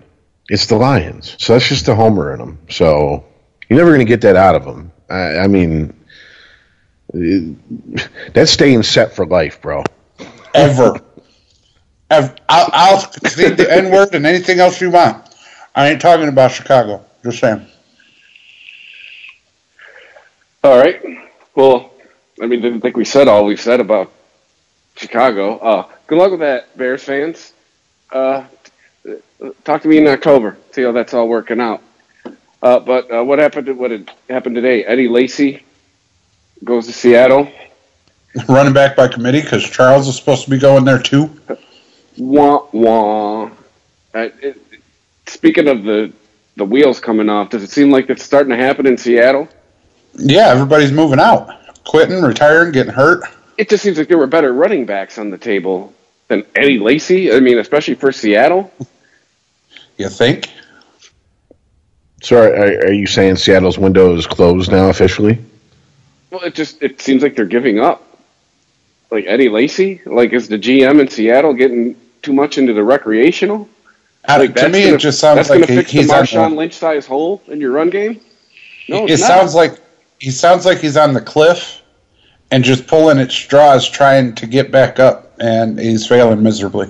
It's 0.50 0.66
the 0.66 0.76
Lions. 0.76 1.36
So 1.40 1.54
that's 1.54 1.68
just 1.70 1.88
a 1.88 1.94
homer 1.96 2.34
in 2.34 2.40
them. 2.40 2.58
So 2.70 3.24
you're 3.70 3.78
never 3.78 3.92
going 3.92 4.00
to 4.00 4.06
get 4.06 4.22
that 4.22 4.36
out 4.36 4.56
of 4.56 4.66
them. 4.66 4.92
I, 5.10 5.38
I 5.38 5.48
mean, 5.48 5.94
it- 7.14 8.34
that's 8.34 8.52
staying 8.52 8.84
set 8.84 9.14
for 9.16 9.26
life, 9.26 9.62
bro. 9.62 9.84
Ever. 10.54 11.00
Ever. 12.10 12.36
I'll, 12.50 12.70
I'll 12.74 13.00
say 13.30 13.50
the 13.52 13.72
N 13.72 13.92
word 13.92 14.14
and 14.14 14.26
anything 14.26 14.60
else 14.60 14.82
you 14.82 14.92
want. 14.92 15.24
I 15.76 15.90
ain't 15.90 16.02
talking 16.02 16.28
about 16.28 16.52
Chicago. 16.52 17.06
Just 17.24 17.40
saying. 17.40 17.66
All 20.64 20.78
right. 20.78 21.02
Well, 21.56 21.92
I 22.42 22.48
mean, 22.48 22.62
didn't 22.62 22.82
think 22.82 22.98
we 22.98 23.06
said 23.06 23.28
all 23.28 23.46
we 23.46 23.56
said 23.56 23.80
about 23.80 24.12
Chicago. 24.96 25.58
Uh, 25.58 25.88
good 26.08 26.18
luck 26.18 26.32
with 26.32 26.42
that, 26.42 26.78
Bears 26.78 27.04
fans. 27.04 27.54
Uh, 28.12 28.46
talk 29.64 29.82
to 29.84 29.88
me 29.88 29.98
in 29.98 30.08
October. 30.08 30.58
See 30.72 30.84
how 30.84 30.92
that's 30.92 31.14
all 31.14 31.28
working 31.28 31.60
out. 31.60 31.82
Uh, 32.62 32.80
but 32.80 33.12
uh, 33.12 33.24
what 33.24 33.40
happened? 33.40 33.68
To, 33.68 33.74
what 33.74 33.92
happened 34.30 34.56
today? 34.56 34.84
Eddie 34.86 35.08
Lacy 35.08 35.64
goes 36.64 36.86
to 36.88 36.94
Seattle. 36.94 37.52
Running 38.48 38.74
back 38.74 38.96
by 38.96 39.08
committee 39.08 39.42
because 39.42 39.64
Charles 39.64 40.08
is 40.08 40.16
supposed 40.16 40.46
to 40.46 40.50
be 40.50 40.58
going 40.58 40.86
there 40.86 41.00
too. 41.00 41.30
Wah 42.18 42.66
wah. 42.72 43.46
Uh, 44.14 44.30
it, 44.42 44.58
speaking 45.28 45.68
of 45.68 45.84
the 45.84 46.14
the 46.56 46.66
wheels 46.66 47.00
coming 47.00 47.30
off, 47.30 47.50
does 47.50 47.64
it 47.64 47.70
seem 47.70 47.92
like 47.92 48.10
it's 48.10 48.24
starting 48.24 48.52
to 48.52 48.58
happen 48.58 48.88
in 48.88 48.98
Seattle? 48.98 49.50
Yeah, 50.14 50.48
everybody's 50.50 50.92
moving 50.92 51.20
out, 51.20 51.50
quitting, 51.86 52.22
retiring, 52.22 52.72
getting 52.72 52.94
hurt. 52.94 53.24
It 53.58 53.70
just 53.70 53.84
seems 53.84 53.98
like 53.98 54.08
there 54.08 54.18
were 54.18 54.28
better 54.28 54.54
running 54.54 54.86
backs 54.86 55.18
on 55.18 55.30
the 55.30 55.38
table 55.38 55.94
than 56.28 56.46
Eddie 56.56 56.80
Lacy. 56.80 57.34
I 57.34 57.40
mean, 57.40 57.58
especially 57.58 57.96
for 57.96 58.12
Seattle. 58.12 58.72
You 59.98 60.10
think? 60.10 60.50
So 62.22 62.38
are, 62.38 62.54
are 62.54 62.86
are 62.88 62.94
you 62.94 63.08
saying 63.08 63.36
Seattle's 63.36 63.78
window 63.78 64.16
is 64.16 64.26
closed 64.28 64.72
now 64.72 64.90
officially? 64.90 65.38
Well, 66.30 66.42
it 66.42 66.56
just 66.56 66.82
it 66.82 67.02
seems 67.02 67.24
like 67.24 67.36
they're 67.36 67.46
giving 67.46 67.80
up. 67.80 68.08
Like 69.12 69.26
Eddie 69.28 69.50
Lacy, 69.50 70.02
like 70.06 70.32
is 70.32 70.48
the 70.48 70.58
GM 70.58 71.02
in 71.02 71.08
Seattle 71.10 71.54
getting 71.54 71.96
too 72.22 72.32
much 72.34 72.58
into 72.58 72.74
the 72.74 72.84
recreational? 72.84 73.68
Like 74.28 74.56
to 74.56 74.70
me, 74.70 74.84
gonna, 74.84 74.96
it 74.96 75.00
just 75.00 75.20
sounds 75.20 75.36
that's 75.36 75.50
like 75.50 75.62
gonna 75.62 75.72
he, 75.74 75.78
fix 75.80 75.92
the 75.92 75.98
he's 76.00 76.12
on. 76.12 76.24
Marshawn 76.24 76.56
Lynch 76.56 76.74
size 76.74 77.06
hole 77.06 77.42
in 77.48 77.60
your 77.60 77.72
run 77.72 77.90
game. 77.90 78.22
No, 78.88 79.06
it 79.06 79.10
not. 79.12 79.20
sounds 79.20 79.56
like 79.56 79.80
he 80.20 80.32
sounds 80.32 80.66
like 80.66 80.78
he's 80.80 80.96
on 80.96 81.14
the 81.14 81.22
cliff 81.22 81.82
and 82.52 82.64
just 82.64 82.88
pulling 82.88 83.20
at 83.20 83.32
straws, 83.32 83.90
trying 83.90 84.36
to 84.36 84.48
get 84.48 84.72
back 84.72 85.00
up, 85.00 85.34
and 85.40 85.80
he's 85.80 86.08
failing 86.08 86.42
miserably. 86.44 86.90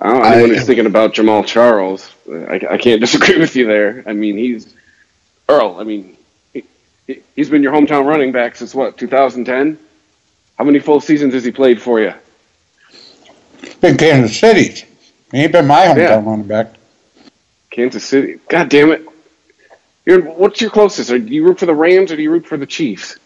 I 0.00 0.12
don't 0.12 0.22
know, 0.22 0.22
anyone 0.24 0.58
I- 0.58 0.62
thinking 0.62 0.86
about 0.86 1.14
Jamaal 1.14 1.46
Charles, 1.46 2.10
I, 2.30 2.60
I 2.70 2.78
can't 2.78 3.00
disagree 3.06 3.38
with 3.38 3.54
you 3.56 3.66
there. 3.66 4.02
I 4.06 4.12
mean, 4.14 4.36
he's 4.36 4.74
Earl. 5.48 5.76
I 5.78 5.84
mean, 5.84 6.16
he, 7.08 7.14
he- 7.14 7.24
he's 7.36 7.50
been 7.50 7.64
your 7.64 7.74
hometown 7.74 8.06
running 8.06 8.32
back 8.32 8.56
since 8.56 8.74
what 8.76 8.98
2010. 8.98 9.80
How 10.58 10.64
many 10.64 10.80
full 10.80 11.00
seasons 11.02 11.34
has 11.34 11.44
he 11.44 11.52
played 11.52 11.82
for 11.82 12.00
you? 12.00 12.14
Been 13.80 13.96
Kansas 13.98 14.38
City. 14.38 14.86
He 15.32 15.38
ain't 15.38 15.52
been 15.52 15.66
my 15.66 15.86
hometown 15.86 16.08
Yeah. 16.08 16.26
running 16.26 16.48
back. 16.48 16.74
Kansas 17.70 18.04
City. 18.04 18.40
God 18.48 18.70
damn 18.70 18.92
it! 18.92 19.06
You're, 20.06 20.22
what's 20.22 20.60
your 20.60 20.70
closest? 20.70 21.10
Or 21.10 21.18
do 21.18 21.32
you 21.34 21.44
root 21.44 21.60
for 21.60 21.66
the 21.66 21.74
Rams 21.74 22.12
or 22.12 22.16
do 22.16 22.22
you 22.22 22.30
root 22.32 22.46
for 22.46 22.58
the 22.58 22.66
Chiefs? 22.66 23.18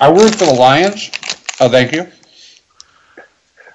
I 0.00 0.10
root 0.10 0.34
for 0.36 0.46
the 0.46 0.54
Lions. 0.54 1.10
Oh, 1.60 1.68
thank 1.70 1.92
you. 1.92 2.06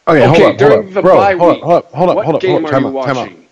Oh, 0.08 0.16
okay, 0.16 0.28
hold 0.28 0.44
up, 0.44 0.58
during 0.58 0.86
hold 0.86 0.96
up, 0.96 0.96
the 0.96 1.02
bro. 1.02 1.28
bye 1.28 1.36
Hold 1.38 1.58
week, 1.58 1.64
up, 1.64 1.64
hold 1.64 1.78
up, 1.86 1.92
hold 1.94 2.10
up, 2.12 2.20
what 2.20 2.24
hold 2.24 2.36
up, 2.38 2.44
game 2.44 2.46
hold 2.46 2.66
up. 2.66 2.68
are 2.68 2.72
Time 2.72 2.86
you 2.86 2.88
out, 2.88 3.02
time 3.02 3.18
out. 3.18 3.32
watching? 3.32 3.48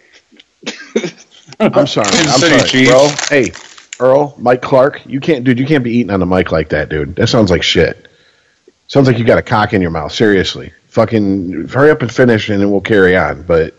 I'm 1.60 1.88
sorry. 1.88 2.10
Kansas 2.12 2.28
I'm 2.28 2.42
City 2.42 2.44
sorry, 2.44 2.72
Chiefs. 2.72 2.84
bro. 2.84 3.24
Hey, 3.30 3.52
Earl, 4.00 4.36
Mike 4.38 4.62
Clark, 4.62 5.06
you 5.06 5.20
can't, 5.20 5.44
dude. 5.44 5.60
You 5.60 5.66
can't 5.66 5.84
be 5.84 5.92
eating 5.98 6.12
on 6.12 6.20
the 6.20 6.26
mic 6.26 6.52
like 6.52 6.70
that, 6.70 6.90
dude. 6.90 7.16
That 7.16 7.28
sounds 7.28 7.50
like 7.50 7.64
shit. 7.64 8.08
Sounds 8.88 9.08
like 9.08 9.18
you 9.18 9.26
got 9.26 9.38
a 9.38 9.44
cock 9.44 9.74
in 9.74 9.82
your 9.82 9.92
mouth. 9.92 10.12
Seriously, 10.12 10.72
fucking 10.88 11.68
hurry 11.70 11.90
up 11.90 12.02
and 12.02 12.12
finish, 12.14 12.50
and 12.50 12.62
then 12.62 12.72
we'll 12.72 12.82
carry 12.82 13.18
on. 13.18 13.42
But 13.44 13.74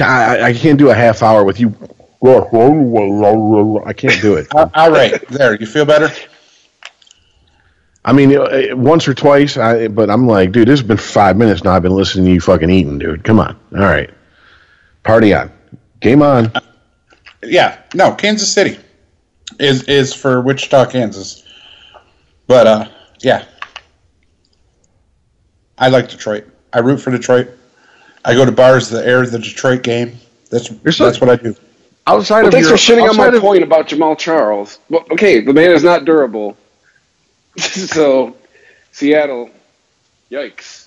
I, 0.00 0.40
I 0.42 0.54
can't 0.54 0.78
do 0.78 0.90
a 0.90 0.94
half 0.94 1.22
hour 1.22 1.44
with 1.44 1.60
you. 1.60 1.74
I 2.22 3.92
can't 3.92 4.22
do 4.22 4.34
it. 4.36 4.48
All 4.54 4.90
right, 4.90 5.26
there. 5.28 5.54
You 5.54 5.66
feel 5.66 5.84
better? 5.84 6.10
I 8.06 8.12
mean, 8.12 8.36
uh, 8.36 8.76
once 8.76 9.06
or 9.06 9.14
twice, 9.14 9.56
I, 9.56 9.88
but 9.88 10.10
I'm 10.10 10.26
like, 10.26 10.52
dude, 10.52 10.68
this 10.68 10.80
has 10.80 10.86
been 10.86 10.96
five 10.96 11.36
minutes 11.36 11.64
now. 11.64 11.72
I've 11.72 11.82
been 11.82 11.92
listening 11.96 12.26
to 12.26 12.32
you 12.32 12.40
fucking 12.40 12.70
eating, 12.70 12.98
dude. 12.98 13.24
Come 13.24 13.40
on. 13.40 13.58
All 13.72 13.80
right. 13.80 14.10
Party 15.02 15.34
on. 15.34 15.50
Game 16.00 16.22
on. 16.22 16.52
Yeah. 17.42 17.78
No, 17.94 18.12
Kansas 18.12 18.52
City 18.52 18.78
is 19.58 19.84
is 19.84 20.14
for 20.14 20.40
Wichita, 20.40 20.86
Kansas. 20.86 21.44
But 22.46 22.66
uh, 22.66 22.88
yeah, 23.20 23.44
I 25.78 25.88
like 25.88 26.08
Detroit. 26.08 26.46
I 26.72 26.80
root 26.80 26.98
for 26.98 27.10
Detroit. 27.10 27.48
I 28.24 28.34
go 28.34 28.44
to 28.44 28.52
bars 28.52 28.88
that 28.90 29.06
air 29.06 29.24
the 29.26 29.38
Detroit 29.38 29.82
game. 29.82 30.16
That's 30.50 30.68
so- 30.68 31.04
that's 31.04 31.20
what 31.20 31.30
I 31.30 31.36
do. 31.36 31.54
Outside 32.06 32.38
Well, 32.40 32.48
of 32.48 32.52
thanks 32.52 32.68
your, 32.68 32.76
for 32.76 32.82
shitting 32.82 33.08
on 33.08 33.16
my 33.16 33.28
of- 33.28 33.40
point 33.40 33.62
about 33.62 33.88
Jamaal 33.88 34.18
Charles. 34.18 34.78
Well, 34.90 35.06
okay, 35.12 35.40
the 35.40 35.54
man 35.54 35.70
is 35.70 35.82
not 35.82 36.04
durable. 36.04 36.56
so, 37.56 38.36
Seattle, 38.92 39.50
yikes. 40.30 40.86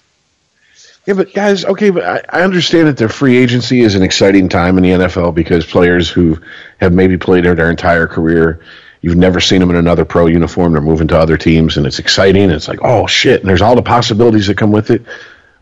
Yeah, 1.07 1.15
but 1.15 1.33
guys, 1.33 1.63
okay, 1.65 1.89
but 1.89 2.03
I, 2.03 2.39
I 2.39 2.41
understand 2.43 2.87
that 2.87 2.97
the 2.97 3.09
free 3.09 3.37
agency 3.37 3.79
is 3.79 3.95
an 3.95 4.03
exciting 4.03 4.49
time 4.49 4.77
in 4.77 4.83
the 4.83 4.89
NFL 4.91 5.33
because 5.33 5.65
players 5.65 6.09
who 6.09 6.37
have 6.79 6.93
maybe 6.93 7.17
played 7.17 7.43
there 7.45 7.55
their 7.55 7.69
entire 7.69 8.07
career, 8.07 8.61
you've 9.01 9.17
never 9.17 9.39
seen 9.39 9.59
them 9.59 9.69
in 9.69 9.75
another 9.75 10.05
pro 10.05 10.27
uniform. 10.27 10.73
They're 10.73 10.81
moving 10.81 11.07
to 11.09 11.17
other 11.19 11.37
teams, 11.37 11.77
and 11.77 11.85
it's 11.85 11.99
exciting. 11.99 12.49
It's 12.49 12.67
like, 12.67 12.79
oh 12.83 13.07
shit! 13.07 13.41
And 13.41 13.49
there's 13.49 13.61
all 13.61 13.75
the 13.75 13.81
possibilities 13.81 14.47
that 14.47 14.57
come 14.57 14.71
with 14.71 14.89
it. 14.91 15.03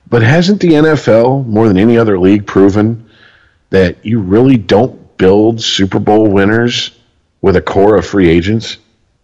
But 0.08 0.22
hasn't 0.22 0.62
the 0.62 0.70
NFL 0.70 1.46
more 1.48 1.68
than 1.68 1.78
any 1.78 1.98
other 1.98 2.20
league 2.20 2.46
proven 2.46 3.10
that 3.72 4.06
you 4.06 4.20
really 4.20 4.58
don't 4.58 5.18
build 5.18 5.62
Super 5.62 6.00
Bowl 6.00 6.28
winners 6.28 6.92
with 7.42 7.56
a 7.56 7.62
core 7.62 7.96
of 7.98 8.06
free 8.06 8.30
agents? 8.30 8.78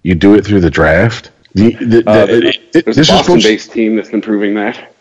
You 0.04 0.16
do 0.16 0.34
it 0.36 0.44
through 0.46 0.62
the 0.62 0.72
draft. 0.72 1.30
The, 1.54 1.74
the, 1.76 2.10
Uh, 2.10 2.26
the- 2.26 2.48
it- 2.48 2.60
it- 2.74 2.86
There's 2.86 2.96
this 2.96 3.10
a 3.10 3.14
Boston-based 3.14 3.72
team 3.72 3.96
that's 3.96 4.10
been 4.10 4.22
proving 4.22 4.56
that. 4.56 4.92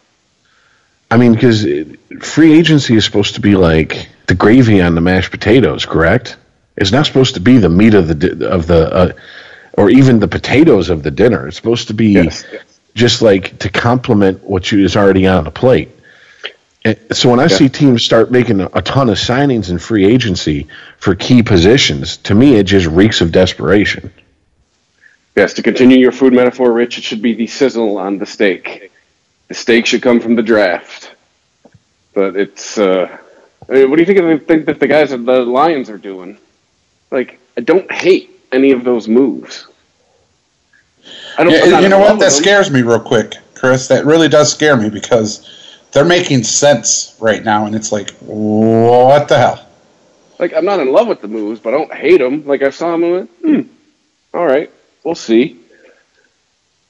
I 1.11 1.17
mean, 1.17 1.33
because 1.33 1.67
free 2.21 2.53
agency 2.59 2.95
is 2.97 3.05
supposed 3.05 3.35
to 3.37 3.41
be 3.41 3.57
like 3.57 4.09
the 4.27 4.35
gravy 4.35 4.81
on 4.83 4.95
the 4.95 5.01
mashed 5.01 5.31
potatoes, 5.31 5.87
correct? 5.87 6.37
It's 6.81 6.91
not 6.91 7.05
supposed 7.07 7.35
to 7.35 7.41
be 7.41 7.59
the 7.59 7.69
meat 7.69 7.93
of 7.95 8.09
the 8.09 8.49
of 8.49 8.67
the, 8.67 8.93
uh, 8.93 9.13
or 9.75 9.91
even 9.91 10.19
the 10.19 10.27
potatoes 10.27 10.89
of 10.89 11.03
the 11.03 11.11
dinner. 11.11 11.47
It's 11.47 11.57
supposed 11.57 11.89
to 11.89 11.95
be 11.95 12.13
Yes. 12.13 12.45
just 12.95 13.21
like 13.23 13.59
to 13.59 13.69
complement 13.69 14.43
what 14.43 14.73
you 14.73 14.83
is 14.83 14.97
already 14.97 15.27
on 15.27 15.45
the 15.45 15.51
plate. 15.51 15.91
And 16.85 16.97
so 17.13 17.29
when 17.29 17.39
I 17.39 17.45
Yeah. 17.45 17.49
see 17.59 17.69
teams 17.69 18.03
start 18.03 18.33
making 18.33 18.61
a, 18.61 18.71
a 18.73 18.81
ton 18.81 19.11
of 19.11 19.19
signings 19.19 19.69
in 19.71 19.79
free 19.79 20.07
agency 20.07 20.67
for 20.99 21.15
key 21.15 21.43
positions, 21.43 22.17
to 22.29 22.35
me 22.35 22.57
it 22.57 22.65
just 22.65 22.87
reeks 22.87 23.21
of 23.21 23.31
desperation. 23.31 24.11
Yes, 25.37 25.53
to 25.55 25.63
continue 25.63 25.99
your 25.99 26.13
food 26.13 26.33
metaphor, 26.33 26.73
Rich, 26.73 26.97
it 26.99 27.05
should 27.05 27.21
be 27.23 27.35
the 27.35 27.47
sizzle 27.47 27.99
on 27.99 28.19
the 28.19 28.27
steak. 28.27 28.91
The 29.49 29.55
steak 29.55 29.85
should 29.87 30.01
come 30.03 30.21
from 30.21 30.35
the 30.35 30.43
draft. 30.43 31.13
But 32.15 32.37
it's, 32.37 32.79
uh, 32.79 33.19
I 33.69 33.73
mean, 33.73 33.91
what 33.91 33.97
do 33.97 34.03
you 34.03 34.07
think 34.07 34.19
of 34.19 34.27
the 34.27 34.39
think 34.39 34.65
that 34.67 34.81
the 34.81 34.89
guys 34.89 35.13
at 35.13 35.25
the 35.27 35.41
Lions 35.43 35.91
are 35.91 35.99
doing? 35.99 36.39
Like, 37.11 37.41
I 37.57 37.61
don't 37.61 37.91
hate 37.91 38.31
any 38.53 38.73
of 38.73 38.85
those 38.85 39.09
moves. 39.09 39.67
I 41.39 41.45
don't. 41.45 41.53
Yeah, 41.53 41.81
you 41.81 41.89
know 41.89 41.99
what? 41.99 42.19
That 42.19 42.33
scares 42.33 42.71
me 42.71 42.83
real 42.83 43.01
quick, 43.01 43.37
Chris. 43.55 43.89
That 43.89 44.05
really 44.05 44.29
does 44.29 44.53
scare 44.53 44.77
me 44.77 44.91
because 44.91 45.49
they're 45.93 46.05
making 46.05 46.45
sense 46.45 47.17
right 47.21 47.43
now, 47.43 47.67
and 47.67 47.75
it's 47.75 47.93
like, 47.93 48.11
what 48.21 49.29
the 49.29 49.39
hell? 49.39 49.67
Like, 50.39 50.55
I'm 50.55 50.65
not 50.65 50.81
in 50.81 50.93
love 50.93 51.09
with 51.09 51.21
the 51.21 51.29
moves, 51.29 51.61
but 51.61 51.75
I 51.75 51.79
don't 51.79 51.93
hate 51.93 52.19
them. 52.19 52.47
Like, 52.47 52.63
I 52.63 52.71
saw 52.71 52.93
them 52.93 53.05
and 53.05 53.13
went, 53.13 53.31
hmm, 53.43 53.61
all 54.33 54.47
right, 54.47 54.71
we'll 55.05 55.15
see. 55.15 55.59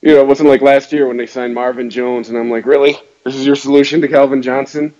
You 0.02 0.14
know, 0.14 0.20
it 0.20 0.26
wasn't 0.26 0.48
like 0.48 0.62
last 0.62 0.92
year 0.92 1.06
when 1.06 1.16
they 1.16 1.26
signed 1.26 1.54
Marvin 1.54 1.90
Jones, 1.90 2.28
and 2.28 2.38
I'm 2.38 2.50
like, 2.50 2.64
really? 2.64 2.96
This 3.24 3.34
is 3.34 3.44
your 3.44 3.56
solution 3.56 4.00
to 4.00 4.08
Calvin 4.08 4.40
Johnson? 4.42 4.94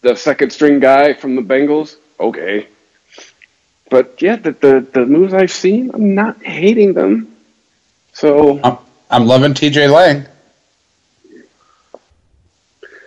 The 0.00 0.14
second 0.14 0.50
string 0.50 0.80
guy 0.80 1.12
from 1.12 1.36
the 1.36 1.42
Bengals? 1.42 1.96
Okay. 2.18 2.68
But 3.90 4.20
yeah, 4.20 4.36
the, 4.36 4.52
the, 4.52 4.86
the 4.92 5.06
moves 5.06 5.32
I've 5.34 5.50
seen, 5.50 5.90
I'm 5.94 6.14
not 6.14 6.42
hating 6.42 6.92
them. 6.94 7.34
So, 8.12 8.60
I'm, 8.62 8.78
I'm 9.10 9.26
loving 9.26 9.54
TJ 9.54 9.90
Lang. 9.92 10.26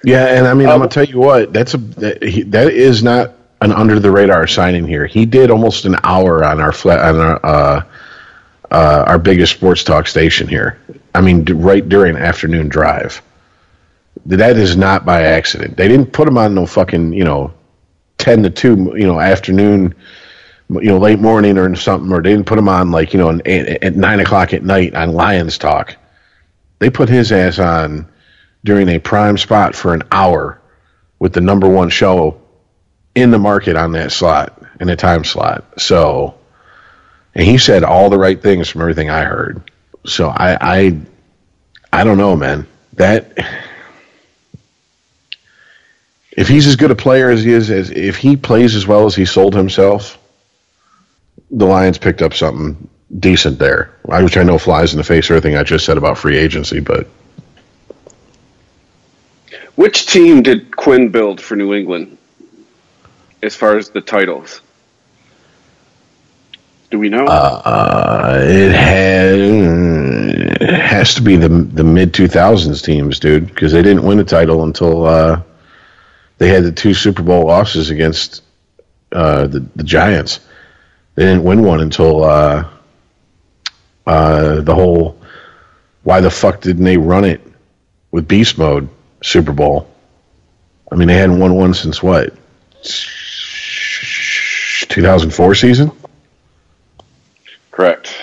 Yeah, 0.04 0.26
and 0.28 0.48
I 0.48 0.54
mean, 0.54 0.68
Uh, 0.68 0.74
I'm 0.74 0.80
gonna 0.80 0.90
tell 0.90 1.04
you 1.06 1.20
what. 1.20 1.54
That's 1.54 1.74
a 1.76 1.78
that, 1.78 2.24
he, 2.24 2.44
that 2.44 2.70
is 2.74 3.04
not 3.04 3.34
an 3.62 3.72
under 3.72 4.00
the 4.00 4.10
radar 4.10 4.48
signing 4.48 4.88
here. 4.88 5.06
He 5.06 5.26
did 5.26 5.52
almost 5.52 5.86
an 5.86 5.96
hour 6.04 6.44
on 6.44 6.60
our 6.60 6.72
flat 6.72 7.00
on 7.00 7.20
our 7.20 7.46
uh, 7.46 7.84
uh, 8.72 9.04
our 9.08 9.20
biggest 9.20 9.54
sports 9.54 9.84
talk 9.84 10.08
station 10.08 10.48
here. 10.48 10.80
I 11.14 11.22
mean, 11.22 11.44
d- 11.44 11.54
right 11.54 11.88
during 11.88 12.16
afternoon 12.18 12.70
drive. 12.70 13.22
That 14.26 14.58
is 14.58 14.76
not 14.76 15.06
by 15.06 15.24
accident. 15.24 15.78
They 15.78 15.88
didn't 15.88 16.14
put 16.14 16.28
him 16.28 16.38
on 16.38 16.56
no 16.56 16.66
fucking 16.66 17.14
you 17.14 17.24
know 17.24 17.54
ten 18.18 18.42
to 18.44 18.50
two 18.50 18.94
you 18.96 19.06
know 19.06 19.20
afternoon 19.20 19.94
you 20.80 20.88
know 20.88 20.98
late 20.98 21.20
morning 21.20 21.58
or 21.58 21.76
something, 21.76 22.12
or 22.12 22.22
they 22.22 22.32
didn't 22.32 22.48
put 22.48 22.58
him 22.58 22.70
on 22.70 22.92
like 22.92 23.14
you 23.14 23.20
know 23.20 23.30
an, 23.30 23.42
at, 23.46 23.96
nine 23.96 24.20
o'clock 24.20 24.54
at 24.54 24.64
night 24.64 24.96
on 24.96 25.14
Lions 25.14 25.58
Talk. 25.58 25.96
They 26.80 26.90
put 26.90 27.10
his 27.10 27.32
ass 27.32 27.60
on 27.60 28.08
during 28.64 28.90
a 28.90 29.00
prime 29.00 29.38
spot 29.38 29.76
for 29.76 29.94
an 29.94 30.04
hour 30.12 30.62
with 31.20 31.34
the 31.34 31.42
number 31.42 31.68
one 31.68 31.90
show 31.90 32.42
in 33.16 33.32
the 33.32 33.40
market 33.40 33.76
on 33.76 33.92
that 33.92 34.12
slot 34.12 34.62
in 34.80 34.90
a 34.90 34.96
time 34.96 35.24
slot. 35.24 35.80
So, 35.80 36.36
and 37.36 37.46
he 37.46 37.58
said 37.58 37.84
all 37.84 38.10
the 38.10 38.18
right 38.18 38.42
things 38.42 38.70
from 38.70 38.82
everything 38.82 39.10
I 39.10 39.24
heard. 39.24 39.70
So 40.06 40.30
I, 40.30 40.58
I, 40.62 40.98
I 41.94 42.04
don't 42.04 42.18
know, 42.18 42.36
man. 42.36 42.68
That 42.94 43.38
if 46.32 46.48
he's 46.48 46.68
as 46.68 46.76
good 46.76 46.92
a 46.92 46.96
player 46.96 47.30
as 47.30 47.44
he 47.44 47.52
is, 47.52 47.70
as 47.70 47.92
if 47.92 48.18
he 48.18 48.36
plays 48.36 48.76
as 48.76 48.88
well 48.88 49.06
as 49.06 49.16
he 49.16 49.26
sold 49.26 49.54
himself, 49.54 50.18
the 51.52 51.66
Lions 51.66 51.98
picked 51.98 52.22
up 52.22 52.34
something 52.34 52.90
decent 53.20 53.60
there. 53.60 53.94
Which 54.04 54.38
I 54.38 54.44
know 54.44 54.58
flies 54.58 54.94
in 54.94 54.98
the 54.98 55.04
face 55.04 55.30
of 55.30 55.36
everything 55.36 55.58
I 55.58 55.64
just 55.64 55.86
said 55.86 55.98
about 55.98 56.18
free 56.18 56.38
agency, 56.38 56.80
but 56.80 57.08
which 59.76 60.06
team 60.08 60.42
did 60.42 60.76
Quinn 60.76 61.10
build 61.10 61.42
for 61.42 61.56
New 61.56 61.74
England 61.74 62.18
as 63.44 63.56
far 63.56 63.78
as 63.78 63.90
the 63.90 64.02
titles? 64.02 64.62
Do 66.90 67.00
we 67.00 67.10
know? 67.10 67.26
Uh, 67.26 68.40
it 68.44 68.72
has 68.74 69.40
it 70.62 70.80
has 70.80 71.14
to 71.16 71.22
be 71.22 71.38
the 71.38 71.48
the 71.48 71.86
mid 71.86 72.14
two 72.14 72.28
thousands 72.28 72.82
teams, 72.82 73.20
dude, 73.20 73.48
because 73.48 73.72
they 73.72 73.82
didn't 73.82 74.04
win 74.04 74.20
a 74.20 74.26
title 74.26 74.64
until 74.64 75.06
uh, 75.06 75.42
they 76.38 76.50
had 76.50 76.64
the 76.64 76.72
two 76.72 76.94
Super 76.94 77.24
Bowl 77.24 77.46
losses 77.46 77.90
against 77.90 78.44
uh, 79.14 79.48
the 79.48 79.66
the 79.76 79.84
Giants. 79.84 80.42
They 81.16 81.26
didn't 81.26 81.44
win 81.44 81.64
one 81.64 81.82
until 81.82 82.24
uh, 82.24 82.70
uh, 84.08 84.62
the 84.62 84.76
whole 84.76 85.20
why 86.04 86.22
the 86.22 86.32
fuck 86.32 86.62
didn't 86.62 86.84
they 86.84 86.98
run 86.98 87.26
it 87.26 87.42
with 88.12 88.28
beast 88.28 88.58
mode 88.58 88.90
Super 89.24 89.52
Bowl? 89.52 89.90
I 90.92 90.96
mean, 90.96 91.08
they 91.08 91.18
hadn't 91.18 91.40
won 91.40 91.56
one 91.56 91.74
since 91.74 92.02
what 92.04 92.34
two 94.90 95.02
thousand 95.02 95.32
four 95.32 95.56
season. 95.56 95.92
Correct. 97.72 98.14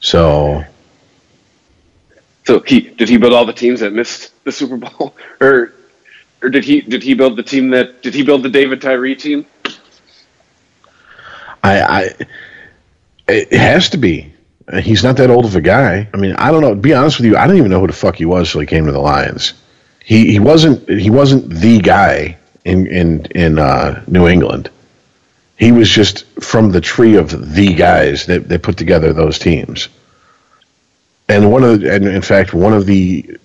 So 0.00 0.64
So 2.46 2.60
he 2.60 2.80
did 2.80 3.08
he 3.08 3.16
build 3.16 3.32
all 3.32 3.44
the 3.46 3.52
teams 3.52 3.80
that 3.80 3.92
missed 3.92 4.32
the 4.44 4.52
Super 4.52 4.76
Bowl, 4.76 5.14
or 5.40 5.72
or 6.42 6.48
did 6.48 6.64
he 6.64 6.80
did 6.80 7.02
he 7.02 7.14
build 7.14 7.36
the 7.36 7.42
team 7.44 7.70
that 7.70 8.02
did 8.02 8.14
he 8.14 8.24
build 8.24 8.42
the 8.42 8.48
David 8.48 8.80
Tyree 8.82 9.14
team? 9.14 9.46
I, 11.62 11.80
I 11.82 12.10
it 13.28 13.52
has 13.52 13.90
to 13.90 13.96
be. 13.96 14.32
He's 14.82 15.02
not 15.02 15.16
that 15.16 15.30
old 15.30 15.44
of 15.44 15.56
a 15.56 15.60
guy. 15.60 16.08
I 16.12 16.16
mean, 16.16 16.36
I 16.36 16.50
don't 16.50 16.60
know. 16.60 16.70
To 16.70 16.80
be 16.80 16.94
honest 16.94 17.18
with 17.18 17.26
you, 17.26 17.36
I 17.36 17.46
don't 17.46 17.56
even 17.56 17.70
know 17.70 17.80
who 17.80 17.86
the 17.86 17.92
fuck 17.92 18.16
he 18.16 18.24
was 18.24 18.50
till 18.50 18.60
he 18.60 18.66
came 18.66 18.86
to 18.86 18.92
the 18.92 19.00
Lions. 19.00 19.54
He 20.04 20.30
he 20.30 20.38
wasn't 20.38 20.88
he 20.88 21.10
wasn't 21.10 21.48
the 21.50 21.80
guy 21.80 22.38
in 22.64 22.86
in 22.86 23.26
in 23.34 23.58
uh, 23.58 24.02
New 24.06 24.28
England. 24.28 24.70
He 25.56 25.72
was 25.72 25.90
just 25.90 26.24
from 26.40 26.70
the 26.70 26.80
tree 26.80 27.16
of 27.16 27.54
the 27.54 27.74
guys 27.74 28.26
that, 28.26 28.48
that 28.48 28.62
put 28.62 28.78
together 28.78 29.12
those 29.12 29.38
teams. 29.38 29.88
And 31.28 31.52
one 31.52 31.62
of 31.62 31.80
the, 31.80 31.94
and 31.94 32.06
in 32.06 32.22
fact, 32.22 32.54
one 32.54 32.72
of 32.72 32.86
the 32.86 33.38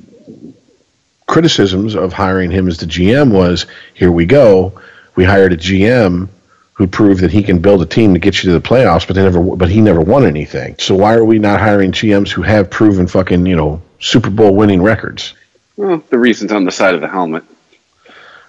criticisms 1.27 1.93
of 1.93 2.13
hiring 2.13 2.51
him 2.51 2.69
as 2.69 2.77
the 2.77 2.85
GM 2.85 3.31
was, 3.31 3.65
here 3.93 4.11
we 4.11 4.25
go, 4.25 4.79
we 5.15 5.25
hired 5.25 5.51
a 5.51 5.57
GM 5.57 6.29
who 6.75 6.87
proved 6.87 7.21
that 7.21 7.31
he 7.31 7.41
can 7.41 7.59
build 7.59 7.81
a 7.81 7.85
team 7.85 8.13
to 8.13 8.19
get 8.19 8.43
you 8.43 8.51
to 8.51 8.59
the 8.59 8.67
playoffs, 8.67 9.07
but 9.07 9.15
they 9.15 9.23
never, 9.23 9.41
but 9.41 9.69
he 9.69 9.79
never 9.79 10.01
won 10.01 10.25
anything. 10.25 10.75
So 10.77 10.93
why 10.95 11.15
are 11.15 11.23
we 11.23 11.39
not 11.39 11.61
hiring 11.61 11.93
GMs 11.93 12.29
who 12.29 12.41
have 12.41 12.69
proven 12.69 13.07
fucking, 13.07 13.45
you 13.45 13.55
know, 13.55 13.81
Super 13.99 14.29
Bowl 14.29 14.53
winning 14.53 14.81
records? 14.81 15.33
Well, 15.77 16.03
the 16.09 16.19
reason's 16.19 16.51
on 16.51 16.65
the 16.65 16.71
side 16.71 16.93
of 16.93 17.01
the 17.01 17.07
helmet. 17.07 17.45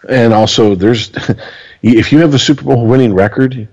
And 0.09 0.33
also, 0.33 0.75
there's 0.75 1.13
if 1.83 2.13
you 2.13 2.19
have 2.19 2.35
a 2.35 2.39
Super 2.39 2.65
Bowl 2.65 2.87
winning 2.87 3.15
record, 3.15 3.69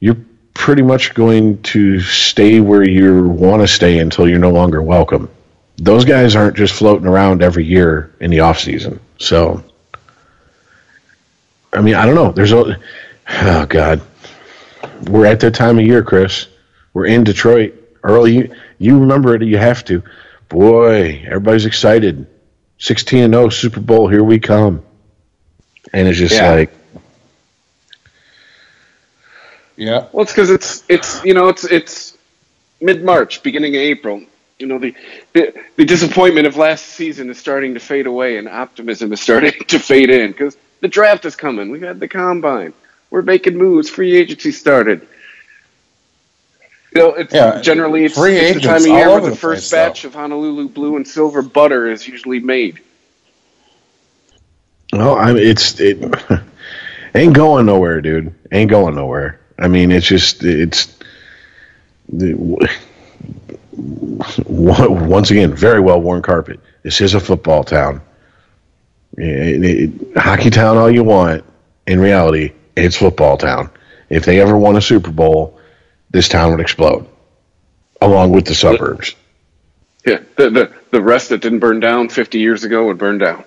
you're 0.00 0.16
pretty 0.54 0.82
much 0.82 1.14
going 1.14 1.62
to 1.62 2.00
stay 2.00 2.60
where 2.60 2.82
you 2.82 3.28
want 3.28 3.62
to 3.62 3.68
stay 3.68 4.00
until 4.00 4.28
you're 4.28 4.40
no 4.40 4.50
longer 4.50 4.82
welcome. 4.82 5.30
Those 5.76 6.04
guys 6.04 6.34
aren't 6.34 6.56
just 6.56 6.74
floating 6.74 7.06
around 7.06 7.44
every 7.44 7.64
year 7.64 8.12
in 8.18 8.32
the 8.32 8.40
off 8.40 8.58
season. 8.58 8.98
So, 9.18 9.62
I 11.72 11.80
mean, 11.80 11.94
I 11.94 12.04
don't 12.04 12.16
know. 12.16 12.32
There's 12.32 12.50
a 12.50 12.80
oh 13.30 13.66
god, 13.66 14.02
we're 15.08 15.26
at 15.26 15.40
that 15.40 15.54
time 15.54 15.78
of 15.78 15.84
year, 15.86 16.02
Chris. 16.02 16.48
We're 16.94 17.06
in 17.06 17.24
Detroit 17.24 17.74
early. 18.04 18.34
You, 18.36 18.56
you 18.78 18.98
remember 19.00 19.34
it. 19.34 19.42
You 19.42 19.58
have 19.58 19.84
to. 19.86 20.02
Boy, 20.48 21.24
everybody's 21.26 21.66
excited. 21.66 22.26
16 22.78 23.24
and 23.24 23.34
0 23.34 23.48
Super 23.50 23.80
Bowl. 23.80 24.08
Here 24.08 24.24
we 24.24 24.38
come. 24.38 24.84
And 25.92 26.08
it's 26.08 26.18
just 26.18 26.34
Yeah. 26.36 26.50
like 26.52 26.72
Yeah. 29.76 30.06
Well, 30.12 30.22
it's 30.24 30.32
because 30.32 30.50
it's 30.50 30.84
it's 30.88 31.24
you 31.24 31.34
know 31.34 31.48
it's 31.48 31.64
it's 31.64 32.16
mid 32.80 33.04
March, 33.04 33.42
beginning 33.42 33.76
of 33.76 33.80
April. 33.82 34.22
You 34.58 34.66
know 34.66 34.78
the, 34.78 34.94
the 35.34 35.54
the 35.76 35.84
disappointment 35.84 36.46
of 36.46 36.56
last 36.56 36.86
season 36.86 37.30
is 37.30 37.38
starting 37.38 37.74
to 37.74 37.80
fade 37.80 38.06
away, 38.06 38.38
and 38.38 38.48
optimism 38.48 39.12
is 39.12 39.20
starting 39.20 39.52
to 39.68 39.78
fade 39.78 40.10
in 40.10 40.32
because 40.32 40.56
the 40.80 40.88
draft 40.88 41.24
is 41.26 41.36
coming. 41.36 41.70
We've 41.70 41.82
had 41.82 42.00
the 42.00 42.08
combine. 42.08 42.74
We're 43.10 43.22
making 43.22 43.56
moves. 43.56 43.88
Free 43.90 44.16
agency 44.16 44.52
started. 44.52 45.06
You 46.94 47.02
know, 47.02 47.14
it's 47.14 47.32
Yeah, 47.32 47.60
generally 47.60 48.04
it's, 48.04 48.06
free 48.06 48.36
it's 48.36 48.52
the 48.52 48.60
time 48.60 48.60
agents 48.60 48.86
of 48.86 48.92
year 48.92 49.10
where 49.10 49.20
the 49.20 49.22
the 49.22 49.30
first 49.32 49.42
place, 49.42 49.70
though. 49.74 49.76
batch 49.76 50.04
of 50.04 50.14
Honolulu 50.14 50.68
blue 50.70 50.96
and 50.96 51.06
silver 51.06 51.42
butter 51.42 51.90
is 51.90 52.06
usually 52.06 52.40
made. 52.40 52.80
Well, 54.92 55.16
I 55.16 55.32
mean, 55.32 55.46
it's 55.46 55.78
it 55.80 55.98
ain't 57.14 57.34
going 57.34 57.66
nowhere, 57.66 58.00
dude. 58.00 58.34
Ain't 58.52 58.70
going 58.70 58.94
nowhere. 58.94 59.40
I 59.58 59.68
mean, 59.68 59.90
it's 59.92 60.06
just 60.06 60.42
it's 60.44 60.96
the- 62.08 62.34
once 64.46 65.30
again 65.30 65.54
very 65.54 65.80
well 65.80 66.00
worn 66.00 66.22
carpet. 66.22 66.60
This 66.82 67.00
is 67.00 67.14
a 67.14 67.20
football 67.20 67.64
town, 67.64 68.00
It- 69.16 69.64
it- 69.64 70.16
hockey 70.18 70.50
town 70.50 70.76
all 70.76 70.90
you 70.90 71.04
want. 71.04 71.44
In 71.86 72.00
reality, 72.00 72.52
it's 72.84 72.96
football 72.96 73.36
town. 73.36 73.70
If 74.08 74.24
they 74.24 74.40
ever 74.40 74.56
won 74.56 74.76
a 74.76 74.80
Super 74.80 75.10
Bowl, 75.10 75.58
this 76.10 76.28
town 76.28 76.52
would 76.52 76.60
explode, 76.60 77.06
along 78.00 78.32
with 78.32 78.46
the 78.46 78.54
suburbs. 78.54 79.14
Yeah, 80.06 80.20
the 80.36 80.50
the 80.50 80.72
the 80.90 81.02
rest 81.02 81.28
that 81.30 81.42
didn't 81.42 81.58
burn 81.58 81.80
down 81.80 82.08
50 82.08 82.38
years 82.38 82.64
ago 82.64 82.86
would 82.86 82.98
burn 82.98 83.18
down, 83.18 83.44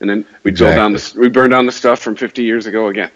and 0.00 0.08
then 0.08 0.26
we'd 0.44 0.56
build 0.56 0.74
down 0.74 0.92
the 0.92 1.14
we 1.16 1.28
burn 1.28 1.50
down 1.50 1.66
the 1.66 1.72
stuff 1.72 2.00
from 2.00 2.14
50 2.14 2.44
years 2.44 2.66
ago 2.66 2.88
again. 2.88 3.10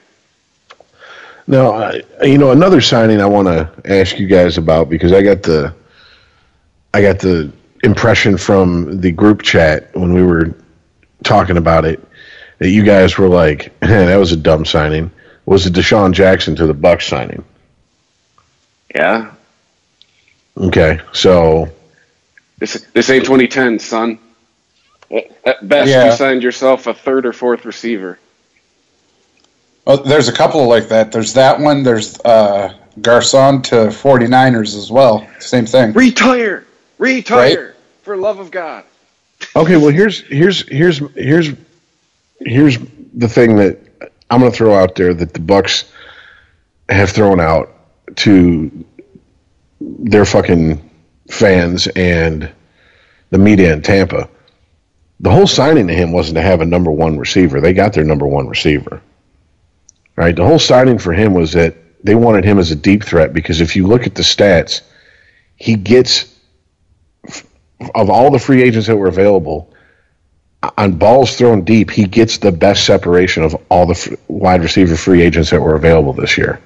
Now, 1.46 1.72
I, 1.72 2.02
you 2.22 2.38
know, 2.38 2.52
another 2.52 2.80
signing 2.80 3.20
I 3.20 3.26
want 3.26 3.48
to 3.48 3.70
ask 3.84 4.18
you 4.18 4.26
guys 4.26 4.58
about 4.58 4.88
because 4.88 5.12
I 5.12 5.22
got 5.22 5.42
the, 5.42 5.74
I 6.94 7.02
got 7.02 7.18
the 7.18 7.52
impression 7.82 8.36
from 8.36 9.00
the 9.00 9.10
group 9.10 9.42
chat 9.42 9.94
when 9.94 10.12
we 10.12 10.22
were 10.22 10.54
talking 11.24 11.56
about 11.56 11.84
it 11.84 12.00
that 12.62 12.70
you 12.70 12.84
guys 12.84 13.18
were 13.18 13.28
like, 13.28 13.76
"that 13.80 14.16
was 14.16 14.30
a 14.30 14.36
dumb 14.36 14.64
signing." 14.64 15.10
Was 15.44 15.64
the 15.64 15.70
DeSean 15.70 16.12
Jackson 16.12 16.54
to 16.56 16.66
the 16.68 16.74
Bucks 16.74 17.06
signing? 17.06 17.44
Yeah, 18.94 19.32
Okay, 20.56 21.00
so 21.12 21.70
this 22.58 22.74
this 22.92 23.10
ain't 23.10 23.24
2010, 23.24 23.78
son. 23.78 24.18
At 25.44 25.66
best, 25.68 25.88
Yeah. 25.90 26.10
you 26.10 26.12
signed 26.16 26.42
yourself 26.42 26.86
a 26.86 26.94
third 26.94 27.26
or 27.26 27.32
fourth 27.32 27.64
receiver. 27.64 28.18
Oh, 29.86 29.96
there's 29.96 30.28
a 30.28 30.32
couple 30.32 30.66
like 30.68 30.88
that. 30.88 31.10
There's 31.10 31.32
that 31.34 31.58
one. 31.58 31.82
There's 31.82 32.20
uh, 32.20 32.74
Garcon 33.00 33.62
to 33.62 33.74
49ers 33.88 34.76
as 34.76 34.90
well. 34.92 35.26
Same 35.40 35.66
thing. 35.66 35.92
Retire, 35.92 36.64
retire, 36.98 37.74
for 38.02 38.16
love 38.16 38.38
of 38.38 38.50
God. 38.50 38.84
Okay, 39.56 39.76
well 39.76 39.88
here's 39.88 40.20
here's 40.20 40.68
here's 40.68 40.98
here's 41.14 41.50
here's 42.44 42.78
the 43.14 43.28
thing 43.28 43.56
that 43.56 43.78
I'm 44.30 44.40
going 44.40 44.50
to 44.50 44.56
throw 44.56 44.74
out 44.74 44.94
there 44.94 45.12
that 45.12 45.34
the 45.34 45.40
Bucks 45.40 45.84
have 46.88 47.10
thrown 47.10 47.40
out 47.40 47.74
to 48.16 48.84
their 49.80 50.24
fucking 50.24 50.90
fans 51.28 51.86
and 51.88 52.50
the 53.30 53.38
media 53.38 53.72
in 53.72 53.82
Tampa. 53.82 54.28
The 55.20 55.30
whole 55.30 55.46
signing 55.46 55.86
to 55.88 55.94
him 55.94 56.12
wasn't 56.12 56.36
to 56.36 56.42
have 56.42 56.60
a 56.60 56.66
number 56.66 56.90
one 56.90 57.18
receiver. 57.18 57.60
They 57.60 57.72
got 57.72 57.92
their 57.92 58.04
number 58.04 58.26
one 58.26 58.48
receiver. 58.48 59.00
Right? 60.16 60.34
The 60.34 60.44
whole 60.44 60.58
signing 60.58 60.98
for 60.98 61.12
him 61.12 61.32
was 61.32 61.52
that 61.52 61.76
they 62.04 62.14
wanted 62.14 62.44
him 62.44 62.58
as 62.58 62.70
a 62.70 62.76
deep 62.76 63.04
threat 63.04 63.32
because 63.32 63.60
if 63.60 63.76
you 63.76 63.86
look 63.86 64.06
at 64.06 64.14
the 64.14 64.22
stats, 64.22 64.82
he 65.56 65.76
gets 65.76 66.28
of 67.94 68.10
all 68.10 68.30
the 68.30 68.38
free 68.38 68.62
agents 68.62 68.86
that 68.86 68.96
were 68.96 69.08
available, 69.08 69.71
on 70.78 70.92
balls 70.92 71.36
thrown 71.36 71.64
deep, 71.64 71.90
he 71.90 72.04
gets 72.04 72.38
the 72.38 72.52
best 72.52 72.86
separation 72.86 73.42
of 73.42 73.56
all 73.68 73.86
the 73.86 74.18
wide 74.28 74.62
receiver 74.62 74.96
free 74.96 75.22
agents 75.22 75.50
that 75.50 75.60
were 75.60 75.74
available 75.74 76.12
this 76.12 76.38
year. 76.38 76.60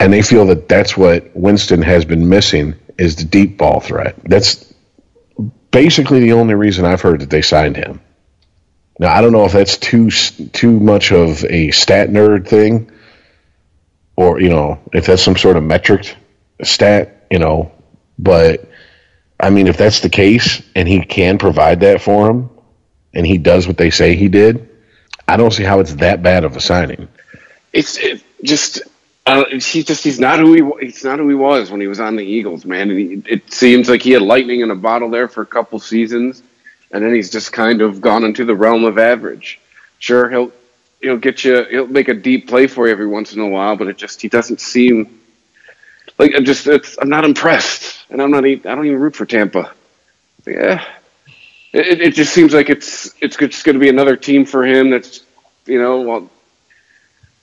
And 0.00 0.12
they 0.12 0.22
feel 0.22 0.46
that 0.46 0.68
that's 0.68 0.96
what 0.96 1.34
Winston 1.34 1.82
has 1.82 2.04
been 2.04 2.28
missing 2.28 2.76
is 2.96 3.16
the 3.16 3.24
deep 3.24 3.58
ball 3.58 3.80
threat. 3.80 4.16
That's 4.24 4.72
basically 5.70 6.20
the 6.20 6.32
only 6.32 6.54
reason 6.54 6.84
I've 6.84 7.02
heard 7.02 7.20
that 7.20 7.30
they 7.30 7.42
signed 7.42 7.76
him. 7.76 8.00
Now 8.98 9.14
I 9.14 9.20
don't 9.20 9.32
know 9.32 9.44
if 9.44 9.52
that's 9.52 9.76
too 9.76 10.10
too 10.10 10.80
much 10.80 11.12
of 11.12 11.44
a 11.44 11.70
stat 11.70 12.08
nerd 12.08 12.48
thing, 12.48 12.90
or 14.16 14.40
you 14.40 14.48
know 14.48 14.80
if 14.92 15.06
that's 15.06 15.22
some 15.22 15.36
sort 15.36 15.56
of 15.56 15.62
metric 15.62 16.16
stat, 16.62 17.26
you 17.30 17.38
know. 17.38 17.70
But 18.18 18.68
I 19.38 19.50
mean, 19.50 19.68
if 19.68 19.76
that's 19.76 20.00
the 20.00 20.08
case 20.08 20.62
and 20.74 20.88
he 20.88 21.00
can 21.00 21.38
provide 21.38 21.80
that 21.80 22.02
for 22.02 22.28
him, 22.28 22.50
and 23.14 23.26
he 23.26 23.38
does 23.38 23.66
what 23.66 23.76
they 23.76 23.90
say 23.90 24.16
he 24.16 24.28
did, 24.28 24.68
I 25.26 25.36
don't 25.36 25.52
see 25.52 25.64
how 25.64 25.80
it's 25.80 25.94
that 25.94 26.22
bad 26.22 26.44
of 26.44 26.56
a 26.56 26.60
signing. 26.60 27.08
It's 27.72 27.98
it 27.98 28.22
just 28.42 28.82
uh, 29.26 29.44
he 29.50 29.82
just 29.82 30.02
he's 30.02 30.18
not 30.18 30.38
who 30.38 30.52
he 30.52 30.86
he's 30.86 31.04
not 31.04 31.18
who 31.18 31.28
he 31.28 31.34
was 31.34 31.70
when 31.70 31.80
he 31.80 31.86
was 31.86 32.00
on 32.00 32.16
the 32.16 32.24
Eagles, 32.24 32.64
man. 32.64 32.90
And 32.90 32.98
he, 32.98 33.22
it 33.26 33.52
seems 33.52 33.88
like 33.88 34.02
he 34.02 34.12
had 34.12 34.22
lightning 34.22 34.60
in 34.60 34.70
a 34.70 34.74
bottle 34.74 35.10
there 35.10 35.28
for 35.28 35.42
a 35.42 35.46
couple 35.46 35.78
seasons, 35.78 36.42
and 36.90 37.04
then 37.04 37.14
he's 37.14 37.30
just 37.30 37.52
kind 37.52 37.82
of 37.82 38.00
gone 38.00 38.24
into 38.24 38.44
the 38.46 38.54
realm 38.54 38.84
of 38.84 38.98
average. 38.98 39.60
Sure, 39.98 40.30
he'll 40.30 40.52
he'll 41.02 41.18
get 41.18 41.44
you 41.44 41.64
he'll 41.64 41.86
make 41.86 42.08
a 42.08 42.14
deep 42.14 42.48
play 42.48 42.66
for 42.66 42.86
you 42.86 42.92
every 42.92 43.06
once 43.06 43.34
in 43.34 43.40
a 43.40 43.48
while, 43.48 43.76
but 43.76 43.88
it 43.88 43.98
just 43.98 44.22
he 44.22 44.28
doesn't 44.28 44.60
seem 44.60 45.20
like 46.18 46.32
I'm 46.34 46.46
just 46.46 46.66
it's, 46.66 46.96
I'm 46.98 47.10
not 47.10 47.26
impressed, 47.26 47.98
and 48.08 48.22
I'm 48.22 48.30
not 48.30 48.44
I 48.44 48.54
don't 48.54 48.86
even 48.86 48.98
root 48.98 49.14
for 49.14 49.26
Tampa. 49.26 49.72
Yeah, 50.46 50.82
it, 51.72 52.00
it 52.00 52.14
just 52.14 52.32
seems 52.32 52.54
like 52.54 52.70
it's 52.70 53.14
it's 53.20 53.36
just 53.36 53.64
going 53.64 53.74
to 53.74 53.80
be 53.80 53.88
another 53.88 54.16
team 54.16 54.44
for 54.44 54.64
him. 54.64 54.90
That's 54.90 55.22
you 55.66 55.80
know 55.80 56.00
well 56.02 56.30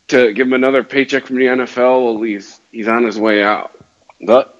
to 0.07 0.33
give 0.33 0.47
him 0.47 0.53
another 0.53 0.83
paycheck 0.83 1.25
from 1.25 1.37
the 1.37 1.45
NFL. 1.45 2.05
Well, 2.05 2.21
he's 2.21 2.59
he's 2.71 2.87
on 2.87 3.03
his 3.03 3.19
way 3.19 3.43
out, 3.43 3.71
but 4.21 4.55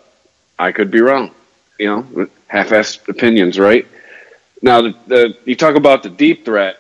I 0.57 0.71
could 0.71 0.91
be 0.91 1.01
wrong. 1.01 1.31
You 1.79 1.87
know, 1.87 2.27
half-assed 2.47 3.09
opinions, 3.09 3.59
right? 3.59 3.85
Now, 4.61 4.81
the, 4.81 4.95
the 5.07 5.37
you 5.45 5.55
talk 5.55 5.75
about 5.75 6.03
the 6.03 6.09
deep 6.09 6.45
threat. 6.45 6.79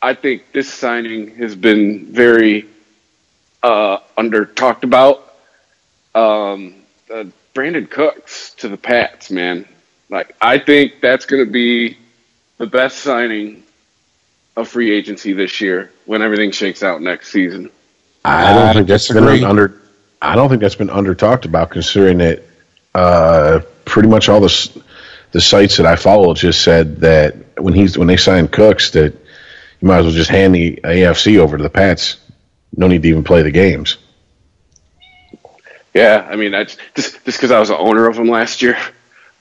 I 0.00 0.14
think 0.14 0.52
this 0.52 0.72
signing 0.72 1.34
has 1.36 1.56
been 1.56 2.06
very 2.06 2.66
uh, 3.62 3.98
under 4.16 4.44
talked 4.46 4.84
about. 4.84 5.34
Um, 6.14 6.76
uh, 7.12 7.24
Brandin 7.54 7.90
Cooks 7.90 8.54
to 8.58 8.68
the 8.68 8.76
Pats, 8.76 9.30
man. 9.30 9.66
Like 10.10 10.34
I 10.40 10.58
think 10.58 11.00
that's 11.00 11.26
going 11.26 11.44
to 11.44 11.50
be 11.50 11.98
the 12.58 12.66
best 12.66 12.98
signing 12.98 13.62
of 14.56 14.68
free 14.68 14.92
agency 14.92 15.32
this 15.32 15.60
year 15.60 15.92
when 16.06 16.22
everything 16.22 16.50
shakes 16.50 16.82
out 16.82 17.00
next 17.00 17.30
season. 17.30 17.70
I 18.24 18.52
don't 18.52 18.62
I 18.62 18.72
think 18.74 18.88
that's 18.88 19.08
disagree. 19.08 19.40
been 19.40 19.44
under. 19.44 19.80
I 20.20 20.34
don't 20.34 20.48
think 20.48 20.60
that's 20.60 20.74
been 20.74 20.90
under 20.90 21.14
talked 21.14 21.44
about, 21.44 21.70
considering 21.70 22.18
that 22.18 22.42
uh, 22.94 23.60
pretty 23.84 24.08
much 24.08 24.28
all 24.28 24.40
the 24.40 24.82
the 25.32 25.40
sites 25.40 25.76
that 25.76 25.86
I 25.86 25.96
follow 25.96 26.34
just 26.34 26.62
said 26.62 26.96
that 27.00 27.60
when 27.60 27.74
he's 27.74 27.96
when 27.96 28.08
they 28.08 28.16
signed 28.16 28.50
Cooks 28.50 28.90
that 28.90 29.12
you 29.80 29.88
might 29.88 29.98
as 29.98 30.04
well 30.06 30.14
just 30.14 30.30
hand 30.30 30.54
the 30.54 30.80
AFC 30.82 31.38
over 31.38 31.56
to 31.56 31.62
the 31.62 31.70
Pats 31.70 32.16
no 32.76 32.86
need 32.86 33.02
to 33.02 33.08
even 33.08 33.24
play 33.24 33.42
the 33.42 33.50
games. 33.50 33.96
Yeah, 35.94 36.26
I 36.30 36.36
mean, 36.36 36.52
that's 36.52 36.76
just 36.94 37.24
just 37.24 37.38
because 37.38 37.50
I 37.50 37.58
was 37.58 37.68
the 37.70 37.78
owner 37.78 38.08
of 38.08 38.18
him 38.18 38.28
last 38.28 38.62
year. 38.62 38.78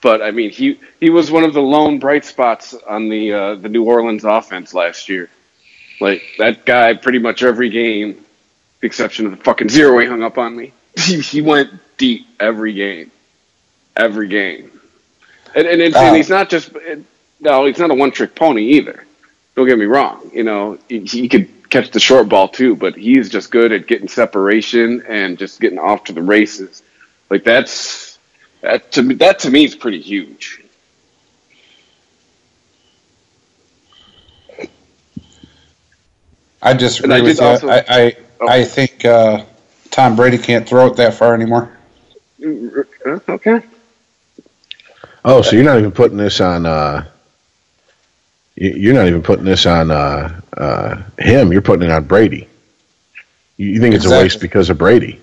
But 0.02 0.22
I 0.22 0.32
mean, 0.32 0.52
he 0.52 0.80
he 1.00 1.10
was 1.10 1.32
one 1.32 1.44
of 1.44 1.54
the 1.54 1.62
lone 1.62 2.00
bright 2.00 2.26
spots 2.26 2.74
on 2.88 3.10
the 3.10 3.34
uh, 3.34 3.56
the 3.56 3.70
New 3.70 3.84
Orleans 3.84 4.24
offense 4.24 4.74
last 4.74 5.10
year. 5.10 5.30
Like 6.00 6.22
that 6.38 6.66
guy, 6.66 6.94
pretty 6.94 7.20
much 7.20 7.42
every 7.42 7.70
game, 7.70 8.24
the 8.80 8.88
exception 8.88 9.26
of 9.26 9.32
the 9.32 9.44
fucking 9.44 9.70
zero 9.70 9.98
he 10.00 10.08
hung 10.08 10.24
up 10.24 10.38
on 10.38 10.56
me. 10.56 10.74
He, 10.98 11.22
he 11.22 11.42
went 11.44 11.70
deep 11.98 12.26
every 12.40 12.74
game, 12.74 13.12
every 13.96 14.28
game, 14.28 14.72
and 15.56 15.68
and, 15.68 15.80
it's, 15.80 15.96
and 15.96 16.16
he's 16.16 16.28
not 16.28 16.50
just 16.50 16.72
no, 17.40 17.66
he's 17.66 17.78
not 17.78 17.92
a 17.92 17.94
one 17.94 18.10
trick 18.10 18.34
pony 18.34 18.64
either. 18.64 19.06
Don't 19.56 19.68
get 19.68 19.78
me 19.78 19.86
wrong. 19.86 20.32
You 20.34 20.44
know, 20.44 20.80
he, 20.90 21.02
he 21.02 21.30
could 21.30 21.70
catch 21.70 21.92
the 21.92 22.00
short 22.00 22.30
ball 22.30 22.48
too, 22.48 22.76
but 22.76 22.96
he's 22.96 23.30
just 23.30 23.52
good 23.52 23.72
at 23.72 23.88
getting 23.88 24.08
separation 24.08 25.04
and 25.08 25.38
just 25.38 25.60
getting 25.60 25.80
off 25.80 26.06
to 26.06 26.14
the 26.14 26.22
races. 26.22 26.82
Like 27.30 27.44
that's 27.44 28.07
that 28.62 28.92
to 28.94 29.04
me, 29.04 29.16
that 29.16 29.40
to 29.40 29.50
me 29.50 29.66
is 29.66 29.76
pretty 29.76 30.02
huge. 30.02 30.64
I 36.62 36.74
disagree 36.74 37.14
I 37.14 37.22
with 37.22 37.40
you. 37.40 37.46
Also, 37.46 37.70
I 37.70 37.84
I, 37.88 38.18
oh. 38.42 38.48
I 38.48 38.64
think 38.64 39.06
uh, 39.06 39.46
Tom 39.92 40.16
Brady 40.16 40.38
can't 40.38 40.68
throw 40.68 40.88
it 40.88 40.96
that 40.98 41.14
far 41.14 41.34
anymore. 41.34 41.78
Uh, 42.44 43.20
okay. 43.30 43.62
Oh, 45.24 45.42
so 45.42 45.56
you're 45.56 45.66
not 45.66 45.78
even 45.78 45.92
putting 45.92 46.18
this 46.18 46.40
on. 46.42 46.66
Uh, 46.66 47.06
you're 48.56 48.94
not 48.94 49.08
even 49.08 49.22
putting 49.22 49.46
this 49.46 49.66
on 49.66 49.92
uh, 49.92 50.42
uh, 50.56 51.04
him. 51.20 51.52
You're 51.52 51.62
putting 51.62 51.90
it 51.90 51.92
on 51.92 52.06
Brady. 52.06 52.48
You 53.58 53.80
think 53.80 53.96
it's 53.96 54.06
exactly. 54.06 54.20
a 54.20 54.24
waste 54.24 54.40
because 54.40 54.70
of 54.70 54.78
Brady? 54.78 55.20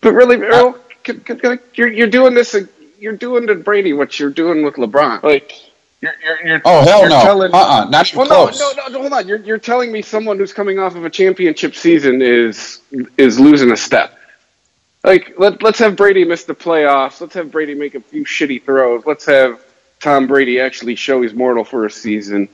But 0.00 0.12
really, 0.12 0.36
Earl, 0.36 0.79
you're 1.74 1.88
you're 1.88 2.08
doing 2.08 2.34
this. 2.34 2.56
You're 2.98 3.16
doing 3.16 3.46
to 3.46 3.54
Brady 3.54 3.92
what 3.92 4.18
you're 4.18 4.30
doing 4.30 4.62
with 4.62 4.74
LeBron. 4.74 5.22
Like 5.22 5.52
you're 6.00 6.14
you're, 6.22 6.46
you're 6.46 6.62
oh 6.64 6.82
hell 6.82 7.00
you're 7.00 7.08
no, 7.08 7.20
telling, 7.22 7.52
uh-uh, 7.52 7.88
not 7.90 8.08
even 8.08 8.18
well, 8.20 8.46
close. 8.46 8.60
No, 8.60 8.72
no, 8.72 8.92
no, 8.92 9.00
hold 9.00 9.12
on. 9.12 9.28
You're 9.28 9.38
you're 9.38 9.58
telling 9.58 9.92
me 9.92 10.02
someone 10.02 10.38
who's 10.38 10.52
coming 10.52 10.78
off 10.78 10.94
of 10.94 11.04
a 11.04 11.10
championship 11.10 11.74
season 11.74 12.22
is 12.22 12.80
is 13.16 13.38
losing 13.38 13.70
a 13.72 13.76
step. 13.76 14.16
Like 15.04 15.34
let 15.38 15.62
let's 15.62 15.78
have 15.78 15.96
Brady 15.96 16.24
miss 16.24 16.44
the 16.44 16.54
playoffs. 16.54 17.20
Let's 17.20 17.34
have 17.34 17.50
Brady 17.50 17.74
make 17.74 17.94
a 17.94 18.00
few 18.00 18.24
shitty 18.24 18.62
throws. 18.62 19.04
Let's 19.06 19.26
have 19.26 19.60
Tom 20.00 20.26
Brady 20.26 20.60
actually 20.60 20.94
show 20.94 21.22
he's 21.22 21.34
mortal 21.34 21.64
for 21.64 21.86
a 21.86 21.90
season. 21.90 22.48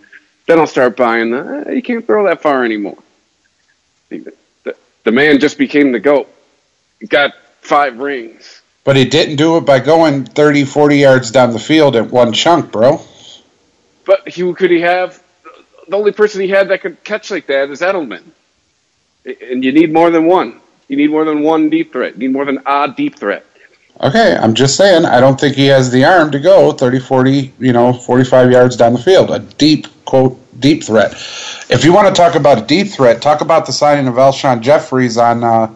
Then 0.46 0.58
I'll 0.58 0.66
start 0.66 0.96
buying 0.96 1.30
the. 1.30 1.64
Eh, 1.66 1.72
you 1.72 1.82
can't 1.82 2.06
throw 2.06 2.24
that 2.26 2.42
far 2.42 2.64
anymore. 2.64 2.98
The, 4.08 4.32
the, 4.64 4.76
the 5.04 5.12
man 5.12 5.40
just 5.40 5.58
became 5.58 5.90
the 5.92 5.98
goat. 5.98 6.32
He 7.00 7.06
got 7.06 7.34
five 7.66 7.98
rings. 7.98 8.62
But 8.84 8.96
he 8.96 9.04
didn't 9.04 9.36
do 9.36 9.56
it 9.56 9.62
by 9.62 9.80
going 9.80 10.24
30, 10.24 10.64
40 10.64 10.96
yards 10.96 11.30
down 11.30 11.52
the 11.52 11.58
field 11.58 11.96
at 11.96 12.10
one 12.10 12.32
chunk, 12.32 12.70
bro. 12.70 13.00
But 14.04 14.28
he 14.28 14.52
could 14.54 14.70
he 14.70 14.80
have 14.80 15.20
the 15.88 15.96
only 15.96 16.12
person 16.12 16.40
he 16.40 16.48
had 16.48 16.68
that 16.68 16.80
could 16.80 17.02
catch 17.02 17.30
like 17.30 17.46
that 17.48 17.70
is 17.70 17.80
Edelman. 17.80 18.22
And 19.24 19.64
you 19.64 19.72
need 19.72 19.92
more 19.92 20.10
than 20.10 20.26
one. 20.26 20.60
You 20.88 20.96
need 20.96 21.10
more 21.10 21.24
than 21.24 21.42
one 21.42 21.68
deep 21.68 21.92
threat. 21.92 22.14
You 22.14 22.28
need 22.28 22.32
more 22.32 22.44
than 22.44 22.60
a 22.64 22.94
deep 22.96 23.18
threat. 23.18 23.44
Okay, 24.00 24.36
I'm 24.36 24.54
just 24.54 24.76
saying 24.76 25.04
I 25.04 25.20
don't 25.20 25.40
think 25.40 25.56
he 25.56 25.66
has 25.66 25.90
the 25.90 26.04
arm 26.04 26.30
to 26.30 26.38
go 26.38 26.70
30, 26.70 27.00
40, 27.00 27.52
you 27.58 27.72
know, 27.72 27.92
45 27.92 28.52
yards 28.52 28.76
down 28.76 28.92
the 28.92 29.02
field. 29.02 29.30
A 29.30 29.40
deep 29.40 29.86
quote 30.04 30.38
deep 30.60 30.84
threat. 30.84 31.12
If 31.68 31.84
you 31.84 31.92
want 31.92 32.08
to 32.08 32.14
talk 32.14 32.34
about 32.34 32.58
a 32.58 32.66
deep 32.66 32.88
threat, 32.88 33.20
talk 33.20 33.40
about 33.40 33.66
the 33.66 33.72
signing 33.72 34.06
of 34.06 34.14
Alshon 34.14 34.60
Jeffries 34.60 35.16
on 35.16 35.42
uh, 35.42 35.75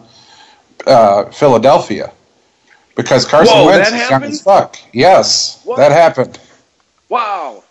uh, 0.91 1.31
Philadelphia 1.31 2.11
because 2.95 3.25
Carson 3.25 3.55
Whoa, 3.55 3.65
Wentz 3.67 3.91
is 3.91 4.09
young 4.09 4.23
as 4.23 4.41
fuck. 4.41 4.77
Yes, 4.93 5.61
what? 5.63 5.77
that 5.77 5.91
happened. 5.91 6.39
Wow, 7.09 7.63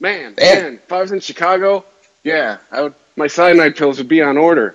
man, 0.00 0.34
and, 0.38 0.38
man, 0.38 0.74
if 0.74 0.92
I 0.92 1.00
was 1.00 1.12
in 1.12 1.20
Chicago, 1.20 1.84
yeah, 2.22 2.58
I 2.70 2.82
would. 2.82 2.94
My 3.16 3.28
cyanide 3.28 3.76
pills 3.76 3.98
would 3.98 4.08
be 4.08 4.22
on 4.22 4.36
order. 4.36 4.74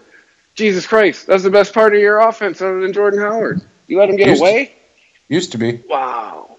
Jesus 0.55 0.87
Christ, 0.87 1.27
that's 1.27 1.43
the 1.43 1.49
best 1.49 1.73
part 1.73 1.93
of 1.93 1.99
your 1.99 2.19
offense 2.19 2.61
other 2.61 2.79
than 2.79 2.93
Jordan 2.93 3.19
Howard. 3.19 3.61
You 3.87 3.97
let 3.97 4.09
him 4.09 4.15
get 4.15 4.27
used 4.27 4.41
away. 4.41 4.65
To, 4.65 5.33
used 5.33 5.51
to 5.51 5.57
be. 5.57 5.83
Wow, 5.87 6.57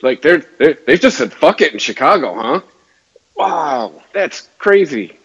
like 0.00 0.22
they're, 0.22 0.44
they're 0.58 0.74
they've 0.74 1.00
just 1.00 1.18
said 1.18 1.32
fuck 1.32 1.60
it 1.60 1.72
in 1.72 1.78
Chicago, 1.78 2.34
huh? 2.34 2.60
Wow, 3.36 4.02
that's 4.12 4.48
crazy. 4.58 5.17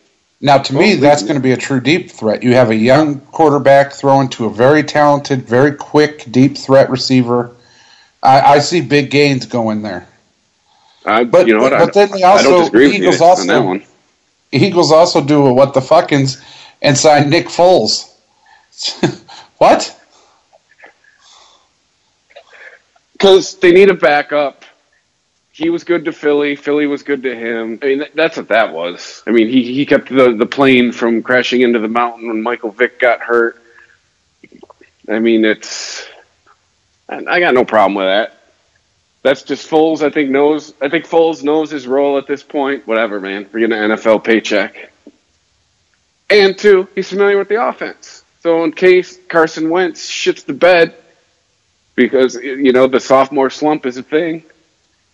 Now, 0.43 0.57
to 0.57 0.75
me, 0.75 0.95
that's 0.95 1.23
going 1.23 1.35
to 1.35 1.41
be 1.41 1.53
a 1.53 1.57
true 1.57 1.79
deep 1.79 2.11
threat. 2.11 2.43
You 2.43 2.53
have 2.53 2.69
a 2.69 2.75
young 2.75 3.21
quarterback 3.21 3.93
throwing 3.93 4.27
to 4.31 4.45
a 4.45 4.49
very 4.49 4.83
talented, 4.83 5.43
very 5.43 5.73
quick, 5.73 6.29
deep 6.29 6.57
threat 6.57 6.89
receiver. 6.89 7.55
I, 8.21 8.41
I 8.41 8.59
see 8.59 8.81
big 8.81 9.09
gains 9.09 9.45
going 9.45 9.83
there. 9.83 10.05
I, 11.05 11.23
but 11.23 11.47
you 11.47 11.53
know 11.53 11.61
what? 11.61 11.71
But, 11.71 11.85
but 11.85 11.93
then 11.93 12.11
they 12.11 12.23
also 12.23 12.67
the 12.67 12.81
Eagles 12.81 13.21
also 13.21 13.79
Eagles 14.51 14.91
also 14.91 15.23
do 15.23 15.45
a 15.47 15.53
what 15.53 15.73
the 15.73 15.79
fuckins 15.79 16.43
and 16.81 16.97
sign 16.97 17.29
Nick 17.29 17.47
Foles. 17.47 18.13
what? 19.59 19.97
Because 23.13 23.55
they 23.59 23.71
need 23.71 23.89
a 23.89 23.93
backup 23.93 24.62
he 25.53 25.69
was 25.69 25.83
good 25.83 26.05
to 26.05 26.11
Philly. 26.11 26.55
Philly 26.55 26.87
was 26.87 27.03
good 27.03 27.21
to 27.23 27.35
him. 27.35 27.77
I 27.83 27.85
mean, 27.85 28.05
that's 28.15 28.35
what 28.35 28.47
that 28.47 28.73
was. 28.73 29.21
I 29.27 29.31
mean, 29.31 29.47
he 29.47 29.71
he 29.71 29.85
kept 29.85 30.09
the 30.09 30.33
the 30.33 30.47
plane 30.47 30.91
from 30.91 31.21
crashing 31.21 31.61
into 31.61 31.77
the 31.77 31.87
mountain 31.87 32.27
when 32.27 32.41
Michael 32.41 32.71
Vick 32.71 32.99
got 32.99 33.21
hurt. 33.21 33.61
I 35.07 35.19
mean, 35.19 35.45
it's 35.45 36.07
I 37.07 37.39
got 37.39 37.53
no 37.53 37.63
problem 37.63 37.93
with 37.93 38.07
that. 38.07 38.35
That's 39.21 39.43
just 39.43 39.69
Foles. 39.69 40.01
I 40.01 40.09
think 40.09 40.31
knows. 40.31 40.73
I 40.81 40.89
think 40.89 41.05
Foles 41.05 41.43
knows 41.43 41.69
his 41.69 41.85
role 41.85 42.17
at 42.17 42.25
this 42.25 42.41
point. 42.41 42.87
Whatever, 42.87 43.19
man. 43.19 43.47
We're 43.53 43.59
getting 43.59 43.77
an 43.77 43.91
NFL 43.91 44.23
paycheck. 44.23 44.91
And 46.31 46.57
two, 46.57 46.87
he's 46.95 47.09
familiar 47.09 47.37
with 47.37 47.47
the 47.47 47.63
offense. 47.63 48.23
So 48.41 48.63
in 48.63 48.71
case 48.71 49.19
Carson 49.29 49.69
Wentz 49.69 50.09
shits 50.09 50.43
the 50.43 50.53
bed, 50.53 50.95
because 51.93 52.33
you 52.35 52.73
know 52.73 52.87
the 52.87 52.99
sophomore 52.99 53.51
slump 53.51 53.85
is 53.85 53.97
a 53.97 54.03
thing 54.03 54.43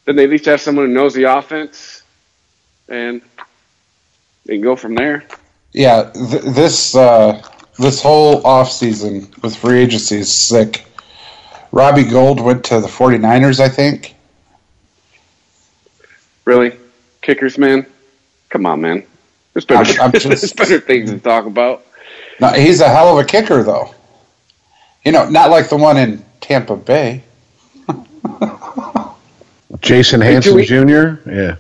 then 0.09 0.15
they 0.15 0.23
at 0.23 0.31
least 0.31 0.45
have 0.45 0.59
someone 0.59 0.87
who 0.87 0.91
knows 0.91 1.13
the 1.13 1.25
offense, 1.25 2.01
and 2.87 3.21
they 4.43 4.55
can 4.55 4.63
go 4.63 4.75
from 4.75 4.95
there. 4.95 5.23
Yeah, 5.71 6.09
th- 6.09 6.41
this 6.41 6.95
uh, 6.95 7.39
this 7.77 8.01
whole 8.01 8.43
off 8.45 8.71
season 8.71 9.31
with 9.43 9.55
free 9.55 9.77
agency 9.77 10.17
is 10.17 10.33
sick. 10.33 10.87
Robbie 11.71 12.05
Gould 12.05 12.41
went 12.41 12.63
to 12.65 12.79
the 12.79 12.87
49ers, 12.87 13.59
I 13.59 13.69
think. 13.69 14.15
Really? 16.45 16.75
Kickers, 17.21 17.59
man? 17.59 17.85
Come 18.49 18.65
on, 18.65 18.81
man. 18.81 19.03
There's 19.53 19.65
better, 19.65 20.01
I'm, 20.01 20.07
I'm 20.07 20.11
just, 20.19 20.27
there's 20.27 20.53
better 20.53 20.79
things 20.79 21.11
to 21.11 21.19
talk 21.19 21.45
about. 21.45 21.85
No, 22.39 22.47
he's 22.53 22.81
a 22.81 22.89
hell 22.89 23.15
of 23.15 23.23
a 23.23 23.27
kicker, 23.27 23.61
though. 23.61 23.93
You 25.05 25.11
know, 25.11 25.29
not 25.29 25.51
like 25.51 25.69
the 25.69 25.77
one 25.77 25.97
in 25.97 26.25
Tampa 26.41 26.75
Bay. 26.75 27.21
Jason 29.81 30.21
Hanson 30.21 30.55
we, 30.55 30.65
Jr. 30.65 31.29
Yeah, 31.29 31.55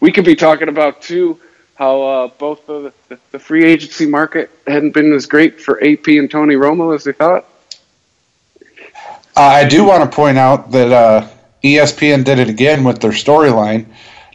we 0.00 0.12
could 0.12 0.24
be 0.24 0.36
talking 0.36 0.68
about 0.68 1.02
too 1.02 1.40
how 1.76 2.02
uh, 2.02 2.28
both 2.38 2.66
the, 2.66 2.92
the, 3.08 3.18
the 3.32 3.38
free 3.38 3.64
agency 3.64 4.06
market 4.06 4.50
hadn't 4.66 4.92
been 4.92 5.12
as 5.12 5.26
great 5.26 5.60
for 5.60 5.82
AP 5.84 6.08
and 6.08 6.30
Tony 6.30 6.54
Romo 6.54 6.94
as 6.94 7.04
they 7.04 7.12
thought. 7.12 7.46
Uh, 9.36 9.40
I 9.40 9.68
do 9.68 9.84
want 9.84 10.10
to 10.10 10.14
point 10.14 10.38
out 10.38 10.70
that 10.70 10.90
uh, 10.90 11.28
ESPN 11.62 12.24
did 12.24 12.38
it 12.38 12.48
again 12.48 12.82
with 12.82 13.00
their 13.00 13.10
storyline. 13.10 13.86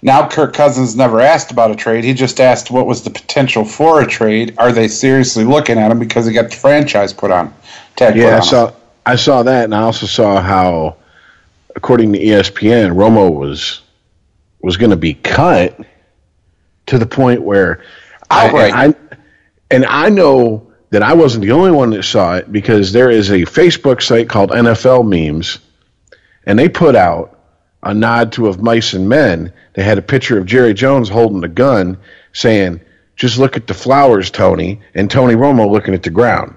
Now 0.03 0.27
Kirk 0.27 0.53
Cousins 0.53 0.95
never 0.95 1.19
asked 1.19 1.51
about 1.51 1.71
a 1.71 1.75
trade. 1.75 2.03
He 2.03 2.13
just 2.13 2.39
asked 2.39 2.69
what 2.69 2.85
was 2.85 3.03
the 3.03 3.09
potential 3.09 3.65
for 3.65 4.01
a 4.01 4.07
trade. 4.07 4.55
Are 4.57 4.71
they 4.71 4.87
seriously 4.87 5.43
looking 5.43 5.79
at 5.79 5.91
him 5.91 5.99
because 5.99 6.27
he 6.27 6.33
got 6.33 6.51
the 6.51 6.55
franchise 6.55 7.13
put 7.13 7.31
on? 7.31 7.53
Tag 7.95 8.15
yeah, 8.15 8.37
I 8.37 8.39
saw 8.39 8.73
I 9.05 9.15
saw 9.15 9.43
that, 9.43 9.65
and 9.65 9.75
I 9.75 9.81
also 9.81 10.05
saw 10.05 10.41
how 10.41 10.97
according 11.75 12.13
to 12.13 12.19
ESPN, 12.19 12.93
Romo 12.93 13.33
was 13.33 13.81
was 14.61 14.77
going 14.77 14.91
to 14.91 14.97
be 14.97 15.13
cut 15.15 15.79
to 16.85 16.97
the 16.97 17.05
point 17.05 17.41
where 17.41 17.81
I, 18.29 18.47
and 18.47 18.73
I 18.75 19.15
and 19.71 19.85
I 19.85 20.09
know 20.09 20.71
that 20.91 21.03
I 21.03 21.13
wasn't 21.13 21.43
the 21.45 21.51
only 21.51 21.71
one 21.71 21.91
that 21.91 22.03
saw 22.03 22.35
it 22.35 22.51
because 22.51 22.91
there 22.91 23.09
is 23.09 23.29
a 23.29 23.39
Facebook 23.39 24.01
site 24.01 24.29
called 24.29 24.51
NFL 24.51 25.07
Memes, 25.07 25.59
and 26.45 26.59
they 26.59 26.69
put 26.69 26.95
out 26.95 27.39
a 27.83 27.93
nod 27.93 28.33
to 28.33 28.47
of 28.47 28.61
mice 28.61 28.93
and 28.93 29.07
men. 29.09 29.53
They 29.73 29.83
had 29.83 29.97
a 29.97 30.03
picture 30.03 30.37
of 30.37 30.45
Jerry 30.45 30.73
Jones 30.73 31.09
holding 31.09 31.43
a 31.43 31.47
gun, 31.49 31.97
saying, 32.33 32.81
"Just 33.15 33.39
look 33.39 33.57
at 33.57 33.67
the 33.67 33.73
flowers, 33.73 34.29
Tony," 34.29 34.81
and 34.93 35.09
Tony 35.09 35.35
Romo 35.35 35.69
looking 35.69 35.93
at 35.93 36.03
the 36.03 36.09
ground. 36.09 36.55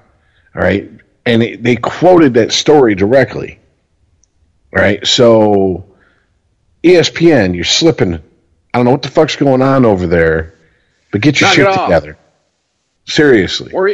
All 0.55 0.63
right, 0.63 0.91
and 1.25 1.43
it, 1.43 1.63
they 1.63 1.77
quoted 1.77 2.35
that 2.35 2.53
story 2.53 2.95
directly. 2.95 3.59
Right? 4.75 5.07
So 5.07 5.95
ESPN, 6.83 7.55
you're 7.55 7.65
slipping. 7.65 8.15
I 8.15 8.21
don't 8.79 8.85
know 8.85 8.91
what 8.91 9.03
the 9.03 9.09
fuck's 9.09 9.37
going 9.37 9.63
on 9.63 9.85
over 9.85 10.07
there, 10.07 10.55
but 11.13 11.21
get 11.21 11.41
your 11.41 11.49
Knock 11.49 11.57
shit 11.57 11.85
together. 11.85 12.19
Seriously. 13.07 13.73
Or 13.73 13.91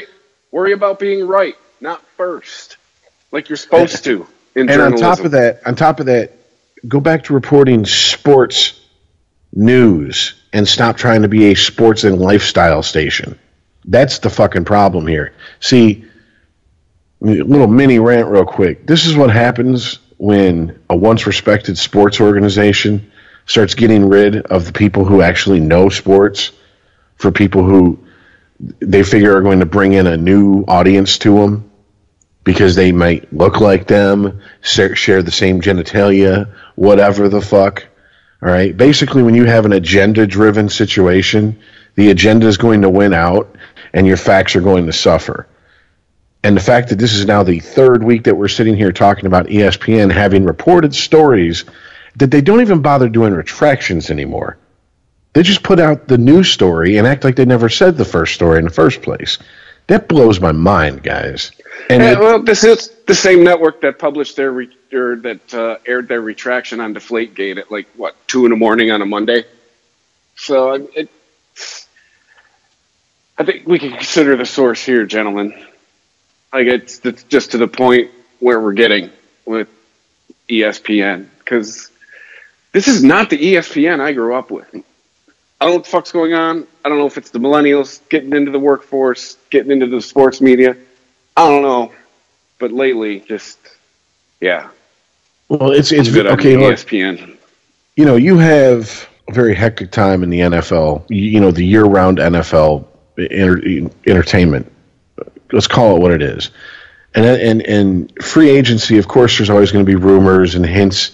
Worry 0.52 0.72
about 0.72 0.98
being 0.98 1.26
right, 1.26 1.54
not 1.80 2.04
first, 2.16 2.76
like 3.30 3.48
you're 3.48 3.56
supposed 3.56 4.02
to. 4.04 4.26
In 4.56 4.68
and 4.68 4.80
on 4.82 4.96
top 4.96 5.20
of 5.20 5.30
that, 5.30 5.64
on 5.64 5.76
top 5.76 6.00
of 6.00 6.06
that, 6.06 6.32
go 6.88 6.98
back 6.98 7.24
to 7.24 7.34
reporting 7.34 7.86
sports 7.86 8.80
news 9.52 10.34
and 10.52 10.66
stop 10.66 10.96
trying 10.96 11.22
to 11.22 11.28
be 11.28 11.52
a 11.52 11.54
sports 11.54 12.02
and 12.02 12.18
lifestyle 12.18 12.82
station. 12.82 13.38
That's 13.84 14.18
the 14.18 14.30
fucking 14.30 14.64
problem 14.64 15.06
here. 15.06 15.34
See, 15.60 16.04
a 17.22 17.26
little 17.26 17.68
mini 17.68 18.00
rant 18.00 18.28
real 18.28 18.44
quick. 18.44 18.86
This 18.86 19.06
is 19.06 19.14
what 19.14 19.30
happens 19.30 20.00
when 20.20 20.78
a 20.90 20.94
once 20.94 21.26
respected 21.26 21.78
sports 21.78 22.20
organization 22.20 23.10
starts 23.46 23.74
getting 23.74 24.06
rid 24.06 24.36
of 24.36 24.66
the 24.66 24.72
people 24.72 25.06
who 25.06 25.22
actually 25.22 25.60
know 25.60 25.88
sports 25.88 26.52
for 27.16 27.32
people 27.32 27.64
who 27.64 27.98
they 28.80 29.02
figure 29.02 29.34
are 29.34 29.40
going 29.40 29.60
to 29.60 29.66
bring 29.66 29.94
in 29.94 30.06
a 30.06 30.18
new 30.18 30.62
audience 30.68 31.16
to 31.16 31.38
them 31.38 31.70
because 32.44 32.74
they 32.74 32.92
might 32.92 33.32
look 33.32 33.62
like 33.62 33.86
them, 33.86 34.42
share 34.60 35.22
the 35.22 35.30
same 35.30 35.62
genitalia, 35.62 36.54
whatever 36.74 37.30
the 37.30 37.40
fuck. 37.40 37.86
All 38.42 38.50
right. 38.50 38.76
Basically, 38.76 39.22
when 39.22 39.34
you 39.34 39.46
have 39.46 39.64
an 39.64 39.72
agenda 39.72 40.26
driven 40.26 40.68
situation, 40.68 41.58
the 41.94 42.10
agenda 42.10 42.46
is 42.46 42.58
going 42.58 42.82
to 42.82 42.90
win 42.90 43.14
out 43.14 43.56
and 43.94 44.06
your 44.06 44.18
facts 44.18 44.54
are 44.54 44.60
going 44.60 44.84
to 44.84 44.92
suffer. 44.92 45.46
And 46.42 46.56
the 46.56 46.60
fact 46.60 46.88
that 46.88 46.98
this 46.98 47.12
is 47.12 47.26
now 47.26 47.42
the 47.42 47.60
third 47.60 48.02
week 48.02 48.24
that 48.24 48.34
we're 48.36 48.48
sitting 48.48 48.74
here 48.76 48.92
talking 48.92 49.26
about 49.26 49.46
ESPN 49.46 50.10
having 50.10 50.44
reported 50.44 50.94
stories 50.94 51.64
that 52.16 52.30
they 52.30 52.40
don't 52.40 52.62
even 52.62 52.80
bother 52.82 53.08
doing 53.08 53.34
retractions 53.34 54.10
anymore. 54.10 54.56
They 55.32 55.42
just 55.42 55.62
put 55.62 55.78
out 55.78 56.08
the 56.08 56.18
new 56.18 56.42
story 56.42 56.96
and 56.96 57.06
act 57.06 57.24
like 57.24 57.36
they 57.36 57.44
never 57.44 57.68
said 57.68 57.96
the 57.96 58.04
first 58.04 58.34
story 58.34 58.58
in 58.58 58.64
the 58.64 58.70
first 58.70 59.02
place. 59.02 59.38
That 59.86 60.08
blows 60.08 60.40
my 60.40 60.52
mind, 60.52 61.02
guys. 61.02 61.52
And 61.88 62.02
Yeah, 62.02 62.12
it- 62.12 62.18
well, 62.20 62.42
this 62.42 62.64
is 62.64 62.88
the 63.06 63.14
same 63.14 63.44
network 63.44 63.80
that 63.82 63.98
published 63.98 64.36
their 64.36 64.50
re- 64.50 64.76
or 64.92 65.16
that 65.16 65.54
uh, 65.54 65.76
aired 65.86 66.08
their 66.08 66.20
retraction 66.20 66.80
on 66.80 66.94
Deflategate 66.94 67.58
at 67.58 67.70
like 67.70 67.86
what 67.96 68.16
two 68.26 68.44
in 68.46 68.50
the 68.50 68.56
morning 68.56 68.90
on 68.90 69.02
a 69.02 69.06
Monday. 69.06 69.44
So 70.36 70.72
it, 70.94 71.08
I 73.38 73.44
think 73.44 73.66
we 73.66 73.78
can 73.78 73.92
consider 73.92 74.36
the 74.36 74.46
source 74.46 74.82
here, 74.84 75.06
gentlemen. 75.06 75.54
Like 76.52 76.66
it's, 76.66 77.04
it's 77.04 77.22
just 77.24 77.52
to 77.52 77.58
the 77.58 77.68
point 77.68 78.10
where 78.40 78.60
we're 78.60 78.72
getting 78.72 79.10
with 79.44 79.68
ESPN 80.48 81.28
because 81.38 81.90
this 82.72 82.88
is 82.88 83.02
not 83.02 83.30
the 83.30 83.38
ESPN 83.38 84.00
I 84.00 84.12
grew 84.12 84.34
up 84.34 84.50
with. 84.50 84.66
I 85.60 85.66
don't 85.66 85.72
know 85.72 85.76
what 85.76 85.84
the 85.84 85.90
fuck's 85.90 86.12
going 86.12 86.32
on. 86.32 86.66
I 86.84 86.88
don't 86.88 86.98
know 86.98 87.06
if 87.06 87.18
it's 87.18 87.30
the 87.30 87.38
millennials 87.38 88.00
getting 88.08 88.32
into 88.34 88.50
the 88.50 88.58
workforce, 88.58 89.36
getting 89.50 89.70
into 89.70 89.86
the 89.86 90.00
sports 90.00 90.40
media. 90.40 90.76
I 91.36 91.48
don't 91.48 91.62
know. 91.62 91.92
But 92.58 92.72
lately, 92.72 93.20
just 93.20 93.58
yeah, 94.40 94.68
well, 95.48 95.70
it's 95.72 95.92
it's 95.92 96.10
good 96.10 96.26
okay. 96.26 96.56
Look, 96.56 96.74
ESPN. 96.74 97.36
you 97.96 98.04
know, 98.04 98.16
you 98.16 98.38
have 98.38 99.08
a 99.28 99.32
very 99.32 99.54
hectic 99.54 99.90
time 99.90 100.22
in 100.22 100.30
the 100.30 100.40
NFL. 100.40 101.04
You, 101.08 101.22
you 101.22 101.40
know, 101.40 101.50
the 101.50 101.64
year-round 101.64 102.18
NFL 102.18 102.86
enter, 103.18 103.90
entertainment. 104.06 104.70
Let's 105.52 105.66
call 105.66 105.96
it 105.96 106.00
what 106.02 106.12
it 106.12 106.22
is. 106.22 106.50
And 107.14 107.24
and 107.24 107.62
and 107.62 108.24
free 108.24 108.50
agency, 108.50 108.98
of 108.98 109.08
course, 109.08 109.36
there's 109.36 109.50
always 109.50 109.72
going 109.72 109.84
to 109.84 109.90
be 109.90 109.96
rumors 109.96 110.54
and 110.54 110.64
hints 110.64 111.12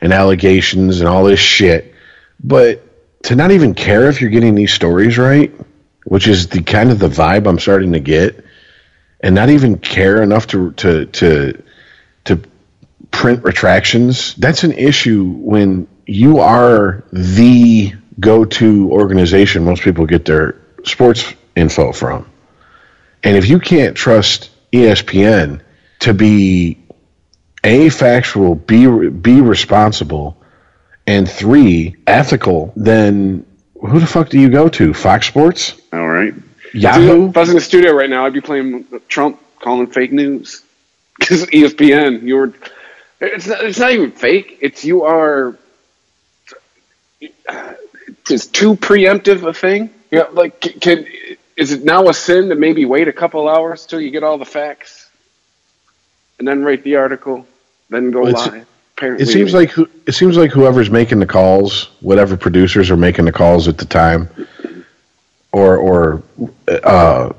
and 0.00 0.12
allegations 0.12 1.00
and 1.00 1.08
all 1.08 1.24
this 1.24 1.40
shit. 1.40 1.94
But 2.42 2.82
to 3.24 3.36
not 3.36 3.50
even 3.50 3.74
care 3.74 4.08
if 4.08 4.20
you're 4.20 4.30
getting 4.30 4.54
these 4.54 4.72
stories 4.72 5.18
right, 5.18 5.52
which 6.04 6.28
is 6.28 6.48
the 6.48 6.62
kind 6.62 6.90
of 6.90 6.98
the 6.98 7.08
vibe 7.08 7.46
I'm 7.48 7.58
starting 7.58 7.92
to 7.92 8.00
get, 8.00 8.44
and 9.20 9.34
not 9.34 9.50
even 9.50 9.78
care 9.78 10.22
enough 10.22 10.46
to 10.48 10.72
to 10.72 11.06
to 11.06 11.62
to 12.24 12.42
print 13.10 13.44
retractions, 13.44 14.34
that's 14.34 14.64
an 14.64 14.72
issue 14.72 15.24
when 15.24 15.88
you 16.06 16.40
are 16.40 17.04
the 17.12 17.94
go-to 18.20 18.90
organization 18.90 19.64
most 19.64 19.82
people 19.82 20.06
get 20.06 20.24
their 20.24 20.56
sports 20.84 21.32
info 21.56 21.92
from. 21.92 22.31
And 23.24 23.36
if 23.36 23.48
you 23.48 23.58
can't 23.60 23.96
trust 23.96 24.50
ESPN 24.72 25.60
to 26.00 26.14
be 26.14 26.78
a 27.64 27.88
factual, 27.90 28.54
b 28.54 29.08
be 29.08 29.40
responsible, 29.40 30.36
and 31.06 31.28
three 31.30 31.96
ethical, 32.06 32.72
then 32.76 33.46
who 33.80 34.00
the 34.00 34.06
fuck 34.06 34.28
do 34.28 34.38
you 34.40 34.48
go 34.48 34.68
to? 34.68 34.94
Fox 34.94 35.26
Sports, 35.26 35.80
All 35.92 36.08
right. 36.08 36.34
Yahoo. 36.72 37.28
If 37.28 37.36
I 37.36 37.40
was 37.40 37.48
in 37.50 37.56
the 37.56 37.60
studio 37.60 37.92
right 37.92 38.08
now, 38.08 38.24
I'd 38.26 38.32
be 38.32 38.40
playing 38.40 38.86
Trump 39.08 39.40
calling 39.60 39.86
fake 39.88 40.12
news 40.12 40.62
because 41.18 41.46
ESPN. 41.46 42.22
You're. 42.22 42.52
It's 43.20 43.46
not, 43.46 43.64
it's 43.64 43.78
not 43.78 43.92
even 43.92 44.10
fake. 44.10 44.58
It's 44.60 44.84
you 44.84 45.02
are. 45.02 45.56
It's 48.30 48.46
too 48.46 48.74
preemptive 48.76 49.46
a 49.46 49.52
thing? 49.54 49.90
Yeah, 50.10 50.24
like 50.32 50.60
can, 50.60 50.80
can 50.80 51.06
is 51.56 51.72
it 51.72 51.84
now 51.84 52.08
a 52.08 52.14
sin 52.14 52.48
to 52.48 52.54
maybe 52.54 52.84
wait 52.84 53.08
a 53.08 53.12
couple 53.12 53.48
hours 53.48 53.86
till 53.86 54.00
you 54.00 54.10
get 54.10 54.22
all 54.22 54.38
the 54.38 54.44
facts, 54.44 55.10
and 56.38 56.46
then 56.46 56.64
write 56.64 56.82
the 56.84 56.96
article, 56.96 57.46
then 57.90 58.10
go 58.10 58.22
Well, 58.22 58.32
live? 58.32 58.66
Apparently, 58.96 59.22
It 59.22 59.28
seems 59.28 59.54
like 59.54 59.70
who, 59.70 59.88
it 60.06 60.12
seems 60.12 60.36
like 60.36 60.50
whoever's 60.50 60.90
making 60.90 61.18
the 61.18 61.26
calls, 61.26 61.90
whatever 62.00 62.36
producers 62.36 62.90
are 62.90 62.96
making 62.96 63.24
the 63.24 63.32
calls 63.32 63.66
at 63.66 63.78
the 63.78 63.86
time, 63.86 64.28
or 65.50 65.76
or 65.76 66.22
uh, 66.68 67.32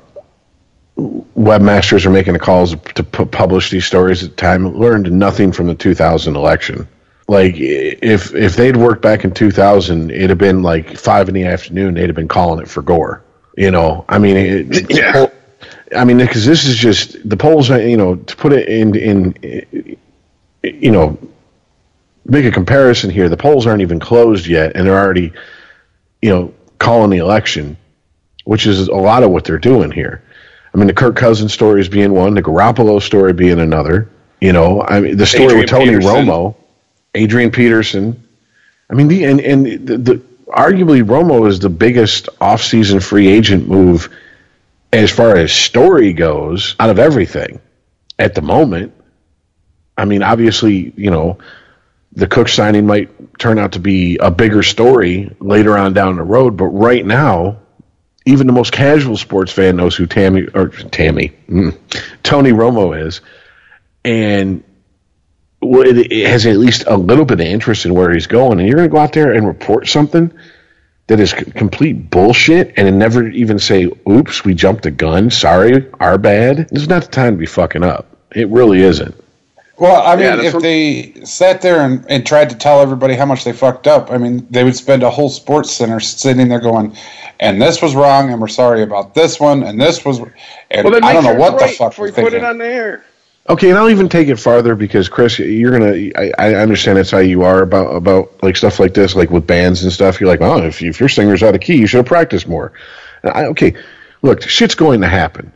webmasters 0.96 2.06
are 2.06 2.10
making 2.10 2.32
the 2.32 2.38
calls 2.38 2.74
to 2.94 3.02
pu- 3.02 3.26
publish 3.26 3.70
these 3.70 3.86
stories 3.86 4.22
at 4.22 4.30
the 4.30 4.36
time, 4.36 4.76
learned 4.76 5.10
nothing 5.10 5.52
from 5.52 5.66
the 5.66 5.74
2000 5.74 6.36
election. 6.36 6.86
Like 7.26 7.54
if 7.56 8.34
if 8.34 8.56
they'd 8.56 8.76
worked 8.76 9.00
back 9.00 9.24
in 9.24 9.32
2000, 9.32 10.10
it'd 10.10 10.30
have 10.30 10.38
been 10.38 10.62
like 10.62 10.96
five 10.98 11.28
in 11.28 11.34
the 11.34 11.44
afternoon. 11.44 11.94
They'd 11.94 12.08
have 12.08 12.16
been 12.16 12.28
calling 12.28 12.60
it 12.60 12.68
for 12.68 12.82
Gore. 12.82 13.22
You 13.56 13.70
know, 13.70 14.04
I 14.08 14.18
mean, 14.18 14.36
it, 14.36 14.90
Yeah. 14.96 15.26
I 15.96 16.04
mean, 16.04 16.18
because 16.18 16.44
this 16.44 16.64
is 16.64 16.76
just 16.76 17.28
the 17.28 17.36
polls. 17.36 17.70
Uh, 17.70 17.76
you 17.76 17.96
know, 17.96 18.16
to 18.16 18.36
put 18.36 18.52
it 18.52 18.68
in 18.68 18.94
in 18.96 19.96
you 20.62 20.90
know 20.90 21.18
make 22.26 22.44
a 22.44 22.50
comparison 22.50 23.10
here. 23.10 23.28
The 23.28 23.36
polls 23.36 23.66
aren't 23.66 23.82
even 23.82 24.00
closed 24.00 24.46
yet, 24.46 24.72
and 24.74 24.86
they're 24.86 24.98
already, 24.98 25.32
you 26.22 26.30
know, 26.30 26.54
calling 26.78 27.10
the 27.10 27.18
election, 27.18 27.76
which 28.44 28.66
is 28.66 28.88
a 28.88 28.94
lot 28.94 29.22
of 29.22 29.30
what 29.30 29.44
they're 29.44 29.58
doing 29.58 29.90
here. 29.90 30.22
I 30.74 30.78
mean, 30.78 30.86
the 30.86 30.94
Kirk 30.94 31.16
Cousins 31.16 31.52
story 31.52 31.80
is 31.80 31.88
being 31.88 32.12
one, 32.12 32.34
the 32.34 32.42
Garoppolo 32.42 33.00
story 33.00 33.32
being 33.32 33.60
another. 33.60 34.08
You 34.40 34.52
know, 34.52 34.82
I 34.82 35.00
mean, 35.00 35.16
the 35.16 35.26
story 35.26 35.44
Adrian 35.44 35.60
with 35.60 35.70
Tony 35.70 35.86
Peterson. 35.86 36.26
Romo, 36.26 36.56
Adrian 37.14 37.50
Peterson. 37.50 38.28
I 38.90 38.94
mean, 38.94 39.08
the 39.08 39.24
and 39.24 39.40
and 39.40 39.66
the, 39.86 39.96
the 39.96 40.22
arguably 40.54 41.02
Romo 41.02 41.48
is 41.48 41.58
the 41.58 41.68
biggest 41.68 42.28
offseason 42.40 43.02
free 43.02 43.28
agent 43.28 43.68
move 43.68 44.08
as 44.92 45.10
far 45.10 45.36
as 45.36 45.52
story 45.52 46.12
goes 46.12 46.76
out 46.78 46.90
of 46.90 46.98
everything 46.98 47.60
at 48.18 48.34
the 48.34 48.42
moment. 48.42 48.94
I 49.96 50.04
mean, 50.04 50.22
obviously, 50.22 50.92
you 50.96 51.10
know, 51.10 51.38
the 52.12 52.28
Cook 52.28 52.48
signing 52.48 52.86
might 52.86 53.38
turn 53.38 53.58
out 53.58 53.72
to 53.72 53.80
be 53.80 54.16
a 54.18 54.30
bigger 54.30 54.62
story 54.62 55.34
later 55.40 55.76
on 55.76 55.92
down 55.92 56.16
the 56.16 56.22
road, 56.22 56.56
but 56.56 56.66
right 56.66 57.04
now, 57.04 57.58
even 58.24 58.46
the 58.46 58.52
most 58.52 58.72
casual 58.72 59.16
sports 59.16 59.52
fan 59.52 59.76
knows 59.76 59.96
who 59.96 60.06
Tammy 60.06 60.46
or 60.54 60.68
Tammy 60.68 61.32
mm, 61.48 61.76
Tony 62.22 62.52
Romo 62.52 63.06
is, 63.06 63.20
and 64.04 64.62
has 66.24 66.46
at 66.46 66.56
least 66.56 66.84
a 66.86 66.96
little 66.96 67.24
bit 67.24 67.40
of 67.40 67.46
interest 67.46 67.84
in 67.86 67.94
where 67.94 68.12
he's 68.12 68.26
going. 68.26 68.58
And 68.60 68.68
you're 68.68 68.76
going 68.76 68.88
to 68.88 68.92
go 68.92 68.98
out 68.98 69.12
there 69.12 69.32
and 69.32 69.46
report 69.46 69.88
something 69.88 70.32
that 71.06 71.20
is 71.20 71.30
c- 71.32 71.44
complete 71.52 72.08
bullshit, 72.10 72.72
and 72.76 72.86
then 72.86 72.98
never 72.98 73.28
even 73.28 73.58
say, 73.58 73.90
"Oops, 74.08 74.44
we 74.44 74.54
jumped 74.54 74.84
the 74.84 74.90
gun. 74.90 75.30
Sorry, 75.30 75.86
our 76.00 76.16
bad." 76.18 76.68
This 76.70 76.82
is 76.82 76.88
not 76.88 77.02
the 77.02 77.10
time 77.10 77.34
to 77.34 77.38
be 77.38 77.46
fucking 77.46 77.82
up. 77.84 78.06
It 78.34 78.48
really 78.48 78.80
isn't. 78.82 79.14
Well, 79.76 80.02
I 80.06 80.14
mean, 80.14 80.24
Yeah, 80.24 80.42
if 80.42 80.54
what- 80.54 80.62
they 80.62 81.14
sat 81.24 81.60
there 81.60 81.80
and, 81.80 82.04
and 82.08 82.24
tried 82.24 82.48
to 82.50 82.56
tell 82.56 82.80
everybody 82.80 83.14
how 83.14 83.26
much 83.26 83.42
they 83.44 83.52
fucked 83.52 83.86
up, 83.88 84.12
I 84.12 84.18
mean, 84.18 84.46
they 84.48 84.62
would 84.62 84.76
spend 84.76 85.02
a 85.02 85.10
whole 85.10 85.28
sports 85.28 85.72
center 85.72 85.98
sitting 85.98 86.48
there 86.48 86.60
going, 86.60 86.96
and 87.40 87.60
this 87.60 87.82
was 87.82 87.96
wrong, 87.96 88.30
and 88.30 88.40
we're 88.40 88.46
sorry 88.48 88.82
about 88.82 89.14
this 89.14 89.40
one, 89.40 89.64
and 89.64 89.80
this 89.80 90.04
was, 90.04 90.20
and 90.70 90.84
well, 90.88 91.04
I 91.04 91.12
don't 91.12 91.24
know 91.24 91.34
what 91.34 91.54
it's 91.54 91.72
the 91.72 91.76
fuck 91.76 91.90
before 91.90 92.04
we're 92.06 92.12
put 92.12 92.16
thinking. 92.30 92.38
it 92.40 92.44
on 92.44 92.58
the 92.58 92.66
air. 92.66 93.04
Okay, 93.46 93.68
and 93.68 93.78
I'll 93.78 93.90
even 93.90 94.08
take 94.08 94.28
it 94.28 94.36
farther 94.36 94.74
because 94.74 95.10
Chris, 95.10 95.38
you're 95.38 95.70
gonna. 95.70 96.10
I, 96.16 96.32
I 96.38 96.54
understand 96.54 96.96
that's 96.96 97.10
how 97.10 97.18
you 97.18 97.42
are 97.42 97.60
about 97.60 97.94
about 97.94 98.42
like 98.42 98.56
stuff 98.56 98.80
like 98.80 98.94
this, 98.94 99.14
like 99.14 99.30
with 99.30 99.46
bands 99.46 99.82
and 99.82 99.92
stuff. 99.92 100.18
You're 100.18 100.30
like, 100.30 100.40
oh, 100.40 100.64
if, 100.64 100.80
if 100.80 100.98
your 100.98 101.10
singer's 101.10 101.42
out 101.42 101.54
of 101.54 101.60
key, 101.60 101.76
you 101.76 101.86
should 101.86 101.98
have 101.98 102.06
practiced 102.06 102.48
more. 102.48 102.72
I, 103.22 103.46
okay, 103.46 103.74
look, 104.22 104.42
shit's 104.42 104.74
going 104.74 105.02
to 105.02 105.08
happen. 105.08 105.52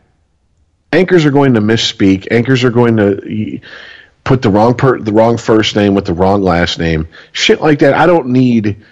Anchors 0.91 1.25
are 1.25 1.31
going 1.31 1.55
to 1.55 1.61
misspeak. 1.61 2.27
Anchors 2.29 2.63
are 2.63 2.69
going 2.69 2.97
to 2.97 3.59
put 4.23 4.43
the 4.43 4.49
wrong 4.51 4.75
per, 4.75 4.99
the 4.99 5.11
wrong 5.11 5.37
first 5.37 5.75
name 5.75 5.95
with 5.95 6.05
the 6.05 6.13
wrong 6.13 6.43
last 6.43 6.77
name. 6.77 7.07
Shit 7.31 7.59
like 7.59 7.79
that. 7.79 7.95
I 7.95 8.05
don't 8.05 8.27
need, 8.27 8.85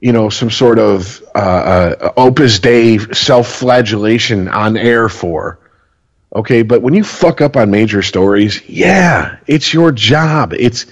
you 0.00 0.12
know, 0.12 0.28
some 0.28 0.50
sort 0.50 0.78
of 0.78 1.22
uh, 1.34 1.38
uh, 1.38 2.12
Opus 2.18 2.58
Dei 2.58 2.98
self-flagellation 2.98 4.48
on 4.48 4.76
air 4.76 5.08
for. 5.08 5.58
Okay, 6.34 6.62
but 6.62 6.80
when 6.82 6.94
you 6.94 7.04
fuck 7.04 7.40
up 7.40 7.56
on 7.56 7.70
major 7.70 8.02
stories, 8.02 8.66
yeah, 8.68 9.36
it's 9.46 9.74
your 9.74 9.92
job. 9.92 10.54
It's 10.54 10.86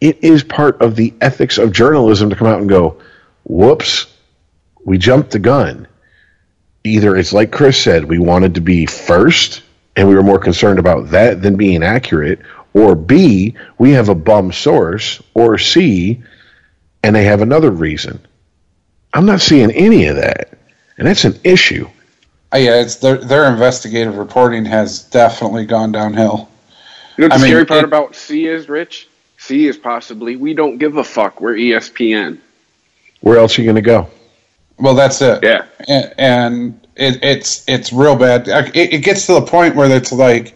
it 0.00 0.22
is 0.22 0.44
part 0.44 0.80
of 0.80 0.94
the 0.94 1.12
ethics 1.20 1.58
of 1.58 1.72
journalism 1.72 2.30
to 2.30 2.36
come 2.36 2.46
out 2.46 2.60
and 2.60 2.68
go, 2.68 2.98
"Whoops, 3.44 4.06
we 4.84 4.98
jumped 4.98 5.32
the 5.32 5.40
gun." 5.40 5.88
Either 6.84 7.16
it's 7.16 7.32
like 7.32 7.50
Chris 7.50 7.76
said, 7.82 8.04
we 8.04 8.18
wanted 8.18 8.54
to 8.54 8.60
be 8.60 8.86
first 8.86 9.62
and 9.98 10.08
we 10.08 10.14
were 10.14 10.22
more 10.22 10.38
concerned 10.38 10.78
about 10.78 11.10
that 11.10 11.42
than 11.42 11.56
being 11.56 11.82
accurate, 11.82 12.38
or 12.72 12.94
B, 12.94 13.54
we 13.78 13.90
have 13.90 14.08
a 14.08 14.14
bum 14.14 14.52
source, 14.52 15.20
or 15.34 15.58
C, 15.58 16.22
and 17.02 17.16
they 17.16 17.24
have 17.24 17.42
another 17.42 17.72
reason. 17.72 18.24
I'm 19.12 19.26
not 19.26 19.40
seeing 19.40 19.72
any 19.72 20.06
of 20.06 20.14
that. 20.14 20.56
And 20.96 21.08
that's 21.08 21.24
an 21.24 21.40
issue. 21.42 21.88
Uh, 22.52 22.58
yeah, 22.58 22.80
it's 22.80 22.96
their 22.96 23.18
their 23.18 23.50
investigative 23.50 24.16
reporting 24.16 24.64
has 24.64 25.02
definitely 25.04 25.66
gone 25.66 25.92
downhill. 25.92 26.48
You 27.16 27.22
know 27.22 27.28
what 27.28 27.28
the 27.28 27.34
I 27.34 27.38
mean, 27.38 27.50
scary 27.50 27.66
part 27.66 27.80
it- 27.80 27.84
about 27.84 28.14
C 28.14 28.46
is, 28.46 28.68
Rich? 28.68 29.08
C 29.38 29.66
is 29.66 29.76
possibly 29.76 30.36
we 30.36 30.54
don't 30.54 30.78
give 30.78 30.96
a 30.96 31.04
fuck. 31.04 31.40
We're 31.40 31.54
ESPN. 31.54 32.38
Where 33.20 33.38
else 33.38 33.58
are 33.58 33.62
you 33.62 33.66
going 33.66 33.76
to 33.76 33.82
go? 33.82 34.08
Well, 34.78 34.94
that's 34.94 35.20
it. 35.22 35.42
Yeah. 35.42 35.64
and, 35.88 36.14
and 36.18 36.86
it, 36.96 37.22
it's 37.22 37.64
it's 37.68 37.92
real 37.92 38.16
bad. 38.16 38.48
It, 38.48 38.94
it 38.94 38.98
gets 39.04 39.26
to 39.26 39.34
the 39.34 39.42
point 39.42 39.74
where 39.74 39.90
it's 39.90 40.12
like, 40.12 40.54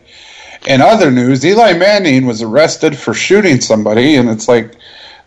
in 0.67 0.81
other 0.81 1.11
news, 1.11 1.45
Eli 1.45 1.73
Manning 1.75 2.25
was 2.27 2.41
arrested 2.43 2.97
for 2.97 3.15
shooting 3.15 3.61
somebody, 3.61 4.15
and 4.17 4.29
it's 4.31 4.49
like 4.49 4.77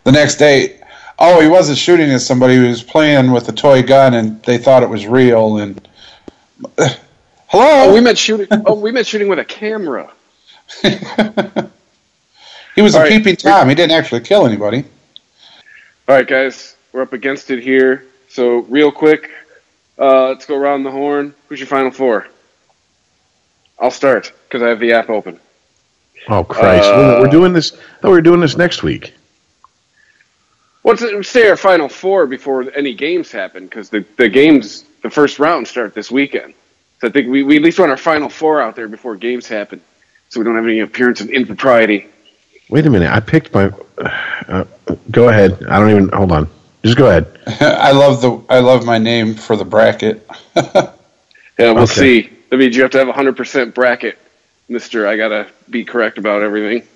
the 0.04 0.12
next 0.12 0.36
day, 0.36 0.80
oh, 1.18 1.40
he 1.40 1.48
wasn't 1.48 1.78
shooting 1.78 2.10
at 2.10 2.22
somebody; 2.22 2.54
he 2.54 2.66
was 2.66 2.82
playing 2.82 3.30
with 3.30 3.48
a 3.48 3.52
toy 3.52 3.82
gun, 3.82 4.14
and 4.14 4.42
they 4.44 4.56
thought 4.58 4.82
it 4.82 4.88
was 4.88 5.06
real. 5.06 5.58
And 5.58 5.85
hello, 6.78 6.90
Oh, 7.52 7.94
we 7.94 8.00
met 8.00 8.18
shooting. 8.18 8.48
oh, 8.66 8.74
we 8.74 8.92
meant 8.92 9.06
shooting 9.06 9.28
with 9.28 9.38
a 9.38 9.44
camera. 9.44 10.10
he 10.82 10.90
was 12.82 12.94
All 12.94 13.00
a 13.00 13.04
right. 13.04 13.12
peeping 13.12 13.36
tom. 13.36 13.68
He 13.68 13.74
didn't 13.74 13.92
actually 13.96 14.22
kill 14.22 14.46
anybody. 14.46 14.84
All 16.08 16.14
right, 16.14 16.26
guys, 16.26 16.76
we're 16.92 17.02
up 17.02 17.12
against 17.12 17.50
it 17.50 17.62
here. 17.62 18.04
So, 18.28 18.58
real 18.62 18.90
quick, 18.92 19.30
uh, 19.98 20.28
let's 20.28 20.46
go 20.46 20.56
around 20.56 20.82
the 20.84 20.90
horn. 20.90 21.34
Who's 21.48 21.60
your 21.60 21.66
final 21.68 21.90
four? 21.90 22.26
I'll 23.78 23.90
start 23.90 24.32
because 24.48 24.62
I 24.62 24.68
have 24.68 24.80
the 24.80 24.92
app 24.92 25.10
open. 25.10 25.38
Oh 26.28 26.42
Christ! 26.42 26.88
Uh, 26.88 27.18
we're 27.20 27.28
doing 27.28 27.52
this. 27.52 27.76
Oh, 28.02 28.10
we're 28.10 28.22
doing 28.22 28.40
this 28.40 28.56
next 28.56 28.82
week. 28.82 29.14
What's 30.82 31.02
it, 31.02 31.24
say 31.26 31.48
our 31.48 31.56
final 31.56 31.88
four 31.88 32.26
before 32.26 32.70
any 32.74 32.94
games 32.94 33.30
happen? 33.30 33.64
Because 33.64 33.90
the, 33.90 34.04
the 34.16 34.28
games, 34.28 34.84
the 35.06 35.14
first 35.14 35.38
round 35.38 35.66
start 35.68 35.94
this 35.94 36.10
weekend. 36.10 36.54
So 37.00 37.08
I 37.08 37.10
think 37.10 37.28
we, 37.28 37.42
we 37.42 37.56
at 37.56 37.62
least 37.62 37.78
want 37.78 37.90
our 37.90 37.96
final 37.96 38.28
four 38.28 38.60
out 38.60 38.74
there 38.76 38.88
before 38.88 39.16
games 39.16 39.46
happen, 39.46 39.80
so 40.28 40.40
we 40.40 40.44
don't 40.44 40.56
have 40.56 40.64
any 40.64 40.80
appearance 40.80 41.20
of 41.20 41.28
impropriety. 41.30 42.08
Wait 42.68 42.84
a 42.86 42.90
minute. 42.90 43.10
I 43.12 43.20
picked 43.20 43.52
my. 43.54 43.70
Uh, 44.48 44.64
go 45.10 45.28
ahead. 45.28 45.62
I 45.68 45.78
don't 45.78 45.90
even. 45.90 46.08
Hold 46.08 46.32
on. 46.32 46.48
Just 46.84 46.96
go 46.98 47.06
ahead. 47.08 47.38
I 47.60 47.92
love 47.92 48.20
the 48.22 48.42
I 48.48 48.60
love 48.60 48.84
my 48.84 48.98
name 48.98 49.34
for 49.34 49.56
the 49.56 49.64
bracket. 49.64 50.28
Yeah, 51.58 51.72
we'll 51.72 51.84
Okay. 51.84 52.22
see. 52.22 52.30
That 52.50 52.58
means 52.58 52.76
you 52.76 52.82
have 52.82 52.90
to 52.90 52.98
have 52.98 53.08
a 53.08 53.14
hundred 53.14 53.34
percent 53.38 53.74
bracket, 53.74 54.18
Mister. 54.68 55.06
I 55.06 55.16
gotta 55.16 55.46
be 55.70 55.84
correct 55.86 56.18
about 56.18 56.42
everything. 56.42 56.86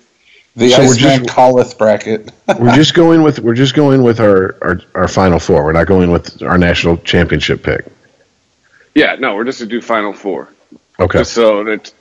The 0.55 0.69
So 0.69 0.85
we're 0.85 0.93
just- 0.93 1.27
calleth 1.27 1.79
bracket. 1.79 2.31
We're 2.59 2.75
just 2.75 2.93
going 2.93 3.23
with. 3.23 3.39
We're 3.39 3.55
just 3.55 3.73
going 3.73 4.03
with 4.03 4.19
our, 4.19 4.55
our 4.61 4.81
our 4.93 5.07
final 5.07 5.39
four. 5.39 5.63
We're 5.63 5.71
not 5.71 5.87
going 5.87 6.11
with 6.11 6.43
our 6.43 6.59
national 6.59 6.97
championship 6.97 7.63
pick. 7.63 7.85
Yeah, 8.93 9.15
no, 9.15 9.35
we're 9.35 9.45
just 9.45 9.59
to 9.59 9.65
do 9.65 9.81
final 9.81 10.13
four. 10.13 10.49
Okay. 10.99 11.19
Just 11.19 11.33
so 11.33 11.63
that 11.63 11.93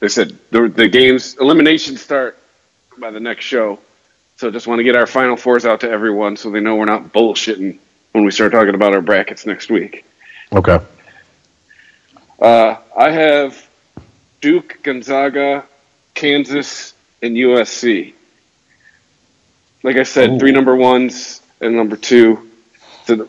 they 0.00 0.08
said 0.08 0.36
the, 0.50 0.68
the 0.68 0.88
games 0.88 1.36
elimination 1.36 1.96
start 1.96 2.38
by 2.98 3.10
the 3.10 3.20
next 3.20 3.44
show. 3.44 3.78
So 4.36 4.50
just 4.50 4.66
want 4.66 4.78
to 4.78 4.84
get 4.84 4.96
our 4.96 5.06
final 5.06 5.36
fours 5.36 5.64
out 5.64 5.80
to 5.80 5.90
everyone 5.90 6.36
so 6.36 6.50
they 6.50 6.60
know 6.60 6.76
we're 6.76 6.84
not 6.84 7.12
bullshitting 7.12 7.78
when 8.12 8.24
we 8.24 8.30
start 8.30 8.52
talking 8.52 8.74
about 8.74 8.94
our 8.94 9.02
brackets 9.02 9.46
next 9.46 9.70
week. 9.70 10.04
Okay. 10.52 10.78
Uh, 12.40 12.76
I 12.96 13.10
have 13.10 13.68
Duke, 14.40 14.78
Gonzaga, 14.82 15.64
Kansas, 16.14 16.94
and 17.20 17.36
USC. 17.36 18.14
Like 19.82 19.96
I 19.96 20.04
said, 20.04 20.38
three 20.38 20.52
number 20.52 20.74
ones 20.76 21.42
and 21.60 21.76
number 21.76 21.96
two. 21.96 22.48
So 23.06 23.16
the, 23.16 23.28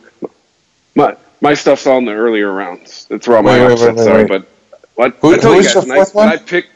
my 0.95 1.15
my 1.41 1.53
stuff's 1.53 1.85
all 1.87 1.97
in 1.99 2.05
the 2.05 2.13
earlier 2.13 2.51
rounds. 2.51 3.05
That's 3.09 3.27
where 3.27 3.37
all 3.37 3.43
my 3.43 3.57
Wait, 3.59 3.65
wait, 3.65 3.71
upsets 3.73 3.97
wait, 3.97 4.05
wait, 4.05 4.11
are. 4.11 4.17
wait. 4.17 4.27
But 4.27 4.47
what 4.95 5.15
Who- 5.21 5.33
I 5.33 5.37
tell 5.37 5.55
you 5.55 5.63
guys, 5.63 5.73
the 5.73 5.79
when 5.81 5.91
I, 5.91 5.97
when 5.97 6.07
one? 6.13 6.27
I 6.29 6.37
pick 6.37 6.67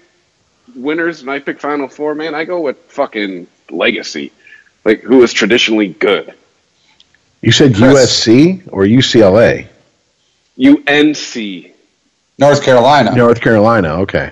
winners 0.76 1.22
and 1.22 1.30
I 1.30 1.40
pick 1.40 1.60
Final 1.60 1.88
Four, 1.88 2.16
man, 2.16 2.34
I 2.36 2.46
go 2.46 2.62
with 2.62 2.78
fucking 2.88 3.48
legacy, 3.70 4.32
like 4.86 5.02
who 5.02 5.22
is 5.24 5.34
traditionally 5.34 5.88
good. 5.90 6.34
You 7.42 7.52
said 7.52 7.76
Chris. 7.76 8.26
USC 8.26 8.64
or 8.72 8.84
UCLA? 8.86 9.68
UNC. 10.58 11.74
North 12.40 12.64
Carolina. 12.64 13.16
North 13.16 13.42
Carolina. 13.42 13.96
Okay. 14.02 14.32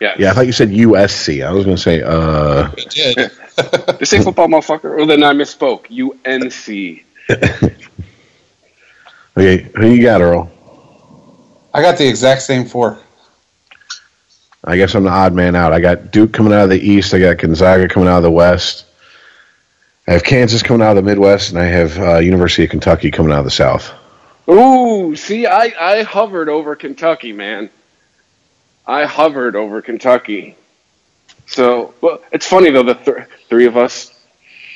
Yeah. 0.00 0.14
Yeah, 0.18 0.30
I 0.30 0.34
thought 0.34 0.46
you 0.46 0.52
said 0.52 0.70
USC. 0.70 1.46
I 1.46 1.52
was 1.52 1.64
going 1.64 1.76
to 1.76 1.82
say. 1.82 2.02
uh 2.02 2.70
It 2.76 2.90
did. 2.90 3.30
They 3.98 4.06
say 4.06 4.22
football, 4.22 4.48
motherfucker. 4.48 4.96
Well, 4.96 5.06
then 5.06 5.22
I 5.22 5.34
misspoke. 5.34 5.86
UNC. 5.92 7.04
Okay. 9.36 9.70
Who 9.76 9.88
you 9.88 10.02
got, 10.02 10.20
Earl? 10.20 10.50
I 11.74 11.80
got 11.80 11.96
the 11.96 12.06
exact 12.06 12.42
same 12.42 12.66
four. 12.66 12.98
I 14.64 14.76
guess 14.76 14.94
I'm 14.94 15.04
the 15.04 15.10
odd 15.10 15.32
man 15.32 15.56
out. 15.56 15.72
I 15.72 15.80
got 15.80 16.12
Duke 16.12 16.32
coming 16.32 16.52
out 16.52 16.64
of 16.64 16.70
the 16.70 16.78
East. 16.78 17.14
I 17.14 17.18
got 17.18 17.38
Gonzaga 17.38 17.88
coming 17.88 18.08
out 18.08 18.18
of 18.18 18.22
the 18.22 18.30
West. 18.30 18.86
I 20.06 20.12
have 20.12 20.22
Kansas 20.22 20.62
coming 20.62 20.82
out 20.82 20.96
of 20.96 21.04
the 21.04 21.08
Midwest, 21.08 21.50
and 21.50 21.58
I 21.58 21.64
have 21.64 21.98
uh, 21.98 22.18
University 22.18 22.64
of 22.64 22.70
Kentucky 22.70 23.10
coming 23.10 23.32
out 23.32 23.40
of 23.40 23.44
the 23.44 23.50
South. 23.50 23.92
Ooh, 24.48 25.16
see, 25.16 25.46
I, 25.46 25.72
I 25.78 26.02
hovered 26.02 26.48
over 26.48 26.76
Kentucky, 26.76 27.32
man. 27.32 27.70
I 28.86 29.06
hovered 29.06 29.54
over 29.56 29.80
Kentucky. 29.80 30.56
So, 31.46 31.94
well, 32.00 32.20
it's 32.32 32.46
funny 32.46 32.70
though. 32.70 32.82
The 32.82 32.94
th- 32.94 33.28
three 33.48 33.66
of 33.66 33.76
us, 33.76 34.18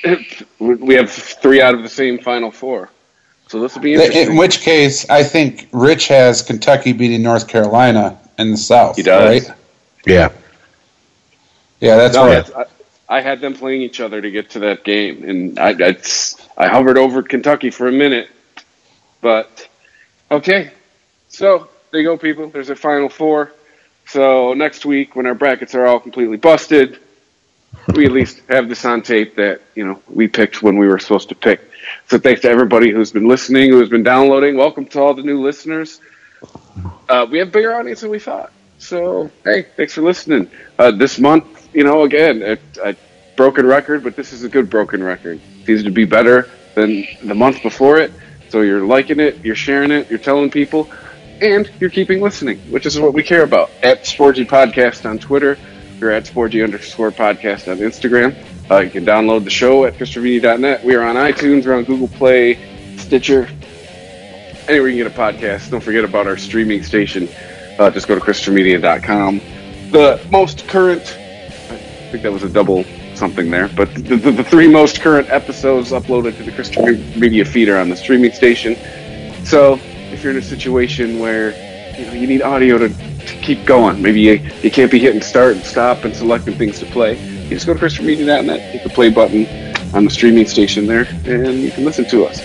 we 0.59 0.95
have 0.95 1.11
three 1.11 1.61
out 1.61 1.75
of 1.75 1.83
the 1.83 1.89
same 1.89 2.19
Final 2.19 2.51
Four. 2.51 2.91
So 3.49 3.61
this 3.61 3.75
will 3.75 3.83
be 3.83 3.95
interesting. 3.95 4.31
In 4.31 4.37
which 4.37 4.61
case, 4.61 5.09
I 5.09 5.23
think 5.23 5.69
Rich 5.73 6.09
has 6.09 6.43
Kentucky 6.43 6.93
beating 6.93 7.23
North 7.23 7.47
Carolina 7.47 8.19
in 8.39 8.51
the 8.51 8.57
South. 8.57 8.97
He 8.97 9.03
does. 9.03 9.49
Right? 9.49 9.57
Yeah. 10.05 10.33
Yeah, 11.81 11.97
that's 11.97 12.17
no, 12.17 12.27
right. 12.27 12.51
I, 13.09 13.19
I 13.19 13.21
had 13.21 13.41
them 13.41 13.55
playing 13.55 13.83
each 13.83 14.01
other 14.01 14.21
to 14.21 14.31
get 14.31 14.51
to 14.51 14.61
that 14.61 14.83
game, 14.83 15.29
and 15.29 15.59
I, 15.59 15.71
I, 15.71 15.97
I 16.57 16.69
hovered 16.69 16.99
over 16.99 17.23
Kentucky 17.23 17.71
for 17.71 17.87
a 17.87 17.93
minute. 17.93 18.29
But 19.21 19.69
okay, 20.31 20.73
so 21.29 21.69
there 21.91 22.01
you 22.01 22.07
go, 22.07 22.17
people. 22.17 22.49
There's 22.49 22.71
a 22.71 22.77
Final 22.77 23.09
Four. 23.09 23.53
So 24.07 24.55
next 24.55 24.87
week, 24.87 25.15
when 25.15 25.27
our 25.27 25.35
brackets 25.35 25.75
are 25.75 25.87
all 25.87 26.01
completely 26.01 26.37
busted, 26.37 26.99
we 27.95 28.07
at 28.07 28.13
least 28.13 28.41
have 28.49 28.69
this 28.69 28.85
on 28.85 29.03
tape 29.03 29.37
that 29.37 29.61
you 29.75 29.87
know 29.87 30.03
we 30.09 30.29
picked 30.29 30.63
when 30.63 30.77
we 30.77 30.89
were 30.89 30.99
supposed 30.99 31.29
to 31.29 31.35
pick. 31.35 31.61
So 32.09 32.21
thanks 32.21 32.43
to 32.43 32.49
everybody 32.49 32.93
who's 32.93 33.11
been 33.11 33.27
listening, 33.27 33.71
who's 33.73 33.89
been 33.89 34.05
downloading. 34.05 34.57
Welcome 34.57 34.87
to 34.87 35.01
all 35.01 35.13
the 35.13 35.25
new 35.25 35.43
listeners. 35.43 36.01
Uh, 37.09 37.27
we 37.29 37.39
have 37.39 37.49
a 37.49 37.51
bigger 37.51 37.75
audience 37.75 38.03
than 38.03 38.11
we 38.11 38.21
thought. 38.21 38.53
So 38.79 39.29
hey, 39.43 39.67
thanks 39.77 39.95
for 39.95 40.03
listening. 40.03 40.49
Uh, 40.79 40.93
this 40.93 41.19
month, 41.19 41.69
you 41.75 41.83
know, 41.83 42.03
again, 42.03 42.43
a, 42.45 42.59
a 42.85 42.95
broken 43.37 43.67
record, 43.67 44.05
but 44.05 44.15
this 44.15 44.33
is 44.33 44.45
a 44.45 44.49
good 44.49 44.71
broken 44.71 45.03
record. 45.03 45.41
It 45.63 45.69
needs 45.69 45.83
to 45.83 45.91
be 45.91 46.05
better 46.05 46.49
than 46.77 47.05
the 47.25 47.35
month 47.35 47.61
before 47.65 47.99
it. 47.99 48.13
So 48.51 48.61
you're 48.61 48.87
liking 48.87 49.19
it, 49.19 49.45
you're 49.45 49.57
sharing 49.57 49.91
it, 49.91 50.09
you're 50.09 50.21
telling 50.21 50.49
people, 50.49 50.89
and 51.43 51.69
you're 51.81 51.91
keeping 51.91 52.21
listening, 52.21 52.59
which 52.71 52.87
is 52.87 53.01
what 53.01 53.15
we 53.15 53.25
care 53.25 53.43
about. 53.43 53.69
At 53.83 54.05
Sporgy 54.05 54.47
Podcast 54.47 55.11
on 55.11 55.19
Twitter, 55.19 55.59
we're 56.01 56.13
at 56.13 56.25
Sporgy 56.25 56.63
underscore 56.63 57.11
podcast 57.11 57.69
on 57.69 57.79
Instagram. 57.79 58.37
Uh, 58.71 58.79
you 58.79 58.91
can 58.91 59.05
download 59.05 59.45
the 59.45 59.51
show 59.51 59.85
at 59.85 59.95
ChristopherVini.net. 59.95 60.85
We 60.85 60.95
are 60.97 61.03
on 61.03 61.17
iTunes, 61.17 61.67
we're 61.67 61.77
on 61.77 61.85
Google 61.85 62.09
Play, 62.09 62.59
Stitcher, 62.97 63.49
anywhere 64.69 64.89
you 64.89 65.05
can 65.05 65.13
get 65.13 65.19
a 65.19 65.39
podcast. 65.39 65.71
Don't 65.71 65.83
forget 65.83 66.05
about 66.05 66.27
our 66.27 66.37
streaming 66.37 66.83
station. 66.83 67.29
Uh, 67.79 67.91
just 67.91 68.09
go 68.09 68.15
to 68.15 68.21
ChristopherMedia.com. 68.21 69.41
The 69.93 70.21
most 70.31 70.67
current, 70.67 71.03
I 71.03 71.77
think 72.11 72.23
that 72.23 72.33
was 72.33 72.43
a 72.43 72.49
double 72.49 72.85
something 73.15 73.51
there, 73.51 73.69
but 73.69 73.95
the, 73.95 74.17
the, 74.17 74.31
the 74.31 74.45
three 74.45 74.69
most 74.69 75.01
current 75.01 75.31
episodes 75.31 75.93
uploaded 75.93 76.37
to 76.37 76.43
the 76.43 76.53
Christopher 76.53 76.93
Media 77.19 77.45
feed 77.45 77.69
are 77.69 77.79
on 77.79 77.89
the 77.89 77.97
streaming 77.97 78.33
station. 78.33 78.77
So 79.45 79.79
if 80.13 80.23
you're 80.23 80.33
in 80.33 80.39
a 80.39 80.43
situation 80.43 81.19
where 81.19 81.51
you 81.99 82.07
know 82.07 82.13
you 82.13 82.27
need 82.27 82.43
audio 82.43 82.79
to, 82.79 82.89
to 82.89 83.41
keep 83.43 83.65
going, 83.65 84.03
maybe 84.03 84.21
you, 84.21 84.33
you 84.63 84.71
can't 84.71 84.91
be 84.91 84.99
hitting 84.99 85.23
start 85.23 85.55
and 85.55 85.65
stop 85.65 86.05
and 86.05 86.15
selecting 86.15 86.55
things 86.55 86.79
to 86.81 86.87
play, 86.87 87.17
you 87.47 87.57
just 87.57 87.67
go 87.67 87.75
to 87.75 87.81
ChristopherMedia.net, 87.81 88.61
hit 88.61 88.83
the 88.83 88.91
play 88.91 89.11
button 89.11 89.47
on 89.95 90.05
the 90.05 90.11
streaming 90.11 90.47
station 90.47 90.87
there, 90.87 91.07
and 91.25 91.61
you 91.61 91.71
can 91.71 91.85
listen 91.85 92.05
to 92.11 92.25
us. 92.25 92.41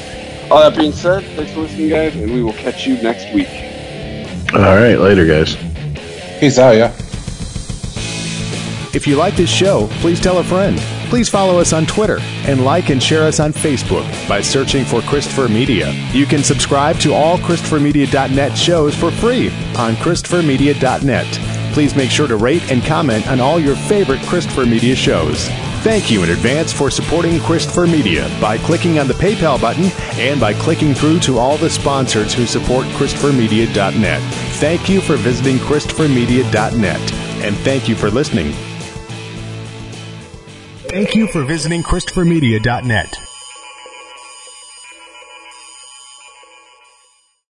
All 0.51 0.59
that 0.59 0.77
being 0.77 0.91
said, 0.91 1.23
thanks 1.35 1.53
for 1.53 1.61
listening, 1.61 1.89
guys, 1.89 2.15
and 2.15 2.31
we 2.31 2.43
will 2.43 2.53
catch 2.53 2.85
you 2.85 3.01
next 3.01 3.33
week. 3.33 3.49
All 4.53 4.59
right. 4.59 4.95
Later, 4.95 5.25
guys. 5.25 5.55
Peace 6.39 6.59
out, 6.59 6.75
yeah. 6.75 6.93
If 8.93 9.07
you 9.07 9.15
like 9.15 9.37
this 9.37 9.49
show, 9.49 9.87
please 10.01 10.19
tell 10.19 10.39
a 10.39 10.43
friend. 10.43 10.77
Please 11.09 11.29
follow 11.29 11.59
us 11.59 11.71
on 11.71 11.85
Twitter 11.85 12.19
and 12.45 12.65
like 12.65 12.89
and 12.89 13.01
share 13.01 13.23
us 13.23 13.39
on 13.39 13.53
Facebook 13.53 14.05
by 14.27 14.41
searching 14.41 14.83
for 14.83 15.01
Christopher 15.01 15.47
Media. 15.47 15.91
You 16.11 16.25
can 16.25 16.43
subscribe 16.43 16.97
to 16.99 17.13
all 17.13 17.37
ChristopherMedia.net 17.37 18.57
shows 18.57 18.93
for 18.95 19.11
free 19.11 19.47
on 19.77 19.95
ChristopherMedia.net. 19.95 21.60
Please 21.73 21.95
make 21.95 22.11
sure 22.11 22.27
to 22.27 22.35
rate 22.35 22.71
and 22.71 22.83
comment 22.83 23.27
on 23.27 23.39
all 23.39 23.59
your 23.59 23.75
favorite 23.75 24.21
Christopher 24.23 24.65
Media 24.65 24.95
shows. 24.95 25.47
Thank 25.83 26.11
you 26.11 26.23
in 26.23 26.29
advance 26.29 26.71
for 26.71 26.91
supporting 26.91 27.39
Christopher 27.39 27.87
Media 27.87 28.29
by 28.39 28.57
clicking 28.57 28.99
on 28.99 29.07
the 29.07 29.15
PayPal 29.15 29.59
button 29.59 29.85
and 30.19 30.39
by 30.39 30.53
clicking 30.53 30.93
through 30.93 31.19
to 31.21 31.39
all 31.39 31.57
the 31.57 31.69
sponsors 31.69 32.33
who 32.33 32.45
support 32.45 32.85
ChristopherMedia.net. 32.87 34.21
Thank 34.59 34.89
you 34.89 35.01
for 35.01 35.15
visiting 35.15 35.57
ChristopherMedia.net 35.57 37.13
and 37.43 37.55
thank 37.57 37.89
you 37.89 37.95
for 37.95 38.11
listening. 38.11 38.51
Thank 40.91 41.15
you 41.15 41.27
for 41.27 41.43
visiting 41.43 41.83
ChristopherMedia.net. 41.83 43.30